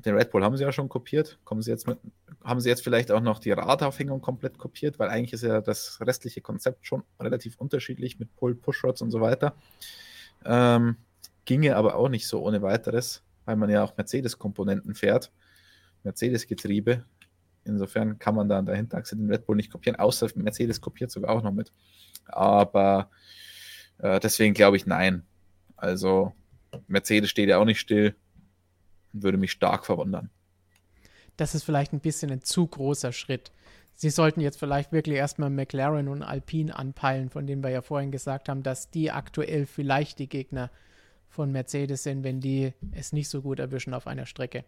den 0.03 0.15
Red 0.15 0.31
Bull 0.31 0.43
haben 0.43 0.57
sie 0.57 0.63
ja 0.63 0.71
schon 0.71 0.89
kopiert. 0.89 1.39
Kommen 1.45 1.61
sie 1.61 1.71
jetzt 1.71 1.87
mit, 1.87 1.97
haben 2.43 2.59
sie 2.59 2.69
jetzt 2.69 2.83
vielleicht 2.83 3.11
auch 3.11 3.21
noch 3.21 3.39
die 3.39 3.51
Radaufhängung 3.51 4.19
komplett 4.19 4.57
kopiert, 4.57 4.99
weil 4.99 5.09
eigentlich 5.09 5.33
ist 5.33 5.43
ja 5.43 5.61
das 5.61 5.99
restliche 6.01 6.41
Konzept 6.41 6.85
schon 6.85 7.03
relativ 7.19 7.57
unterschiedlich 7.57 8.19
mit 8.19 8.35
Pull, 8.35 8.55
Pushrods 8.55 9.01
und 9.01 9.11
so 9.11 9.21
weiter. 9.21 9.55
Ähm, 10.43 10.97
ginge 11.45 11.75
aber 11.75 11.95
auch 11.95 12.09
nicht 12.09 12.27
so 12.27 12.41
ohne 12.41 12.61
weiteres, 12.61 13.23
weil 13.45 13.55
man 13.55 13.69
ja 13.69 13.83
auch 13.83 13.95
Mercedes-Komponenten 13.95 14.95
fährt, 14.95 15.31
Mercedes-Getriebe. 16.03 17.05
Insofern 17.65 18.19
kann 18.19 18.35
man 18.35 18.49
da 18.49 18.59
an 18.59 18.65
der 18.65 18.75
Hinterachse 18.75 19.15
den 19.15 19.29
Red 19.29 19.45
Bull 19.45 19.55
nicht 19.55 19.71
kopieren, 19.71 19.97
außer 19.97 20.27
Mercedes 20.35 20.81
kopiert 20.81 21.11
sogar 21.11 21.31
auch 21.31 21.43
noch 21.43 21.53
mit. 21.53 21.71
Aber 22.25 23.09
äh, 23.99 24.19
deswegen 24.19 24.53
glaube 24.53 24.77
ich 24.77 24.85
nein. 24.85 25.23
Also 25.77 26.33
Mercedes 26.87 27.29
steht 27.29 27.49
ja 27.49 27.57
auch 27.57 27.65
nicht 27.65 27.79
still 27.79 28.15
würde 29.13 29.37
mich 29.37 29.51
stark 29.51 29.85
verwundern. 29.85 30.29
Das 31.37 31.55
ist 31.55 31.63
vielleicht 31.63 31.93
ein 31.93 31.99
bisschen 31.99 32.31
ein 32.31 32.41
zu 32.41 32.67
großer 32.67 33.11
Schritt. 33.11 33.51
Sie 33.95 34.09
sollten 34.09 34.41
jetzt 34.41 34.59
vielleicht 34.59 34.91
wirklich 34.91 35.17
erstmal 35.17 35.51
McLaren 35.51 36.07
und 36.07 36.23
Alpine 36.23 36.75
anpeilen, 36.75 37.29
von 37.29 37.45
denen 37.45 37.63
wir 37.63 37.69
ja 37.69 37.81
vorhin 37.81 38.11
gesagt 38.11 38.49
haben, 38.49 38.63
dass 38.63 38.89
die 38.89 39.11
aktuell 39.11 39.65
vielleicht 39.65 40.19
die 40.19 40.27
Gegner 40.27 40.71
von 41.29 41.51
Mercedes 41.51 42.03
sind, 42.03 42.23
wenn 42.23 42.39
die 42.39 42.73
es 42.91 43.13
nicht 43.13 43.29
so 43.29 43.41
gut 43.41 43.59
erwischen 43.59 43.93
auf 43.93 44.07
einer 44.07 44.25
Strecke. 44.25 44.65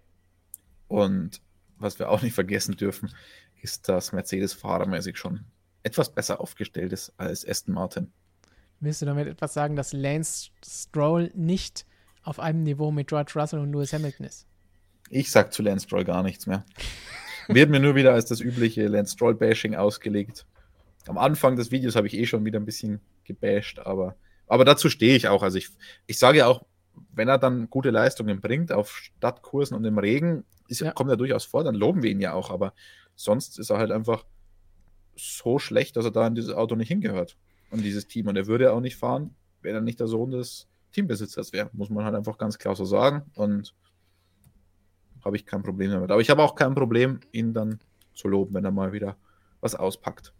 Und 0.87 1.41
was 1.77 1.99
wir 1.99 2.09
auch 2.09 2.21
nicht 2.21 2.33
vergessen 2.33 2.75
dürfen, 2.75 3.13
ist, 3.61 3.89
dass 3.89 4.11
Mercedes 4.11 4.53
fahrermäßig 4.53 5.17
schon 5.17 5.45
etwas 5.83 6.13
besser 6.13 6.39
aufgestellt 6.39 6.93
ist 6.93 7.13
als 7.17 7.47
Aston 7.47 7.73
Martin. 7.73 8.11
Willst 8.79 9.01
du 9.01 9.05
damit 9.05 9.27
etwas 9.27 9.53
sagen, 9.53 9.75
dass 9.75 9.93
Lance 9.93 10.49
Stroll 10.63 11.31
nicht 11.33 11.85
auf 12.25 12.39
einem 12.39 12.63
Niveau 12.63 12.91
mit 12.91 13.07
George 13.07 13.33
Russell 13.35 13.59
und 13.59 13.71
Lewis 13.71 13.93
Hamilton 13.93 14.25
ist. 14.25 14.47
Ich 15.09 15.31
sag 15.31 15.53
zu 15.53 15.61
Lance 15.61 15.85
Stroll 15.85 16.03
gar 16.03 16.23
nichts 16.23 16.47
mehr. 16.47 16.65
Wird 17.47 17.69
mir 17.69 17.79
nur 17.79 17.95
wieder 17.95 18.13
als 18.13 18.25
das 18.25 18.41
übliche 18.41 18.87
Lance 18.87 19.13
Stroll-Bashing 19.13 19.75
ausgelegt. 19.75 20.47
Am 21.07 21.19
Anfang 21.19 21.55
des 21.55 21.69
Videos 21.69 21.95
habe 21.95 22.07
ich 22.07 22.15
eh 22.15 22.25
schon 22.25 22.43
wieder 22.43 22.59
ein 22.59 22.65
bisschen 22.65 22.99
gebasht, 23.23 23.77
aber, 23.79 24.15
aber 24.47 24.65
dazu 24.65 24.89
stehe 24.89 25.15
ich 25.15 25.27
auch. 25.27 25.43
Also 25.43 25.59
ich, 25.59 25.69
ich 26.07 26.17
sage 26.17 26.39
ja 26.39 26.47
auch, 26.47 26.65
wenn 27.15 27.27
er 27.27 27.37
dann 27.37 27.69
gute 27.69 27.89
Leistungen 27.89 28.41
bringt 28.41 28.71
auf 28.71 28.91
Stadtkursen 28.91 29.75
und 29.75 29.85
im 29.85 29.97
Regen, 29.97 30.43
ist, 30.67 30.81
ja. 30.81 30.91
kommt 30.91 31.09
er 31.09 31.17
durchaus 31.17 31.45
vor, 31.45 31.63
dann 31.63 31.75
loben 31.75 32.03
wir 32.03 32.11
ihn 32.11 32.19
ja 32.19 32.33
auch. 32.33 32.49
Aber 32.49 32.73
sonst 33.15 33.57
ist 33.57 33.69
er 33.69 33.77
halt 33.77 33.91
einfach 33.91 34.25
so 35.15 35.59
schlecht, 35.59 35.95
dass 35.95 36.05
er 36.05 36.11
da 36.11 36.27
in 36.27 36.35
dieses 36.35 36.53
Auto 36.53 36.75
nicht 36.75 36.89
hingehört 36.89 37.37
und 37.71 37.83
dieses 37.83 38.07
Team. 38.07 38.27
Und 38.27 38.35
er 38.35 38.47
würde 38.47 38.73
auch 38.73 38.81
nicht 38.81 38.97
fahren, 38.97 39.35
wenn 39.61 39.75
er 39.75 39.81
nicht 39.81 39.99
der 39.99 40.07
Sohn 40.07 40.31
des 40.31 40.67
Teambesitzers 40.91 41.53
wäre, 41.53 41.69
muss 41.73 41.89
man 41.89 42.05
halt 42.05 42.15
einfach 42.15 42.37
ganz 42.37 42.57
klar 42.57 42.75
so 42.75 42.85
sagen. 42.85 43.23
Und 43.35 43.73
habe 45.23 45.37
ich 45.37 45.45
kein 45.45 45.63
Problem 45.63 45.91
damit. 45.91 46.11
Aber 46.11 46.21
ich 46.21 46.29
habe 46.29 46.43
auch 46.43 46.55
kein 46.55 46.75
Problem, 46.75 47.19
ihn 47.31 47.53
dann 47.53 47.79
zu 48.13 48.27
loben, 48.27 48.53
wenn 48.53 48.65
er 48.65 48.71
mal 48.71 48.93
wieder 48.93 49.17
was 49.61 49.73
auspackt. 49.73 50.33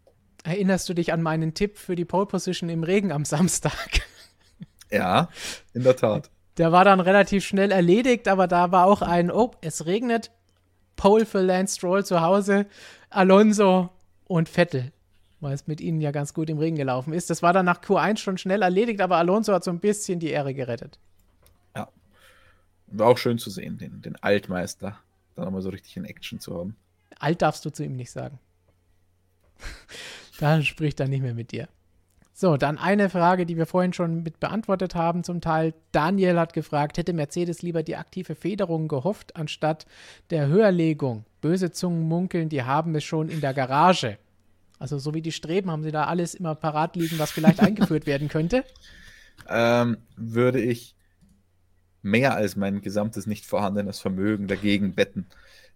Erinnerst 0.43 0.87
du 0.87 0.93
dich 0.93 1.11
an 1.11 1.23
meinen 1.23 1.55
Tipp 1.55 1.77
für 1.77 1.95
die 1.95 2.05
Pole 2.05 2.27
Position 2.27 2.69
im 2.69 2.83
Regen 2.83 3.11
am 3.11 3.25
Samstag? 3.25 4.01
Ja, 4.91 5.29
in 5.73 5.81
der 5.81 5.95
Tat. 5.95 6.29
Der 6.57 6.71
war 6.71 6.85
dann 6.85 6.99
relativ 6.99 7.45
schnell 7.45 7.71
erledigt, 7.71 8.27
aber 8.27 8.47
da 8.47 8.71
war 8.71 8.85
auch 8.85 9.01
ein, 9.01 9.31
oh, 9.31 9.51
es 9.61 9.85
regnet. 9.85 10.31
Pole 10.95 11.25
für 11.25 11.41
Lance 11.41 11.75
Stroll 11.75 12.05
zu 12.05 12.21
Hause, 12.21 12.67
Alonso 13.09 13.89
und 14.27 14.47
Vettel 14.47 14.93
weil 15.45 15.53
es 15.53 15.67
mit 15.67 15.79
ihnen 15.79 16.01
ja 16.01 16.11
ganz 16.11 16.33
gut 16.33 16.49
im 16.49 16.57
Regen 16.57 16.75
gelaufen 16.75 17.13
ist. 17.13 17.29
Das 17.29 17.43
war 17.43 17.53
dann 17.53 17.65
nach 17.65 17.81
Q1 17.81 18.17
schon 18.17 18.37
schnell 18.37 18.63
erledigt, 18.63 18.99
aber 18.99 19.17
Alonso 19.17 19.53
hat 19.53 19.63
so 19.63 19.71
ein 19.71 19.79
bisschen 19.79 20.19
die 20.19 20.29
Ehre 20.29 20.53
gerettet. 20.53 20.99
Ja. 21.75 21.87
War 22.87 23.07
auch 23.07 23.17
schön 23.17 23.37
zu 23.37 23.49
sehen, 23.49 23.77
den, 23.77 24.01
den 24.01 24.15
Altmeister 24.15 24.97
dann 25.35 25.45
nochmal 25.45 25.61
so 25.61 25.69
richtig 25.69 25.97
in 25.97 26.05
Action 26.05 26.39
zu 26.39 26.57
haben. 26.57 26.75
Alt 27.19 27.41
darfst 27.41 27.63
du 27.63 27.69
zu 27.69 27.83
ihm 27.83 27.95
nicht 27.95 28.11
sagen. 28.11 28.39
da 30.39 30.61
spricht 30.61 30.99
er 30.99 31.07
nicht 31.07 31.21
mehr 31.21 31.35
mit 31.35 31.51
dir. 31.51 31.67
So, 32.37 32.57
dann 32.57 32.77
eine 32.77 33.09
Frage, 33.09 33.45
die 33.45 33.55
wir 33.55 33.65
vorhin 33.65 33.93
schon 33.93 34.21
mit 34.21 34.41
beantwortet 34.41 34.93
haben, 34.93 35.23
zum 35.23 35.39
Teil. 35.39 35.73
Daniel 35.93 36.37
hat 36.37 36.51
gefragt, 36.51 36.97
hätte 36.97 37.13
Mercedes 37.13 37.61
lieber 37.61 37.81
die 37.81 37.95
aktive 37.95 38.35
Federung 38.35 38.89
gehofft, 38.89 39.37
anstatt 39.37 39.85
der 40.31 40.47
Höherlegung? 40.47 41.23
Böse 41.39 41.71
Zungen 41.71 42.01
munkeln, 42.09 42.49
die 42.49 42.63
haben 42.63 42.93
es 42.93 43.05
schon 43.05 43.29
in 43.29 43.39
der 43.39 43.53
Garage. 43.53 44.17
Also 44.79 44.99
so 44.99 45.13
wie 45.13 45.21
die 45.21 45.31
Streben 45.31 45.71
haben 45.71 45.83
sie 45.83 45.93
da 45.93 46.07
alles 46.07 46.35
immer 46.35 46.55
parat 46.55 46.97
liegen, 46.97 47.19
was 47.19 47.31
vielleicht 47.31 47.59
eingeführt 47.61 48.05
werden 48.05 48.27
könnte? 48.27 48.65
Ähm, 49.47 49.99
würde 50.17 50.59
ich 50.59 50.93
mehr 52.01 52.35
als 52.35 52.57
mein 52.57 52.81
gesamtes 52.81 53.27
nicht 53.27 53.45
vorhandenes 53.45 53.99
Vermögen 53.99 54.47
dagegen 54.47 54.93
betten. 54.93 55.25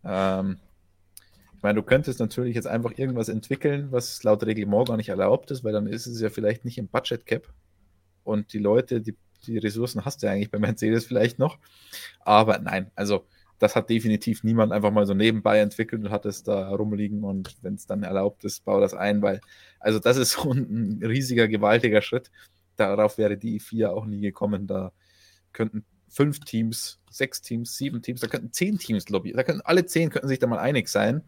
Ähm, 0.03 0.57
ich 1.59 1.63
meine, 1.63 1.75
du 1.75 1.83
könntest 1.83 2.21
natürlich 2.21 2.55
jetzt 2.55 2.67
einfach 2.67 2.97
irgendwas 2.97 3.27
entwickeln, 3.27 3.91
was 3.91 4.23
laut 4.23 4.45
Reglement 4.45 4.87
gar 4.87 4.95
nicht 4.95 5.09
erlaubt 5.09 5.51
ist, 5.51 5.61
weil 5.65 5.73
dann 5.73 5.87
ist 5.87 6.07
es 6.07 6.21
ja 6.21 6.29
vielleicht 6.29 6.63
nicht 6.63 6.77
im 6.77 6.87
Budget 6.87 7.25
Cap. 7.25 7.53
Und 8.23 8.53
die 8.53 8.59
Leute, 8.59 9.01
die, 9.01 9.17
die 9.45 9.57
Ressourcen 9.57 10.05
hast 10.05 10.23
du 10.23 10.27
ja 10.27 10.31
eigentlich 10.31 10.51
bei 10.51 10.57
Mercedes 10.57 11.05
vielleicht 11.05 11.37
noch. 11.37 11.57
Aber 12.21 12.59
nein, 12.59 12.91
also 12.95 13.25
das 13.57 13.75
hat 13.75 13.89
definitiv 13.89 14.45
niemand 14.45 14.71
einfach 14.71 14.91
mal 14.91 15.05
so 15.05 15.13
nebenbei 15.13 15.59
entwickelt 15.59 16.01
und 16.01 16.11
hat 16.11 16.25
es 16.25 16.43
da 16.43 16.69
rumliegen 16.69 17.25
und 17.25 17.57
wenn 17.61 17.73
es 17.73 17.85
dann 17.85 18.03
erlaubt 18.03 18.45
ist, 18.45 18.63
bau 18.63 18.79
das 18.79 18.93
ein, 18.93 19.21
weil, 19.21 19.41
also 19.81 19.99
das 19.99 20.15
ist 20.15 20.31
so 20.41 20.53
ein 20.53 21.01
riesiger, 21.03 21.49
gewaltiger 21.49 22.01
Schritt. 22.01 22.31
Darauf 22.77 23.17
wäre 23.17 23.35
die 23.35 23.59
I4 23.59 23.89
auch 23.89 24.05
nie 24.05 24.21
gekommen. 24.21 24.65
Da 24.65 24.93
könnten 25.51 25.83
fünf 26.07 26.39
Teams, 26.39 27.01
sechs 27.11 27.41
Teams, 27.41 27.75
sieben 27.75 28.01
Teams, 28.01 28.21
da 28.21 28.27
könnten 28.27 28.53
zehn 28.53 28.77
Teams 28.77 29.09
lobbyieren. 29.09 29.35
Da 29.35 29.43
könnten 29.43 29.61
alle 29.65 29.85
zehn 29.85 30.09
könnten 30.09 30.29
sich 30.29 30.39
da 30.39 30.47
mal 30.47 30.59
einig 30.59 30.87
sein. 30.87 31.21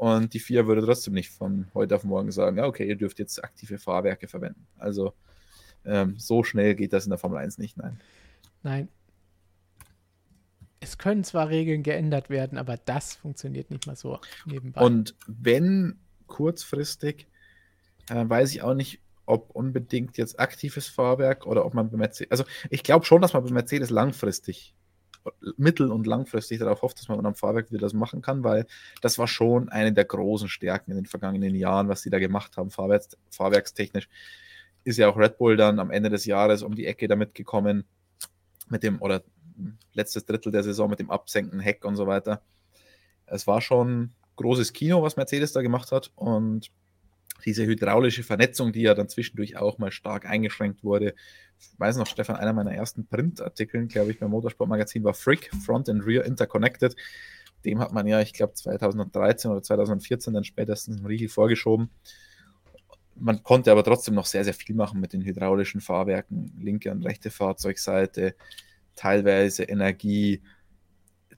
Und 0.00 0.32
die 0.32 0.38
vier 0.38 0.66
würde 0.66 0.82
trotzdem 0.82 1.12
nicht 1.12 1.28
von 1.28 1.66
heute 1.74 1.94
auf 1.94 2.04
morgen 2.04 2.32
sagen, 2.32 2.56
ja, 2.56 2.64
okay, 2.64 2.88
ihr 2.88 2.96
dürft 2.96 3.18
jetzt 3.18 3.44
aktive 3.44 3.78
Fahrwerke 3.78 4.28
verwenden. 4.28 4.66
Also 4.78 5.12
ähm, 5.84 6.14
so 6.16 6.42
schnell 6.42 6.74
geht 6.74 6.94
das 6.94 7.04
in 7.04 7.10
der 7.10 7.18
Formel 7.18 7.36
1 7.36 7.58
nicht, 7.58 7.76
nein. 7.76 8.00
Nein, 8.62 8.88
es 10.80 10.96
können 10.96 11.22
zwar 11.22 11.50
Regeln 11.50 11.82
geändert 11.82 12.30
werden, 12.30 12.56
aber 12.56 12.78
das 12.78 13.14
funktioniert 13.14 13.70
nicht 13.70 13.86
mal 13.86 13.96
so 13.96 14.18
nebenbei. 14.46 14.80
Und 14.80 15.14
wenn 15.26 15.98
kurzfristig, 16.26 17.26
äh, 18.08 18.26
weiß 18.26 18.52
ich 18.52 18.62
auch 18.62 18.74
nicht, 18.74 19.00
ob 19.26 19.50
unbedingt 19.50 20.16
jetzt 20.16 20.40
aktives 20.40 20.88
Fahrwerk 20.88 21.46
oder 21.46 21.66
ob 21.66 21.74
man 21.74 21.90
bei 21.90 21.98
Mercedes, 21.98 22.30
also 22.30 22.44
ich 22.70 22.82
glaube 22.82 23.04
schon, 23.04 23.20
dass 23.20 23.34
man 23.34 23.44
bei 23.44 23.50
Mercedes 23.50 23.90
langfristig, 23.90 24.74
mittel- 25.56 25.90
und 25.90 26.06
langfristig 26.06 26.58
darauf 26.58 26.82
hofft, 26.82 26.98
dass 26.98 27.08
man 27.08 27.24
am 27.24 27.34
Fahrwerk 27.34 27.70
wieder 27.70 27.80
das 27.80 27.92
machen 27.92 28.22
kann, 28.22 28.44
weil 28.44 28.66
das 29.00 29.18
war 29.18 29.28
schon 29.28 29.68
eine 29.68 29.92
der 29.92 30.04
großen 30.04 30.48
Stärken 30.48 30.92
in 30.92 30.96
den 30.96 31.06
vergangenen 31.06 31.54
Jahren, 31.54 31.88
was 31.88 32.02
sie 32.02 32.10
da 32.10 32.18
gemacht 32.18 32.56
haben, 32.56 32.70
fahrwerks, 32.70 33.16
fahrwerkstechnisch. 33.30 34.08
Ist 34.84 34.98
ja 34.98 35.08
auch 35.08 35.16
Red 35.16 35.38
Bull 35.38 35.56
dann 35.56 35.78
am 35.78 35.90
Ende 35.90 36.08
des 36.08 36.24
Jahres 36.24 36.62
um 36.62 36.74
die 36.74 36.86
Ecke 36.86 37.06
damit 37.08 37.34
gekommen, 37.34 37.84
mit 38.68 38.82
dem, 38.82 39.00
oder 39.02 39.22
letztes 39.92 40.24
Drittel 40.24 40.52
der 40.52 40.62
Saison 40.62 40.88
mit 40.88 41.00
dem 41.00 41.10
Absenken, 41.10 41.60
Heck 41.60 41.84
und 41.84 41.96
so 41.96 42.06
weiter. 42.06 42.42
Es 43.26 43.46
war 43.46 43.60
schon 43.60 44.12
großes 44.36 44.72
Kino, 44.72 45.02
was 45.02 45.16
Mercedes 45.16 45.52
da 45.52 45.60
gemacht 45.60 45.92
hat 45.92 46.12
und 46.14 46.70
diese 47.40 47.64
hydraulische 47.66 48.22
Vernetzung, 48.22 48.72
die 48.72 48.82
ja 48.82 48.94
dann 48.94 49.08
zwischendurch 49.08 49.56
auch 49.56 49.78
mal 49.78 49.92
stark 49.92 50.26
eingeschränkt 50.26 50.84
wurde. 50.84 51.14
Ich 51.58 51.78
weiß 51.78 51.96
noch, 51.96 52.06
Stefan, 52.06 52.36
einer 52.36 52.52
meiner 52.52 52.72
ersten 52.72 53.06
Printartikeln, 53.06 53.88
glaube 53.88 54.10
ich, 54.10 54.18
beim 54.18 54.30
Motorsportmagazin 54.30 55.04
war 55.04 55.14
Frick, 55.14 55.50
Front 55.64 55.88
and 55.88 56.06
Rear 56.06 56.24
Interconnected. 56.24 56.96
Dem 57.64 57.78
hat 57.80 57.92
man 57.92 58.06
ja, 58.06 58.20
ich 58.20 58.32
glaube, 58.32 58.54
2013 58.54 59.50
oder 59.50 59.62
2014 59.62 60.32
dann 60.32 60.44
spätestens 60.44 60.96
einen 60.96 61.06
Riegel 61.06 61.28
vorgeschoben. 61.28 61.90
Man 63.16 63.42
konnte 63.42 63.70
aber 63.70 63.84
trotzdem 63.84 64.14
noch 64.14 64.24
sehr, 64.24 64.44
sehr 64.44 64.54
viel 64.54 64.74
machen 64.74 65.00
mit 65.00 65.12
den 65.12 65.22
hydraulischen 65.22 65.82
Fahrwerken, 65.82 66.52
linke 66.58 66.90
und 66.90 67.04
rechte 67.04 67.30
Fahrzeugseite, 67.30 68.34
teilweise 68.96 69.64
Energie 69.64 70.40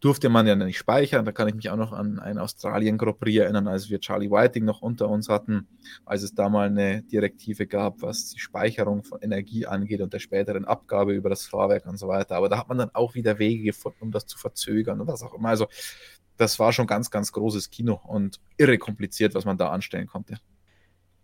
durfte 0.03 0.29
man 0.29 0.49
ja 0.49 0.57
nicht 0.57 0.79
speichern. 0.79 1.25
Da 1.25 1.31
kann 1.31 1.47
ich 1.49 1.55
mich 1.55 1.71
auch 1.71 1.77
noch 1.77 1.93
an 1.93 2.19
einen 2.19 2.39
Australien 2.39 2.99
Grand 2.99 3.21
Prix 3.21 3.39
erinnern, 3.39 3.69
als 3.69 3.89
wir 3.89 4.01
Charlie 4.01 4.31
Whiting 4.31 4.65
noch 4.65 4.83
unter 4.83 5.09
uns 5.09 5.29
hatten, 5.29 5.69
als 6.05 6.25
es 6.25 6.35
da 6.35 6.49
mal 6.49 6.67
eine 6.67 7.03
Direktive 7.05 7.69
gab, 7.69 8.03
was 8.03 8.31
die 8.31 8.41
Speicherung 8.41 9.05
von 9.05 9.21
Energie 9.23 9.65
angeht 9.65 10.01
und 10.01 10.13
der 10.13 10.19
späteren 10.19 10.65
Abgabe 10.65 11.15
über 11.15 11.31
das 11.31 11.47
Fahrwerk 11.47 11.87
und 11.87 11.99
so 11.99 12.09
weiter. 12.09 12.35
Aber 12.35 12.49
da 12.49 12.59
hat 12.59 12.69
man 12.69 12.79
dann 12.79 12.91
auch 12.95 13.15
wieder 13.15 13.39
Wege 13.39 13.63
gefunden, 13.63 13.99
um 14.03 14.11
das 14.11 14.27
zu 14.27 14.39
verzögern 14.39 15.01
und 15.01 15.07
was 15.07 15.23
auch 15.23 15.35
immer. 15.35 15.51
Also 15.51 15.69
das 16.37 16.59
war 16.59 16.73
schon 16.73 16.89
ganz, 16.89 17.13
ganz 17.13 17.31
großes 17.31 17.71
Kino 17.71 18.01
und 18.05 18.41
irre 18.57 18.79
kompliziert, 18.79 19.37
was 19.37 19.45
man 19.45 19.57
da 19.57 19.71
anstellen 19.71 20.09
konnte. 20.09 20.39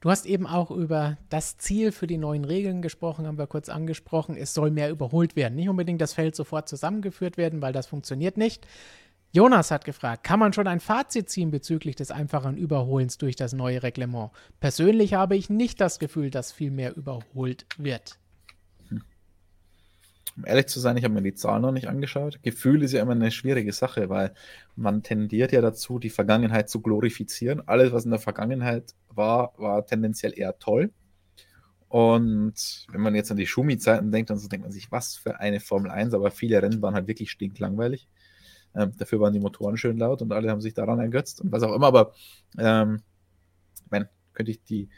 Du 0.01 0.11
hast 0.11 0.27
eben 0.27 0.47
auch 0.47 0.71
über 0.71 1.19
das 1.29 1.59
Ziel 1.59 1.91
für 1.91 2.07
die 2.07 2.19
neuen 2.19 2.45
Regeln 2.45 2.83
gesprochen, 2.83 3.27
haben 3.27 3.39
wir 3.39 3.49
kurz 3.49 3.69
angesprochen. 3.69 4.37
Es 4.37 4.55
soll 4.55 4.71
mehr 4.71 4.91
überholt 4.91 5.35
werden. 5.35 5.57
Nicht 5.57 5.69
unbedingt 5.69 6.01
das 6.01 6.13
Feld 6.13 6.37
sofort 6.37 6.69
zusammengeführt 6.69 7.37
werden, 7.37 7.63
weil 7.63 7.73
das 7.73 7.89
funktioniert 7.89 8.37
nicht. 8.37 8.67
Jonas 9.33 9.71
hat 9.71 9.85
gefragt, 9.85 10.25
kann 10.25 10.39
man 10.39 10.53
schon 10.53 10.67
ein 10.67 10.81
Fazit 10.81 11.29
ziehen 11.29 11.51
bezüglich 11.51 11.97
des 11.97 12.11
einfachen 12.11 12.57
Überholens 12.57 13.19
durch 13.19 13.37
das 13.37 13.53
neue 13.53 13.83
Reglement? 13.83 14.31
Persönlich 14.61 15.15
habe 15.15 15.37
ich 15.37 15.51
nicht 15.51 15.81
das 15.81 15.99
Gefühl, 15.99 16.31
dass 16.31 16.53
viel 16.53 16.71
mehr 16.71 16.97
überholt 16.97 17.67
wird. 17.77 18.19
Um 20.39 20.45
ehrlich 20.47 20.67
zu 20.69 20.79
sein, 20.79 20.97
ich 20.97 21.03
habe 21.03 21.15
mir 21.15 21.23
die 21.23 21.35
Zahlen 21.35 21.63
noch 21.63 21.73
nicht 21.73 21.89
angeschaut. 21.89 22.41
Gefühl 22.43 22.85
ist 22.85 22.93
ja 22.93 23.03
immer 23.03 23.13
eine 23.13 23.33
schwierige 23.33 23.73
Sache, 23.73 24.09
weil 24.09 24.33
man 24.77 25.03
tendiert 25.03 25.51
ja 25.51 25.61
dazu, 25.61 25.99
die 25.99 26.11
Vergangenheit 26.11 26.71
zu 26.71 26.81
glorifizieren. 26.81 27.61
Alles, 27.67 27.93
was 27.93 28.05
in 28.05 28.13
der 28.13 28.21
Vergangenheit 28.21 28.95
war, 29.09 29.53
war 29.59 29.85
tendenziell 29.85 30.33
eher 30.39 30.57
toll. 30.61 30.93
Und 31.89 32.87
wenn 32.93 33.01
man 33.01 33.17
jetzt 33.17 33.33
an 33.33 33.37
die 33.37 33.49
Schumi-Zeiten 33.49 34.13
denkt, 34.13 34.31
dann 34.31 34.39
so 34.39 34.47
denkt 34.47 34.65
man 34.65 34.73
sich, 34.73 34.93
was 34.93 35.17
für 35.17 35.41
eine 35.41 35.59
Formel 35.59 35.91
1, 35.91 36.15
aber 36.15 36.31
viele 36.31 36.63
Rennen 36.63 36.83
waren 36.83 36.95
halt 36.95 37.09
wirklich 37.09 37.33
stinklangweilig. 37.33 38.09
Ähm, 38.77 38.93
dafür 38.97 39.19
waren 39.19 39.33
die 39.33 39.41
Motoren 39.41 39.77
schön 39.77 39.99
laut 39.99 40.23
und 40.23 40.31
alle 40.33 40.51
haben 40.51 40.61
sich 40.61 40.75
daran 40.75 41.01
ergötzt 41.01 41.41
und 41.41 41.51
was 41.51 41.65
auch 41.65 41.75
immer, 41.75 41.87
aber 41.89 42.13
ähm, 42.59 43.03
ich 43.85 43.91
meine, 43.91 44.09
könnte 44.35 44.53
ich 44.53 44.63
die 44.63 44.89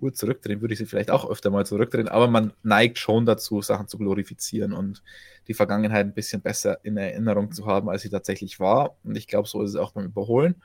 Uhr 0.00 0.12
zurückdrehen, 0.12 0.60
würde 0.60 0.74
ich 0.74 0.78
sie 0.78 0.86
vielleicht 0.86 1.10
auch 1.10 1.28
öfter 1.28 1.50
mal 1.50 1.66
zurückdrehen, 1.66 2.08
aber 2.08 2.28
man 2.28 2.52
neigt 2.62 2.98
schon 2.98 3.26
dazu, 3.26 3.62
Sachen 3.62 3.88
zu 3.88 3.98
glorifizieren 3.98 4.72
und 4.72 5.02
die 5.48 5.54
Vergangenheit 5.54 6.06
ein 6.06 6.14
bisschen 6.14 6.40
besser 6.40 6.84
in 6.84 6.96
Erinnerung 6.96 7.52
zu 7.52 7.66
haben, 7.66 7.88
als 7.88 8.02
sie 8.02 8.10
tatsächlich 8.10 8.60
war. 8.60 8.96
Und 9.04 9.16
ich 9.16 9.26
glaube, 9.26 9.48
so 9.48 9.62
ist 9.62 9.70
es 9.70 9.76
auch 9.76 9.92
beim 9.92 10.06
Überholen. 10.06 10.56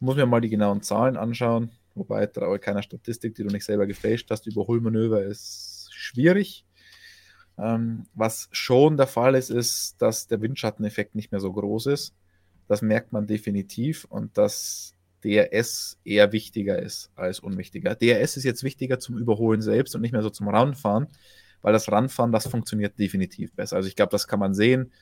Muss 0.00 0.16
mir 0.16 0.26
mal 0.26 0.40
die 0.40 0.50
genauen 0.50 0.82
Zahlen 0.82 1.16
anschauen, 1.16 1.70
wobei 1.94 2.26
traue 2.26 2.58
keiner 2.58 2.82
Statistik, 2.82 3.34
die 3.34 3.44
du 3.44 3.50
nicht 3.50 3.64
selber 3.64 3.86
gefälscht 3.86 4.30
hast. 4.30 4.46
Überholmanöver 4.46 5.22
ist 5.22 5.88
schwierig. 5.92 6.64
Ähm, 7.56 8.06
was 8.14 8.48
schon 8.50 8.96
der 8.96 9.06
Fall 9.06 9.34
ist, 9.34 9.50
ist, 9.50 9.96
dass 10.02 10.26
der 10.26 10.40
Windschatteneffekt 10.40 11.14
nicht 11.14 11.30
mehr 11.30 11.40
so 11.40 11.52
groß 11.52 11.86
ist. 11.86 12.14
Das 12.66 12.82
merkt 12.82 13.12
man 13.12 13.26
definitiv 13.26 14.06
und 14.08 14.36
dass 14.38 14.93
DRS 15.24 15.98
eher 16.04 16.32
wichtiger 16.32 16.78
ist 16.78 17.10
als 17.16 17.40
unwichtiger. 17.40 17.94
DRS 17.94 18.36
ist 18.36 18.44
jetzt 18.44 18.62
wichtiger 18.62 18.98
zum 18.98 19.16
Überholen 19.16 19.62
selbst 19.62 19.94
und 19.94 20.02
nicht 20.02 20.12
mehr 20.12 20.22
so 20.22 20.30
zum 20.30 20.48
Ranfahren, 20.48 21.08
weil 21.62 21.72
das 21.72 21.90
Ranfahren, 21.90 22.32
das 22.32 22.46
funktioniert 22.46 22.98
definitiv 22.98 23.52
besser. 23.54 23.76
Also 23.76 23.88
ich 23.88 23.96
glaube, 23.96 24.10
das 24.10 24.28
kann 24.28 24.38
man 24.38 24.54
sehen. 24.54 24.92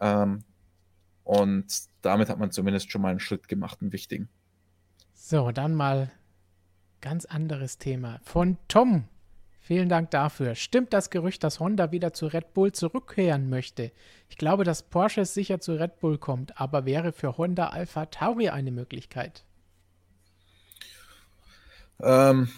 Ähm, 0.00 0.44
und 1.24 1.66
damit 2.02 2.28
hat 2.28 2.38
man 2.38 2.50
zumindest 2.50 2.90
schon 2.90 3.00
mal 3.00 3.10
einen 3.10 3.20
Schritt 3.20 3.48
gemacht, 3.48 3.80
einen 3.80 3.92
wichtigen. 3.92 4.28
So, 5.14 5.52
dann 5.52 5.74
mal 5.74 6.10
ganz 7.00 7.24
anderes 7.24 7.78
Thema. 7.78 8.20
Von 8.24 8.58
Tom. 8.68 9.04
Vielen 9.60 9.88
Dank 9.88 10.10
dafür. 10.10 10.56
Stimmt 10.56 10.92
das 10.92 11.08
Gerücht, 11.08 11.44
dass 11.44 11.60
Honda 11.60 11.92
wieder 11.92 12.12
zu 12.12 12.26
Red 12.26 12.52
Bull 12.52 12.72
zurückkehren 12.72 13.48
möchte? 13.48 13.92
Ich 14.28 14.36
glaube, 14.36 14.64
dass 14.64 14.82
Porsche 14.82 15.24
sicher 15.24 15.60
zu 15.60 15.78
Red 15.78 16.00
Bull 16.00 16.18
kommt, 16.18 16.60
aber 16.60 16.84
wäre 16.84 17.12
für 17.12 17.38
Honda 17.38 17.68
Alpha 17.68 18.06
Tauri 18.06 18.48
eine 18.48 18.72
Möglichkeit? 18.72 19.44
Ähm, 22.00 22.48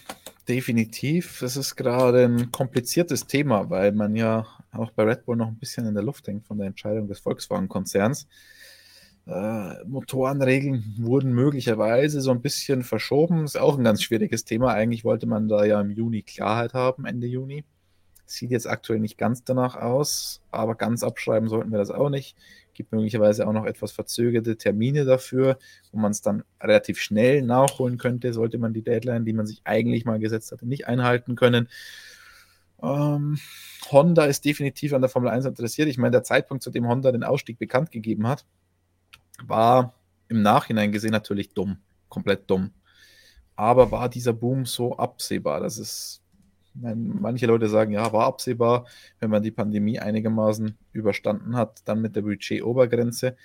definitiv. 0.49 1.43
Es 1.43 1.57
ist 1.57 1.77
gerade 1.77 2.25
ein 2.25 2.53
kompliziertes 2.53 3.27
Thema, 3.27 3.71
weil 3.71 3.93
man 3.93 4.15
ja 4.17 4.47
auch 4.73 4.91
bei 4.91 5.05
Red 5.05 5.25
Bull 5.25 5.37
noch 5.37 5.49
ein 5.49 5.59
bisschen 5.59 5.87
in 5.87 5.95
der 5.95 6.03
Luft 6.03 6.27
hängt 6.27 6.47
von 6.47 6.59
der 6.59 6.67
Entscheidung 6.67 7.09
des 7.09 7.21
Volkswagen-Konzerns. 7.21 8.27
Äh, 9.27 9.85
Motorenregeln 9.87 10.97
wurden 10.99 11.33
möglicherweise 11.33 12.21
so 12.21 12.31
ein 12.31 12.43
bisschen 12.43 12.83
verschoben. 12.83 13.45
Ist 13.45 13.59
auch 13.59 13.79
ein 13.79 13.85
ganz 13.85 14.03
schwieriges 14.03 14.45
Thema. 14.45 14.73
Eigentlich 14.73 15.05
wollte 15.05 15.27
man 15.27 15.49
da 15.49 15.65
ja 15.65 15.81
im 15.81 15.91
Juni 15.91 16.23
Klarheit 16.23 16.75
haben, 16.75 17.07
Ende 17.07 17.27
Juni. 17.27 17.65
Sieht 18.27 18.51
jetzt 18.51 18.69
aktuell 18.69 19.01
nicht 19.01 19.19
ganz 19.19 19.45
danach 19.45 19.77
aus, 19.77 20.41
aber 20.51 20.75
ganz 20.75 21.03
abschreiben 21.03 21.49
sollten 21.49 21.71
wir 21.71 21.79
das 21.79 21.91
auch 21.91 22.11
nicht 22.11 22.37
gibt 22.75 22.93
möglicherweise 22.93 23.47
auch 23.47 23.53
noch 23.53 23.65
etwas 23.65 23.93
verzögerte 23.93 24.57
Termine 24.57 25.05
dafür, 25.05 25.59
wo 25.93 25.99
man 25.99 26.13
es 26.13 26.21
dann 26.21 26.45
relativ 26.61 27.01
schnell 27.01 27.43
nachholen 27.43 27.99
könnte, 27.99 28.33
sollte 28.33 28.59
man 28.59 28.73
die 28.73 28.83
Deadline, 28.83 29.25
die 29.25 29.33
man 29.33 29.47
sich 29.47 29.63
eigentlich 29.65 30.05
mal 30.05 30.19
gesetzt 30.19 30.53
hatte, 30.53 30.67
nicht 30.67 30.87
einhalten 30.87 31.37
können. 31.37 31.69
Ähm, 32.83 33.39
Honda 33.91 34.25
ist 34.25 34.45
definitiv 34.45 34.93
an 34.93 35.03
der 35.03 35.11
Formel 35.11 35.31
1 35.31 35.47
interessiert. 35.47 35.89
Ich 35.89 35.99
meine, 35.99 36.13
der 36.13 36.23
Zeitpunkt, 36.23 36.63
zu 36.63 36.71
dem 36.71 36.87
Honda 36.87 37.13
den 37.13 37.25
Ausstieg 37.25 37.59
bekannt 37.59 37.91
gegeben 37.91 38.27
hat, 38.27 38.45
war 39.45 39.95
im 40.29 40.43
Nachhinein 40.43 40.93
gesehen 40.93 41.13
natürlich 41.13 41.55
dumm, 41.55 41.79
komplett 42.09 42.51
dumm. 42.51 42.73
Aber 43.57 43.91
war 43.91 44.09
dieser 44.09 44.33
Boom 44.33 44.67
so 44.67 44.97
absehbar, 44.97 45.61
dass 45.61 45.79
es 45.79 46.24
Manche 46.75 47.47
Leute 47.47 47.69
sagen, 47.69 47.93
ja, 47.93 48.13
war 48.13 48.27
absehbar, 48.27 48.87
wenn 49.21 49.31
man 49.31 49.43
die 49.43 49.53
Pandemie 49.53 50.01
einigermaßen 50.01 50.77
überstanden 50.93 51.57
hat, 51.57 51.83
dann 51.85 52.01
mit 52.01 52.17
der 52.17 52.23
Budget-Obergrenze. 52.23 53.37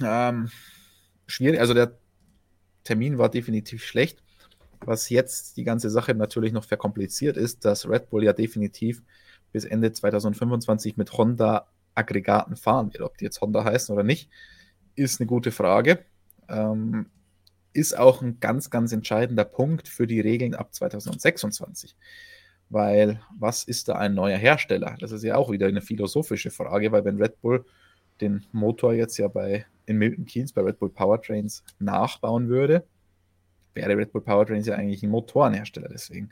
Ähm, 0.00 0.48
schwierig, 1.26 1.58
also 1.58 1.74
der 1.74 1.98
Termin 2.84 3.18
war 3.18 3.28
definitiv 3.28 3.84
schlecht. 3.84 4.22
Was 4.80 5.08
jetzt 5.10 5.56
die 5.56 5.64
ganze 5.64 5.90
Sache 5.90 6.14
natürlich 6.14 6.52
noch 6.52 6.64
verkompliziert 6.64 7.36
ist, 7.36 7.64
dass 7.64 7.88
Red 7.88 8.10
Bull 8.10 8.22
ja 8.22 8.32
definitiv 8.32 9.02
bis 9.52 9.64
Ende 9.64 9.90
2025 9.90 10.96
mit 10.96 11.12
Honda-Aggregaten 11.12 12.56
fahren 12.56 12.92
wird. 12.92 13.02
Ob 13.02 13.18
die 13.18 13.24
jetzt 13.24 13.40
Honda 13.40 13.64
heißen 13.64 13.92
oder 13.92 14.04
nicht, 14.04 14.30
ist 14.94 15.20
eine 15.20 15.26
gute 15.26 15.50
Frage. 15.50 16.04
Ähm, 16.48 17.06
ist 17.76 17.96
auch 17.96 18.22
ein 18.22 18.40
ganz, 18.40 18.70
ganz 18.70 18.92
entscheidender 18.92 19.44
Punkt 19.44 19.88
für 19.88 20.06
die 20.06 20.20
Regeln 20.20 20.54
ab 20.54 20.74
2026. 20.74 21.94
Weil 22.68 23.20
was 23.38 23.62
ist 23.62 23.88
da 23.88 23.96
ein 23.96 24.14
neuer 24.14 24.38
Hersteller? 24.38 24.96
Das 24.98 25.12
ist 25.12 25.22
ja 25.22 25.36
auch 25.36 25.50
wieder 25.50 25.66
eine 25.66 25.82
philosophische 25.82 26.50
Frage, 26.50 26.90
weil 26.90 27.04
wenn 27.04 27.20
Red 27.20 27.40
Bull 27.40 27.64
den 28.20 28.44
Motor 28.52 28.94
jetzt 28.94 29.18
ja 29.18 29.28
bei 29.28 29.66
in 29.84 29.98
Milton 29.98 30.24
Keynes 30.24 30.52
bei 30.52 30.62
Red 30.62 30.78
Bull 30.78 30.90
Powertrains 30.90 31.62
nachbauen 31.78 32.48
würde, 32.48 32.84
wäre 33.74 33.96
Red 33.96 34.12
Bull 34.12 34.22
Powertrains 34.22 34.66
ja 34.66 34.74
eigentlich 34.74 35.02
ein 35.02 35.10
Motorenhersteller. 35.10 35.88
Deswegen 35.88 36.30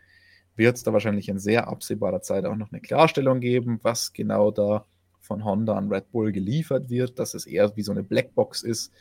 wird 0.57 0.77
es 0.77 0.83
da 0.83 0.93
wahrscheinlich 0.93 1.29
in 1.29 1.39
sehr 1.39 1.69
absehbarer 1.69 2.23
Zeit 2.23 2.47
auch 2.47 2.57
noch 2.57 2.73
eine 2.73 2.81
Klarstellung 2.81 3.41
geben, 3.41 3.79
was 3.83 4.13
genau 4.13 4.51
da 4.51 4.87
von 5.21 5.45
Honda 5.45 5.75
an 5.75 5.93
Red 5.93 6.11
Bull 6.11 6.33
geliefert 6.33 6.91
wird, 6.91 7.19
dass 7.19 7.35
es 7.35 7.47
eher 7.47 7.77
wie 7.77 7.83
so 7.83 7.93
eine 7.93 8.03
Blackbox 8.03 8.63
ist, 8.63 8.93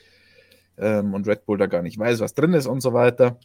ähm, 0.77 1.13
und 1.13 1.27
Red 1.27 1.45
Bull 1.45 1.57
da 1.57 1.67
gar 1.67 1.81
nicht 1.81 1.97
weiß, 1.97 2.19
was 2.19 2.33
drin 2.33 2.53
ist 2.53 2.67
und 2.67 2.81
so 2.81 2.93
weiter. 2.93 3.39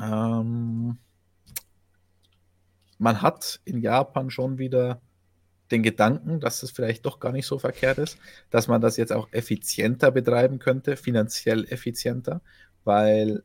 Ähm, 0.00 0.98
man 2.98 3.22
hat 3.22 3.60
in 3.64 3.80
Japan 3.80 4.30
schon 4.30 4.58
wieder 4.58 5.00
den 5.70 5.82
Gedanken, 5.82 6.38
dass 6.38 6.62
es 6.62 6.70
vielleicht 6.70 7.06
doch 7.06 7.18
gar 7.18 7.32
nicht 7.32 7.46
so 7.46 7.58
verkehrt 7.58 7.98
ist, 7.98 8.18
dass 8.50 8.68
man 8.68 8.80
das 8.80 8.96
jetzt 8.96 9.12
auch 9.12 9.28
effizienter 9.32 10.10
betreiben 10.10 10.58
könnte, 10.58 10.96
finanziell 10.96 11.64
effizienter, 11.64 12.42
weil 12.84 13.42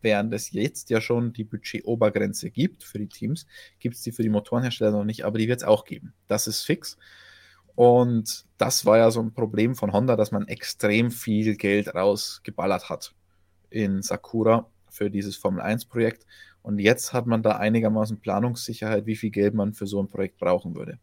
während 0.00 0.32
es 0.32 0.52
jetzt 0.52 0.90
ja 0.90 1.00
schon 1.00 1.32
die 1.32 1.44
Budget-Obergrenze 1.44 2.50
gibt 2.50 2.84
für 2.84 2.98
die 2.98 3.08
Teams, 3.08 3.46
gibt 3.80 3.96
es 3.96 4.02
die 4.02 4.12
für 4.12 4.22
die 4.22 4.28
Motorenhersteller 4.28 4.92
noch 4.92 5.04
nicht, 5.04 5.24
aber 5.24 5.38
die 5.38 5.48
wird 5.48 5.60
es 5.60 5.66
auch 5.66 5.84
geben. 5.84 6.14
Das 6.28 6.46
ist 6.46 6.62
fix. 6.62 6.96
Und 7.74 8.44
das 8.56 8.86
war 8.86 8.98
ja 8.98 9.10
so 9.10 9.20
ein 9.20 9.32
Problem 9.32 9.74
von 9.74 9.92
Honda, 9.92 10.16
dass 10.16 10.30
man 10.30 10.46
extrem 10.46 11.10
viel 11.10 11.56
Geld 11.56 11.94
rausgeballert 11.94 12.88
hat 12.88 13.14
in 13.70 14.02
Sakura 14.02 14.70
für 14.90 15.10
dieses 15.10 15.36
Formel 15.36 15.62
1-Projekt. 15.62 16.24
Und 16.62 16.78
jetzt 16.78 17.12
hat 17.12 17.26
man 17.26 17.42
da 17.42 17.56
einigermaßen 17.56 18.20
Planungssicherheit, 18.20 19.06
wie 19.06 19.16
viel 19.16 19.30
Geld 19.30 19.54
man 19.54 19.74
für 19.74 19.86
so 19.86 20.00
ein 20.00 20.08
Projekt 20.08 20.38
brauchen 20.38 20.76
würde. 20.76 20.98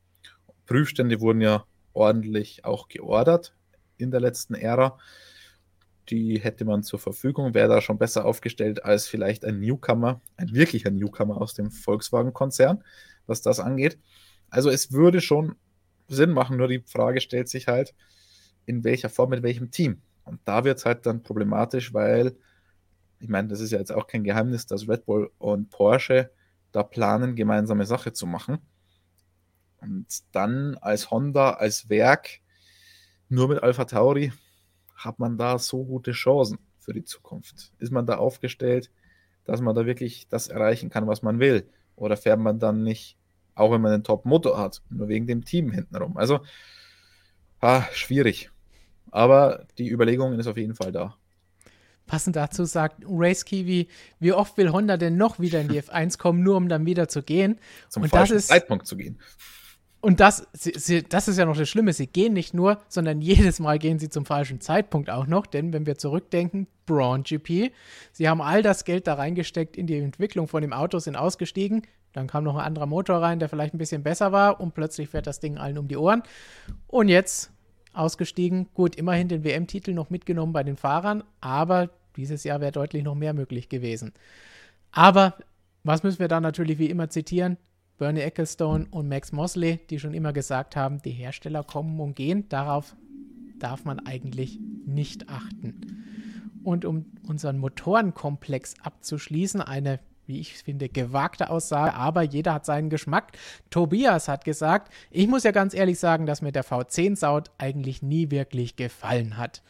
Prüfstände 0.66 1.20
wurden 1.20 1.42
ja 1.42 1.66
ordentlich 1.94 2.64
auch 2.64 2.88
geordert 2.88 3.54
in 3.98 4.10
der 4.12 4.22
letzten 4.22 4.56
Ära. 4.56 4.98
Die 6.10 6.40
hätte 6.40 6.66
man 6.66 6.84
zur 6.84 7.00
Verfügung, 7.00 7.54
wäre 7.54 7.68
da 7.68 7.82
schon 7.82 7.98
besser 7.98 8.26
aufgestellt 8.26 8.84
als 8.86 9.08
vielleicht 9.08 9.44
ein 9.46 9.60
Newcomer, 9.60 10.22
ein 10.38 10.54
wirklicher 10.54 10.90
Newcomer 10.90 11.40
aus 11.40 11.54
dem 11.54 11.70
Volkswagen-Konzern, 11.70 12.84
was 13.28 13.42
das 13.42 13.60
angeht. 13.60 14.00
Also 14.50 14.70
es 14.70 14.94
würde 14.94 15.22
schon 15.22 15.56
Sinn 16.16 16.32
machen, 16.32 16.58
nur 16.58 16.68
die 16.68 16.84
Frage 16.86 17.22
stellt 17.22 17.50
sich 17.50 17.68
halt, 17.68 17.94
in 18.66 18.84
welcher 18.84 19.10
Form, 19.10 19.32
mit 19.32 19.44
welchem 19.44 19.72
Team. 19.72 20.02
Und 20.24 20.40
da 20.46 20.64
wird 20.64 20.78
es 20.78 20.86
halt 20.86 21.06
dann 21.06 21.24
problematisch, 21.24 21.94
weil, 21.94 22.36
ich 23.20 23.30
meine, 23.30 23.48
das 23.48 23.60
ist 23.60 23.72
ja 23.72 23.80
jetzt 23.80 23.92
auch 23.92 24.08
kein 24.08 24.24
Geheimnis, 24.24 24.66
dass 24.66 24.88
Red 24.88 25.06
Bull 25.06 25.32
und 25.40 25.70
Porsche 25.70 26.32
da 26.72 26.84
planen, 26.84 27.36
gemeinsame 27.36 27.86
Sache 27.86 28.14
zu 28.14 28.26
machen. 28.26 28.60
Und 29.82 30.06
dann 30.32 30.78
als 30.78 31.10
Honda, 31.12 31.52
als 31.52 31.90
Werk, 31.90 32.40
nur 33.30 33.48
mit 33.48 33.64
Alpha 33.64 33.86
Tauri, 33.86 34.32
hat 34.96 35.18
man 35.18 35.38
da 35.38 35.58
so 35.58 35.84
gute 35.84 36.12
Chancen 36.12 36.60
für 36.80 36.94
die 36.94 37.04
Zukunft? 37.04 37.72
Ist 37.80 37.92
man 37.92 38.06
da 38.06 38.18
aufgestellt, 38.18 38.92
dass 39.44 39.62
man 39.62 39.76
da 39.76 39.86
wirklich 39.86 40.28
das 40.30 40.48
erreichen 40.48 40.90
kann, 40.90 41.08
was 41.08 41.24
man 41.24 41.40
will? 41.40 41.68
Oder 41.96 42.18
fährt 42.18 42.40
man 42.40 42.60
dann 42.60 42.84
nicht 42.84 43.18
auch 43.56 43.72
wenn 43.72 43.82
man 43.82 43.94
einen 43.94 44.04
Top-Motor 44.04 44.58
hat, 44.58 44.82
nur 44.90 45.08
wegen 45.08 45.28
dem 45.28 45.46
Team 45.46 45.72
hintenrum. 45.72 46.18
Also, 46.18 46.40
ah, 47.60 47.84
schwierig. 47.94 48.50
Aber 49.12 49.66
die 49.78 49.90
Überlegung 49.90 50.38
ist 50.40 50.48
auf 50.48 50.58
jeden 50.58 50.76
Fall 50.76 50.92
da. 50.92 51.16
Passend 52.08 52.36
dazu 52.36 52.66
sagt 52.66 53.04
Race 53.08 53.46
Kiwi, 53.46 53.88
wie 54.20 54.34
oft 54.34 54.58
will 54.58 54.72
Honda 54.72 54.98
denn 54.98 55.18
noch 55.18 55.40
wieder 55.40 55.62
in 55.62 55.70
die 55.70 55.82
F1 55.82 56.18
kommen, 56.18 56.44
nur 56.44 56.58
um 56.58 56.68
dann 56.68 56.86
wieder 56.86 57.08
zu 57.08 57.24
gehen? 57.24 57.60
Zum 57.90 58.04
und 58.04 58.10
falschen 58.10 58.38
ist, 58.38 58.48
Zeitpunkt 58.48 58.88
zu 58.88 58.98
gehen. 58.98 59.20
Und 60.02 60.20
das, 60.20 60.48
sie, 60.54 60.74
sie, 60.76 61.04
das 61.04 61.28
ist 61.28 61.38
ja 61.38 61.46
noch 61.46 61.56
das 61.56 61.70
Schlimme. 61.70 61.94
Sie 61.94 62.08
gehen 62.08 62.34
nicht 62.34 62.56
nur, 62.56 62.82
sondern 62.88 63.22
jedes 63.22 63.60
Mal 63.60 63.78
gehen 63.78 64.00
sie 64.00 64.10
zum 64.10 64.26
falschen 64.26 64.60
Zeitpunkt 64.60 65.12
auch 65.12 65.28
noch. 65.28 65.46
Denn 65.46 65.74
wenn 65.74 65.86
wir 65.86 65.98
zurückdenken, 65.98 66.68
Braun 66.88 67.22
GP, 67.24 67.72
sie 68.12 68.28
haben 68.28 68.42
all 68.42 68.64
das 68.64 68.84
Geld 68.84 69.06
da 69.06 69.14
reingesteckt 69.14 69.78
in 69.78 69.86
die 69.86 69.98
Entwicklung 69.98 70.48
von 70.48 70.64
dem 70.64 70.74
Auto, 70.74 70.98
sind 70.98 71.16
ausgestiegen. 71.16 71.84
Dann 72.14 72.28
kam 72.28 72.44
noch 72.44 72.58
ein 72.58 72.66
anderer 72.66 72.88
Motor 72.88 73.18
rein, 73.18 73.40
der 73.40 73.48
vielleicht 73.48 73.76
ein 73.76 73.78
bisschen 73.78 74.02
besser 74.02 74.32
war. 74.32 74.60
Und 74.60 74.74
plötzlich 74.74 75.10
fährt 75.10 75.28
das 75.28 75.40
Ding 75.40 75.58
allen 75.58 75.78
um 75.78 75.88
die 75.88 75.98
Ohren. 75.98 76.24
Und 76.88 77.08
jetzt 77.08 77.52
ausgestiegen. 77.94 78.70
Gut, 78.74 78.96
immerhin 78.96 79.28
den 79.28 79.44
WM-Titel 79.44 79.94
noch 79.94 80.10
mitgenommen 80.10 80.52
bei 80.52 80.64
den 80.64 80.78
Fahrern. 80.78 81.24
Aber 81.42 81.90
dieses 82.16 82.44
Jahr 82.44 82.60
wäre 82.60 82.72
deutlich 82.72 83.04
noch 83.04 83.16
mehr 83.16 83.34
möglich 83.34 83.70
gewesen. 83.70 84.14
Aber 84.92 85.36
was 85.84 86.04
müssen 86.04 86.20
wir 86.20 86.28
da 86.28 86.40
natürlich 86.40 86.80
wie 86.80 86.90
immer 86.90 87.10
zitieren? 87.10 87.58
Bernie 88.02 88.22
Ecclestone 88.22 88.88
und 88.90 89.10
Max 89.10 89.32
Mosley, 89.32 89.80
die 89.92 90.00
schon 90.00 90.16
immer 90.16 90.34
gesagt 90.34 90.76
haben, 90.76 91.04
die 91.04 91.12
Hersteller 91.12 91.64
kommen 91.64 92.00
und 92.00 92.16
gehen. 92.16 92.50
Darauf 92.50 92.96
darf 93.60 93.86
man 93.86 94.00
eigentlich 94.00 94.58
nicht 94.88 95.30
achten. 95.30 96.04
Und 96.64 96.84
um 96.84 97.06
unseren 97.28 97.60
Motorenkomplex 97.60 98.74
abzuschließen, 98.82 99.62
eine, 99.62 100.00
wie 100.26 100.40
ich 100.40 100.56
finde, 100.64 100.90
gewagte 100.90 101.52
Aussage, 101.52 101.94
aber 101.94 102.24
jeder 102.24 102.56
hat 102.56 102.66
seinen 102.66 102.90
Geschmack. 102.90 103.38
Tobias 103.70 104.28
hat 104.28 104.46
gesagt, 104.46 104.92
ich 105.12 105.28
muss 105.28 105.44
ja 105.44 105.52
ganz 105.52 105.76
ehrlich 105.76 106.00
sagen, 106.00 106.26
dass 106.26 106.42
mir 106.42 106.52
der 106.52 106.66
V10-Saut 106.66 107.52
eigentlich 107.60 108.02
nie 108.02 108.32
wirklich 108.32 108.78
gefallen 108.78 109.38
hat. 109.38 109.62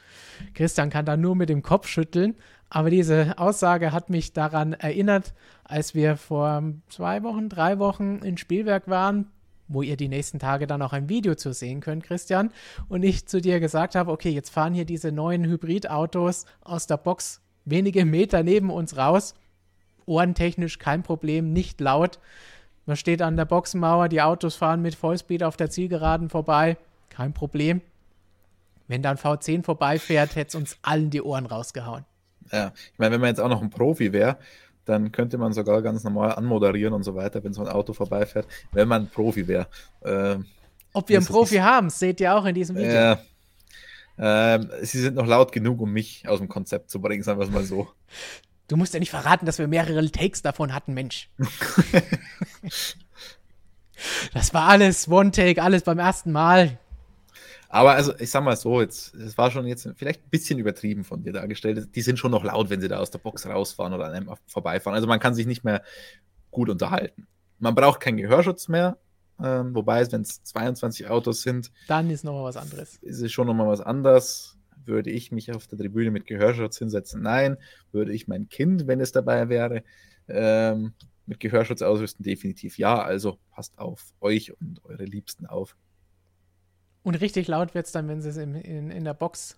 Christian 0.53 0.89
kann 0.89 1.05
da 1.05 1.17
nur 1.17 1.35
mit 1.35 1.49
dem 1.49 1.63
Kopf 1.63 1.89
schütteln, 1.89 2.35
aber 2.73 2.89
diese 2.89 3.37
Aussage 3.37 3.91
hat 3.91 4.09
mich 4.09 4.31
daran 4.31 4.71
erinnert, 4.71 5.33
als 5.65 5.93
wir 5.93 6.15
vor 6.15 6.63
zwei 6.87 7.21
Wochen, 7.21 7.49
drei 7.49 7.79
Wochen 7.79 8.19
in 8.19 8.37
Spielwerk 8.37 8.87
waren, 8.87 9.27
wo 9.67 9.81
ihr 9.81 9.97
die 9.97 10.07
nächsten 10.07 10.39
Tage 10.39 10.67
dann 10.67 10.81
auch 10.81 10.93
ein 10.93 11.09
Video 11.09 11.35
zu 11.35 11.53
sehen 11.53 11.81
könnt, 11.81 12.05
Christian, 12.05 12.49
und 12.87 13.03
ich 13.03 13.27
zu 13.27 13.41
dir 13.41 13.59
gesagt 13.59 13.95
habe, 13.95 14.09
okay, 14.09 14.29
jetzt 14.29 14.51
fahren 14.51 14.73
hier 14.73 14.85
diese 14.85 15.11
neuen 15.11 15.43
Hybridautos 15.43 16.45
aus 16.61 16.87
der 16.87 16.95
Box 16.95 17.41
wenige 17.65 18.05
Meter 18.05 18.41
neben 18.41 18.69
uns 18.69 18.95
raus. 18.95 19.35
Ohrentechnisch 20.05 20.79
kein 20.79 21.03
Problem, 21.03 21.51
nicht 21.51 21.81
laut. 21.81 22.19
Man 22.85 22.95
steht 22.95 23.21
an 23.21 23.35
der 23.35 23.45
Boxenmauer, 23.45 24.07
die 24.07 24.21
Autos 24.21 24.55
fahren 24.55 24.81
mit 24.81 24.95
Vollspeed 24.95 25.43
auf 25.43 25.57
der 25.57 25.69
Zielgeraden 25.69 26.29
vorbei, 26.29 26.77
kein 27.09 27.33
Problem. 27.33 27.81
Wenn 28.87 29.01
dann 29.01 29.17
V10 29.17 29.65
vorbeifährt, 29.65 30.37
hätte 30.37 30.47
es 30.47 30.55
uns 30.55 30.77
allen 30.81 31.09
die 31.09 31.21
Ohren 31.21 31.45
rausgehauen. 31.45 32.05
Ja, 32.51 32.73
ich 32.75 32.99
meine, 32.99 33.13
wenn 33.13 33.21
man 33.21 33.29
jetzt 33.29 33.39
auch 33.39 33.49
noch 33.49 33.61
ein 33.61 33.69
Profi 33.69 34.11
wäre, 34.13 34.37
dann 34.85 35.11
könnte 35.11 35.37
man 35.37 35.53
sogar 35.53 35.81
ganz 35.81 36.03
normal 36.03 36.33
anmoderieren 36.33 36.93
und 36.93 37.03
so 37.03 37.15
weiter, 37.15 37.43
wenn 37.43 37.53
so 37.53 37.61
ein 37.61 37.67
Auto 37.67 37.93
vorbeifährt, 37.93 38.47
wenn 38.71 38.87
man 38.87 39.03
ein 39.03 39.09
Profi 39.09 39.47
wäre. 39.47 39.67
Ähm, 40.03 40.45
Ob 40.93 41.09
wir 41.09 41.17
einen 41.17 41.25
Profi 41.25 41.57
ist, 41.57 41.61
haben, 41.61 41.89
seht 41.89 42.19
ihr 42.19 42.35
auch 42.35 42.45
in 42.45 42.55
diesem 42.55 42.75
Video. 42.75 43.13
Äh, 43.13 43.17
ähm, 44.19 44.69
sie 44.81 44.99
sind 44.99 45.15
noch 45.15 45.25
laut 45.25 45.51
genug, 45.51 45.81
um 45.81 45.91
mich 45.91 46.27
aus 46.27 46.39
dem 46.39 46.49
Konzept 46.49 46.89
zu 46.89 47.01
bringen, 47.01 47.23
sagen 47.23 47.39
wir 47.39 47.45
es 47.45 47.51
mal 47.51 47.63
so. 47.63 47.87
Du 48.67 48.77
musst 48.77 48.93
ja 48.93 48.99
nicht 48.99 49.09
verraten, 49.09 49.45
dass 49.45 49.59
wir 49.59 49.67
mehrere 49.67 50.09
Takes 50.11 50.41
davon 50.41 50.73
hatten, 50.73 50.93
Mensch. 50.93 51.29
das 54.33 54.53
war 54.53 54.69
alles 54.69 55.07
One-Take, 55.09 55.61
alles 55.61 55.83
beim 55.83 55.99
ersten 55.99 56.31
Mal. 56.31 56.77
Aber 57.71 57.93
also, 57.93 58.13
ich 58.19 58.29
sag 58.29 58.43
mal 58.43 58.57
so, 58.57 58.81
jetzt, 58.81 59.15
es 59.15 59.37
war 59.37 59.49
schon 59.49 59.65
jetzt 59.65 59.87
vielleicht 59.95 60.25
ein 60.25 60.29
bisschen 60.29 60.59
übertrieben 60.59 61.05
von 61.05 61.23
dir 61.23 61.31
dargestellt. 61.31 61.95
Die 61.95 62.01
sind 62.01 62.19
schon 62.19 62.31
noch 62.31 62.43
laut, 62.43 62.69
wenn 62.69 62.81
sie 62.81 62.89
da 62.89 62.99
aus 62.99 63.11
der 63.11 63.19
Box 63.19 63.47
rausfahren 63.47 63.93
oder 63.93 64.07
an 64.07 64.11
einem 64.11 64.29
vorbeifahren. 64.45 64.93
Also 64.93 65.07
man 65.07 65.21
kann 65.21 65.33
sich 65.33 65.45
nicht 65.45 65.63
mehr 65.63 65.81
gut 66.51 66.67
unterhalten. 66.67 67.27
Man 67.59 67.73
braucht 67.73 68.01
keinen 68.01 68.17
Gehörschutz 68.17 68.67
mehr. 68.67 68.97
Ähm, 69.41 69.73
wobei, 69.73 70.11
wenn 70.11 70.21
es 70.21 70.43
22 70.43 71.07
Autos 71.07 71.43
sind, 71.43 71.71
dann 71.87 72.09
ist 72.09 72.25
nochmal 72.25 72.43
was 72.43 72.57
anderes. 72.57 72.97
Ist 72.97 73.21
es 73.21 73.31
schon 73.31 73.47
nochmal 73.47 73.67
was 73.67 73.79
anderes. 73.79 74.57
Würde 74.83 75.09
ich 75.09 75.31
mich 75.31 75.53
auf 75.53 75.65
der 75.67 75.77
Tribüne 75.77 76.11
mit 76.11 76.25
Gehörschutz 76.25 76.77
hinsetzen? 76.77 77.21
Nein. 77.21 77.55
Würde 77.93 78.11
ich 78.11 78.27
mein 78.27 78.49
Kind, 78.49 78.85
wenn 78.85 78.99
es 78.99 79.13
dabei 79.13 79.47
wäre, 79.47 79.83
ähm, 80.27 80.93
mit 81.25 81.39
Gehörschutz 81.39 81.81
ausrüsten? 81.81 82.23
Definitiv 82.23 82.77
ja. 82.77 83.01
Also 83.01 83.39
passt 83.49 83.79
auf 83.79 84.13
euch 84.19 84.59
und 84.59 84.83
eure 84.83 85.05
Liebsten 85.05 85.45
auf. 85.45 85.77
Und 87.03 87.15
richtig 87.15 87.47
laut 87.47 87.73
wird 87.73 87.87
es 87.87 87.91
dann, 87.91 88.07
wenn 88.07 88.21
sie 88.21 88.29
es 88.29 88.37
in, 88.37 88.55
in, 88.55 88.91
in 88.91 89.03
der 89.03 89.13
Box 89.13 89.57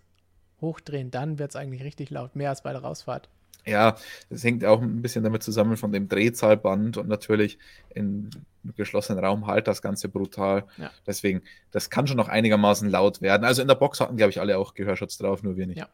hochdrehen. 0.61 1.11
Dann 1.11 1.39
wird 1.39 1.51
es 1.51 1.55
eigentlich 1.55 1.83
richtig 1.83 2.09
laut, 2.09 2.35
mehr 2.35 2.49
als 2.49 2.63
bei 2.63 2.71
der 2.71 2.81
Rausfahrt. 2.81 3.29
Ja, 3.65 3.95
das 4.29 4.43
hängt 4.43 4.65
auch 4.65 4.81
ein 4.81 5.01
bisschen 5.01 5.23
damit 5.23 5.41
zusammen 5.41 5.77
von 5.77 5.91
dem 5.91 6.09
Drehzahlband 6.09 6.97
und 6.97 7.07
natürlich 7.07 7.57
in 7.93 8.29
geschlossenen 8.75 9.23
Raum 9.23 9.47
halt 9.47 9.67
das 9.67 9.81
Ganze 9.81 10.09
brutal. 10.09 10.65
Ja. 10.77 10.91
Deswegen, 11.07 11.41
das 11.71 11.89
kann 11.89 12.07
schon 12.07 12.17
noch 12.17 12.27
einigermaßen 12.27 12.89
laut 12.89 13.21
werden. 13.21 13.45
Also 13.45 13.61
in 13.61 13.67
der 13.67 13.75
Box 13.75 14.01
hatten, 14.01 14.17
glaube 14.17 14.31
ich, 14.31 14.41
alle 14.41 14.57
auch 14.57 14.73
Gehörschutz 14.73 15.17
drauf, 15.17 15.43
nur 15.43 15.55
wir 15.55 15.67
nicht. 15.67 15.77
Ja, 15.77 15.87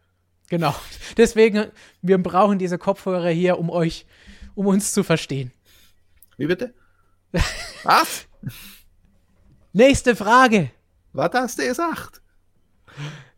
genau. 0.50 0.74
Deswegen, 1.18 1.68
wir 2.02 2.18
brauchen 2.18 2.58
diese 2.58 2.80
Kopfhörer 2.80 3.30
hier, 3.30 3.60
um 3.60 3.70
euch, 3.70 4.08
um 4.56 4.66
uns 4.66 4.92
zu 4.92 5.04
verstehen. 5.04 5.52
Wie 6.38 6.48
bitte? 6.48 6.74
Was? 7.84 8.28
Nächste 9.74 10.16
Frage. 10.16 10.72
Was 11.14 11.31
hast 11.34 11.60
du 11.60 11.68
gesagt? 11.68 12.22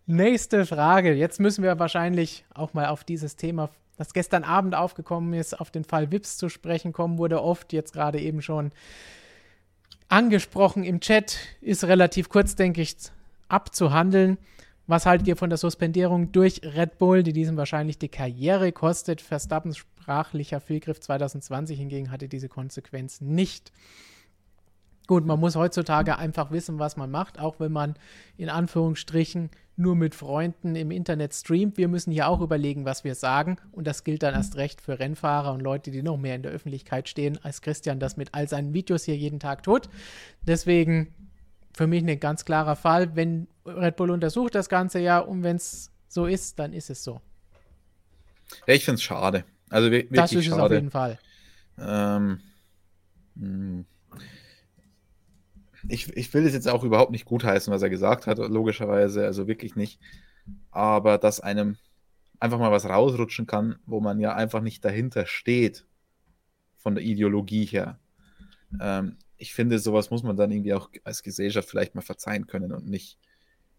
Nächste 0.06 0.66
Frage. 0.66 1.14
Jetzt 1.14 1.40
müssen 1.40 1.64
wir 1.64 1.80
wahrscheinlich 1.80 2.46
auch 2.54 2.74
mal 2.74 2.88
auf 2.88 3.04
dieses 3.04 3.38
Thema, 3.38 3.70
das 3.98 4.14
gestern 4.14 4.44
Abend 4.44 4.76
aufgekommen 4.76 5.34
ist, 5.34 5.60
auf 5.60 5.72
den 5.72 5.86
Fall 5.86 6.12
Wips 6.12 6.38
zu 6.38 6.50
sprechen 6.50 6.92
kommen, 6.92 7.18
wurde 7.18 7.42
oft 7.42 7.72
jetzt 7.72 7.94
gerade 7.94 8.20
eben 8.20 8.42
schon 8.42 8.72
angesprochen 10.10 10.84
im 10.84 11.00
Chat, 11.00 11.38
ist 11.62 11.86
relativ 11.86 12.28
kurz, 12.28 12.56
denke 12.56 12.82
ich, 12.82 12.98
abzuhandeln. 13.48 14.38
Was 14.88 15.06
haltet 15.06 15.28
ihr 15.28 15.38
von 15.38 15.50
der 15.50 15.58
Suspendierung 15.58 16.34
durch 16.34 16.62
Red 16.64 16.98
Bull, 16.98 17.24
die 17.24 17.32
diesem 17.32 17.56
wahrscheinlich 17.56 17.98
die 17.98 18.10
Karriere 18.10 18.74
kostet? 18.74 19.22
Verstappens 19.22 19.78
sprachlicher 19.78 20.60
Fehlgriff 20.60 21.00
2020 21.00 21.80
hingegen 21.80 22.12
hatte 22.12 22.28
diese 22.28 22.50
Konsequenz 22.50 23.22
nicht. 23.22 23.72
Gut, 25.12 25.26
man 25.26 25.42
muss 25.42 25.58
heutzutage 25.58 26.18
einfach 26.18 26.52
wissen, 26.52 26.80
was 26.80 26.96
man 26.96 27.12
macht, 27.12 27.38
auch 27.38 27.60
wenn 27.60 27.74
man 27.74 27.96
in 28.38 28.48
Anführungsstrichen 28.48 29.50
nur 29.76 29.94
mit 29.94 30.16
Freunden 30.16 30.78
im 30.78 30.90
Internet 30.90 31.34
streamt. 31.34 31.76
Wir 31.76 31.90
müssen 31.90 32.14
hier 32.14 32.30
auch 32.30 32.40
überlegen, 32.40 32.86
was 32.86 33.04
wir 33.04 33.14
sagen. 33.14 33.58
Und 33.74 33.88
das 33.88 34.06
gilt 34.06 34.24
dann 34.24 34.34
erst 34.34 34.56
recht 34.56 34.80
für 34.80 35.00
Rennfahrer 35.00 35.52
und 35.52 35.60
Leute, 35.60 35.92
die 35.92 36.02
noch 36.02 36.16
mehr 36.16 36.36
in 36.36 36.44
der 36.44 36.54
Öffentlichkeit 36.54 37.10
stehen, 37.10 37.38
als 37.44 37.62
Christian 37.62 38.00
das 38.00 38.16
mit 38.16 38.34
all 38.34 38.48
seinen 38.48 38.74
Videos 38.74 39.04
hier 39.04 39.18
jeden 39.18 39.42
Tag 39.42 39.64
tut. 39.64 39.90
Deswegen 40.44 41.14
für 41.74 41.88
mich 41.88 42.08
ein 42.08 42.20
ganz 42.22 42.46
klarer 42.46 42.78
Fall. 42.78 43.14
Wenn 43.14 43.50
Red 43.66 43.98
Bull 43.98 44.12
untersucht 44.12 44.56
das 44.56 44.70
Ganze 44.70 45.00
ja 45.00 45.20
und 45.20 45.44
wenn 45.44 45.58
es 45.58 45.92
so 46.08 46.26
ist, 46.26 46.58
dann 46.58 46.72
ist 46.72 46.90
es 46.90 47.04
so. 47.04 47.20
Ja, 48.66 48.76
ich 48.76 48.86
finde 48.86 48.96
es 48.96 49.04
schade. 49.04 49.44
Also 49.70 49.92
wirklich 49.92 50.18
das 50.18 50.32
ist 50.32 50.46
schade. 50.46 50.56
es 50.56 50.66
auf 50.68 50.72
jeden 50.72 50.90
Fall. 50.90 51.20
Ähm, 51.78 52.40
hm 53.38 53.86
ich, 55.88 56.16
ich 56.16 56.34
will 56.34 56.46
es 56.46 56.54
jetzt 56.54 56.68
auch 56.68 56.84
überhaupt 56.84 57.12
nicht 57.12 57.26
gutheißen, 57.26 57.74
was 57.74 57.82
er 57.82 57.90
gesagt 57.90 58.28
hat, 58.28 58.38
logischerweise, 58.38 59.26
also 59.26 59.48
wirklich 59.48 59.76
nicht. 59.76 60.00
Aber 60.72 61.18
dass 61.18 61.40
einem 61.40 61.78
einfach 62.40 62.60
mal 62.60 62.72
was 62.72 62.90
rausrutschen 62.90 63.48
kann, 63.48 63.78
wo 63.86 64.00
man 64.00 64.20
ja 64.20 64.34
einfach 64.36 64.62
nicht 64.62 64.84
dahinter 64.84 65.26
steht, 65.26 65.86
von 66.78 66.96
der 66.96 67.04
Ideologie 67.04 67.66
her. 67.66 68.00
Ähm, 68.80 69.18
ich 69.38 69.54
finde, 69.54 69.80
sowas 69.80 70.10
muss 70.10 70.24
man 70.24 70.36
dann 70.36 70.52
irgendwie 70.52 70.74
auch 70.74 70.90
als 71.04 71.24
Gesellschaft 71.24 71.70
vielleicht 71.70 71.96
mal 71.96 72.02
verzeihen 72.02 72.48
können 72.48 72.72
und 72.72 72.88
nicht, 72.88 73.18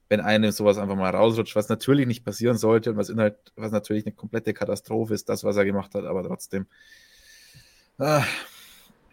wenn 0.08 0.20
einem 0.20 0.52
sowas 0.52 0.78
einfach 0.78 0.96
mal 0.96 1.10
rausrutscht, 1.10 1.56
was 1.56 1.68
natürlich 1.68 2.06
nicht 2.06 2.24
passieren 2.24 2.56
sollte 2.56 2.90
und 2.90 2.96
was, 2.96 3.08
inhalt, 3.08 3.36
was 3.56 3.72
natürlich 3.72 4.06
eine 4.06 4.14
komplette 4.14 4.54
Katastrophe 4.54 5.14
ist, 5.14 5.28
das, 5.28 5.44
was 5.44 5.56
er 5.56 5.64
gemacht 5.64 5.94
hat, 5.94 6.04
aber 6.04 6.22
trotzdem. 6.22 6.66
Äh, 7.98 8.20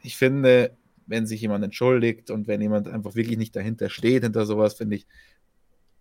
ich 0.03 0.17
finde, 0.17 0.77
wenn 1.09 1.25
sich 1.25 1.41
jemand 1.41 1.63
entschuldigt 1.63 2.29
und 2.29 2.47
wenn 2.47 2.61
jemand 2.61 2.87
einfach 2.87 3.15
wirklich 3.15 3.37
nicht 3.37 3.55
dahinter 3.55 3.89
steht, 3.89 4.23
hinter 4.23 4.45
sowas, 4.45 4.75
finde 4.75 4.95
ich 4.97 5.07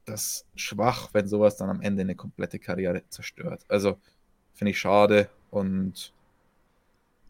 das 0.04 0.46
schwach, 0.54 1.10
wenn 1.12 1.28
sowas 1.28 1.56
dann 1.56 1.70
am 1.70 1.80
Ende 1.80 2.02
eine 2.02 2.14
komplette 2.14 2.58
Karriere 2.58 3.02
zerstört. 3.08 3.64
Also 3.68 3.98
finde 4.54 4.70
ich 4.70 4.78
schade 4.78 5.28
und 5.50 6.12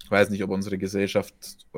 ich 0.03 0.11
weiß 0.11 0.31
nicht, 0.31 0.43
ob 0.43 0.51
unsere 0.51 0.79
Gesellschaft, 0.79 1.35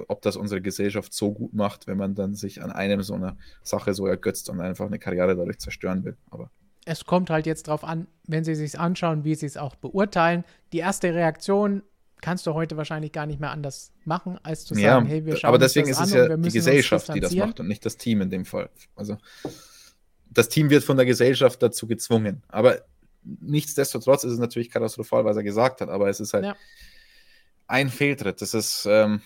ob 0.09 0.23
das 0.23 0.37
unsere 0.37 0.61
Gesellschaft 0.61 1.13
so 1.13 1.33
gut 1.33 1.53
macht, 1.53 1.87
wenn 1.87 1.97
man 1.97 2.15
dann 2.15 2.35
sich 2.35 2.63
an 2.63 2.71
einem 2.71 3.03
so 3.03 3.15
einer 3.15 3.37
Sache 3.63 3.93
so 3.93 4.07
ergötzt 4.07 4.49
und 4.51 4.61
einfach 4.61 4.87
eine 4.87 4.99
Karriere 4.99 5.37
dadurch 5.37 5.59
zerstören 5.59 6.05
will. 6.05 6.17
Aber 6.31 6.51
es 6.85 7.05
kommt 7.05 7.31
halt 7.31 7.47
jetzt 7.47 7.69
darauf 7.69 7.85
an, 7.85 8.07
wenn 8.27 8.45
Sie 8.45 8.55
sich 8.55 8.79
anschauen, 8.79 9.25
wie 9.25 9.35
Sie 9.35 9.47
es 9.47 9.57
auch 9.57 9.75
beurteilen. 9.75 10.45
Die 10.73 10.79
erste 10.79 11.15
Reaktion 11.15 11.83
kannst 12.21 12.47
du 12.47 12.55
heute 12.55 12.77
wahrscheinlich 12.77 13.13
gar 13.13 13.27
nicht 13.27 13.41
mehr 13.41 13.51
anders 13.51 13.93
machen, 14.05 14.39
als 14.43 14.65
zu 14.65 14.75
sagen, 14.75 14.85
ja, 14.85 15.03
hey, 15.03 15.25
wir 15.25 15.37
schauen 15.37 15.49
aber 15.49 15.59
deswegen 15.59 15.89
uns 15.89 15.99
das 15.99 16.09
ist 16.09 16.15
es 16.15 16.29
ja 16.29 16.37
die 16.37 16.51
Gesellschaft, 16.51 17.15
die 17.15 17.21
das 17.21 17.35
macht 17.35 17.61
und 17.61 17.69
nicht 17.69 17.85
das 17.85 17.97
Team 17.97 18.21
in 18.21 18.31
dem 18.31 18.45
Fall. 18.45 18.71
Also 18.95 19.19
das 20.31 20.49
Team 20.49 20.71
wird 20.71 20.85
von 20.85 20.97
der 20.97 21.07
Gesellschaft 21.07 21.63
dazu 21.63 21.87
gezwungen. 21.87 22.43
Aber 22.49 22.81
nichtsdestotrotz 23.23 24.25
ist 24.25 24.33
es 24.33 24.39
natürlich 24.39 24.71
katastrophal, 24.71 25.25
was 25.25 25.37
er 25.37 25.43
gesagt 25.43 25.81
hat, 25.81 25.89
aber 25.89 26.09
es 26.09 26.21
ist 26.21 26.33
halt 26.33 26.45
ja. 26.45 26.57
ein 27.67 27.91
Fehltritt. 27.91 28.41
Das 28.41 28.55
ist, 28.55 28.87
ähm, 28.89 29.23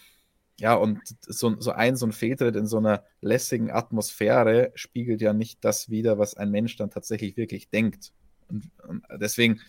ja, 0.58 0.74
und 0.74 1.00
so, 1.20 1.60
so 1.60 1.72
ein, 1.72 1.96
so 1.96 2.06
ein 2.06 2.12
Fehltritt 2.12 2.56
in 2.56 2.66
so 2.66 2.78
einer 2.78 3.04
lässigen 3.20 3.70
Atmosphäre 3.70 4.72
spiegelt 4.74 5.20
ja 5.20 5.32
nicht 5.32 5.64
das 5.64 5.90
wider, 5.90 6.18
was 6.18 6.36
ein 6.36 6.50
Mensch 6.50 6.76
dann 6.76 6.90
tatsächlich 6.90 7.36
wirklich 7.36 7.68
denkt. 7.70 8.12
Und, 8.48 8.70
und 8.86 9.04
deswegen, 9.20 9.60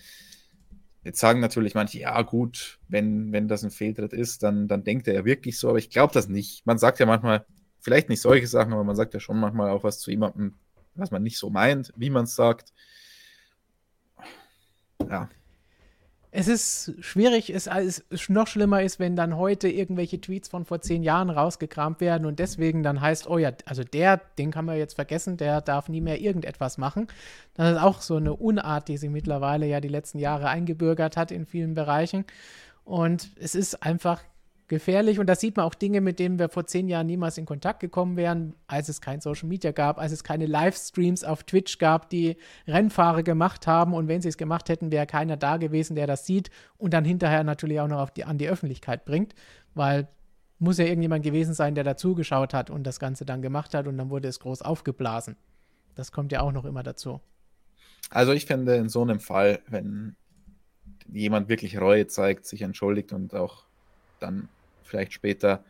jetzt 1.06 1.19
sagen 1.19 1.40
natürlich 1.40 1.76
manche, 1.76 1.99
ja 1.99 2.22
gut, 2.23 2.80
wenn, 2.90 3.32
wenn 3.32 3.48
das 3.48 3.64
ein 3.64 3.72
Fehltritt 3.72 4.11
ist, 4.11 4.44
dann, 4.44 4.68
dann 4.68 4.84
denkt 4.84 5.07
er 5.07 5.14
ja 5.14 5.23
wirklich 5.23 5.57
so, 5.57 5.69
aber 5.69 5.77
ich 5.77 5.90
glaube 5.90 6.14
das 6.14 6.27
nicht. 6.27 6.65
Man 6.65 6.77
sagt 6.77 6.99
ja 6.99 7.06
manchmal, 7.06 7.45
vielleicht 7.80 8.10
nicht 8.10 8.22
solche 8.22 8.48
Sachen, 8.48 8.73
aber 8.73 8.84
man 8.84 8.95
sagt 8.98 9.14
ja 9.14 9.19
schon 9.19 9.40
manchmal 9.40 9.69
auch 9.69 9.84
was 9.84 9.99
zu 9.99 10.11
jemandem, 10.11 10.56
was 10.95 11.11
man 11.11 11.23
nicht 11.23 11.38
so 11.38 11.49
meint, 11.49 11.94
wie 11.95 12.10
man 12.10 12.26
es 12.26 12.36
sagt. 12.36 12.73
Ja 15.10 15.30
es 16.38 16.49
ist 16.49 16.94
schwierig, 16.99 17.49
es 17.49 17.68
ist 17.68 18.30
noch 18.30 18.48
schlimmer 18.48 18.82
ist, 18.84 18.99
wenn 18.99 19.16
dann 19.16 19.38
heute 19.38 19.70
irgendwelche 19.70 20.20
Tweets 20.20 20.49
von 20.49 20.66
vor 20.66 20.82
zehn 20.82 21.02
Jahren 21.02 21.30
rausgekramt 21.30 22.02
werden 22.02 22.26
und 22.26 22.40
deswegen 22.40 22.84
dann 22.84 22.99
heißt, 22.99 23.30
oh 23.30 23.38
ja, 23.38 23.52
also 23.66 23.86
der, 23.86 24.20
den 24.38 24.52
kann 24.52 24.66
man 24.66 24.78
jetzt 24.78 24.95
vergessen, 24.95 25.38
der 25.38 25.62
darf 25.62 25.88
nie 25.88 26.02
mehr 26.02 26.20
irgendetwas 26.20 26.78
machen. 26.78 27.07
Das 27.53 27.72
ist 27.72 27.82
auch 27.82 28.02
so 28.02 28.18
eine 28.18 28.34
Unart, 28.34 28.90
die 28.90 28.98
sich 28.98 29.10
mittlerweile 29.10 29.66
ja 29.66 29.80
die 29.80 29.88
letzten 29.88 30.20
Jahre 30.20 30.49
eingebürgert 30.49 31.16
hat 31.16 31.32
in 31.32 31.45
vielen 31.45 31.74
Bereichen. 31.74 32.26
Und 32.84 33.30
es 33.40 33.56
ist 33.56 33.82
einfach 33.82 34.22
gefährlich. 34.68 35.20
Und 35.20 35.28
da 35.28 35.36
sieht 35.36 35.58
man 35.58 35.66
auch 35.66 35.76
Dinge, 35.76 36.02
mit 36.02 36.20
denen 36.20 36.40
wir 36.40 36.50
vor 36.50 36.66
zehn 36.66 36.88
Jahren 36.88 37.08
niemals 37.08 37.38
in 37.38 37.46
Kontakt 37.46 37.80
gekommen 37.80 38.18
wären, 38.18 38.56
als 38.68 38.90
es 38.90 39.02
kein 39.02 39.22
Social 39.22 39.48
Media 39.48 39.72
gab, 39.72 40.00
als 40.00 40.12
es 40.12 40.24
keine 40.24 40.46
Livestreams 40.46 41.24
auf 41.24 41.44
Twitch 41.44 41.78
gab, 41.78 42.10
die 42.10 42.38
Rennfahrer 42.68 43.24
gemacht 43.24 43.68
haben. 43.68 43.94
Und 43.94 44.08
wenn 44.08 44.22
sie 44.22 44.30
es 44.30 44.38
gemacht 44.38 44.70
hätten, 44.70 44.92
wäre 44.92 45.06
keiner 45.06 45.38
da 45.38 45.58
gewesen, 45.58 45.96
der 45.96 46.08
das 46.08 46.26
sieht 46.26 46.50
und 46.78 46.94
dann 46.94 47.06
hinterher 47.06 47.44
natürlich 47.44 47.80
auch 47.80 47.88
noch 47.88 48.10
die, 48.10 48.26
an 48.26 48.38
die 48.38 48.50
Öffentlichkeit 48.50 49.06
bringt, 49.06 49.36
weil 49.74 50.08
muss 50.58 50.78
ja 50.78 50.86
irgendjemand 50.86 51.24
gewesen 51.24 51.54
sein, 51.54 51.76
der 51.76 51.84
dazugeschaut 51.84 52.54
hat 52.54 52.70
und 52.70 52.84
das 52.84 53.00
Ganze 53.00 53.26
dann 53.26 53.42
gemacht 53.42 53.74
hat 53.74 53.88
und 53.88 53.98
dann 53.98 54.10
wurde 54.10 54.28
es 54.28 54.40
groß 54.40 54.62
aufgeblasen. 54.62 55.36
Das 55.96 56.12
kommt 56.12 56.32
ja 56.32 56.42
auch 56.42 56.52
noch 56.52 56.66
immer 56.66 56.82
dazu. 56.82 57.22
Also 58.10 58.32
ich 58.32 58.46
finde 58.46 58.76
in 58.76 58.90
so 58.90 59.02
einem 59.02 59.20
Fall, 59.20 59.60
wenn 59.68 60.16
jemand 61.08 61.50
wirklich 61.50 61.80
Reue 61.80 62.08
zeigt, 62.08 62.46
sich 62.46 62.62
entschuldigt 62.62 63.14
und 63.14 63.34
auch 63.34 63.66
dann 64.20 64.50
vielleicht 64.86 65.14
später 65.14 65.64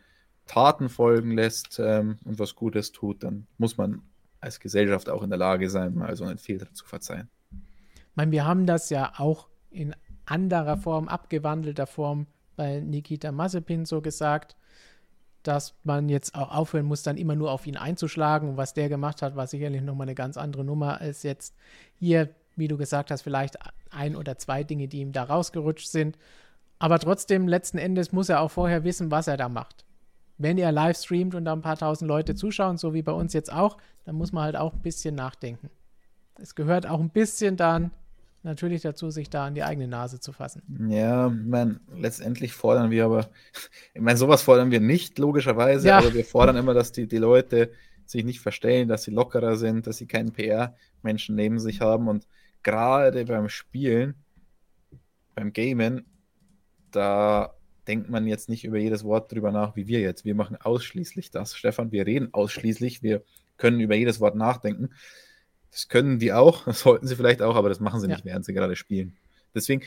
Taten 0.46 0.88
folgen 0.88 1.32
lässt 1.32 1.80
ähm, 1.80 2.18
und 2.24 2.38
was 2.38 2.54
Gutes 2.54 2.92
tut, 2.92 3.22
dann 3.22 3.46
muss 3.58 3.76
man 3.76 4.02
als 4.40 4.60
Gesellschaft 4.60 5.08
auch 5.08 5.22
in 5.22 5.30
der 5.30 5.38
Lage 5.38 5.68
sein, 5.70 5.94
mal 5.94 6.14
so 6.16 6.24
einen 6.24 6.38
Fehler 6.38 6.72
zu 6.72 6.84
verzeihen. 6.86 7.28
Ich 7.50 8.16
meine, 8.16 8.30
wir 8.30 8.44
haben 8.44 8.66
das 8.66 8.90
ja 8.90 9.14
auch 9.18 9.48
in 9.70 9.94
anderer 10.24 10.76
Form, 10.76 11.08
abgewandelter 11.08 11.86
Form 11.86 12.26
bei 12.56 12.80
Nikita 12.80 13.32
Mazepin 13.32 13.84
so 13.84 14.00
gesagt, 14.00 14.56
dass 15.42 15.74
man 15.84 16.08
jetzt 16.08 16.34
auch 16.34 16.52
aufhören 16.52 16.86
muss, 16.86 17.02
dann 17.02 17.16
immer 17.16 17.36
nur 17.36 17.52
auf 17.52 17.66
ihn 17.66 17.76
einzuschlagen. 17.76 18.48
Und 18.48 18.56
was 18.56 18.74
der 18.74 18.88
gemacht 18.88 19.22
hat, 19.22 19.36
war 19.36 19.46
sicherlich 19.46 19.82
nochmal 19.82 20.06
eine 20.06 20.14
ganz 20.14 20.36
andere 20.36 20.64
Nummer 20.64 21.00
als 21.00 21.22
jetzt 21.22 21.54
hier, 21.94 22.30
wie 22.56 22.68
du 22.68 22.76
gesagt 22.76 23.10
hast, 23.10 23.22
vielleicht 23.22 23.56
ein 23.90 24.16
oder 24.16 24.38
zwei 24.38 24.64
Dinge, 24.64 24.88
die 24.88 25.00
ihm 25.00 25.12
da 25.12 25.24
rausgerutscht 25.24 25.88
sind. 25.88 26.18
Aber 26.78 26.98
trotzdem, 26.98 27.48
letzten 27.48 27.78
Endes 27.78 28.12
muss 28.12 28.28
er 28.28 28.40
auch 28.40 28.50
vorher 28.50 28.84
wissen, 28.84 29.10
was 29.10 29.28
er 29.28 29.36
da 29.36 29.48
macht. 29.48 29.84
Wenn 30.38 30.58
er 30.58 30.72
live 30.72 30.98
streamt 30.98 31.34
und 31.34 31.46
da 31.46 31.52
ein 31.52 31.62
paar 31.62 31.78
tausend 31.78 32.08
Leute 32.08 32.34
zuschauen, 32.34 32.76
so 32.76 32.92
wie 32.92 33.02
bei 33.02 33.12
uns 33.12 33.32
jetzt 33.32 33.50
auch, 33.52 33.78
dann 34.04 34.16
muss 34.16 34.32
man 34.32 34.44
halt 34.44 34.56
auch 34.56 34.74
ein 34.74 34.82
bisschen 34.82 35.14
nachdenken. 35.14 35.70
Es 36.38 36.54
gehört 36.54 36.86
auch 36.86 37.00
ein 37.00 37.08
bisschen 37.08 37.56
dann 37.56 37.90
natürlich 38.42 38.82
dazu, 38.82 39.10
sich 39.10 39.30
da 39.30 39.46
an 39.46 39.54
die 39.54 39.64
eigene 39.64 39.88
Nase 39.88 40.20
zu 40.20 40.32
fassen. 40.32 40.62
Ja, 40.88 41.28
ich 41.28 41.46
meine, 41.46 41.80
letztendlich 41.94 42.52
fordern 42.52 42.90
wir 42.90 43.06
aber, 43.06 43.28
ich 43.94 44.00
meine, 44.00 44.18
sowas 44.18 44.42
fordern 44.42 44.70
wir 44.70 44.80
nicht, 44.80 45.18
logischerweise, 45.18 45.88
ja. 45.88 45.98
aber 45.98 46.12
wir 46.12 46.24
fordern 46.24 46.56
immer, 46.56 46.74
dass 46.74 46.92
die, 46.92 47.06
die 47.06 47.18
Leute 47.18 47.70
sich 48.04 48.24
nicht 48.24 48.40
verstellen, 48.40 48.88
dass 48.88 49.02
sie 49.02 49.10
lockerer 49.10 49.56
sind, 49.56 49.86
dass 49.86 49.96
sie 49.96 50.06
keinen 50.06 50.32
PR-Menschen 50.32 51.34
neben 51.34 51.58
sich 51.58 51.80
haben 51.80 52.08
und 52.08 52.26
gerade 52.62 53.24
beim 53.24 53.48
Spielen, 53.48 54.14
beim 55.34 55.52
Gamen, 55.52 56.04
da 56.96 57.54
denkt 57.86 58.10
man 58.10 58.26
jetzt 58.26 58.48
nicht 58.48 58.64
über 58.64 58.78
jedes 58.78 59.04
Wort 59.04 59.30
drüber 59.30 59.52
nach, 59.52 59.76
wie 59.76 59.86
wir 59.86 60.00
jetzt. 60.00 60.24
Wir 60.24 60.34
machen 60.34 60.56
ausschließlich 60.56 61.30
das. 61.30 61.56
Stefan, 61.56 61.92
wir 61.92 62.06
reden 62.06 62.32
ausschließlich. 62.32 63.02
Wir 63.02 63.22
können 63.58 63.80
über 63.80 63.94
jedes 63.94 64.20
Wort 64.20 64.34
nachdenken. 64.34 64.90
Das 65.70 65.88
können 65.88 66.18
die 66.18 66.32
auch, 66.32 66.64
das 66.64 66.80
sollten 66.80 67.06
sie 67.06 67.16
vielleicht 67.16 67.42
auch, 67.42 67.54
aber 67.54 67.68
das 67.68 67.80
machen 67.80 68.00
sie 68.00 68.08
ja. 68.08 68.14
nicht, 68.14 68.24
während 68.24 68.44
sie 68.44 68.54
gerade 68.54 68.76
spielen. 68.76 69.16
Deswegen, 69.54 69.82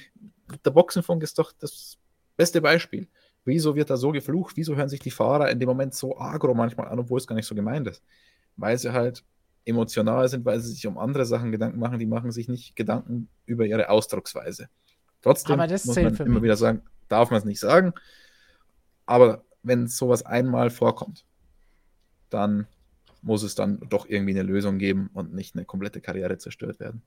der 0.64 0.72
Boxenfunk 0.72 1.24
ist 1.24 1.38
doch 1.38 1.52
das 1.52 1.98
beste 2.38 2.62
Beispiel. 2.62 3.08
Wieso 3.46 3.76
wird 3.76 3.90
da 3.90 3.98
so 3.98 4.12
geflucht? 4.12 4.56
Wieso 4.58 4.76
hören 4.76 4.90
sich 4.90 5.00
die 5.00 5.12
Fahrer 5.12 5.50
in 5.50 5.60
dem 5.60 5.68
Moment 5.68 5.94
so 5.96 6.18
agro 6.18 6.54
manchmal 6.54 6.88
an, 6.88 7.00
obwohl 7.00 7.20
es 7.20 7.28
gar 7.28 7.36
nicht 7.36 7.48
so 7.48 7.56
gemeint 7.56 7.88
ist? 7.88 8.04
Weil 8.56 8.78
sie 8.78 8.94
halt 8.94 9.24
emotional 9.66 10.28
sind, 10.28 10.46
weil 10.46 10.60
sie 10.60 10.72
sich 10.72 10.86
um 10.88 10.98
andere 10.98 11.26
Sachen 11.26 11.52
Gedanken 11.52 11.80
machen, 11.80 12.00
die 12.00 12.06
machen 12.06 12.32
sich 12.32 12.48
nicht 12.48 12.76
Gedanken 12.76 13.30
über 13.46 13.66
ihre 13.66 13.90
Ausdrucksweise. 13.90 14.70
Trotzdem 15.22 15.58
muss 15.58 15.86
man 15.86 16.16
immer 16.16 16.28
mich. 16.28 16.44
wieder 16.44 16.56
sagen, 16.56 16.82
darf 17.10 17.32
man 17.32 17.40
es 17.40 17.46
nicht 17.46 17.60
sagen. 17.60 17.94
Aber 19.06 19.44
wenn 19.64 19.88
sowas 19.88 20.26
einmal 20.26 20.70
vorkommt, 20.70 21.26
dann 22.30 22.68
muss 23.22 23.44
es 23.44 23.56
dann 23.56 23.80
doch 23.90 24.08
irgendwie 24.08 24.32
eine 24.32 24.44
Lösung 24.44 24.78
geben 24.78 25.10
und 25.14 25.34
nicht 25.34 25.56
eine 25.56 25.66
komplette 25.66 26.00
Karriere 26.00 26.38
zerstört 26.38 26.80
werden. 26.80 27.02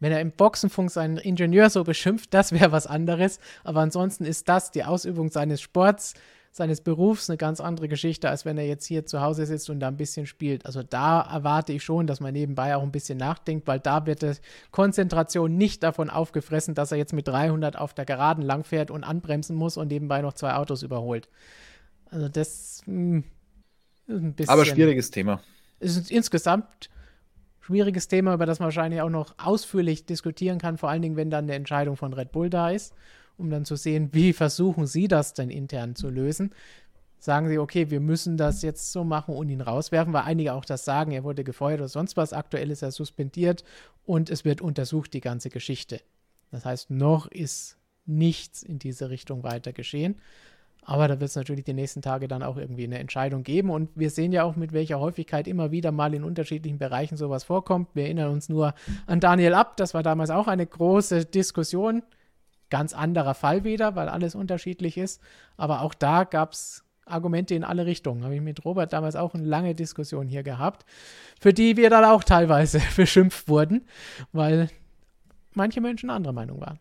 Wenn 0.00 0.12
er 0.12 0.20
im 0.20 0.32
Boxenfunk 0.32 0.90
seinen 0.90 1.16
Ingenieur 1.16 1.70
so 1.70 1.84
beschimpft, 1.84 2.34
das 2.34 2.52
wäre 2.52 2.72
was 2.72 2.86
anderes. 2.86 3.38
Aber 3.64 3.80
ansonsten 3.80 4.24
ist 4.24 4.48
das 4.48 4.70
die 4.70 4.84
Ausübung 4.84 5.30
seines 5.30 5.60
Sports 5.60 6.14
seines 6.56 6.80
Berufs 6.80 7.28
eine 7.28 7.36
ganz 7.36 7.60
andere 7.60 7.86
Geschichte, 7.86 8.30
als 8.30 8.46
wenn 8.46 8.56
er 8.56 8.66
jetzt 8.66 8.86
hier 8.86 9.04
zu 9.04 9.20
Hause 9.20 9.44
sitzt 9.44 9.68
und 9.68 9.78
da 9.78 9.88
ein 9.88 9.98
bisschen 9.98 10.24
spielt. 10.24 10.64
Also 10.64 10.82
da 10.82 11.20
erwarte 11.20 11.74
ich 11.74 11.84
schon, 11.84 12.06
dass 12.06 12.20
man 12.20 12.32
nebenbei 12.32 12.74
auch 12.74 12.82
ein 12.82 12.92
bisschen 12.92 13.18
nachdenkt, 13.18 13.66
weil 13.66 13.78
da 13.78 14.06
wird 14.06 14.22
die 14.22 14.32
Konzentration 14.70 15.56
nicht 15.56 15.82
davon 15.82 16.08
aufgefressen, 16.08 16.74
dass 16.74 16.92
er 16.92 16.98
jetzt 16.98 17.12
mit 17.12 17.28
300 17.28 17.76
auf 17.76 17.92
der 17.92 18.06
Geraden 18.06 18.42
langfährt 18.42 18.90
und 18.90 19.04
anbremsen 19.04 19.54
muss 19.54 19.76
und 19.76 19.88
nebenbei 19.88 20.22
noch 20.22 20.32
zwei 20.32 20.54
Autos 20.54 20.82
überholt. 20.82 21.28
Also 22.06 22.28
das 22.28 22.82
mh, 22.86 22.94
hm, 22.94 23.24
ist 24.06 24.22
ein 24.22 24.34
bisschen. 24.34 24.52
Aber 24.52 24.64
schwieriges 24.64 25.10
Thema. 25.10 25.42
Ist 25.78 26.10
insgesamt 26.10 26.88
schwieriges 27.60 28.08
Thema, 28.08 28.32
über 28.32 28.46
das 28.46 28.60
man 28.60 28.68
wahrscheinlich 28.68 29.02
auch 29.02 29.10
noch 29.10 29.34
ausführlich 29.36 30.06
diskutieren 30.06 30.58
kann, 30.58 30.78
vor 30.78 30.88
allen 30.88 31.02
Dingen, 31.02 31.16
wenn 31.16 31.30
dann 31.30 31.44
eine 31.44 31.54
Entscheidung 31.54 31.96
von 31.96 32.14
Red 32.14 32.32
Bull 32.32 32.48
da 32.48 32.70
ist 32.70 32.94
um 33.38 33.50
dann 33.50 33.64
zu 33.64 33.76
sehen, 33.76 34.10
wie 34.12 34.32
versuchen 34.32 34.86
sie 34.86 35.08
das 35.08 35.34
denn 35.34 35.50
intern 35.50 35.94
zu 35.94 36.08
lösen. 36.08 36.52
Sagen 37.18 37.48
sie, 37.48 37.58
okay, 37.58 37.90
wir 37.90 38.00
müssen 38.00 38.36
das 38.36 38.62
jetzt 38.62 38.92
so 38.92 39.02
machen 39.02 39.34
und 39.34 39.48
ihn 39.48 39.60
rauswerfen, 39.60 40.12
weil 40.12 40.22
einige 40.22 40.52
auch 40.52 40.64
das 40.64 40.84
sagen, 40.84 41.12
er 41.12 41.24
wurde 41.24 41.44
gefeuert 41.44 41.80
oder 41.80 41.88
sonst 41.88 42.16
was. 42.16 42.32
Aktuell 42.32 42.70
ist 42.70 42.82
er 42.82 42.92
suspendiert 42.92 43.64
und 44.04 44.30
es 44.30 44.44
wird 44.44 44.60
untersucht, 44.60 45.12
die 45.14 45.20
ganze 45.20 45.50
Geschichte. 45.50 46.00
Das 46.50 46.64
heißt, 46.64 46.90
noch 46.90 47.26
ist 47.26 47.78
nichts 48.04 48.62
in 48.62 48.78
diese 48.78 49.10
Richtung 49.10 49.42
weiter 49.42 49.72
geschehen. 49.72 50.16
Aber 50.88 51.08
da 51.08 51.18
wird 51.18 51.30
es 51.30 51.34
natürlich 51.34 51.64
die 51.64 51.74
nächsten 51.74 52.00
Tage 52.00 52.28
dann 52.28 52.44
auch 52.44 52.56
irgendwie 52.56 52.84
eine 52.84 53.00
Entscheidung 53.00 53.42
geben. 53.42 53.70
Und 53.70 53.90
wir 53.96 54.08
sehen 54.08 54.30
ja 54.30 54.44
auch, 54.44 54.54
mit 54.54 54.72
welcher 54.72 55.00
Häufigkeit 55.00 55.48
immer 55.48 55.72
wieder 55.72 55.90
mal 55.90 56.14
in 56.14 56.22
unterschiedlichen 56.22 56.78
Bereichen 56.78 57.16
sowas 57.16 57.42
vorkommt. 57.42 57.88
Wir 57.94 58.04
erinnern 58.04 58.30
uns 58.30 58.48
nur 58.48 58.72
an 59.06 59.18
Daniel 59.18 59.54
Ab. 59.54 59.76
Das 59.78 59.94
war 59.94 60.04
damals 60.04 60.30
auch 60.30 60.46
eine 60.46 60.64
große 60.64 61.24
Diskussion 61.24 62.04
ganz 62.70 62.92
anderer 62.92 63.34
Fall 63.34 63.64
wieder, 63.64 63.96
weil 63.96 64.08
alles 64.08 64.34
unterschiedlich 64.34 64.96
ist. 64.96 65.20
Aber 65.56 65.82
auch 65.82 65.94
da 65.94 66.24
gab 66.24 66.52
es 66.52 66.84
Argumente 67.04 67.54
in 67.54 67.64
alle 67.64 67.86
Richtungen. 67.86 68.24
Habe 68.24 68.34
ich 68.34 68.40
mit 68.40 68.64
Robert 68.64 68.92
damals 68.92 69.16
auch 69.16 69.34
eine 69.34 69.44
lange 69.44 69.74
Diskussion 69.74 70.28
hier 70.28 70.42
gehabt, 70.42 70.84
für 71.40 71.52
die 71.52 71.76
wir 71.76 71.88
dann 71.90 72.04
auch 72.04 72.24
teilweise 72.24 72.80
beschimpft 72.96 73.48
wurden, 73.48 73.86
weil 74.32 74.68
manche 75.54 75.80
Menschen 75.80 76.10
anderer 76.10 76.32
Meinung 76.32 76.60
waren. 76.60 76.78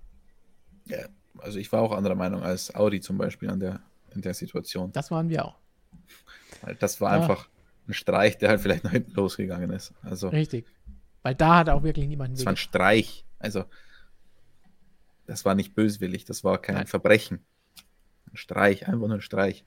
Ja, 0.87 1.05
also 1.39 1.59
ich 1.59 1.71
war 1.71 1.81
auch 1.81 1.91
anderer 1.91 2.15
Meinung 2.15 2.43
als 2.43 2.73
Audi 2.73 3.01
zum 3.01 3.17
Beispiel 3.17 3.49
an 3.49 3.59
der, 3.59 3.81
in 4.13 4.21
der 4.21 4.33
Situation. 4.33 4.91
Das 4.91 5.11
waren 5.11 5.29
wir 5.29 5.45
auch. 5.45 5.55
Das 6.79 6.99
war 7.01 7.15
ja. 7.15 7.21
einfach 7.21 7.47
ein 7.87 7.93
Streich, 7.93 8.37
der 8.37 8.49
halt 8.49 8.61
vielleicht 8.61 8.83
nach 8.83 8.91
hinten 8.91 9.13
losgegangen 9.13 9.69
ist. 9.71 9.93
Also, 10.01 10.29
Richtig. 10.29 10.65
Weil 11.21 11.35
da 11.35 11.57
hat 11.57 11.69
auch 11.69 11.83
wirklich 11.83 12.07
niemand. 12.07 12.37
Das 12.37 12.45
war 12.45 12.53
ein 12.53 12.57
Streich. 12.57 13.25
Also 13.39 13.65
das 15.25 15.45
war 15.45 15.55
nicht 15.55 15.75
böswillig, 15.75 16.25
das 16.25 16.43
war 16.43 16.61
kein 16.61 16.75
Nein. 16.75 16.87
Verbrechen. 16.87 17.39
Ein 18.31 18.37
Streich, 18.37 18.87
einfach 18.87 19.07
nur 19.07 19.17
ein 19.17 19.21
Streich. 19.21 19.65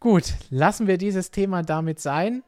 Gut, 0.00 0.34
lassen 0.48 0.86
wir 0.86 0.96
dieses 0.96 1.30
Thema 1.30 1.62
damit 1.62 2.00
sein 2.00 2.42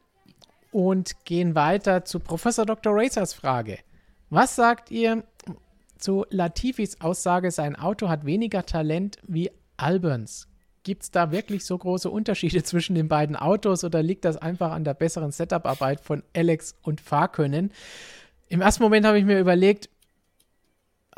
und 0.71 1.23
gehen 1.23 1.53
weiter 1.53 2.03
zu 2.03 2.19
Professor 2.19 2.65
Dr. 2.65 2.93
Racers 2.95 3.33
Frage. 3.33 3.77
Was 4.29 4.55
sagt 4.55 4.89
ihr 4.89 5.23
zu 5.99 6.25
Latifis 6.31 6.99
Aussage, 6.99 7.51
sein 7.51 7.75
Auto 7.75 8.09
hat 8.09 8.25
weniger 8.25 8.65
Talent 8.65 9.19
wie 9.27 9.51
Albans? 9.77 10.47
Gibt 10.81 11.03
es 11.03 11.11
da 11.11 11.31
wirklich 11.31 11.63
so 11.63 11.77
große 11.77 12.09
Unterschiede 12.09 12.63
zwischen 12.63 12.95
den 12.95 13.07
beiden 13.07 13.35
Autos 13.35 13.83
oder 13.83 14.01
liegt 14.01 14.25
das 14.25 14.37
einfach 14.37 14.71
an 14.71 14.83
der 14.83 14.95
besseren 14.95 15.31
Setup-Arbeit 15.31 16.01
von 16.01 16.23
Alex 16.35 16.75
und 16.81 16.99
Fahrkönnen? 16.99 17.71
Im 18.49 18.61
ersten 18.61 18.83
Moment 18.83 19.05
habe 19.05 19.19
ich 19.19 19.25
mir 19.25 19.39
überlegt, 19.39 19.89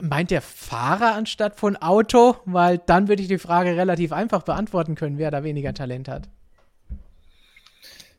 meint 0.01 0.31
der 0.31 0.41
Fahrer 0.41 1.15
anstatt 1.15 1.59
von 1.59 1.75
Auto? 1.77 2.37
Weil 2.45 2.77
dann 2.77 3.07
würde 3.07 3.21
ich 3.21 3.27
die 3.27 3.37
Frage 3.37 3.75
relativ 3.75 4.11
einfach 4.11 4.43
beantworten 4.43 4.95
können, 4.95 5.17
wer 5.17 5.31
da 5.31 5.43
weniger 5.43 5.73
Talent 5.73 6.07
hat. 6.07 6.29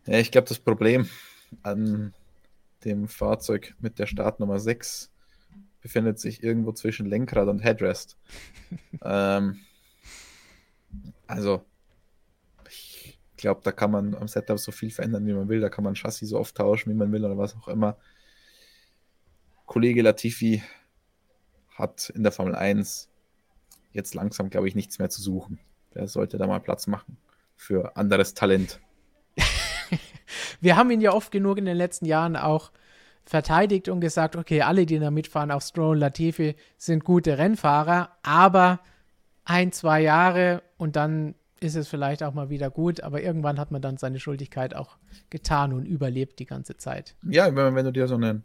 Ja, 0.06 0.18
ich 0.18 0.30
glaube, 0.30 0.48
das 0.48 0.58
Problem 0.58 1.08
an 1.62 2.12
dem 2.84 3.08
Fahrzeug 3.08 3.74
mit 3.80 3.98
der 3.98 4.06
Startnummer 4.06 4.58
6 4.58 5.10
befindet 5.80 6.18
sich 6.18 6.42
irgendwo 6.42 6.72
zwischen 6.72 7.06
Lenkrad 7.06 7.48
und 7.48 7.60
Headrest. 7.60 8.16
ähm, 9.02 9.60
also, 11.26 11.64
ich 12.68 13.18
glaube, 13.36 13.60
da 13.64 13.72
kann 13.72 13.90
man 13.90 14.14
am 14.14 14.28
Setup 14.28 14.58
so 14.58 14.72
viel 14.72 14.90
verändern, 14.90 15.26
wie 15.26 15.32
man 15.32 15.48
will. 15.48 15.60
Da 15.60 15.68
kann 15.68 15.84
man 15.84 15.94
Chassis 15.94 16.30
so 16.30 16.38
oft 16.38 16.56
tauschen, 16.56 16.90
wie 16.90 16.96
man 16.96 17.12
will 17.12 17.24
oder 17.24 17.36
was 17.36 17.56
auch 17.56 17.68
immer. 17.68 17.96
Kollege 19.66 20.02
Latifi 20.02 20.62
hat 21.78 22.10
in 22.10 22.22
der 22.22 22.32
Formel 22.32 22.54
1 22.54 23.08
jetzt 23.92 24.14
langsam, 24.14 24.50
glaube 24.50 24.68
ich, 24.68 24.74
nichts 24.74 24.98
mehr 24.98 25.10
zu 25.10 25.22
suchen. 25.22 25.58
Der 25.94 26.08
sollte 26.08 26.38
da 26.38 26.46
mal 26.46 26.60
Platz 26.60 26.86
machen 26.86 27.16
für 27.56 27.96
anderes 27.96 28.34
Talent. 28.34 28.80
Wir 30.60 30.76
haben 30.76 30.90
ihn 30.90 31.00
ja 31.00 31.12
oft 31.12 31.30
genug 31.30 31.58
in 31.58 31.64
den 31.64 31.76
letzten 31.76 32.06
Jahren 32.06 32.36
auch 32.36 32.70
verteidigt 33.24 33.88
und 33.88 34.00
gesagt, 34.00 34.36
okay, 34.36 34.62
alle, 34.62 34.86
die 34.86 34.98
da 34.98 35.10
mitfahren, 35.10 35.50
auch 35.50 35.62
Stroll, 35.62 35.98
Latifi, 35.98 36.54
sind 36.76 37.04
gute 37.04 37.38
Rennfahrer, 37.38 38.10
aber 38.22 38.80
ein, 39.44 39.72
zwei 39.72 40.00
Jahre 40.00 40.62
und 40.76 40.96
dann 40.96 41.34
ist 41.58 41.74
es 41.74 41.88
vielleicht 41.88 42.22
auch 42.22 42.34
mal 42.34 42.50
wieder 42.50 42.70
gut, 42.70 43.00
aber 43.00 43.22
irgendwann 43.22 43.58
hat 43.58 43.70
man 43.70 43.80
dann 43.80 43.96
seine 43.96 44.20
Schuldigkeit 44.20 44.74
auch 44.74 44.96
getan 45.30 45.72
und 45.72 45.86
überlebt 45.86 46.38
die 46.38 46.46
ganze 46.46 46.76
Zeit. 46.76 47.16
Ja, 47.22 47.54
wenn, 47.56 47.74
wenn 47.74 47.84
du 47.84 47.92
dir 47.92 48.06
so 48.06 48.14
einen 48.14 48.44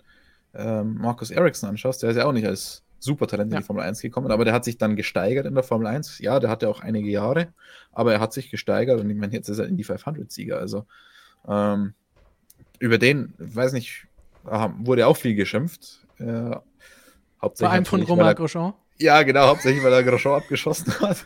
ähm, 0.54 0.96
Markus 0.96 1.30
Ericsson 1.30 1.70
anschaust, 1.70 2.02
der 2.02 2.12
ist 2.12 2.16
ja 2.16 2.26
auch 2.26 2.32
nicht 2.32 2.48
als 2.48 2.84
Supertalent 3.02 3.52
in 3.52 3.58
die 3.58 3.64
Formel 3.64 3.84
1 3.84 4.02
gekommen, 4.02 4.32
aber 4.32 4.46
der 4.46 4.54
hat 4.54 4.64
sich 4.64 4.78
dann 4.78 4.96
gesteigert 4.96 5.48
in 5.48 5.56
der 5.56 5.64
Formel 5.64 5.88
1. 5.88 6.20
Ja, 6.20 6.40
der 6.40 6.50
hatte 6.52 6.70
auch 6.70 6.82
einige 6.82 7.10
Jahre, 7.10 7.54
aber 7.92 8.14
er 8.14 8.20
hat 8.20 8.32
sich 8.32 8.52
gesteigert 8.52 9.02
und 9.02 9.10
ich 9.10 9.18
meine, 9.18 9.34
jetzt 9.34 9.50
ist 9.50 9.58
er 9.58 9.66
in 9.66 9.76
die 9.76 9.86
500-Sieger. 9.86 10.58
Also 10.58 10.86
ähm, 11.48 11.94
über 12.80 13.00
den, 13.00 13.34
weiß 13.40 13.74
nicht, 13.74 14.08
wurde 14.44 15.08
auch 15.08 15.18
viel 15.18 15.34
geschimpft. 15.34 16.06
Äh, 16.20 16.56
hauptsächlich 17.42 17.58
Vor 17.58 17.70
allem 17.72 17.86
von 17.86 18.02
Romain 18.04 18.36
Grosjean? 18.36 18.74
Ja, 19.00 19.24
genau, 19.24 19.48
hauptsächlich, 19.48 19.84
weil 19.84 19.94
er 19.94 20.04
Grosjean 20.04 20.36
abgeschossen 20.36 20.94
hat. 21.00 21.26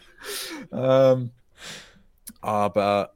Ähm, 0.72 1.32
aber 2.40 3.14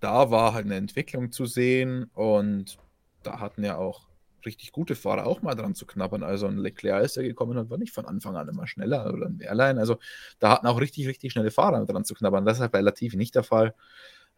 da 0.00 0.30
war 0.32 0.52
halt 0.52 0.66
eine 0.66 0.76
Entwicklung 0.76 1.30
zu 1.30 1.46
sehen 1.46 2.10
und 2.14 2.76
da 3.22 3.38
hatten 3.38 3.62
ja 3.62 3.76
auch 3.76 4.09
richtig 4.46 4.72
gute 4.72 4.94
Fahrer 4.94 5.26
auch 5.26 5.42
mal 5.42 5.54
dran 5.54 5.74
zu 5.74 5.86
knabbern. 5.86 6.22
Also 6.22 6.46
ein 6.46 6.58
Leclerc 6.58 7.04
ist 7.04 7.16
ja 7.16 7.22
gekommen 7.22 7.56
und 7.58 7.70
war 7.70 7.78
nicht 7.78 7.92
von 7.92 8.06
Anfang 8.06 8.36
an 8.36 8.48
immer 8.48 8.66
schneller 8.66 9.12
oder 9.12 9.26
ein 9.26 9.40
Airline. 9.40 9.80
Also 9.80 9.98
da 10.38 10.50
hatten 10.50 10.66
auch 10.66 10.80
richtig, 10.80 11.06
richtig 11.06 11.32
schnelle 11.32 11.50
Fahrer 11.50 11.84
dran 11.86 12.04
zu 12.04 12.14
knabbern. 12.14 12.44
Das 12.44 12.58
ist 12.58 12.60
halt 12.60 12.72
bei 12.72 12.80
Latifi 12.80 13.16
nicht 13.16 13.34
der 13.34 13.42
Fall. 13.42 13.74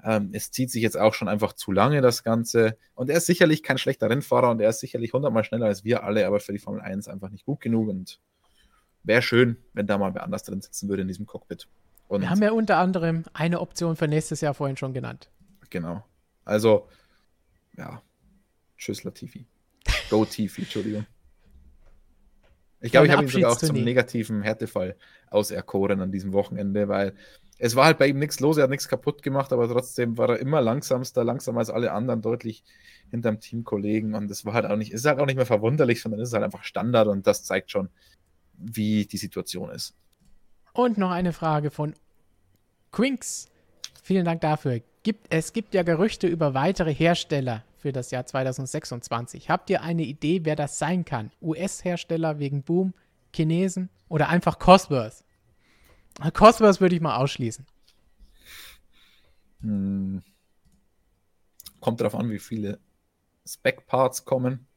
Ähm, 0.05 0.31
es 0.33 0.51
zieht 0.51 0.71
sich 0.71 0.83
jetzt 0.83 0.99
auch 0.99 1.15
schon 1.15 1.29
einfach 1.29 1.53
zu 1.53 1.73
lange, 1.73 2.01
das 2.01 2.25
Ganze. 2.25 2.77
Und 2.95 3.11
er 3.11 3.19
ist 3.19 3.27
sicherlich 3.27 3.63
kein 3.63 3.79
schlechter 3.79 4.11
Rennfahrer 4.11 4.51
und 4.51 4.61
er 4.61 4.71
ist 4.71 4.81
sicherlich 4.81 5.13
hundertmal 5.13 5.45
schneller 5.45 5.67
als 5.67 5.85
wir 5.85 6.03
alle, 6.03 6.27
aber 6.27 6.41
für 6.41 6.53
die 6.53 6.59
Formel 6.59 6.81
1 6.81 7.09
einfach 7.09 7.31
nicht 7.31 7.45
gut 7.45 7.61
genug. 7.61 7.89
Und 7.89 8.21
wäre 9.05 9.23
schön, 9.23 9.57
wenn 9.73 9.87
da 9.87 9.99
mal 9.99 10.15
wer 10.15 10.25
anders 10.25 10.43
drin 10.43 10.61
sitzen 10.61 10.89
würde 10.89 11.03
in 11.03 11.09
diesem 11.09 11.27
Cockpit. 11.27 11.69
Und 12.09 12.23
Wir 12.23 12.31
haben 12.31 12.43
ja 12.43 12.53
unter 12.53 12.79
anderem 12.79 13.25
eine 13.33 13.61
Option 13.61 13.97
für 13.97 14.09
nächstes 14.09 14.41
Jahr 14.41 14.55
vorhin 14.55 14.77
schon 14.77 14.93
genannt. 14.93 15.31
Genau. 15.71 16.05
Also, 16.45 16.89
ja. 17.77 18.03
Tschüss, 18.77 19.05
Latifi. 19.05 19.47
Go 20.13 20.27
Tifi, 20.27 20.61
Entschuldigung. 20.61 21.07
Ich 22.83 22.93
glaube, 22.93 23.07
ich 23.07 23.13
habe 23.15 23.23
ihn 23.23 23.29
sogar 23.29 23.53
auch 23.53 23.57
zum 23.57 23.83
negativen 23.83 24.43
Härtefall 24.43 24.95
auserkoren 25.31 26.03
an 26.03 26.13
diesem 26.13 26.35
Wochenende, 26.35 26.87
weil 26.89 27.15
es 27.57 27.77
war 27.77 27.87
halt 27.87 27.97
bei 27.97 28.09
ihm 28.09 28.19
nichts 28.19 28.39
los, 28.39 28.59
er 28.59 28.65
hat 28.65 28.71
nichts 28.71 28.89
kaputt 28.89 29.23
gemacht, 29.23 29.55
aber 29.55 29.67
trotzdem 29.69 30.19
war 30.19 30.29
er 30.29 30.39
immer 30.39 30.61
langsamster, 30.61 31.25
langsamer 31.25 31.61
als 31.61 31.71
alle 31.71 31.93
anderen, 31.93 32.21
deutlich 32.21 32.63
hinterm 33.11 33.41
Teamkollegen 33.41 34.15
und 34.15 34.31
es 34.31 34.45
war 34.45 34.53
halt 34.53 34.67
auch 34.67 34.77
nicht, 34.77 34.93
ist 34.93 35.07
halt 35.07 35.19
auch 35.19 35.25
nicht 35.25 35.37
mehr 35.37 35.47
verwunderlich, 35.47 36.03
sondern 36.03 36.21
es 36.21 36.29
ist 36.29 36.35
halt 36.35 36.45
einfach 36.45 36.65
Standard 36.65 37.09
und 37.09 37.27
das 37.27 37.43
zeigt 37.45 37.71
schon, 37.71 37.89
wie 38.59 39.07
die 39.07 39.17
Situation 39.17 39.71
ist. 39.71 39.95
Und 40.75 40.99
noch 40.99 41.11
eine 41.11 41.33
Frage 41.33 41.71
von 41.71 41.95
Quinks. 42.91 43.49
Vielen 44.03 44.27
Dank 44.27 44.43
dafür. 44.43 44.83
Gibt, 45.05 45.29
es 45.31 45.55
gibt 45.55 45.73
ja 45.73 45.85
Gerüchte 45.85 46.27
über 46.27 46.53
weitere 46.53 46.93
Hersteller 46.93 47.65
für 47.83 47.93
das 47.93 48.13
Jahr 48.13 48.25
2026. 48.25 49.51
Habt 49.51 49.69
ihr 49.69 49.83
eine 49.83 50.05
Idee, 50.05 50.45
wer 50.45 50.55
das 50.55 50.79
sein 50.79 51.05
kann? 51.05 51.33
US-Hersteller 51.43 52.39
wegen 52.39 52.63
Boom, 52.63 52.95
Chinesen 53.35 53.91
oder 54.09 54.29
einfach 54.29 54.61
Cosworth? 54.61 55.25
Cosworth 56.33 56.81
würde 56.81 56.95
ich 56.95 57.01
mal 57.01 57.17
ausschließen. 57.17 57.67
Hm. 59.63 60.23
Kommt 61.81 62.01
darauf 62.01 62.15
an, 62.15 62.31
wie 62.31 62.39
viele 62.39 62.79
Spec-Parts 63.45 64.25
kommen. 64.25 64.69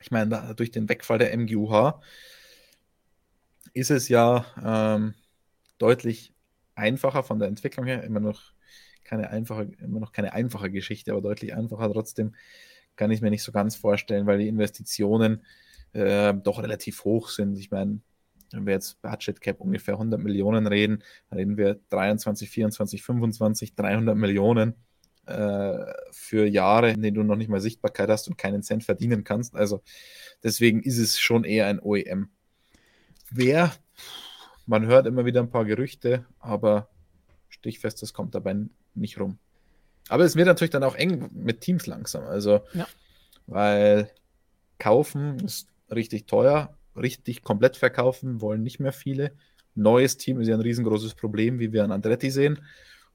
Ich 0.00 0.12
meine, 0.12 0.54
durch 0.54 0.70
den 0.70 0.88
Wegfall 0.88 1.18
der 1.18 1.36
MGUH 1.36 2.00
ist 3.72 3.90
es 3.90 4.08
ja 4.08 4.44
ähm, 4.64 5.14
deutlich 5.78 6.32
einfacher 6.76 7.24
von 7.24 7.40
der 7.40 7.48
Entwicklung 7.48 7.86
her, 7.86 8.04
immer 8.04 8.20
noch 8.20 8.52
keine 9.10 9.30
einfache, 9.30 9.72
immer 9.82 9.98
noch 9.98 10.12
keine 10.12 10.32
einfache 10.34 10.70
Geschichte, 10.70 11.10
aber 11.10 11.20
deutlich 11.20 11.52
einfacher. 11.52 11.92
Trotzdem 11.92 12.36
kann 12.94 13.10
ich 13.10 13.20
mir 13.20 13.30
nicht 13.30 13.42
so 13.42 13.50
ganz 13.50 13.74
vorstellen, 13.74 14.26
weil 14.26 14.38
die 14.38 14.46
Investitionen 14.46 15.44
äh, 15.92 16.32
doch 16.32 16.62
relativ 16.62 17.04
hoch 17.04 17.28
sind. 17.28 17.58
Ich 17.58 17.72
meine, 17.72 18.00
wenn 18.52 18.66
wir 18.66 18.72
jetzt 18.72 19.02
Budget 19.02 19.40
Cap 19.40 19.60
ungefähr 19.60 19.94
100 19.94 20.20
Millionen 20.20 20.68
reden, 20.68 21.02
reden 21.34 21.56
wir 21.56 21.80
23, 21.88 22.48
24, 22.48 23.02
25, 23.02 23.74
300 23.74 24.16
Millionen 24.16 24.74
äh, 25.26 25.92
für 26.12 26.46
Jahre, 26.46 26.90
in 26.90 27.02
denen 27.02 27.16
du 27.16 27.24
noch 27.24 27.36
nicht 27.36 27.50
mal 27.50 27.60
Sichtbarkeit 27.60 28.10
hast 28.10 28.28
und 28.28 28.38
keinen 28.38 28.62
Cent 28.62 28.84
verdienen 28.84 29.24
kannst. 29.24 29.56
Also 29.56 29.82
deswegen 30.44 30.84
ist 30.84 30.98
es 30.98 31.18
schon 31.18 31.42
eher 31.42 31.66
ein 31.66 31.80
OEM. 31.80 32.30
Wer, 33.28 33.72
man 34.66 34.86
hört 34.86 35.06
immer 35.06 35.24
wieder 35.24 35.40
ein 35.40 35.50
paar 35.50 35.64
Gerüchte, 35.64 36.26
aber 36.38 36.88
stichfest, 37.48 38.02
das 38.02 38.12
kommt 38.12 38.36
dabei 38.36 38.54
nicht 38.94 39.18
rum. 39.18 39.38
Aber 40.08 40.24
es 40.24 40.36
wird 40.36 40.46
natürlich 40.46 40.70
dann 40.70 40.82
auch 40.82 40.96
eng 40.96 41.30
mit 41.32 41.60
Teams 41.60 41.86
langsam. 41.86 42.24
Also, 42.24 42.60
ja. 42.74 42.86
weil 43.46 44.10
kaufen 44.78 45.38
ist 45.40 45.68
richtig 45.90 46.26
teuer, 46.26 46.74
richtig 46.96 47.42
komplett 47.42 47.76
verkaufen 47.76 48.40
wollen 48.40 48.62
nicht 48.62 48.80
mehr 48.80 48.92
viele. 48.92 49.32
Neues 49.74 50.16
Team 50.16 50.40
ist 50.40 50.48
ja 50.48 50.54
ein 50.54 50.60
riesengroßes 50.60 51.14
Problem, 51.14 51.58
wie 51.60 51.72
wir 51.72 51.84
an 51.84 51.92
Andretti 51.92 52.30
sehen. 52.30 52.58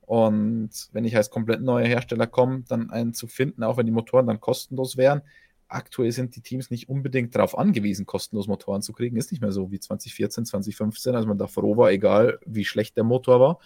Und 0.02 0.69
wenn 0.91 1.03
ich 1.03 1.18
als 1.18 1.30
komplett 1.30 1.61
neuer 1.61 1.88
Hersteller 1.88 2.27
komme, 2.27 2.64
dann 2.68 2.91
einen 2.91 3.14
zu 3.14 3.27
finden, 3.27 3.64
auch 3.64 3.77
wenn 3.77 3.85
die 3.85 3.91
Motoren 3.91 4.27
dann 4.27 4.39
kostenlos 4.39 4.97
wären. 4.97 5.22
Aktuell 5.68 6.11
sind 6.11 6.35
die 6.35 6.41
Teams 6.41 6.69
nicht 6.69 6.89
unbedingt 6.89 7.34
darauf 7.35 7.57
angewiesen, 7.57 8.06
kostenlos 8.06 8.47
Motoren 8.47 8.84
zu 8.84 8.93
kriegen. 8.93 9.18
Ist 9.18 9.31
nicht 9.31 9.41
mehr 9.41 9.52
so 9.52 9.72
wie 9.72 9.80
2014, 9.80 10.45
2015, 10.45 11.15
als 11.15 11.26
man 11.26 11.39
da 11.39 11.47
froh 11.47 11.76
war, 11.76 11.89
egal 11.89 12.39
wie 12.45 12.65
schlecht 12.65 12.95
der 12.97 13.03
Motor 13.03 13.39
war. 13.39 13.60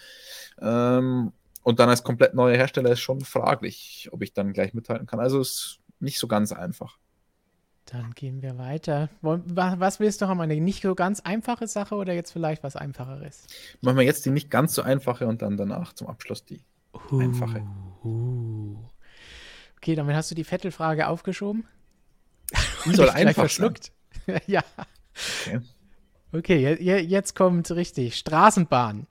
Ähm, 0.62 1.34
und 1.70 1.80
dann 1.80 1.88
als 1.88 2.04
komplett 2.04 2.34
neuer 2.34 2.58
Hersteller 2.58 2.92
ist 2.92 3.00
schon 3.00 3.22
fraglich, 3.22 4.10
ob 4.12 4.24
ich 4.24 4.34
dann 4.34 4.54
gleich 4.54 4.74
mithalten 4.74 5.06
kann. 5.06 5.20
Also 5.20 5.40
ist 5.40 5.80
nicht 6.00 6.18
so 6.18 6.28
ganz 6.28 6.52
einfach. 6.52 6.98
Dann 7.86 8.12
gehen 8.16 8.42
wir 8.42 8.58
weiter. 8.58 9.10
Was 9.22 10.00
willst 10.00 10.22
du 10.22 10.28
haben? 10.28 10.42
Eine 10.42 10.60
nicht 10.60 10.82
so 10.82 10.96
ganz 10.96 11.20
einfache 11.20 11.68
Sache 11.68 11.94
oder 11.94 12.14
jetzt 12.14 12.32
vielleicht 12.32 12.64
was 12.64 12.76
Einfacheres? 12.76 13.46
Machen 13.82 13.98
wir 13.98 14.04
jetzt 14.04 14.26
die 14.26 14.32
nicht 14.32 14.50
ganz 14.50 14.74
so 14.74 14.82
einfache 14.82 15.28
und 15.28 15.44
dann 15.44 15.58
danach 15.58 15.94
zum 15.94 16.08
Abschluss 16.08 16.44
die 16.44 16.62
uh, 17.12 17.20
einfache. 17.20 17.64
Uh. 18.04 18.76
Okay, 19.78 19.94
damit 19.94 20.16
hast 20.16 20.32
du 20.32 20.36
die 20.36 20.44
Vettel-Frage 20.44 21.08
aufgeschoben. 21.08 21.68
Die 22.86 22.96
soll 22.96 23.10
einfach 23.12 23.42
verschluckt. 23.42 23.92
ja. 24.48 24.64
Okay. 25.46 25.62
Okay, 26.32 26.74
jetzt 26.82 27.36
kommt 27.36 27.70
richtig. 27.70 28.16
Straßenbahn. 28.18 29.06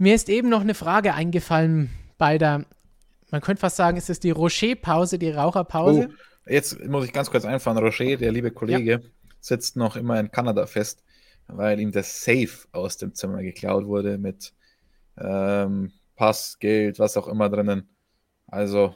Mir 0.00 0.14
ist 0.14 0.30
eben 0.30 0.48
noch 0.48 0.62
eine 0.62 0.72
Frage 0.72 1.12
eingefallen 1.12 1.90
bei 2.16 2.38
der, 2.38 2.64
man 3.30 3.42
könnte 3.42 3.60
fast 3.60 3.76
sagen, 3.76 3.98
ist 3.98 4.08
es 4.08 4.18
die 4.18 4.30
Rocher-Pause, 4.30 5.18
die 5.18 5.30
Raucherpause? 5.30 6.08
Oh, 6.10 6.50
jetzt 6.50 6.82
muss 6.86 7.04
ich 7.04 7.12
ganz 7.12 7.30
kurz 7.30 7.44
einfahren. 7.44 7.76
Rocher, 7.76 8.16
der 8.16 8.32
liebe 8.32 8.50
Kollege, 8.50 8.92
ja. 8.92 9.00
sitzt 9.40 9.76
noch 9.76 9.96
immer 9.96 10.18
in 10.18 10.30
Kanada 10.30 10.64
fest, 10.64 11.04
weil 11.48 11.78
ihm 11.80 11.92
das 11.92 12.24
Safe 12.24 12.48
aus 12.72 12.96
dem 12.96 13.14
Zimmer 13.14 13.42
geklaut 13.42 13.84
wurde 13.84 14.16
mit 14.16 14.54
ähm, 15.18 15.92
Pass, 16.16 16.58
Geld, 16.58 16.98
was 16.98 17.18
auch 17.18 17.28
immer 17.28 17.50
drinnen. 17.50 17.86
Also, 18.46 18.94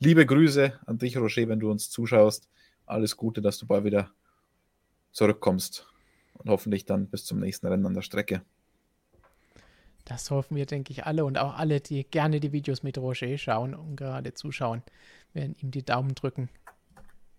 liebe 0.00 0.26
Grüße 0.26 0.80
an 0.84 0.98
dich, 0.98 1.16
Rocher, 1.16 1.46
wenn 1.46 1.60
du 1.60 1.70
uns 1.70 1.90
zuschaust. 1.90 2.48
Alles 2.86 3.16
Gute, 3.16 3.40
dass 3.40 3.56
du 3.58 3.68
bald 3.68 3.84
wieder 3.84 4.10
zurückkommst 5.12 5.86
und 6.38 6.50
hoffentlich 6.50 6.86
dann 6.86 7.06
bis 7.06 7.24
zum 7.24 7.38
nächsten 7.38 7.68
Rennen 7.68 7.86
an 7.86 7.94
der 7.94 8.02
Strecke. 8.02 8.42
Das 10.04 10.30
hoffen 10.30 10.56
wir, 10.56 10.66
denke 10.66 10.92
ich, 10.92 11.04
alle 11.04 11.24
und 11.24 11.38
auch 11.38 11.56
alle, 11.56 11.80
die 11.80 12.04
gerne 12.04 12.40
die 12.40 12.52
Videos 12.52 12.82
mit 12.82 12.98
Roger 12.98 13.38
schauen 13.38 13.74
und 13.74 13.96
gerade 13.96 14.34
zuschauen, 14.34 14.82
werden 15.32 15.54
ihm 15.60 15.70
die 15.70 15.84
Daumen 15.84 16.14
drücken. 16.14 16.48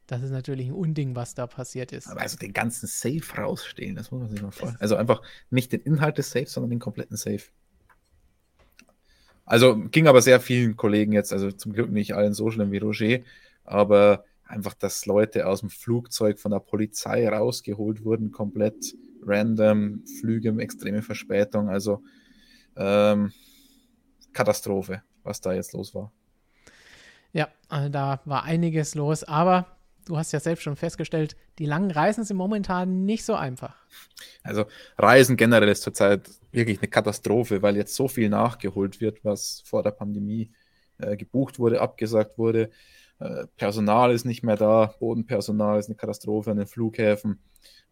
Das 0.08 0.22
ist 0.22 0.32
natürlich 0.32 0.68
ein 0.68 0.74
Unding, 0.74 1.16
was 1.16 1.34
da 1.34 1.48
passiert 1.48 1.92
ist. 1.92 2.08
Aber 2.08 2.22
also 2.22 2.38
den 2.38 2.54
ganzen 2.54 2.88
Safe 2.88 3.24
rausstehen, 3.38 3.96
das 3.96 4.12
muss 4.12 4.22
man 4.22 4.30
sich 4.30 4.42
mal 4.42 4.52
vorstellen. 4.52 4.82
Also 4.82 4.96
einfach 4.96 5.22
nicht 5.50 5.72
den 5.72 5.82
Inhalt 5.82 6.18
des 6.18 6.32
Safe, 6.32 6.46
sondern 6.46 6.72
den 6.72 6.80
kompletten 6.80 7.18
Safe. 7.18 7.44
Also 9.46 9.78
ging 9.78 10.08
aber 10.08 10.22
sehr 10.22 10.40
vielen 10.40 10.76
Kollegen 10.76 11.12
jetzt, 11.12 11.34
also 11.34 11.52
zum 11.52 11.74
Glück 11.74 11.92
nicht 11.92 12.16
allen 12.16 12.34
so 12.34 12.50
schlimm 12.50 12.72
wie 12.72 12.78
Roger, 12.78 13.20
aber 13.66 14.24
einfach, 14.46 14.74
dass 14.74 15.06
Leute 15.06 15.48
aus 15.48 15.62
dem 15.62 15.70
Flugzeug 15.70 16.40
von 16.40 16.52
der 16.52 16.60
Polizei 16.60 17.28
rausgeholt 17.28 18.04
wurden, 18.04 18.32
komplett 18.32 18.96
random, 19.26 20.04
Flüge, 20.20 20.56
extreme 20.60 21.02
Verspätung, 21.02 21.70
also 21.70 22.04
ähm, 22.76 23.32
Katastrophe, 24.34 25.04
was 25.24 25.42
da 25.42 25.54
jetzt 25.54 25.74
los 25.74 25.94
war. 25.94 26.12
Ja, 27.32 27.50
also 27.68 27.90
da 27.90 28.22
war 28.26 28.44
einiges 28.44 28.96
los, 28.96 29.24
aber 29.24 29.66
du 30.06 30.18
hast 30.18 30.32
ja 30.32 30.40
selbst 30.40 30.64
schon 30.64 30.76
festgestellt, 30.76 31.36
die 31.60 31.66
langen 31.66 31.92
Reisen 31.92 32.24
sind 32.24 32.38
momentan 32.38 33.06
nicht 33.06 33.26
so 33.26 33.36
einfach. 33.36 33.76
Also 34.44 34.66
Reisen 34.98 35.38
generell 35.38 35.70
ist 35.70 35.84
zurzeit 35.84 36.30
wirklich 36.52 36.80
eine 36.80 36.88
Katastrophe, 36.88 37.62
weil 37.62 37.76
jetzt 37.78 37.96
so 37.96 38.08
viel 38.08 38.30
nachgeholt 38.30 39.02
wird, 39.02 39.24
was 39.24 39.64
vor 39.66 39.84
der 39.84 39.92
Pandemie 39.92 40.52
äh, 40.98 41.16
gebucht 41.16 41.60
wurde, 41.60 41.82
abgesagt 41.82 42.38
wurde. 42.38 42.70
Äh, 43.20 43.46
Personal 43.58 44.12
ist 44.12 44.26
nicht 44.26 44.44
mehr 44.44 44.58
da, 44.58 44.94
Bodenpersonal 45.00 45.80
ist 45.80 45.88
eine 45.88 45.96
Katastrophe 45.96 46.52
an 46.52 46.58
den 46.58 46.68
Flughäfen, 46.68 47.42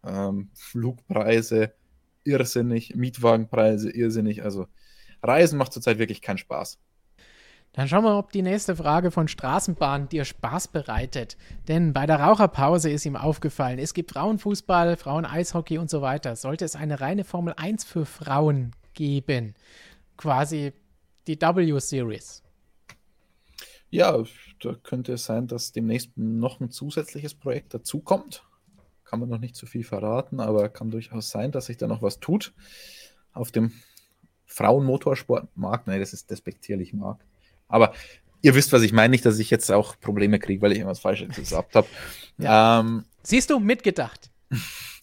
ähm, 0.03 0.49
Flugpreise 0.53 1.73
irrsinnig, 2.23 2.95
Mietwagenpreise 2.95 3.91
irrsinnig. 3.91 4.43
Also 4.43 4.67
Reisen 5.23 5.57
macht 5.57 5.73
zurzeit 5.73 5.99
wirklich 5.99 6.21
keinen 6.21 6.37
Spaß. 6.37 6.79
Dann 7.73 7.87
schauen 7.87 8.03
wir, 8.03 8.17
ob 8.17 8.33
die 8.33 8.41
nächste 8.41 8.75
Frage 8.75 9.11
von 9.11 9.29
Straßenbahn 9.29 10.09
dir 10.09 10.25
Spaß 10.25 10.67
bereitet. 10.69 11.37
Denn 11.69 11.93
bei 11.93 12.05
der 12.05 12.19
Raucherpause 12.19 12.89
ist 12.89 13.05
ihm 13.05 13.15
aufgefallen, 13.15 13.79
es 13.79 13.93
gibt 13.93 14.11
Frauenfußball, 14.11 14.97
Frauen-Eishockey 14.97 15.77
und 15.77 15.89
so 15.89 16.01
weiter. 16.01 16.35
Sollte 16.35 16.65
es 16.65 16.75
eine 16.75 16.99
reine 16.99 17.23
Formel 17.23 17.53
1 17.55 17.85
für 17.85 18.05
Frauen 18.05 18.71
geben? 18.93 19.55
Quasi 20.17 20.73
die 21.27 21.39
W-Series. 21.39 22.43
Ja, 23.89 24.21
da 24.61 24.73
könnte 24.83 25.13
es 25.13 25.25
sein, 25.25 25.47
dass 25.47 25.71
demnächst 25.71 26.17
noch 26.17 26.59
ein 26.59 26.71
zusätzliches 26.71 27.35
Projekt 27.35 27.73
dazukommt. 27.73 28.43
Kann 29.11 29.19
man 29.19 29.27
noch 29.27 29.39
nicht 29.39 29.57
zu 29.57 29.65
viel 29.65 29.83
verraten, 29.83 30.39
aber 30.39 30.69
kann 30.69 30.89
durchaus 30.89 31.31
sein, 31.31 31.51
dass 31.51 31.65
sich 31.65 31.75
da 31.75 31.85
noch 31.85 32.01
was 32.01 32.21
tut. 32.21 32.53
Auf 33.33 33.51
dem 33.51 33.73
Frauenmotorsportmarkt, 34.45 35.87
nein, 35.87 35.99
das 35.99 36.13
ist 36.13 36.31
despektierlich 36.31 36.93
Markt. 36.93 37.25
Aber 37.67 37.93
ihr 38.41 38.55
wisst, 38.55 38.71
was 38.71 38.83
ich 38.83 38.93
meine. 38.93 39.11
Nicht, 39.11 39.25
dass 39.25 39.37
ich 39.37 39.49
jetzt 39.49 39.69
auch 39.69 39.99
Probleme 39.99 40.39
kriege, 40.39 40.61
weil 40.61 40.71
ich 40.71 40.77
irgendwas 40.77 41.01
Falsches 41.01 41.35
gesagt 41.35 41.75
habe. 41.75 41.87
Ja. 42.37 42.79
Ähm, 42.79 43.03
Siehst 43.21 43.49
du, 43.49 43.59
mitgedacht. 43.59 44.31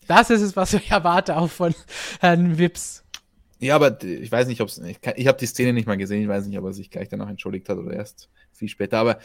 Das 0.06 0.30
ist 0.30 0.40
es, 0.40 0.56
was 0.56 0.72
ich 0.72 0.90
erwarte 0.90 1.36
auch 1.36 1.51
von 1.51 1.74
Herrn 2.20 2.56
Wips. 2.56 3.05
Ja, 3.59 3.74
aber 3.74 4.02
ich 4.02 4.32
weiß 4.32 4.48
nicht, 4.48 4.62
ob 4.62 4.68
es. 4.68 4.78
Ich, 4.78 4.98
ich 5.16 5.26
habe 5.26 5.39
die 5.39 5.47
Szene 5.47 5.74
nicht 5.74 5.86
mal 5.86 5.98
gesehen. 5.98 6.22
Ich 6.22 6.28
weiß 6.28 6.47
nicht, 6.47 6.59
ob 6.59 6.64
er 6.64 6.72
sich 6.72 6.90
gleich 6.90 7.10
danach 7.10 7.28
entschuldigt 7.28 7.68
hat 7.68 7.76
oder 7.76 7.93
erst 7.93 8.30
viel 8.52 8.70
später. 8.70 8.98
Aber 8.98 9.18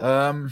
ähm, 0.00 0.50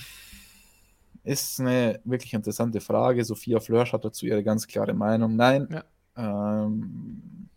ist 1.28 1.60
eine 1.60 2.00
wirklich 2.04 2.32
interessante 2.32 2.80
Frage. 2.80 3.24
Sophia 3.24 3.60
Flörsch 3.60 3.92
hat 3.92 4.04
dazu 4.04 4.26
ihre 4.26 4.42
ganz 4.42 4.66
klare 4.66 4.94
Meinung. 4.94 5.36
Nein. 5.36 5.68
Ja. 6.16 6.64
Ähm, 6.64 7.48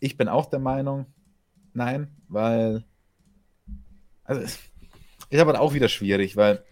ich 0.00 0.16
bin 0.16 0.28
auch 0.28 0.46
der 0.46 0.58
Meinung, 0.58 1.06
nein, 1.74 2.08
weil 2.28 2.84
also 4.24 4.42
ist 4.42 5.40
aber 5.40 5.60
auch 5.60 5.74
wieder 5.74 5.88
schwierig, 5.88 6.36
weil 6.36 6.64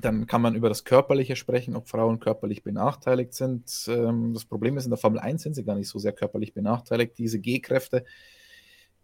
dann 0.00 0.26
kann 0.26 0.40
man 0.40 0.54
über 0.54 0.70
das 0.70 0.84
Körperliche 0.84 1.36
sprechen, 1.36 1.76
ob 1.76 1.88
Frauen 1.88 2.20
körperlich 2.20 2.62
benachteiligt 2.62 3.34
sind. 3.34 3.70
Ähm, 3.88 4.32
das 4.32 4.46
Problem 4.46 4.78
ist, 4.78 4.84
in 4.84 4.90
der 4.90 4.98
Formel 4.98 5.18
1 5.18 5.42
sind 5.42 5.54
sie 5.54 5.64
gar 5.64 5.76
nicht 5.76 5.88
so 5.88 5.98
sehr 5.98 6.12
körperlich 6.12 6.54
benachteiligt. 6.54 7.18
Diese 7.18 7.40
G-Kräfte, 7.40 8.04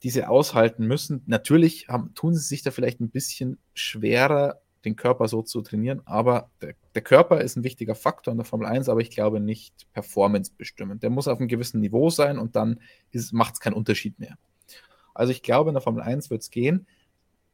die 0.03 0.11
sie 0.11 0.25
aushalten 0.25 0.87
müssen, 0.87 1.23
natürlich 1.27 1.89
haben, 1.89 2.15
tun 2.15 2.35
sie 2.35 2.47
sich 2.47 2.63
da 2.63 2.71
vielleicht 2.71 3.01
ein 3.01 3.11
bisschen 3.11 3.59
schwerer, 3.75 4.63
den 4.87 4.97
Körper 4.97 5.29
so 5.29 5.43
zu 5.43 5.61
trainieren, 5.61 6.01
aber 6.07 6.49
der, 6.63 6.75
der 6.95 7.03
Körper 7.03 7.41
ist 7.41 7.57
ein 7.57 7.65
wichtiger 7.65 7.95
Faktor 7.95 8.33
in 8.33 8.39
der 8.39 8.47
Formel 8.47 8.67
1, 8.67 8.89
aber 8.89 9.01
ich 9.01 9.11
glaube 9.11 9.41
nicht 9.41 9.93
performance 9.93 10.53
bestimmend. 10.57 11.03
Der 11.03 11.11
muss 11.11 11.29
auf 11.29 11.39
einem 11.39 11.49
gewissen 11.49 11.81
Niveau 11.81 12.09
sein 12.09 12.39
und 12.39 12.57
dann 12.57 12.81
macht 13.33 13.55
es 13.55 13.61
keinen 13.61 13.75
Unterschied 13.75 14.19
mehr. 14.19 14.39
Also 15.13 15.33
ich 15.33 15.43
glaube, 15.43 15.71
in 15.71 15.75
der 15.75 15.83
Formel 15.83 16.03
1 16.03 16.31
wird 16.31 16.43
es 16.43 16.51
gehen. 16.51 16.87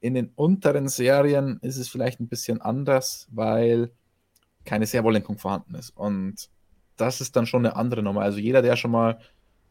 In 0.00 0.14
den 0.14 0.30
unteren 0.34 0.88
Serien 0.88 1.58
ist 1.62 1.78
es 1.78 1.88
vielleicht 1.88 2.20
ein 2.20 2.28
bisschen 2.28 2.60
anders, 2.60 3.28
weil 3.30 3.92
keine 4.64 4.86
Servolenkung 4.86 5.38
vorhanden 5.38 5.74
ist. 5.74 5.90
Und 5.90 6.50
das 6.96 7.20
ist 7.20 7.34
dann 7.34 7.46
schon 7.46 7.64
eine 7.64 7.76
andere 7.76 8.02
Nummer. 8.02 8.22
Also 8.22 8.38
jeder, 8.38 8.62
der 8.62 8.76
schon 8.76 8.90
mal 8.90 9.18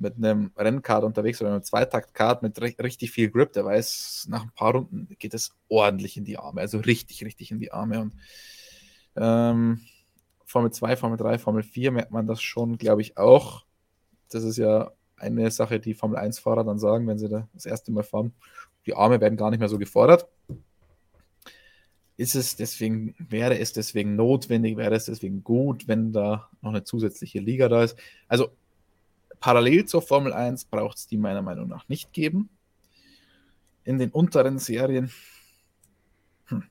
mit 0.01 0.17
einem 0.17 0.51
Rennkart 0.57 1.03
unterwegs 1.03 1.41
oder 1.41 1.51
einem 1.51 1.63
Zweitakt-Kart 1.63 2.43
mit 2.43 2.59
richtig 2.61 3.11
viel 3.11 3.29
Grip, 3.29 3.53
der 3.53 3.65
weiß, 3.65 4.27
nach 4.29 4.43
ein 4.43 4.51
paar 4.51 4.73
Runden 4.73 5.07
geht 5.19 5.33
es 5.33 5.55
ordentlich 5.69 6.17
in 6.17 6.25
die 6.25 6.37
Arme. 6.37 6.61
Also 6.61 6.79
richtig, 6.79 7.23
richtig 7.23 7.51
in 7.51 7.59
die 7.59 7.71
Arme. 7.71 8.01
Und 8.01 8.13
ähm, 9.15 9.81
Formel 10.45 10.71
2, 10.71 10.97
Formel 10.97 11.17
3, 11.17 11.37
Formel 11.37 11.63
4 11.63 11.91
merkt 11.91 12.11
man 12.11 12.27
das 12.27 12.41
schon, 12.41 12.77
glaube 12.77 13.01
ich, 13.01 13.17
auch. 13.17 13.65
Das 14.29 14.43
ist 14.43 14.57
ja 14.57 14.91
eine 15.15 15.51
Sache, 15.51 15.79
die 15.79 15.93
Formel 15.93 16.17
1-Fahrer 16.17 16.63
dann 16.63 16.79
sagen, 16.79 17.07
wenn 17.07 17.19
sie 17.19 17.29
da 17.29 17.47
das 17.53 17.65
erste 17.65 17.91
Mal 17.91 18.03
fahren 18.03 18.33
die 18.85 18.95
Arme 18.95 19.21
werden 19.21 19.37
gar 19.37 19.49
nicht 19.51 19.59
mehr 19.59 19.69
so 19.69 19.77
gefordert. 19.77 20.27
Ist 22.17 22.35
es 22.35 22.55
deswegen, 22.55 23.15
wäre 23.17 23.57
es 23.57 23.73
deswegen 23.73 24.15
notwendig, 24.15 24.77
wäre 24.77 24.95
es 24.95 25.05
deswegen 25.05 25.43
gut, 25.43 25.87
wenn 25.87 26.11
da 26.13 26.49
noch 26.61 26.69
eine 26.71 26.83
zusätzliche 26.83 27.39
Liga 27.39 27.67
da 27.67 27.83
ist? 27.83 27.97
Also 28.27 28.49
parallel 29.41 29.85
zur 29.85 30.01
Formel 30.01 30.31
1 30.31 30.65
braucht 30.65 30.97
es 30.97 31.07
die 31.07 31.17
meiner 31.17 31.41
Meinung 31.41 31.67
nach 31.67 31.89
nicht 31.89 32.13
geben. 32.13 32.49
In 33.83 33.97
den 33.97 34.11
unteren 34.11 34.59
Serien 34.59 35.11
hm, 36.45 36.63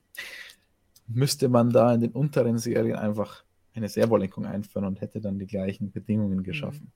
müsste 1.07 1.49
man 1.49 1.69
da 1.69 1.93
in 1.93 2.01
den 2.01 2.11
unteren 2.11 2.57
Serien 2.57 2.95
einfach 2.95 3.43
eine 3.73 3.89
Servolenkung 3.89 4.45
einführen 4.45 4.85
und 4.85 5.01
hätte 5.01 5.21
dann 5.21 5.37
die 5.37 5.47
gleichen 5.47 5.91
Bedingungen 5.91 6.43
geschaffen. 6.43 6.91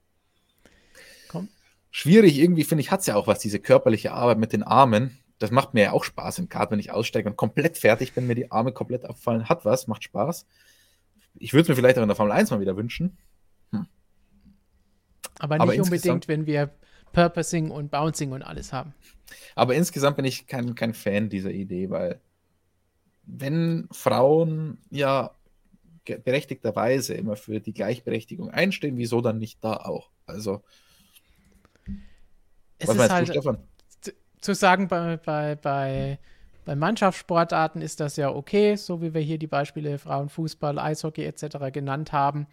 Komm, 1.28 1.48
schwierig. 1.90 2.38
Irgendwie 2.38 2.64
finde 2.64 2.80
ich, 2.80 2.90
hat 2.90 3.00
es 3.00 3.06
ja 3.06 3.14
auch 3.14 3.26
was, 3.26 3.38
diese 3.38 3.60
körperliche 3.60 4.12
Arbeit 4.12 4.38
mit 4.38 4.52
den 4.52 4.62
Armen. 4.62 5.18
Das 5.38 5.50
macht 5.50 5.74
mir 5.74 5.84
ja 5.84 5.92
auch 5.92 6.04
Spaß 6.04 6.38
im 6.38 6.48
Kart, 6.48 6.70
wenn 6.70 6.78
ich 6.78 6.90
aussteige 6.90 7.28
und 7.28 7.36
komplett 7.36 7.76
fertig 7.76 8.14
bin, 8.14 8.26
mir 8.26 8.34
die 8.34 8.50
Arme 8.50 8.72
komplett 8.72 9.04
abfallen. 9.04 9.48
Hat 9.50 9.66
was, 9.66 9.86
macht 9.86 10.04
Spaß. 10.04 10.46
Ich 11.38 11.52
würde 11.52 11.62
es 11.62 11.68
mir 11.68 11.76
vielleicht 11.76 11.98
auch 11.98 12.02
in 12.02 12.08
der 12.08 12.16
Formel 12.16 12.32
1 12.32 12.50
mal 12.50 12.60
wieder 12.60 12.76
wünschen. 12.76 13.18
Aber 15.38 15.58
nicht 15.58 15.62
Aber 15.62 15.82
unbedingt, 15.82 16.28
wenn 16.28 16.46
wir 16.46 16.70
Purposing 17.12 17.70
und 17.70 17.90
Bouncing 17.90 18.32
und 18.32 18.42
alles 18.42 18.72
haben. 18.72 18.94
Aber 19.54 19.74
insgesamt 19.74 20.16
bin 20.16 20.24
ich 20.24 20.46
kein, 20.46 20.74
kein 20.74 20.94
Fan 20.94 21.28
dieser 21.28 21.50
Idee, 21.50 21.90
weil 21.90 22.20
wenn 23.24 23.88
Frauen 23.90 24.78
ja 24.90 25.32
berechtigterweise 26.04 27.14
immer 27.14 27.36
für 27.36 27.60
die 27.60 27.72
Gleichberechtigung 27.72 28.50
einstehen, 28.50 28.96
wieso 28.96 29.20
dann 29.20 29.38
nicht 29.38 29.62
da 29.64 29.74
auch? 29.74 30.10
Also 30.26 30.62
es 32.78 32.88
Was 32.88 32.96
ist 32.96 33.10
halt, 33.10 33.34
du, 33.34 33.56
zu 34.40 34.54
sagen, 34.54 34.88
bei, 34.88 35.16
bei, 35.16 35.56
bei, 35.56 36.18
bei 36.64 36.76
Mannschaftssportarten 36.76 37.82
ist 37.82 38.00
das 38.00 38.16
ja 38.16 38.30
okay, 38.30 38.76
so 38.76 39.02
wie 39.02 39.14
wir 39.14 39.20
hier 39.20 39.38
die 39.38 39.46
Beispiele 39.46 39.98
Frauenfußball, 39.98 40.78
Eishockey 40.78 41.24
etc. 41.24 41.72
genannt 41.72 42.12
haben. 42.12 42.46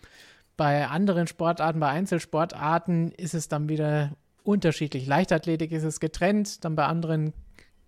Bei 0.56 0.88
anderen 0.88 1.28
Sportarten, 1.28 1.80
bei 1.80 1.90
Einzelsportarten 1.90 3.12
ist 3.12 3.34
es 3.34 3.48
dann 3.48 3.70
wieder 3.70 4.12
unterschiedlich. 4.44 5.08
Leichtathletik 5.08 5.72
ist 5.72 5.84
es 5.84 6.00
getrennt, 6.00 6.64
dann 6.64 6.76
bei 6.76 6.86
anderen 6.86 7.34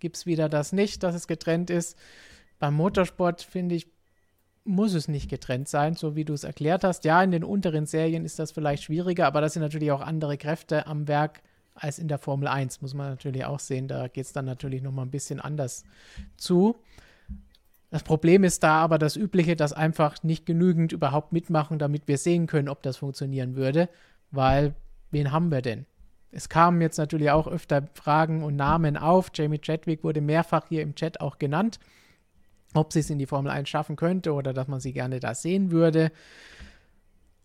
gibt 0.00 0.16
es 0.16 0.26
wieder 0.26 0.48
das 0.48 0.72
nicht, 0.72 1.02
dass 1.02 1.14
es 1.14 1.26
getrennt 1.26 1.70
ist. 1.70 1.96
Beim 2.58 2.74
Motorsport, 2.74 3.42
finde 3.42 3.74
ich, 3.74 3.86
muss 4.64 4.94
es 4.94 5.06
nicht 5.06 5.30
getrennt 5.30 5.68
sein, 5.68 5.94
so 5.94 6.16
wie 6.16 6.24
du 6.24 6.32
es 6.32 6.42
erklärt 6.42 6.82
hast. 6.82 7.04
Ja, 7.04 7.22
in 7.22 7.30
den 7.30 7.44
unteren 7.44 7.86
Serien 7.86 8.24
ist 8.24 8.38
das 8.38 8.50
vielleicht 8.50 8.82
schwieriger, 8.82 9.26
aber 9.26 9.40
das 9.40 9.52
sind 9.52 9.62
natürlich 9.62 9.92
auch 9.92 10.00
andere 10.00 10.36
Kräfte 10.36 10.86
am 10.86 11.06
Werk, 11.06 11.42
als 11.74 11.98
in 11.98 12.08
der 12.08 12.18
Formel 12.18 12.48
1, 12.48 12.80
muss 12.80 12.94
man 12.94 13.10
natürlich 13.10 13.44
auch 13.44 13.60
sehen. 13.60 13.86
Da 13.86 14.08
geht 14.08 14.24
es 14.24 14.32
dann 14.32 14.46
natürlich 14.46 14.82
nochmal 14.82 15.04
ein 15.04 15.10
bisschen 15.10 15.40
anders 15.40 15.84
zu. 16.36 16.76
Das 17.90 18.02
Problem 18.02 18.44
ist 18.44 18.62
da 18.62 18.80
aber 18.82 18.98
das 18.98 19.16
Übliche, 19.16 19.56
dass 19.56 19.72
einfach 19.72 20.22
nicht 20.22 20.44
genügend 20.44 20.92
überhaupt 20.92 21.32
mitmachen, 21.32 21.78
damit 21.78 22.08
wir 22.08 22.18
sehen 22.18 22.46
können, 22.46 22.68
ob 22.68 22.82
das 22.82 22.96
funktionieren 22.96 23.54
würde, 23.54 23.88
weil 24.30 24.74
wen 25.10 25.32
haben 25.32 25.50
wir 25.50 25.62
denn? 25.62 25.86
Es 26.32 26.48
kamen 26.48 26.80
jetzt 26.80 26.98
natürlich 26.98 27.30
auch 27.30 27.46
öfter 27.46 27.88
Fragen 27.94 28.42
und 28.42 28.56
Namen 28.56 28.96
auf. 28.96 29.30
Jamie 29.32 29.60
Chadwick 29.60 30.04
wurde 30.04 30.20
mehrfach 30.20 30.68
hier 30.68 30.82
im 30.82 30.94
Chat 30.94 31.20
auch 31.20 31.38
genannt, 31.38 31.78
ob 32.74 32.92
sie 32.92 33.00
es 33.00 33.08
in 33.08 33.18
die 33.18 33.26
Formel 33.26 33.50
1 33.50 33.68
schaffen 33.68 33.96
könnte 33.96 34.34
oder 34.34 34.52
dass 34.52 34.68
man 34.68 34.80
sie 34.80 34.92
gerne 34.92 35.20
da 35.20 35.34
sehen 35.34 35.70
würde. 35.70 36.10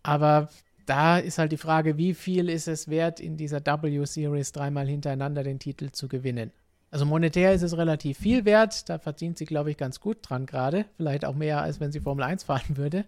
Aber 0.02 0.48
da 0.84 1.18
ist 1.18 1.38
halt 1.38 1.52
die 1.52 1.56
Frage, 1.56 1.96
wie 1.96 2.12
viel 2.12 2.48
ist 2.48 2.68
es 2.68 2.88
wert, 2.88 3.20
in 3.20 3.36
dieser 3.36 3.60
W-Series 3.64 4.52
dreimal 4.52 4.88
hintereinander 4.88 5.44
den 5.44 5.60
Titel 5.60 5.90
zu 5.90 6.08
gewinnen? 6.08 6.50
Also 6.92 7.06
monetär 7.06 7.54
ist 7.54 7.62
es 7.62 7.74
relativ 7.74 8.18
viel 8.18 8.44
wert. 8.44 8.90
Da 8.90 8.98
verdient 8.98 9.38
sie, 9.38 9.46
glaube 9.46 9.70
ich, 9.70 9.78
ganz 9.78 9.98
gut 9.98 10.18
dran 10.20 10.44
gerade. 10.44 10.84
Vielleicht 10.98 11.24
auch 11.24 11.34
mehr, 11.34 11.62
als 11.62 11.80
wenn 11.80 11.90
sie 11.90 12.00
Formel 12.00 12.22
1 12.22 12.44
fahren 12.44 12.76
würde. 12.76 13.06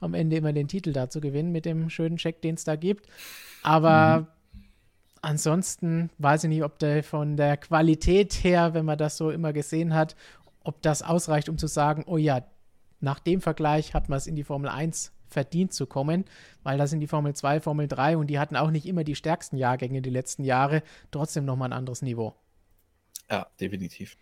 Am 0.00 0.14
Ende 0.14 0.36
immer 0.36 0.54
den 0.54 0.66
Titel 0.66 0.94
da 0.94 1.10
zu 1.10 1.20
gewinnen 1.20 1.52
mit 1.52 1.66
dem 1.66 1.90
schönen 1.90 2.16
Check, 2.16 2.40
den 2.40 2.54
es 2.54 2.64
da 2.64 2.74
gibt. 2.74 3.06
Aber 3.62 4.20
mhm. 4.20 4.26
ansonsten 5.20 6.10
weiß 6.16 6.44
ich 6.44 6.48
nicht, 6.48 6.64
ob 6.64 6.78
der 6.78 7.04
von 7.04 7.36
der 7.36 7.58
Qualität 7.58 8.32
her, 8.44 8.72
wenn 8.72 8.86
man 8.86 8.96
das 8.96 9.18
so 9.18 9.30
immer 9.30 9.52
gesehen 9.52 9.94
hat, 9.94 10.16
ob 10.64 10.80
das 10.80 11.02
ausreicht, 11.02 11.50
um 11.50 11.58
zu 11.58 11.66
sagen, 11.66 12.04
oh 12.06 12.16
ja, 12.16 12.42
nach 13.00 13.18
dem 13.18 13.42
Vergleich 13.42 13.92
hat 13.92 14.08
man 14.08 14.16
es 14.16 14.26
in 14.26 14.36
die 14.36 14.44
Formel 14.44 14.70
1 14.70 15.12
verdient 15.28 15.74
zu 15.74 15.86
kommen, 15.86 16.24
weil 16.62 16.78
das 16.78 16.88
sind 16.88 17.00
die 17.00 17.06
Formel 17.06 17.34
2, 17.34 17.60
Formel 17.60 17.88
3 17.88 18.16
und 18.16 18.28
die 18.28 18.38
hatten 18.38 18.56
auch 18.56 18.70
nicht 18.70 18.86
immer 18.86 19.04
die 19.04 19.16
stärksten 19.16 19.58
Jahrgänge 19.58 20.00
die 20.00 20.10
letzten 20.10 20.44
Jahre, 20.44 20.82
trotzdem 21.10 21.44
nochmal 21.44 21.68
ein 21.68 21.78
anderes 21.78 22.00
Niveau. 22.00 22.34
Ja, 23.30 23.46
definitiv. 23.60 24.16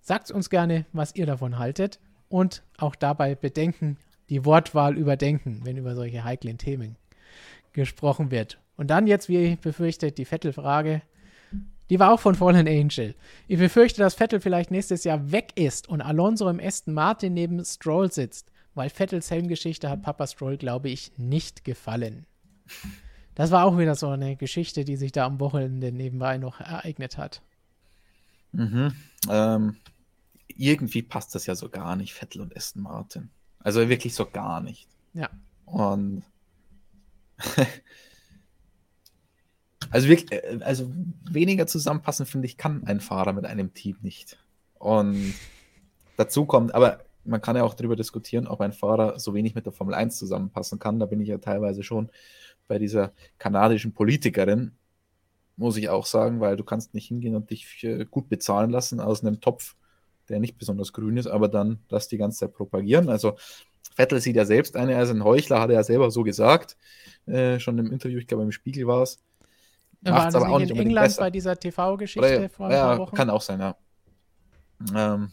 Sagt 0.00 0.30
uns 0.30 0.50
gerne, 0.50 0.86
was 0.92 1.14
ihr 1.14 1.26
davon 1.26 1.58
haltet 1.58 1.98
und 2.28 2.62
auch 2.78 2.94
dabei 2.94 3.34
bedenken, 3.34 3.96
die 4.28 4.44
Wortwahl 4.44 4.96
überdenken, 4.96 5.60
wenn 5.64 5.76
über 5.76 5.94
solche 5.94 6.24
heiklen 6.24 6.58
Themen 6.58 6.96
gesprochen 7.72 8.30
wird. 8.30 8.58
Und 8.76 8.88
dann 8.88 9.06
jetzt, 9.06 9.28
wie 9.28 9.56
befürchtet, 9.56 10.18
die 10.18 10.24
Vettel-Frage. 10.24 11.02
Die 11.90 11.98
war 11.98 12.12
auch 12.12 12.20
von 12.20 12.34
Fallen 12.34 12.66
Angel. 12.66 13.14
Ich 13.46 13.58
befürchte, 13.58 14.00
dass 14.00 14.14
Vettel 14.14 14.40
vielleicht 14.40 14.70
nächstes 14.70 15.04
Jahr 15.04 15.30
weg 15.32 15.52
ist 15.54 15.88
und 15.88 16.00
Alonso 16.00 16.48
im 16.48 16.60
Aston 16.60 16.94
Martin 16.94 17.34
neben 17.34 17.62
Stroll 17.64 18.10
sitzt, 18.10 18.50
weil 18.74 18.88
Vettels 18.88 19.30
Helmgeschichte 19.30 19.90
hat 19.90 20.02
Papa 20.02 20.26
Stroll, 20.26 20.56
glaube 20.56 20.88
ich, 20.88 21.12
nicht 21.18 21.64
gefallen. 21.64 22.26
Das 23.34 23.50
war 23.50 23.64
auch 23.64 23.76
wieder 23.76 23.94
so 23.94 24.08
eine 24.08 24.36
Geschichte, 24.36 24.84
die 24.84 24.96
sich 24.96 25.12
da 25.12 25.26
am 25.26 25.40
Wochenende 25.40 25.92
nebenbei 25.92 26.38
noch 26.38 26.60
ereignet 26.60 27.18
hat. 27.18 27.42
Mhm. 28.54 28.92
Ähm, 29.28 29.76
irgendwie 30.48 31.02
passt 31.02 31.34
das 31.34 31.46
ja 31.46 31.54
so 31.54 31.68
gar 31.68 31.96
nicht, 31.96 32.14
Vettel 32.14 32.40
und 32.40 32.56
Aston 32.56 32.82
Martin. 32.82 33.30
Also 33.60 33.88
wirklich 33.88 34.14
so 34.14 34.26
gar 34.26 34.60
nicht. 34.60 34.88
Ja. 35.14 35.30
Und 35.64 36.22
also 39.90 40.08
wirklich, 40.08 40.32
äh, 40.32 40.60
also 40.62 40.92
weniger 41.30 41.66
zusammenpassen, 41.66 42.26
finde 42.26 42.46
ich, 42.46 42.56
kann 42.56 42.84
ein 42.86 43.00
Fahrer 43.00 43.32
mit 43.32 43.46
einem 43.46 43.74
Team 43.74 43.96
nicht. 44.02 44.38
Und 44.78 45.34
dazu 46.16 46.44
kommt, 46.46 46.74
aber 46.74 47.04
man 47.24 47.40
kann 47.40 47.56
ja 47.56 47.64
auch 47.64 47.74
darüber 47.74 47.96
diskutieren, 47.96 48.46
ob 48.46 48.60
ein 48.60 48.72
Fahrer 48.72 49.18
so 49.18 49.34
wenig 49.34 49.54
mit 49.54 49.66
der 49.66 49.72
Formel 49.72 49.94
1 49.94 50.18
zusammenpassen 50.18 50.78
kann. 50.78 50.98
Da 50.98 51.06
bin 51.06 51.20
ich 51.20 51.28
ja 51.28 51.38
teilweise 51.38 51.82
schon 51.82 52.10
bei 52.68 52.78
dieser 52.78 53.12
kanadischen 53.38 53.92
Politikerin, 53.92 54.72
muss 55.56 55.76
ich 55.76 55.88
auch 55.88 56.06
sagen, 56.06 56.40
weil 56.40 56.56
du 56.56 56.64
kannst 56.64 56.94
nicht 56.94 57.08
hingehen 57.08 57.36
und 57.36 57.50
dich 57.50 57.86
gut 58.10 58.28
bezahlen 58.28 58.70
lassen 58.70 59.00
aus 59.00 59.22
einem 59.22 59.40
Topf, 59.40 59.76
der 60.28 60.40
nicht 60.40 60.58
besonders 60.58 60.92
grün 60.92 61.16
ist, 61.16 61.26
aber 61.26 61.48
dann 61.48 61.80
das 61.88 62.08
die 62.08 62.16
ganze 62.16 62.40
Zeit 62.40 62.54
propagieren. 62.54 63.08
Also 63.08 63.36
Vettel 63.94 64.20
sieht 64.20 64.36
ja 64.36 64.44
selbst 64.44 64.76
eine, 64.76 64.96
also 64.96 65.14
ein 65.14 65.22
Heuchler, 65.22 65.60
hat 65.60 65.70
er 65.70 65.76
ja 65.76 65.82
selber 65.84 66.10
so 66.10 66.22
gesagt, 66.22 66.76
äh, 67.26 67.60
schon 67.60 67.78
im 67.78 67.92
Interview, 67.92 68.18
ich 68.18 68.26
glaube 68.26 68.42
im 68.42 68.52
Spiegel 68.52 68.86
war 68.86 69.02
es. 69.02 69.22
War 70.00 70.26
das 70.26 70.34
aber 70.34 70.50
auch 70.50 70.58
nicht 70.58 70.70
in 70.70 70.76
England 70.76 71.06
besser. 71.06 71.22
bei 71.22 71.30
dieser 71.30 71.58
TV-Geschichte 71.58 72.48
vor 72.48 72.66
ein 72.66 72.72
ja, 72.72 72.86
paar 72.86 72.98
Wochen? 72.98 73.16
Kann 73.16 73.30
auch 73.30 73.40
sein, 73.40 73.60
ja. 73.60 73.76
Ähm, 74.94 75.30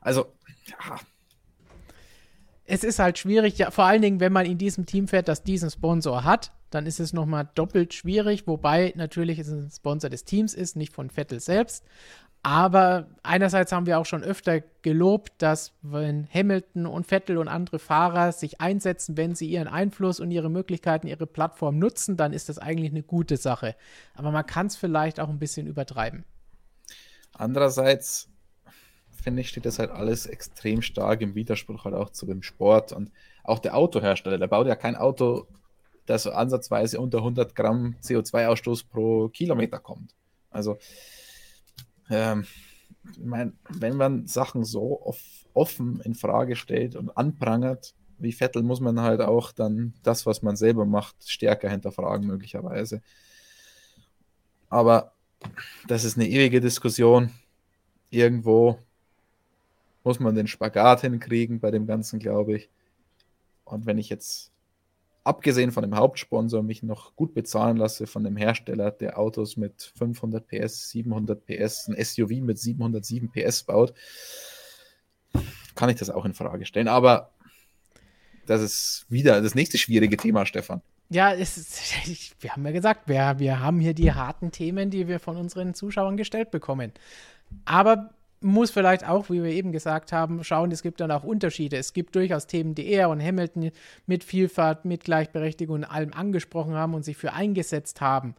also, 0.00 0.32
ja, 0.66 1.00
es 2.64 2.84
ist 2.84 2.98
halt 2.98 3.18
schwierig, 3.18 3.58
ja, 3.58 3.70
vor 3.70 3.84
allen 3.84 4.02
Dingen, 4.02 4.20
wenn 4.20 4.32
man 4.32 4.46
in 4.46 4.58
diesem 4.58 4.86
Team 4.86 5.08
fährt, 5.08 5.28
das 5.28 5.42
diesen 5.42 5.70
Sponsor 5.70 6.24
hat, 6.24 6.52
dann 6.74 6.86
ist 6.86 7.00
es 7.00 7.12
nochmal 7.12 7.48
doppelt 7.54 7.94
schwierig, 7.94 8.46
wobei 8.46 8.92
natürlich 8.96 9.38
es 9.38 9.48
ein 9.48 9.70
Sponsor 9.70 10.10
des 10.10 10.24
Teams 10.24 10.54
ist, 10.54 10.76
nicht 10.76 10.92
von 10.92 11.10
Vettel 11.10 11.40
selbst. 11.40 11.84
Aber 12.44 13.06
einerseits 13.22 13.70
haben 13.70 13.86
wir 13.86 14.00
auch 14.00 14.06
schon 14.06 14.24
öfter 14.24 14.60
gelobt, 14.82 15.30
dass 15.38 15.74
wenn 15.80 16.26
Hamilton 16.28 16.86
und 16.86 17.06
Vettel 17.06 17.38
und 17.38 17.46
andere 17.46 17.78
Fahrer 17.78 18.32
sich 18.32 18.60
einsetzen, 18.60 19.16
wenn 19.16 19.36
sie 19.36 19.48
ihren 19.48 19.68
Einfluss 19.68 20.18
und 20.18 20.32
ihre 20.32 20.50
Möglichkeiten, 20.50 21.06
ihre 21.06 21.28
Plattform 21.28 21.78
nutzen, 21.78 22.16
dann 22.16 22.32
ist 22.32 22.48
das 22.48 22.58
eigentlich 22.58 22.90
eine 22.90 23.04
gute 23.04 23.36
Sache. 23.36 23.76
Aber 24.14 24.32
man 24.32 24.44
kann 24.44 24.66
es 24.66 24.74
vielleicht 24.74 25.20
auch 25.20 25.28
ein 25.28 25.38
bisschen 25.38 25.68
übertreiben. 25.68 26.24
Andererseits 27.32 28.28
finde 29.22 29.42
ich, 29.42 29.48
steht 29.48 29.64
das 29.64 29.78
halt 29.78 29.90
alles 29.90 30.26
extrem 30.26 30.82
stark 30.82 31.20
im 31.20 31.34
Widerspruch 31.36 31.84
halt 31.84 31.94
auch 31.94 32.10
zu 32.10 32.26
dem 32.26 32.42
Sport 32.42 32.92
und 32.92 33.12
auch 33.44 33.60
der 33.60 33.76
Autohersteller, 33.76 34.38
der 34.38 34.48
baut 34.48 34.66
ja 34.66 34.74
kein 34.74 34.96
Auto, 34.96 35.46
das 36.06 36.26
ansatzweise 36.26 37.00
unter 37.00 37.18
100 37.18 37.54
Gramm 37.54 37.96
CO2-Ausstoß 38.02 38.88
pro 38.88 39.28
Kilometer 39.28 39.78
kommt. 39.78 40.14
Also, 40.50 40.78
ähm, 42.10 42.44
ich 43.12 43.24
meine, 43.24 43.52
wenn 43.68 43.96
man 43.96 44.26
Sachen 44.26 44.64
so 44.64 45.00
off 45.02 45.20
offen 45.54 46.00
in 46.00 46.14
Frage 46.14 46.56
stellt 46.56 46.96
und 46.96 47.16
anprangert, 47.16 47.94
wie 48.18 48.32
Vettel, 48.32 48.62
muss 48.62 48.80
man 48.80 49.00
halt 49.00 49.20
auch 49.20 49.52
dann 49.52 49.94
das, 50.02 50.26
was 50.26 50.42
man 50.42 50.56
selber 50.56 50.86
macht, 50.86 51.28
stärker 51.28 51.68
hinterfragen, 51.68 52.26
möglicherweise. 52.26 53.02
Aber 54.68 55.12
das 55.88 56.04
ist 56.04 56.16
eine 56.16 56.28
ewige 56.28 56.60
Diskussion. 56.60 57.30
Irgendwo 58.10 58.78
muss 60.04 60.20
man 60.20 60.34
den 60.34 60.46
Spagat 60.46 61.02
hinkriegen 61.02 61.60
bei 61.60 61.70
dem 61.70 61.86
Ganzen, 61.86 62.18
glaube 62.18 62.56
ich. 62.56 62.70
Und 63.64 63.86
wenn 63.86 63.98
ich 63.98 64.08
jetzt, 64.08 64.51
abgesehen 65.24 65.72
von 65.72 65.82
dem 65.82 65.96
Hauptsponsor, 65.96 66.62
mich 66.62 66.82
noch 66.82 67.14
gut 67.16 67.34
bezahlen 67.34 67.76
lasse 67.76 68.06
von 68.06 68.24
dem 68.24 68.36
Hersteller, 68.36 68.90
der 68.90 69.18
Autos 69.18 69.56
mit 69.56 69.92
500 69.96 70.46
PS, 70.46 70.90
700 70.90 71.46
PS, 71.46 71.88
ein 71.88 72.04
SUV 72.04 72.40
mit 72.40 72.58
707 72.58 73.30
PS 73.30 73.62
baut, 73.64 73.94
kann 75.74 75.88
ich 75.88 75.96
das 75.96 76.10
auch 76.10 76.24
in 76.24 76.34
Frage 76.34 76.66
stellen. 76.66 76.88
Aber 76.88 77.30
das 78.46 78.60
ist 78.60 79.06
wieder 79.08 79.40
das 79.40 79.54
nächste 79.54 79.78
schwierige 79.78 80.16
Thema, 80.16 80.44
Stefan. 80.46 80.82
Ja, 81.08 81.30
ist, 81.30 81.56
wir 82.40 82.52
haben 82.52 82.64
ja 82.64 82.72
gesagt, 82.72 83.08
wir, 83.08 83.38
wir 83.38 83.60
haben 83.60 83.80
hier 83.80 83.94
die 83.94 84.12
harten 84.12 84.50
Themen, 84.50 84.90
die 84.90 85.08
wir 85.08 85.20
von 85.20 85.36
unseren 85.36 85.74
Zuschauern 85.74 86.16
gestellt 86.16 86.50
bekommen. 86.50 86.92
Aber 87.64 88.14
muss 88.42 88.70
vielleicht 88.70 89.06
auch, 89.06 89.30
wie 89.30 89.42
wir 89.42 89.50
eben 89.50 89.72
gesagt 89.72 90.12
haben, 90.12 90.44
schauen, 90.44 90.70
es 90.72 90.82
gibt 90.82 91.00
dann 91.00 91.10
auch 91.10 91.24
Unterschiede. 91.24 91.76
Es 91.76 91.92
gibt 91.92 92.14
durchaus 92.14 92.46
Themen, 92.46 92.74
die 92.74 92.86
er 92.86 93.10
und 93.10 93.22
Hamilton 93.22 93.70
mit 94.06 94.24
Vielfalt, 94.24 94.84
mit 94.84 95.04
Gleichberechtigung 95.04 95.76
und 95.76 95.84
allem 95.84 96.12
angesprochen 96.12 96.74
haben 96.74 96.94
und 96.94 97.04
sich 97.04 97.16
für 97.16 97.32
eingesetzt 97.32 98.00
haben, 98.00 98.34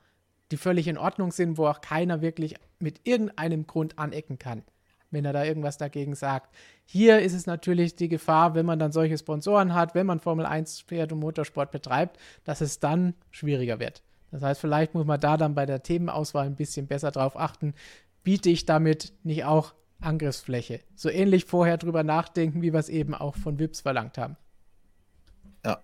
die 0.52 0.58
völlig 0.58 0.88
in 0.88 0.98
Ordnung 0.98 1.32
sind, 1.32 1.58
wo 1.58 1.68
auch 1.68 1.82
keiner 1.82 2.22
wirklich 2.22 2.56
mit 2.80 3.02
irgendeinem 3.04 3.66
Grund 3.68 3.98
anecken 3.98 4.38
kann, 4.40 4.64
wenn 5.12 5.26
er 5.26 5.34
da 5.34 5.44
irgendwas 5.44 5.78
dagegen 5.78 6.16
sagt. 6.16 6.54
Hier 6.86 7.20
ist 7.20 7.34
es 7.34 7.46
natürlich 7.46 7.96
die 7.96 8.10
Gefahr, 8.10 8.56
wenn 8.56 8.66
man 8.66 8.80
dann 8.80 8.92
solche 8.92 9.18
Sponsoren 9.18 9.74
hat, 9.74 9.96
wenn 9.96 10.06
man 10.06 10.20
Formel 10.20 10.46
1 10.46 10.82
fährt 10.82 11.12
und 11.12 11.20
Motorsport 11.20 11.72
betreibt, 11.72 12.18
dass 12.44 12.62
es 12.62 12.80
dann 12.80 13.14
schwieriger 13.32 13.80
wird. 13.80 14.04
Das 14.32 14.42
heißt, 14.42 14.60
vielleicht 14.60 14.96
muss 14.96 15.06
man 15.06 15.20
da 15.20 15.38
dann 15.38 15.54
bei 15.54 15.66
der 15.66 15.84
Themenauswahl 15.84 16.48
ein 16.48 16.56
bisschen 16.56 16.88
besser 16.88 17.12
drauf 17.12 17.38
achten. 17.38 17.76
Biete 18.24 18.50
ich 18.50 18.66
damit 18.66 19.14
nicht 19.24 19.46
auch 19.46 19.74
Angriffsfläche. 20.04 20.82
So 20.96 21.10
ähnlich 21.10 21.46
vorher 21.46 21.78
drüber 21.78 22.04
nachdenken, 22.04 22.62
wie 22.62 22.74
wir 22.74 22.80
es 22.80 22.90
eben 22.90 23.14
auch 23.14 23.36
von 23.36 23.60
Wips 23.60 23.82
verlangt 23.82 24.18
haben. 24.18 24.38
Ja. 25.66 25.82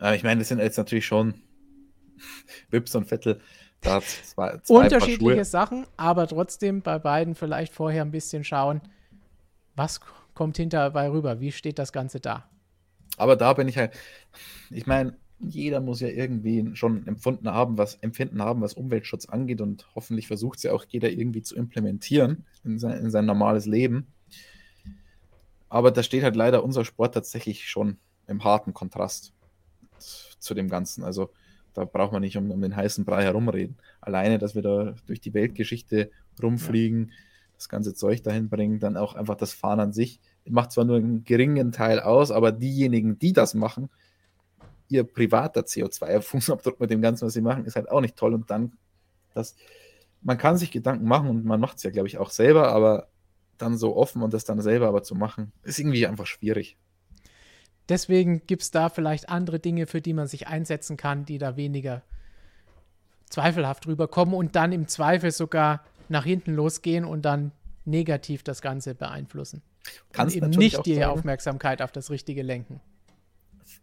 ja 0.00 0.14
ich 0.14 0.22
meine, 0.22 0.40
das 0.40 0.48
sind 0.48 0.58
jetzt 0.58 0.76
natürlich 0.76 1.06
schon 1.06 1.34
Wips 2.70 2.94
und 2.94 3.06
Vettel. 3.06 3.40
Da 3.80 4.00
zwei, 4.00 4.58
zwei 4.62 4.84
Unterschiedliche 4.84 5.44
Sachen, 5.44 5.86
aber 5.96 6.26
trotzdem 6.26 6.80
bei 6.80 6.98
beiden 6.98 7.34
vielleicht 7.34 7.72
vorher 7.72 8.02
ein 8.02 8.10
bisschen 8.10 8.42
schauen, 8.42 8.80
was 9.76 10.00
kommt 10.32 10.56
hinterbei 10.56 11.10
rüber, 11.10 11.40
wie 11.40 11.52
steht 11.52 11.78
das 11.78 11.92
Ganze 11.92 12.18
da. 12.18 12.48
Aber 13.16 13.36
da 13.36 13.52
bin 13.52 13.68
ich 13.68 13.76
halt, 13.76 13.92
ich 14.70 14.86
meine, 14.86 15.16
jeder 15.48 15.80
muss 15.80 16.00
ja 16.00 16.08
irgendwie 16.08 16.74
schon 16.74 17.06
empfunden 17.06 17.50
haben, 17.50 17.78
was 17.78 17.96
Empfinden 17.96 18.42
haben, 18.42 18.60
was 18.60 18.74
Umweltschutz 18.74 19.26
angeht 19.26 19.60
und 19.60 19.86
hoffentlich 19.94 20.26
versucht 20.26 20.58
es 20.58 20.64
ja 20.64 20.72
auch 20.72 20.84
jeder 20.88 21.10
irgendwie 21.10 21.42
zu 21.42 21.56
implementieren 21.56 22.44
in 22.64 22.78
sein, 22.78 22.98
in 22.98 23.10
sein 23.10 23.26
normales 23.26 23.66
Leben. 23.66 24.06
Aber 25.68 25.90
da 25.90 26.02
steht 26.02 26.22
halt 26.22 26.36
leider 26.36 26.64
unser 26.64 26.84
Sport 26.84 27.14
tatsächlich 27.14 27.68
schon 27.68 27.98
im 28.26 28.44
harten 28.44 28.74
Kontrast 28.74 29.32
zu 30.38 30.54
dem 30.54 30.68
Ganzen. 30.68 31.04
Also 31.04 31.30
da 31.74 31.84
braucht 31.84 32.12
man 32.12 32.22
nicht 32.22 32.36
um, 32.36 32.50
um 32.50 32.60
den 32.60 32.76
heißen 32.76 33.04
Brei 33.04 33.24
herumreden. 33.24 33.76
Alleine, 34.00 34.38
dass 34.38 34.54
wir 34.54 34.62
da 34.62 34.94
durch 35.06 35.20
die 35.20 35.34
Weltgeschichte 35.34 36.10
rumfliegen, 36.42 37.08
ja. 37.08 37.14
das 37.56 37.68
ganze 37.68 37.94
Zeug 37.94 38.22
dahin 38.22 38.48
bringen, 38.48 38.78
dann 38.78 38.96
auch 38.96 39.14
einfach 39.14 39.36
das 39.36 39.52
Fahren 39.52 39.80
an 39.80 39.92
sich 39.92 40.20
macht 40.48 40.72
zwar 40.72 40.84
nur 40.84 40.96
einen 40.96 41.24
geringen 41.24 41.72
Teil 41.72 42.00
aus, 42.00 42.30
aber 42.30 42.52
diejenigen, 42.52 43.18
die 43.18 43.32
das 43.32 43.54
machen, 43.54 43.88
ihr 44.94 45.04
privater 45.04 45.62
CO2-Fußabdruck 45.62 46.76
mit 46.78 46.90
dem 46.90 47.02
Ganzen, 47.02 47.26
was 47.26 47.34
sie 47.34 47.40
machen, 47.40 47.64
ist 47.64 47.76
halt 47.76 47.90
auch 47.90 48.00
nicht 48.00 48.16
toll. 48.16 48.34
Und 48.34 48.50
dann, 48.50 48.72
das, 49.34 49.56
man 50.22 50.38
kann 50.38 50.56
sich 50.56 50.70
Gedanken 50.70 51.06
machen 51.06 51.28
und 51.28 51.44
man 51.44 51.60
macht 51.60 51.76
es 51.76 51.82
ja, 51.82 51.90
glaube 51.90 52.08
ich, 52.08 52.18
auch 52.18 52.30
selber, 52.30 52.68
aber 52.68 53.08
dann 53.58 53.76
so 53.76 53.96
offen 53.96 54.22
und 54.22 54.34
das 54.34 54.44
dann 54.44 54.60
selber 54.60 54.88
aber 54.88 55.02
zu 55.02 55.14
machen, 55.14 55.52
ist 55.62 55.78
irgendwie 55.78 56.06
einfach 56.06 56.26
schwierig. 56.26 56.76
Deswegen 57.88 58.46
gibt 58.46 58.62
es 58.62 58.70
da 58.70 58.88
vielleicht 58.88 59.28
andere 59.28 59.58
Dinge, 59.58 59.86
für 59.86 60.00
die 60.00 60.14
man 60.14 60.26
sich 60.26 60.46
einsetzen 60.48 60.96
kann, 60.96 61.26
die 61.26 61.38
da 61.38 61.56
weniger 61.56 62.02
zweifelhaft 63.28 63.86
rüberkommen 63.86 64.34
und 64.34 64.56
dann 64.56 64.72
im 64.72 64.88
Zweifel 64.88 65.30
sogar 65.30 65.84
nach 66.08 66.24
hinten 66.24 66.54
losgehen 66.54 67.04
und 67.04 67.22
dann 67.22 67.52
negativ 67.84 68.42
das 68.42 68.62
Ganze 68.62 68.94
beeinflussen. 68.94 69.62
Kannst 70.12 70.36
und 70.36 70.44
eben 70.44 70.50
nicht 70.50 70.86
die 70.86 70.94
sagen, 70.94 71.10
Aufmerksamkeit 71.10 71.82
auf 71.82 71.92
das 71.92 72.10
Richtige 72.10 72.42
lenken. 72.42 72.80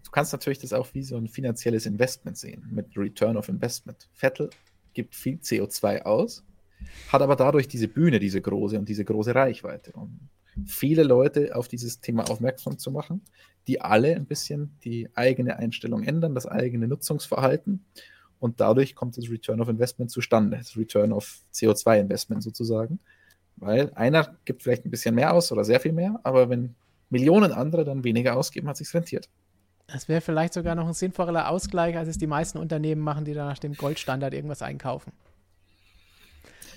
Du 0.03 0.11
kannst 0.11 0.33
natürlich 0.33 0.59
das 0.59 0.73
auch 0.73 0.87
wie 0.93 1.03
so 1.03 1.17
ein 1.17 1.27
finanzielles 1.27 1.85
Investment 1.85 2.37
sehen, 2.37 2.67
mit 2.71 2.97
Return 2.97 3.37
of 3.37 3.49
Investment. 3.49 4.09
Vettel 4.13 4.49
gibt 4.93 5.15
viel 5.15 5.37
CO2 5.37 6.01
aus, 6.01 6.43
hat 7.11 7.21
aber 7.21 7.35
dadurch 7.35 7.67
diese 7.67 7.87
Bühne, 7.87 8.19
diese 8.19 8.41
große 8.41 8.77
und 8.77 8.89
diese 8.89 9.05
große 9.05 9.33
Reichweite. 9.33 9.91
Und 9.93 10.29
viele 10.65 11.03
Leute 11.03 11.55
auf 11.55 11.67
dieses 11.67 12.01
Thema 12.01 12.29
aufmerksam 12.29 12.77
zu 12.77 12.91
machen, 12.91 13.21
die 13.67 13.79
alle 13.81 14.15
ein 14.15 14.25
bisschen 14.25 14.71
die 14.83 15.07
eigene 15.15 15.57
Einstellung 15.57 16.03
ändern, 16.03 16.35
das 16.35 16.45
eigene 16.45 16.87
Nutzungsverhalten. 16.87 17.85
Und 18.39 18.59
dadurch 18.59 18.95
kommt 18.95 19.17
das 19.17 19.29
Return 19.29 19.61
of 19.61 19.69
Investment 19.69 20.09
zustande, 20.09 20.57
das 20.57 20.75
Return 20.75 21.13
of 21.13 21.43
CO2-Investment 21.53 22.41
sozusagen. 22.43 22.99
Weil 23.57 23.91
einer 23.93 24.35
gibt 24.45 24.63
vielleicht 24.63 24.85
ein 24.85 24.91
bisschen 24.91 25.13
mehr 25.13 25.33
aus 25.33 25.51
oder 25.51 25.63
sehr 25.63 25.79
viel 25.79 25.93
mehr, 25.93 26.19
aber 26.23 26.49
wenn 26.49 26.75
Millionen 27.09 27.51
andere 27.51 27.85
dann 27.85 28.03
weniger 28.03 28.35
ausgeben, 28.35 28.67
hat 28.67 28.77
sich 28.77 28.91
rentiert. 28.93 29.29
Das 29.91 30.07
wäre 30.07 30.21
vielleicht 30.21 30.53
sogar 30.53 30.75
noch 30.75 30.87
ein 30.87 30.93
sinnvollerer 30.93 31.49
Ausgleich, 31.49 31.97
als 31.97 32.07
es 32.07 32.17
die 32.17 32.27
meisten 32.27 32.57
Unternehmen 32.57 33.01
machen, 33.01 33.25
die 33.25 33.33
dann 33.33 33.47
nach 33.47 33.59
dem 33.59 33.73
Goldstandard 33.73 34.33
irgendwas 34.33 34.61
einkaufen. 34.61 35.11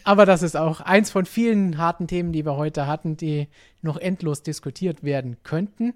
Aber 0.05 0.27
das 0.27 0.43
ist 0.43 0.57
auch 0.57 0.81
eins 0.81 1.11
von 1.11 1.25
vielen 1.25 1.79
harten 1.79 2.07
Themen, 2.07 2.33
die 2.33 2.45
wir 2.45 2.57
heute 2.57 2.87
hatten, 2.87 3.17
die 3.17 3.49
noch 3.81 3.97
endlos 3.97 4.43
diskutiert 4.43 5.03
werden 5.03 5.39
könnten. 5.43 5.95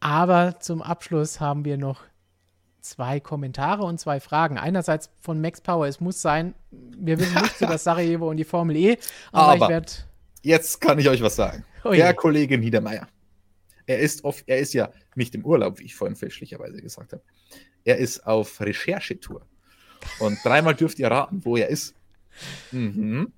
Aber 0.00 0.58
zum 0.58 0.82
Abschluss 0.82 1.40
haben 1.40 1.64
wir 1.64 1.76
noch 1.76 2.02
zwei 2.80 3.20
Kommentare 3.20 3.84
und 3.84 4.00
zwei 4.00 4.18
Fragen. 4.18 4.58
Einerseits 4.58 5.10
von 5.20 5.40
Max 5.40 5.60
Power, 5.60 5.86
es 5.86 6.00
muss 6.00 6.20
sein, 6.20 6.54
wir 6.70 7.18
wissen 7.18 7.40
nichts 7.40 7.60
über 7.60 7.78
Sarajevo 7.78 8.28
und 8.28 8.36
die 8.36 8.44
Formel 8.44 8.76
E, 8.76 8.98
aber, 9.30 9.52
aber 9.52 9.64
ich 9.64 9.70
werde. 9.70 9.92
Jetzt 10.42 10.80
kann 10.80 10.98
ich 10.98 11.08
euch 11.08 11.22
was 11.22 11.36
sagen. 11.36 11.64
Oh 11.84 11.92
Der 11.92 12.14
Kollege 12.14 12.58
Niedermeyer, 12.58 13.06
er 13.90 13.98
ist, 13.98 14.24
auf, 14.24 14.44
er 14.46 14.58
ist 14.58 14.72
ja 14.72 14.92
nicht 15.16 15.34
im 15.34 15.44
Urlaub, 15.44 15.80
wie 15.80 15.84
ich 15.84 15.96
vorhin 15.96 16.14
fälschlicherweise 16.14 16.80
gesagt 16.80 17.12
habe. 17.12 17.22
Er 17.84 17.98
ist 17.98 18.24
auf 18.24 18.60
Recherchetour. 18.60 19.44
Und 20.20 20.38
dreimal 20.44 20.74
dürft 20.76 21.00
ihr 21.00 21.10
raten, 21.10 21.44
wo 21.44 21.56
er 21.56 21.68
ist. 21.68 21.96
Mhm. 22.70 23.32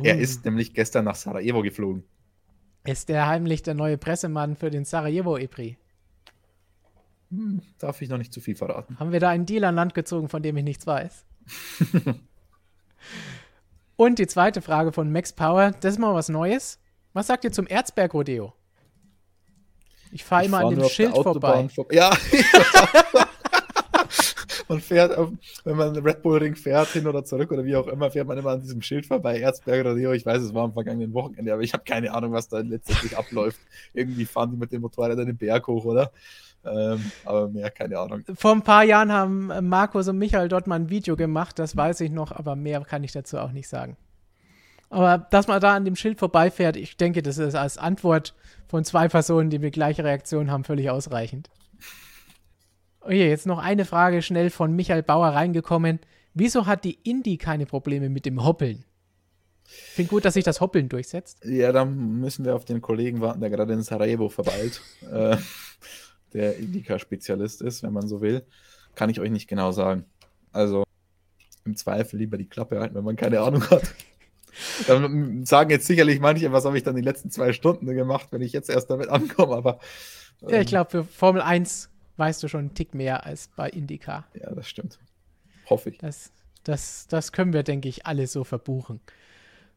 Er 0.00 0.18
ist 0.18 0.44
nämlich 0.44 0.72
gestern 0.72 1.04
nach 1.04 1.16
Sarajevo 1.16 1.62
geflogen. 1.62 2.04
Ist 2.84 3.08
der 3.08 3.26
heimlich 3.26 3.62
der 3.62 3.74
neue 3.74 3.98
Pressemann 3.98 4.56
für 4.56 4.70
den 4.70 4.84
Sarajevo-EPRI? 4.84 5.76
Hm, 7.30 7.62
darf 7.78 8.00
ich 8.00 8.08
noch 8.08 8.18
nicht 8.18 8.32
zu 8.32 8.40
viel 8.40 8.54
verraten. 8.54 9.00
Haben 9.00 9.10
wir 9.10 9.20
da 9.20 9.30
einen 9.30 9.46
Deal 9.46 9.64
an 9.64 9.74
Land 9.74 9.94
gezogen, 9.94 10.28
von 10.28 10.42
dem 10.42 10.56
ich 10.56 10.64
nichts 10.64 10.86
weiß? 10.86 11.24
Und 13.96 14.18
die 14.20 14.26
zweite 14.28 14.62
Frage 14.62 14.92
von 14.92 15.10
Max 15.10 15.32
Power, 15.32 15.72
das 15.80 15.94
ist 15.94 15.98
mal 15.98 16.14
was 16.14 16.28
Neues. 16.28 16.78
Was 17.12 17.26
sagt 17.26 17.44
ihr 17.44 17.52
zum 17.52 17.66
Erzberg-Rodeo? 17.66 18.54
Ich 20.12 20.24
fahre 20.24 20.44
immer 20.44 20.60
fahr 20.60 20.68
an 20.68 20.74
dem 20.78 20.88
Schild 20.88 21.14
vorbei. 21.14 21.68
Vor 21.74 21.92
ja, 21.92 22.10
man 24.68 24.80
fährt, 24.80 25.16
auf, 25.16 25.30
wenn 25.64 25.76
man 25.76 25.96
Red 25.96 26.22
Bull 26.22 26.38
Ring 26.38 26.54
fährt, 26.54 26.88
hin 26.88 27.06
oder 27.06 27.24
zurück 27.24 27.50
oder 27.50 27.64
wie 27.64 27.76
auch 27.76 27.86
immer, 27.88 28.10
fährt 28.10 28.28
man 28.28 28.36
immer 28.36 28.50
an 28.50 28.60
diesem 28.60 28.82
Schild 28.82 29.06
vorbei, 29.06 29.40
Erzberg 29.40 29.86
Rodeo. 29.86 30.12
Ich 30.12 30.26
weiß, 30.26 30.42
es 30.42 30.54
war 30.54 30.64
am 30.64 30.74
vergangenen 30.74 31.14
Wochenende, 31.14 31.52
aber 31.52 31.62
ich 31.62 31.72
habe 31.72 31.84
keine 31.84 32.12
Ahnung, 32.12 32.32
was 32.32 32.48
da 32.48 32.58
letztendlich 32.58 33.16
abläuft. 33.18 33.60
Irgendwie 33.94 34.26
fahren 34.26 34.50
die 34.50 34.56
mit 34.58 34.70
dem 34.70 34.82
Motorrad 34.82 35.18
den 35.18 35.36
Berg 35.36 35.66
hoch, 35.66 35.84
oder? 35.84 36.12
Ähm, 36.64 37.10
aber 37.24 37.48
mehr, 37.48 37.70
keine 37.70 37.98
Ahnung. 37.98 38.22
Vor 38.34 38.52
ein 38.52 38.62
paar 38.62 38.84
Jahren 38.84 39.10
haben 39.10 39.50
äh, 39.50 39.60
Markus 39.60 40.08
und 40.08 40.18
Michael 40.18 40.48
dort 40.48 40.66
mal 40.66 40.76
ein 40.76 40.90
Video 40.90 41.16
gemacht, 41.16 41.58
das 41.58 41.76
weiß 41.76 42.00
ich 42.02 42.10
noch, 42.10 42.32
aber 42.32 42.54
mehr 42.54 42.80
kann 42.82 43.02
ich 43.02 43.12
dazu 43.12 43.38
auch 43.38 43.52
nicht 43.52 43.68
sagen. 43.68 43.96
Aber 44.92 45.26
dass 45.30 45.48
man 45.48 45.58
da 45.58 45.74
an 45.74 45.86
dem 45.86 45.96
Schild 45.96 46.18
vorbeifährt, 46.18 46.76
ich 46.76 46.98
denke, 46.98 47.22
das 47.22 47.38
ist 47.38 47.54
als 47.54 47.78
Antwort 47.78 48.34
von 48.68 48.84
zwei 48.84 49.08
Personen, 49.08 49.48
die 49.48 49.58
die 49.58 49.70
gleiche 49.70 50.04
Reaktion 50.04 50.50
haben, 50.50 50.64
völlig 50.64 50.90
ausreichend. 50.90 51.48
Okay, 53.00 53.26
jetzt 53.26 53.46
noch 53.46 53.56
eine 53.56 53.86
Frage 53.86 54.20
schnell 54.20 54.50
von 54.50 54.76
Michael 54.76 55.02
Bauer 55.02 55.28
reingekommen. 55.28 55.98
Wieso 56.34 56.66
hat 56.66 56.84
die 56.84 56.98
Indie 57.04 57.38
keine 57.38 57.64
Probleme 57.64 58.10
mit 58.10 58.26
dem 58.26 58.44
Hoppeln? 58.44 58.84
Ich 59.64 59.94
finde 59.94 60.10
gut, 60.10 60.26
dass 60.26 60.34
sich 60.34 60.44
das 60.44 60.60
Hoppeln 60.60 60.90
durchsetzt. 60.90 61.42
Ja, 61.42 61.72
dann 61.72 62.20
müssen 62.20 62.44
wir 62.44 62.54
auf 62.54 62.66
den 62.66 62.82
Kollegen 62.82 63.22
warten, 63.22 63.40
der 63.40 63.48
gerade 63.48 63.72
in 63.72 63.82
Sarajevo 63.82 64.28
verweilt. 64.28 64.82
äh, 65.10 65.38
der 66.34 66.58
Indica-Spezialist 66.58 67.62
ist, 67.62 67.82
wenn 67.82 67.94
man 67.94 68.06
so 68.06 68.20
will, 68.20 68.44
kann 68.94 69.08
ich 69.08 69.20
euch 69.20 69.30
nicht 69.30 69.48
genau 69.48 69.72
sagen. 69.72 70.04
Also 70.52 70.84
im 71.64 71.76
Zweifel 71.76 72.18
lieber 72.18 72.36
die 72.36 72.48
Klappe 72.48 72.78
halten, 72.78 72.94
wenn 72.94 73.04
man 73.04 73.16
keine 73.16 73.40
Ahnung 73.40 73.70
hat. 73.70 73.94
Dann 74.86 75.44
sagen 75.46 75.70
jetzt 75.70 75.86
sicherlich 75.86 76.20
manche, 76.20 76.52
was 76.52 76.64
habe 76.64 76.76
ich 76.76 76.82
dann 76.82 76.96
die 76.96 77.02
letzten 77.02 77.30
zwei 77.30 77.52
Stunden 77.52 77.86
gemacht, 77.86 78.28
wenn 78.30 78.42
ich 78.42 78.52
jetzt 78.52 78.70
erst 78.70 78.90
damit 78.90 79.08
ankomme, 79.08 79.56
aber. 79.56 79.78
Ähm, 80.42 80.48
ja, 80.48 80.54
ich 80.56 80.60
ähm, 80.60 80.66
glaube, 80.66 80.90
für 80.90 81.04
Formel 81.04 81.42
1 81.42 81.90
weißt 82.16 82.42
du 82.42 82.48
schon 82.48 82.60
einen 82.60 82.74
Tick 82.74 82.94
mehr 82.94 83.26
als 83.26 83.48
bei 83.56 83.68
Indica. 83.70 84.26
Ja, 84.34 84.54
das 84.54 84.68
stimmt. 84.68 84.98
Hoffe 85.68 85.90
ich. 85.90 85.98
Das, 85.98 86.30
das, 86.64 87.06
das 87.08 87.32
können 87.32 87.52
wir, 87.52 87.62
denke 87.62 87.88
ich, 87.88 88.06
alle 88.06 88.26
so 88.26 88.44
verbuchen. 88.44 89.00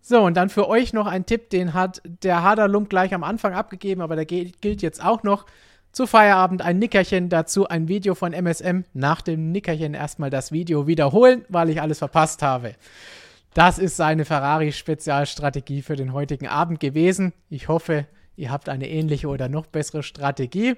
So, 0.02 0.22
und 0.22 0.36
dann 0.38 0.50
für 0.50 0.68
euch 0.68 0.94
noch 0.94 1.08
ein 1.08 1.26
Tipp, 1.26 1.50
den 1.50 1.74
hat 1.74 2.02
der 2.06 2.44
Haderlump 2.44 2.90
gleich 2.90 3.14
am 3.16 3.24
Anfang 3.24 3.54
abgegeben, 3.54 4.02
aber 4.02 4.16
der 4.16 4.26
gilt 4.26 4.82
jetzt 4.82 5.04
auch 5.04 5.24
noch. 5.24 5.46
Zu 5.92 6.08
Feierabend 6.08 6.62
ein 6.62 6.78
Nickerchen, 6.78 7.30
dazu 7.30 7.70
ein 7.70 7.88
Video 7.88 8.16
von 8.16 8.34
MSM. 8.34 8.84
Nach 8.94 9.22
dem 9.22 9.52
Nickerchen 9.52 9.94
erstmal 9.94 10.30
das 10.30 10.52
Video 10.52 10.88
wiederholen, 10.88 11.46
weil 11.48 11.70
ich 11.70 11.82
alles 11.82 12.00
verpasst 12.00 12.42
habe. 12.42 12.76
Das 13.56 13.80
ist 13.80 13.96
seine 13.96 14.26
Ferrari-Spezialstrategie 14.26 15.82
für 15.82 15.96
den 15.96 16.12
heutigen 16.12 16.46
Abend 16.46 16.82
gewesen. 16.82 17.32
Ich 17.48 17.70
hoffe, 17.70 18.06
ihr 18.36 18.52
habt 18.52 18.68
eine 18.68 18.90
ähnliche 18.90 19.30
oder 19.30 19.48
noch 19.48 19.66
bessere 19.66 20.04
Strategie. 20.04 20.76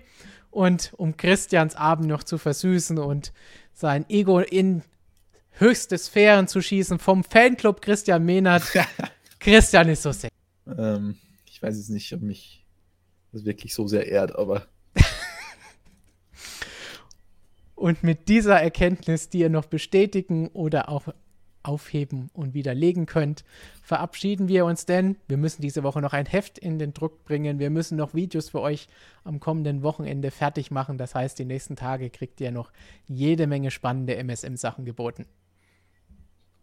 Und 0.51 0.93
um 0.95 1.17
Christians 1.17 1.75
Abend 1.75 2.07
noch 2.07 2.21
zu 2.21 2.37
versüßen 2.37 2.99
und 2.99 3.33
sein 3.73 4.07
Ego 4.09 4.41
in 4.41 4.83
höchste 5.53 5.97
Sphären 5.97 6.47
zu 6.47 6.61
schießen 6.61 6.99
vom 6.99 7.23
Fanclub 7.23 7.81
Christian 7.81 8.23
Mehnert. 8.23 8.61
Christian 9.39 9.89
ist 9.89 10.03
so 10.03 10.11
sehr. 10.11 10.29
Ähm, 10.67 11.17
ich 11.47 11.59
weiß 11.59 11.77
jetzt 11.77 11.89
nicht, 11.89 12.13
ob 12.13 12.21
mich 12.21 12.63
das 13.31 13.43
wirklich 13.43 13.73
so 13.73 13.87
sehr 13.87 14.05
ehrt, 14.07 14.35
aber 14.35 14.67
Und 17.73 18.03
mit 18.03 18.29
dieser 18.29 18.61
Erkenntnis, 18.61 19.29
die 19.29 19.39
ihr 19.39 19.49
noch 19.49 19.65
bestätigen 19.65 20.49
oder 20.49 20.89
auch 20.89 21.07
aufheben 21.67 22.29
und 22.33 22.53
widerlegen 22.53 23.05
könnt, 23.05 23.43
verabschieden 23.83 24.47
wir 24.47 24.65
uns 24.65 24.85
denn. 24.85 25.17
Wir 25.27 25.37
müssen 25.37 25.61
diese 25.61 25.83
Woche 25.83 26.01
noch 26.01 26.13
ein 26.13 26.25
Heft 26.25 26.57
in 26.57 26.79
den 26.79 26.93
Druck 26.93 27.23
bringen. 27.25 27.59
Wir 27.59 27.69
müssen 27.69 27.97
noch 27.97 28.13
Videos 28.13 28.49
für 28.49 28.61
euch 28.61 28.87
am 29.23 29.39
kommenden 29.39 29.83
Wochenende 29.83 30.31
fertig 30.31 30.71
machen. 30.71 30.97
Das 30.97 31.13
heißt, 31.13 31.37
die 31.37 31.45
nächsten 31.45 31.75
Tage 31.75 32.09
kriegt 32.09 32.39
ihr 32.41 32.51
noch 32.51 32.71
jede 33.05 33.47
Menge 33.47 33.69
spannende 33.69 34.15
MSM-Sachen 34.15 34.85
geboten. 34.85 35.25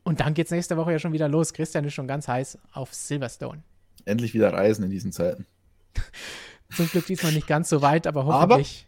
Und 0.02 0.20
dann 0.20 0.34
geht 0.34 0.46
es 0.46 0.52
nächste 0.52 0.76
Woche 0.76 0.92
ja 0.92 0.98
schon 0.98 1.12
wieder 1.12 1.28
los. 1.28 1.52
Christian 1.52 1.84
ist 1.84 1.94
schon 1.94 2.08
ganz 2.08 2.28
heiß 2.28 2.58
auf 2.72 2.92
Silverstone. 2.94 3.62
Endlich 4.04 4.34
wieder 4.34 4.52
reisen 4.52 4.84
in 4.84 4.90
diesen 4.90 5.12
Zeiten. 5.12 5.46
Zum 6.74 6.88
Glück 6.88 7.06
diesmal 7.06 7.32
nicht 7.32 7.46
ganz 7.46 7.68
so 7.68 7.82
weit, 7.82 8.06
aber 8.06 8.24
hoffentlich. 8.24 8.86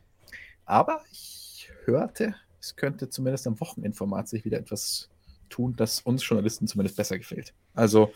Aber, 0.64 0.94
aber 0.94 1.04
ich 1.10 1.70
hörte, 1.84 2.34
es 2.60 2.76
könnte 2.76 3.08
zumindest 3.08 3.46
am 3.46 3.60
Wochenendformat 3.60 4.28
sich 4.28 4.44
wieder 4.44 4.58
etwas 4.58 5.08
tun, 5.48 5.74
das 5.76 6.00
uns 6.00 6.26
Journalisten 6.26 6.66
zumindest 6.66 6.96
besser 6.96 7.18
gefällt. 7.18 7.54
Also 7.74 8.12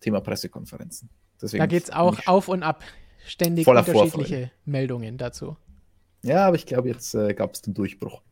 Thema 0.00 0.20
Pressekonferenzen. 0.20 1.08
Deswegen 1.40 1.60
da 1.60 1.66
geht 1.66 1.84
es 1.84 1.90
auch 1.90 2.26
auf 2.26 2.48
und 2.48 2.62
ab. 2.62 2.84
Ständig 3.26 3.66
unterschiedliche 3.66 4.10
Vorfreude. 4.10 4.50
Meldungen 4.64 5.18
dazu. 5.18 5.56
Ja, 6.22 6.46
aber 6.46 6.56
ich 6.56 6.66
glaube, 6.66 6.88
jetzt 6.88 7.14
äh, 7.14 7.34
gab 7.34 7.54
es 7.54 7.62
den 7.62 7.74
Durchbruch. 7.74 8.22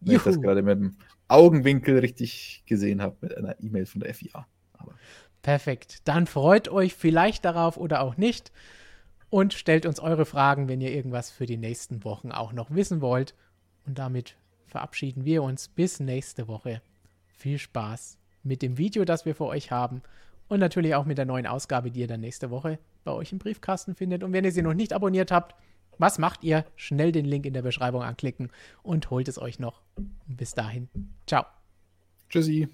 Wenn 0.00 0.14
Juhu. 0.14 0.18
ich 0.18 0.24
das 0.24 0.40
gerade 0.40 0.62
mit 0.62 0.78
dem 0.78 0.96
Augenwinkel 1.28 1.98
richtig 1.98 2.62
gesehen 2.66 3.00
habe, 3.02 3.16
mit 3.20 3.36
einer 3.36 3.60
E-Mail 3.60 3.86
von 3.86 4.00
der 4.00 4.14
FIA. 4.14 4.46
Aber 4.72 4.94
Perfekt. 5.42 6.08
Dann 6.08 6.26
freut 6.26 6.68
euch 6.68 6.94
vielleicht 6.94 7.44
darauf 7.44 7.76
oder 7.76 8.02
auch 8.02 8.16
nicht 8.16 8.52
und 9.30 9.54
stellt 9.54 9.86
uns 9.86 10.00
eure 10.00 10.26
Fragen, 10.26 10.68
wenn 10.68 10.80
ihr 10.80 10.92
irgendwas 10.92 11.30
für 11.30 11.46
die 11.46 11.56
nächsten 11.56 12.04
Wochen 12.04 12.32
auch 12.32 12.52
noch 12.52 12.70
wissen 12.70 13.00
wollt. 13.00 13.34
Und 13.86 13.98
damit 13.98 14.36
verabschieden 14.66 15.24
wir 15.24 15.42
uns 15.42 15.68
bis 15.68 16.00
nächste 16.00 16.48
Woche. 16.48 16.82
Viel 17.40 17.58
Spaß 17.58 18.18
mit 18.42 18.60
dem 18.60 18.76
Video, 18.76 19.06
das 19.06 19.24
wir 19.24 19.34
für 19.34 19.46
euch 19.46 19.70
haben 19.70 20.02
und 20.48 20.60
natürlich 20.60 20.94
auch 20.94 21.06
mit 21.06 21.16
der 21.16 21.24
neuen 21.24 21.46
Ausgabe, 21.46 21.90
die 21.90 22.00
ihr 22.00 22.06
dann 22.06 22.20
nächste 22.20 22.50
Woche 22.50 22.78
bei 23.02 23.12
euch 23.12 23.32
im 23.32 23.38
Briefkasten 23.38 23.94
findet. 23.94 24.22
Und 24.22 24.34
wenn 24.34 24.44
ihr 24.44 24.52
sie 24.52 24.60
noch 24.60 24.74
nicht 24.74 24.92
abonniert 24.92 25.30
habt, 25.30 25.54
was 25.96 26.18
macht 26.18 26.44
ihr? 26.44 26.66
Schnell 26.76 27.12
den 27.12 27.24
Link 27.24 27.46
in 27.46 27.54
der 27.54 27.62
Beschreibung 27.62 28.02
anklicken 28.02 28.50
und 28.82 29.08
holt 29.08 29.26
es 29.26 29.40
euch 29.40 29.58
noch. 29.58 29.80
Bis 30.26 30.52
dahin, 30.52 30.90
ciao. 31.26 31.46
Tschüssi. 32.28 32.68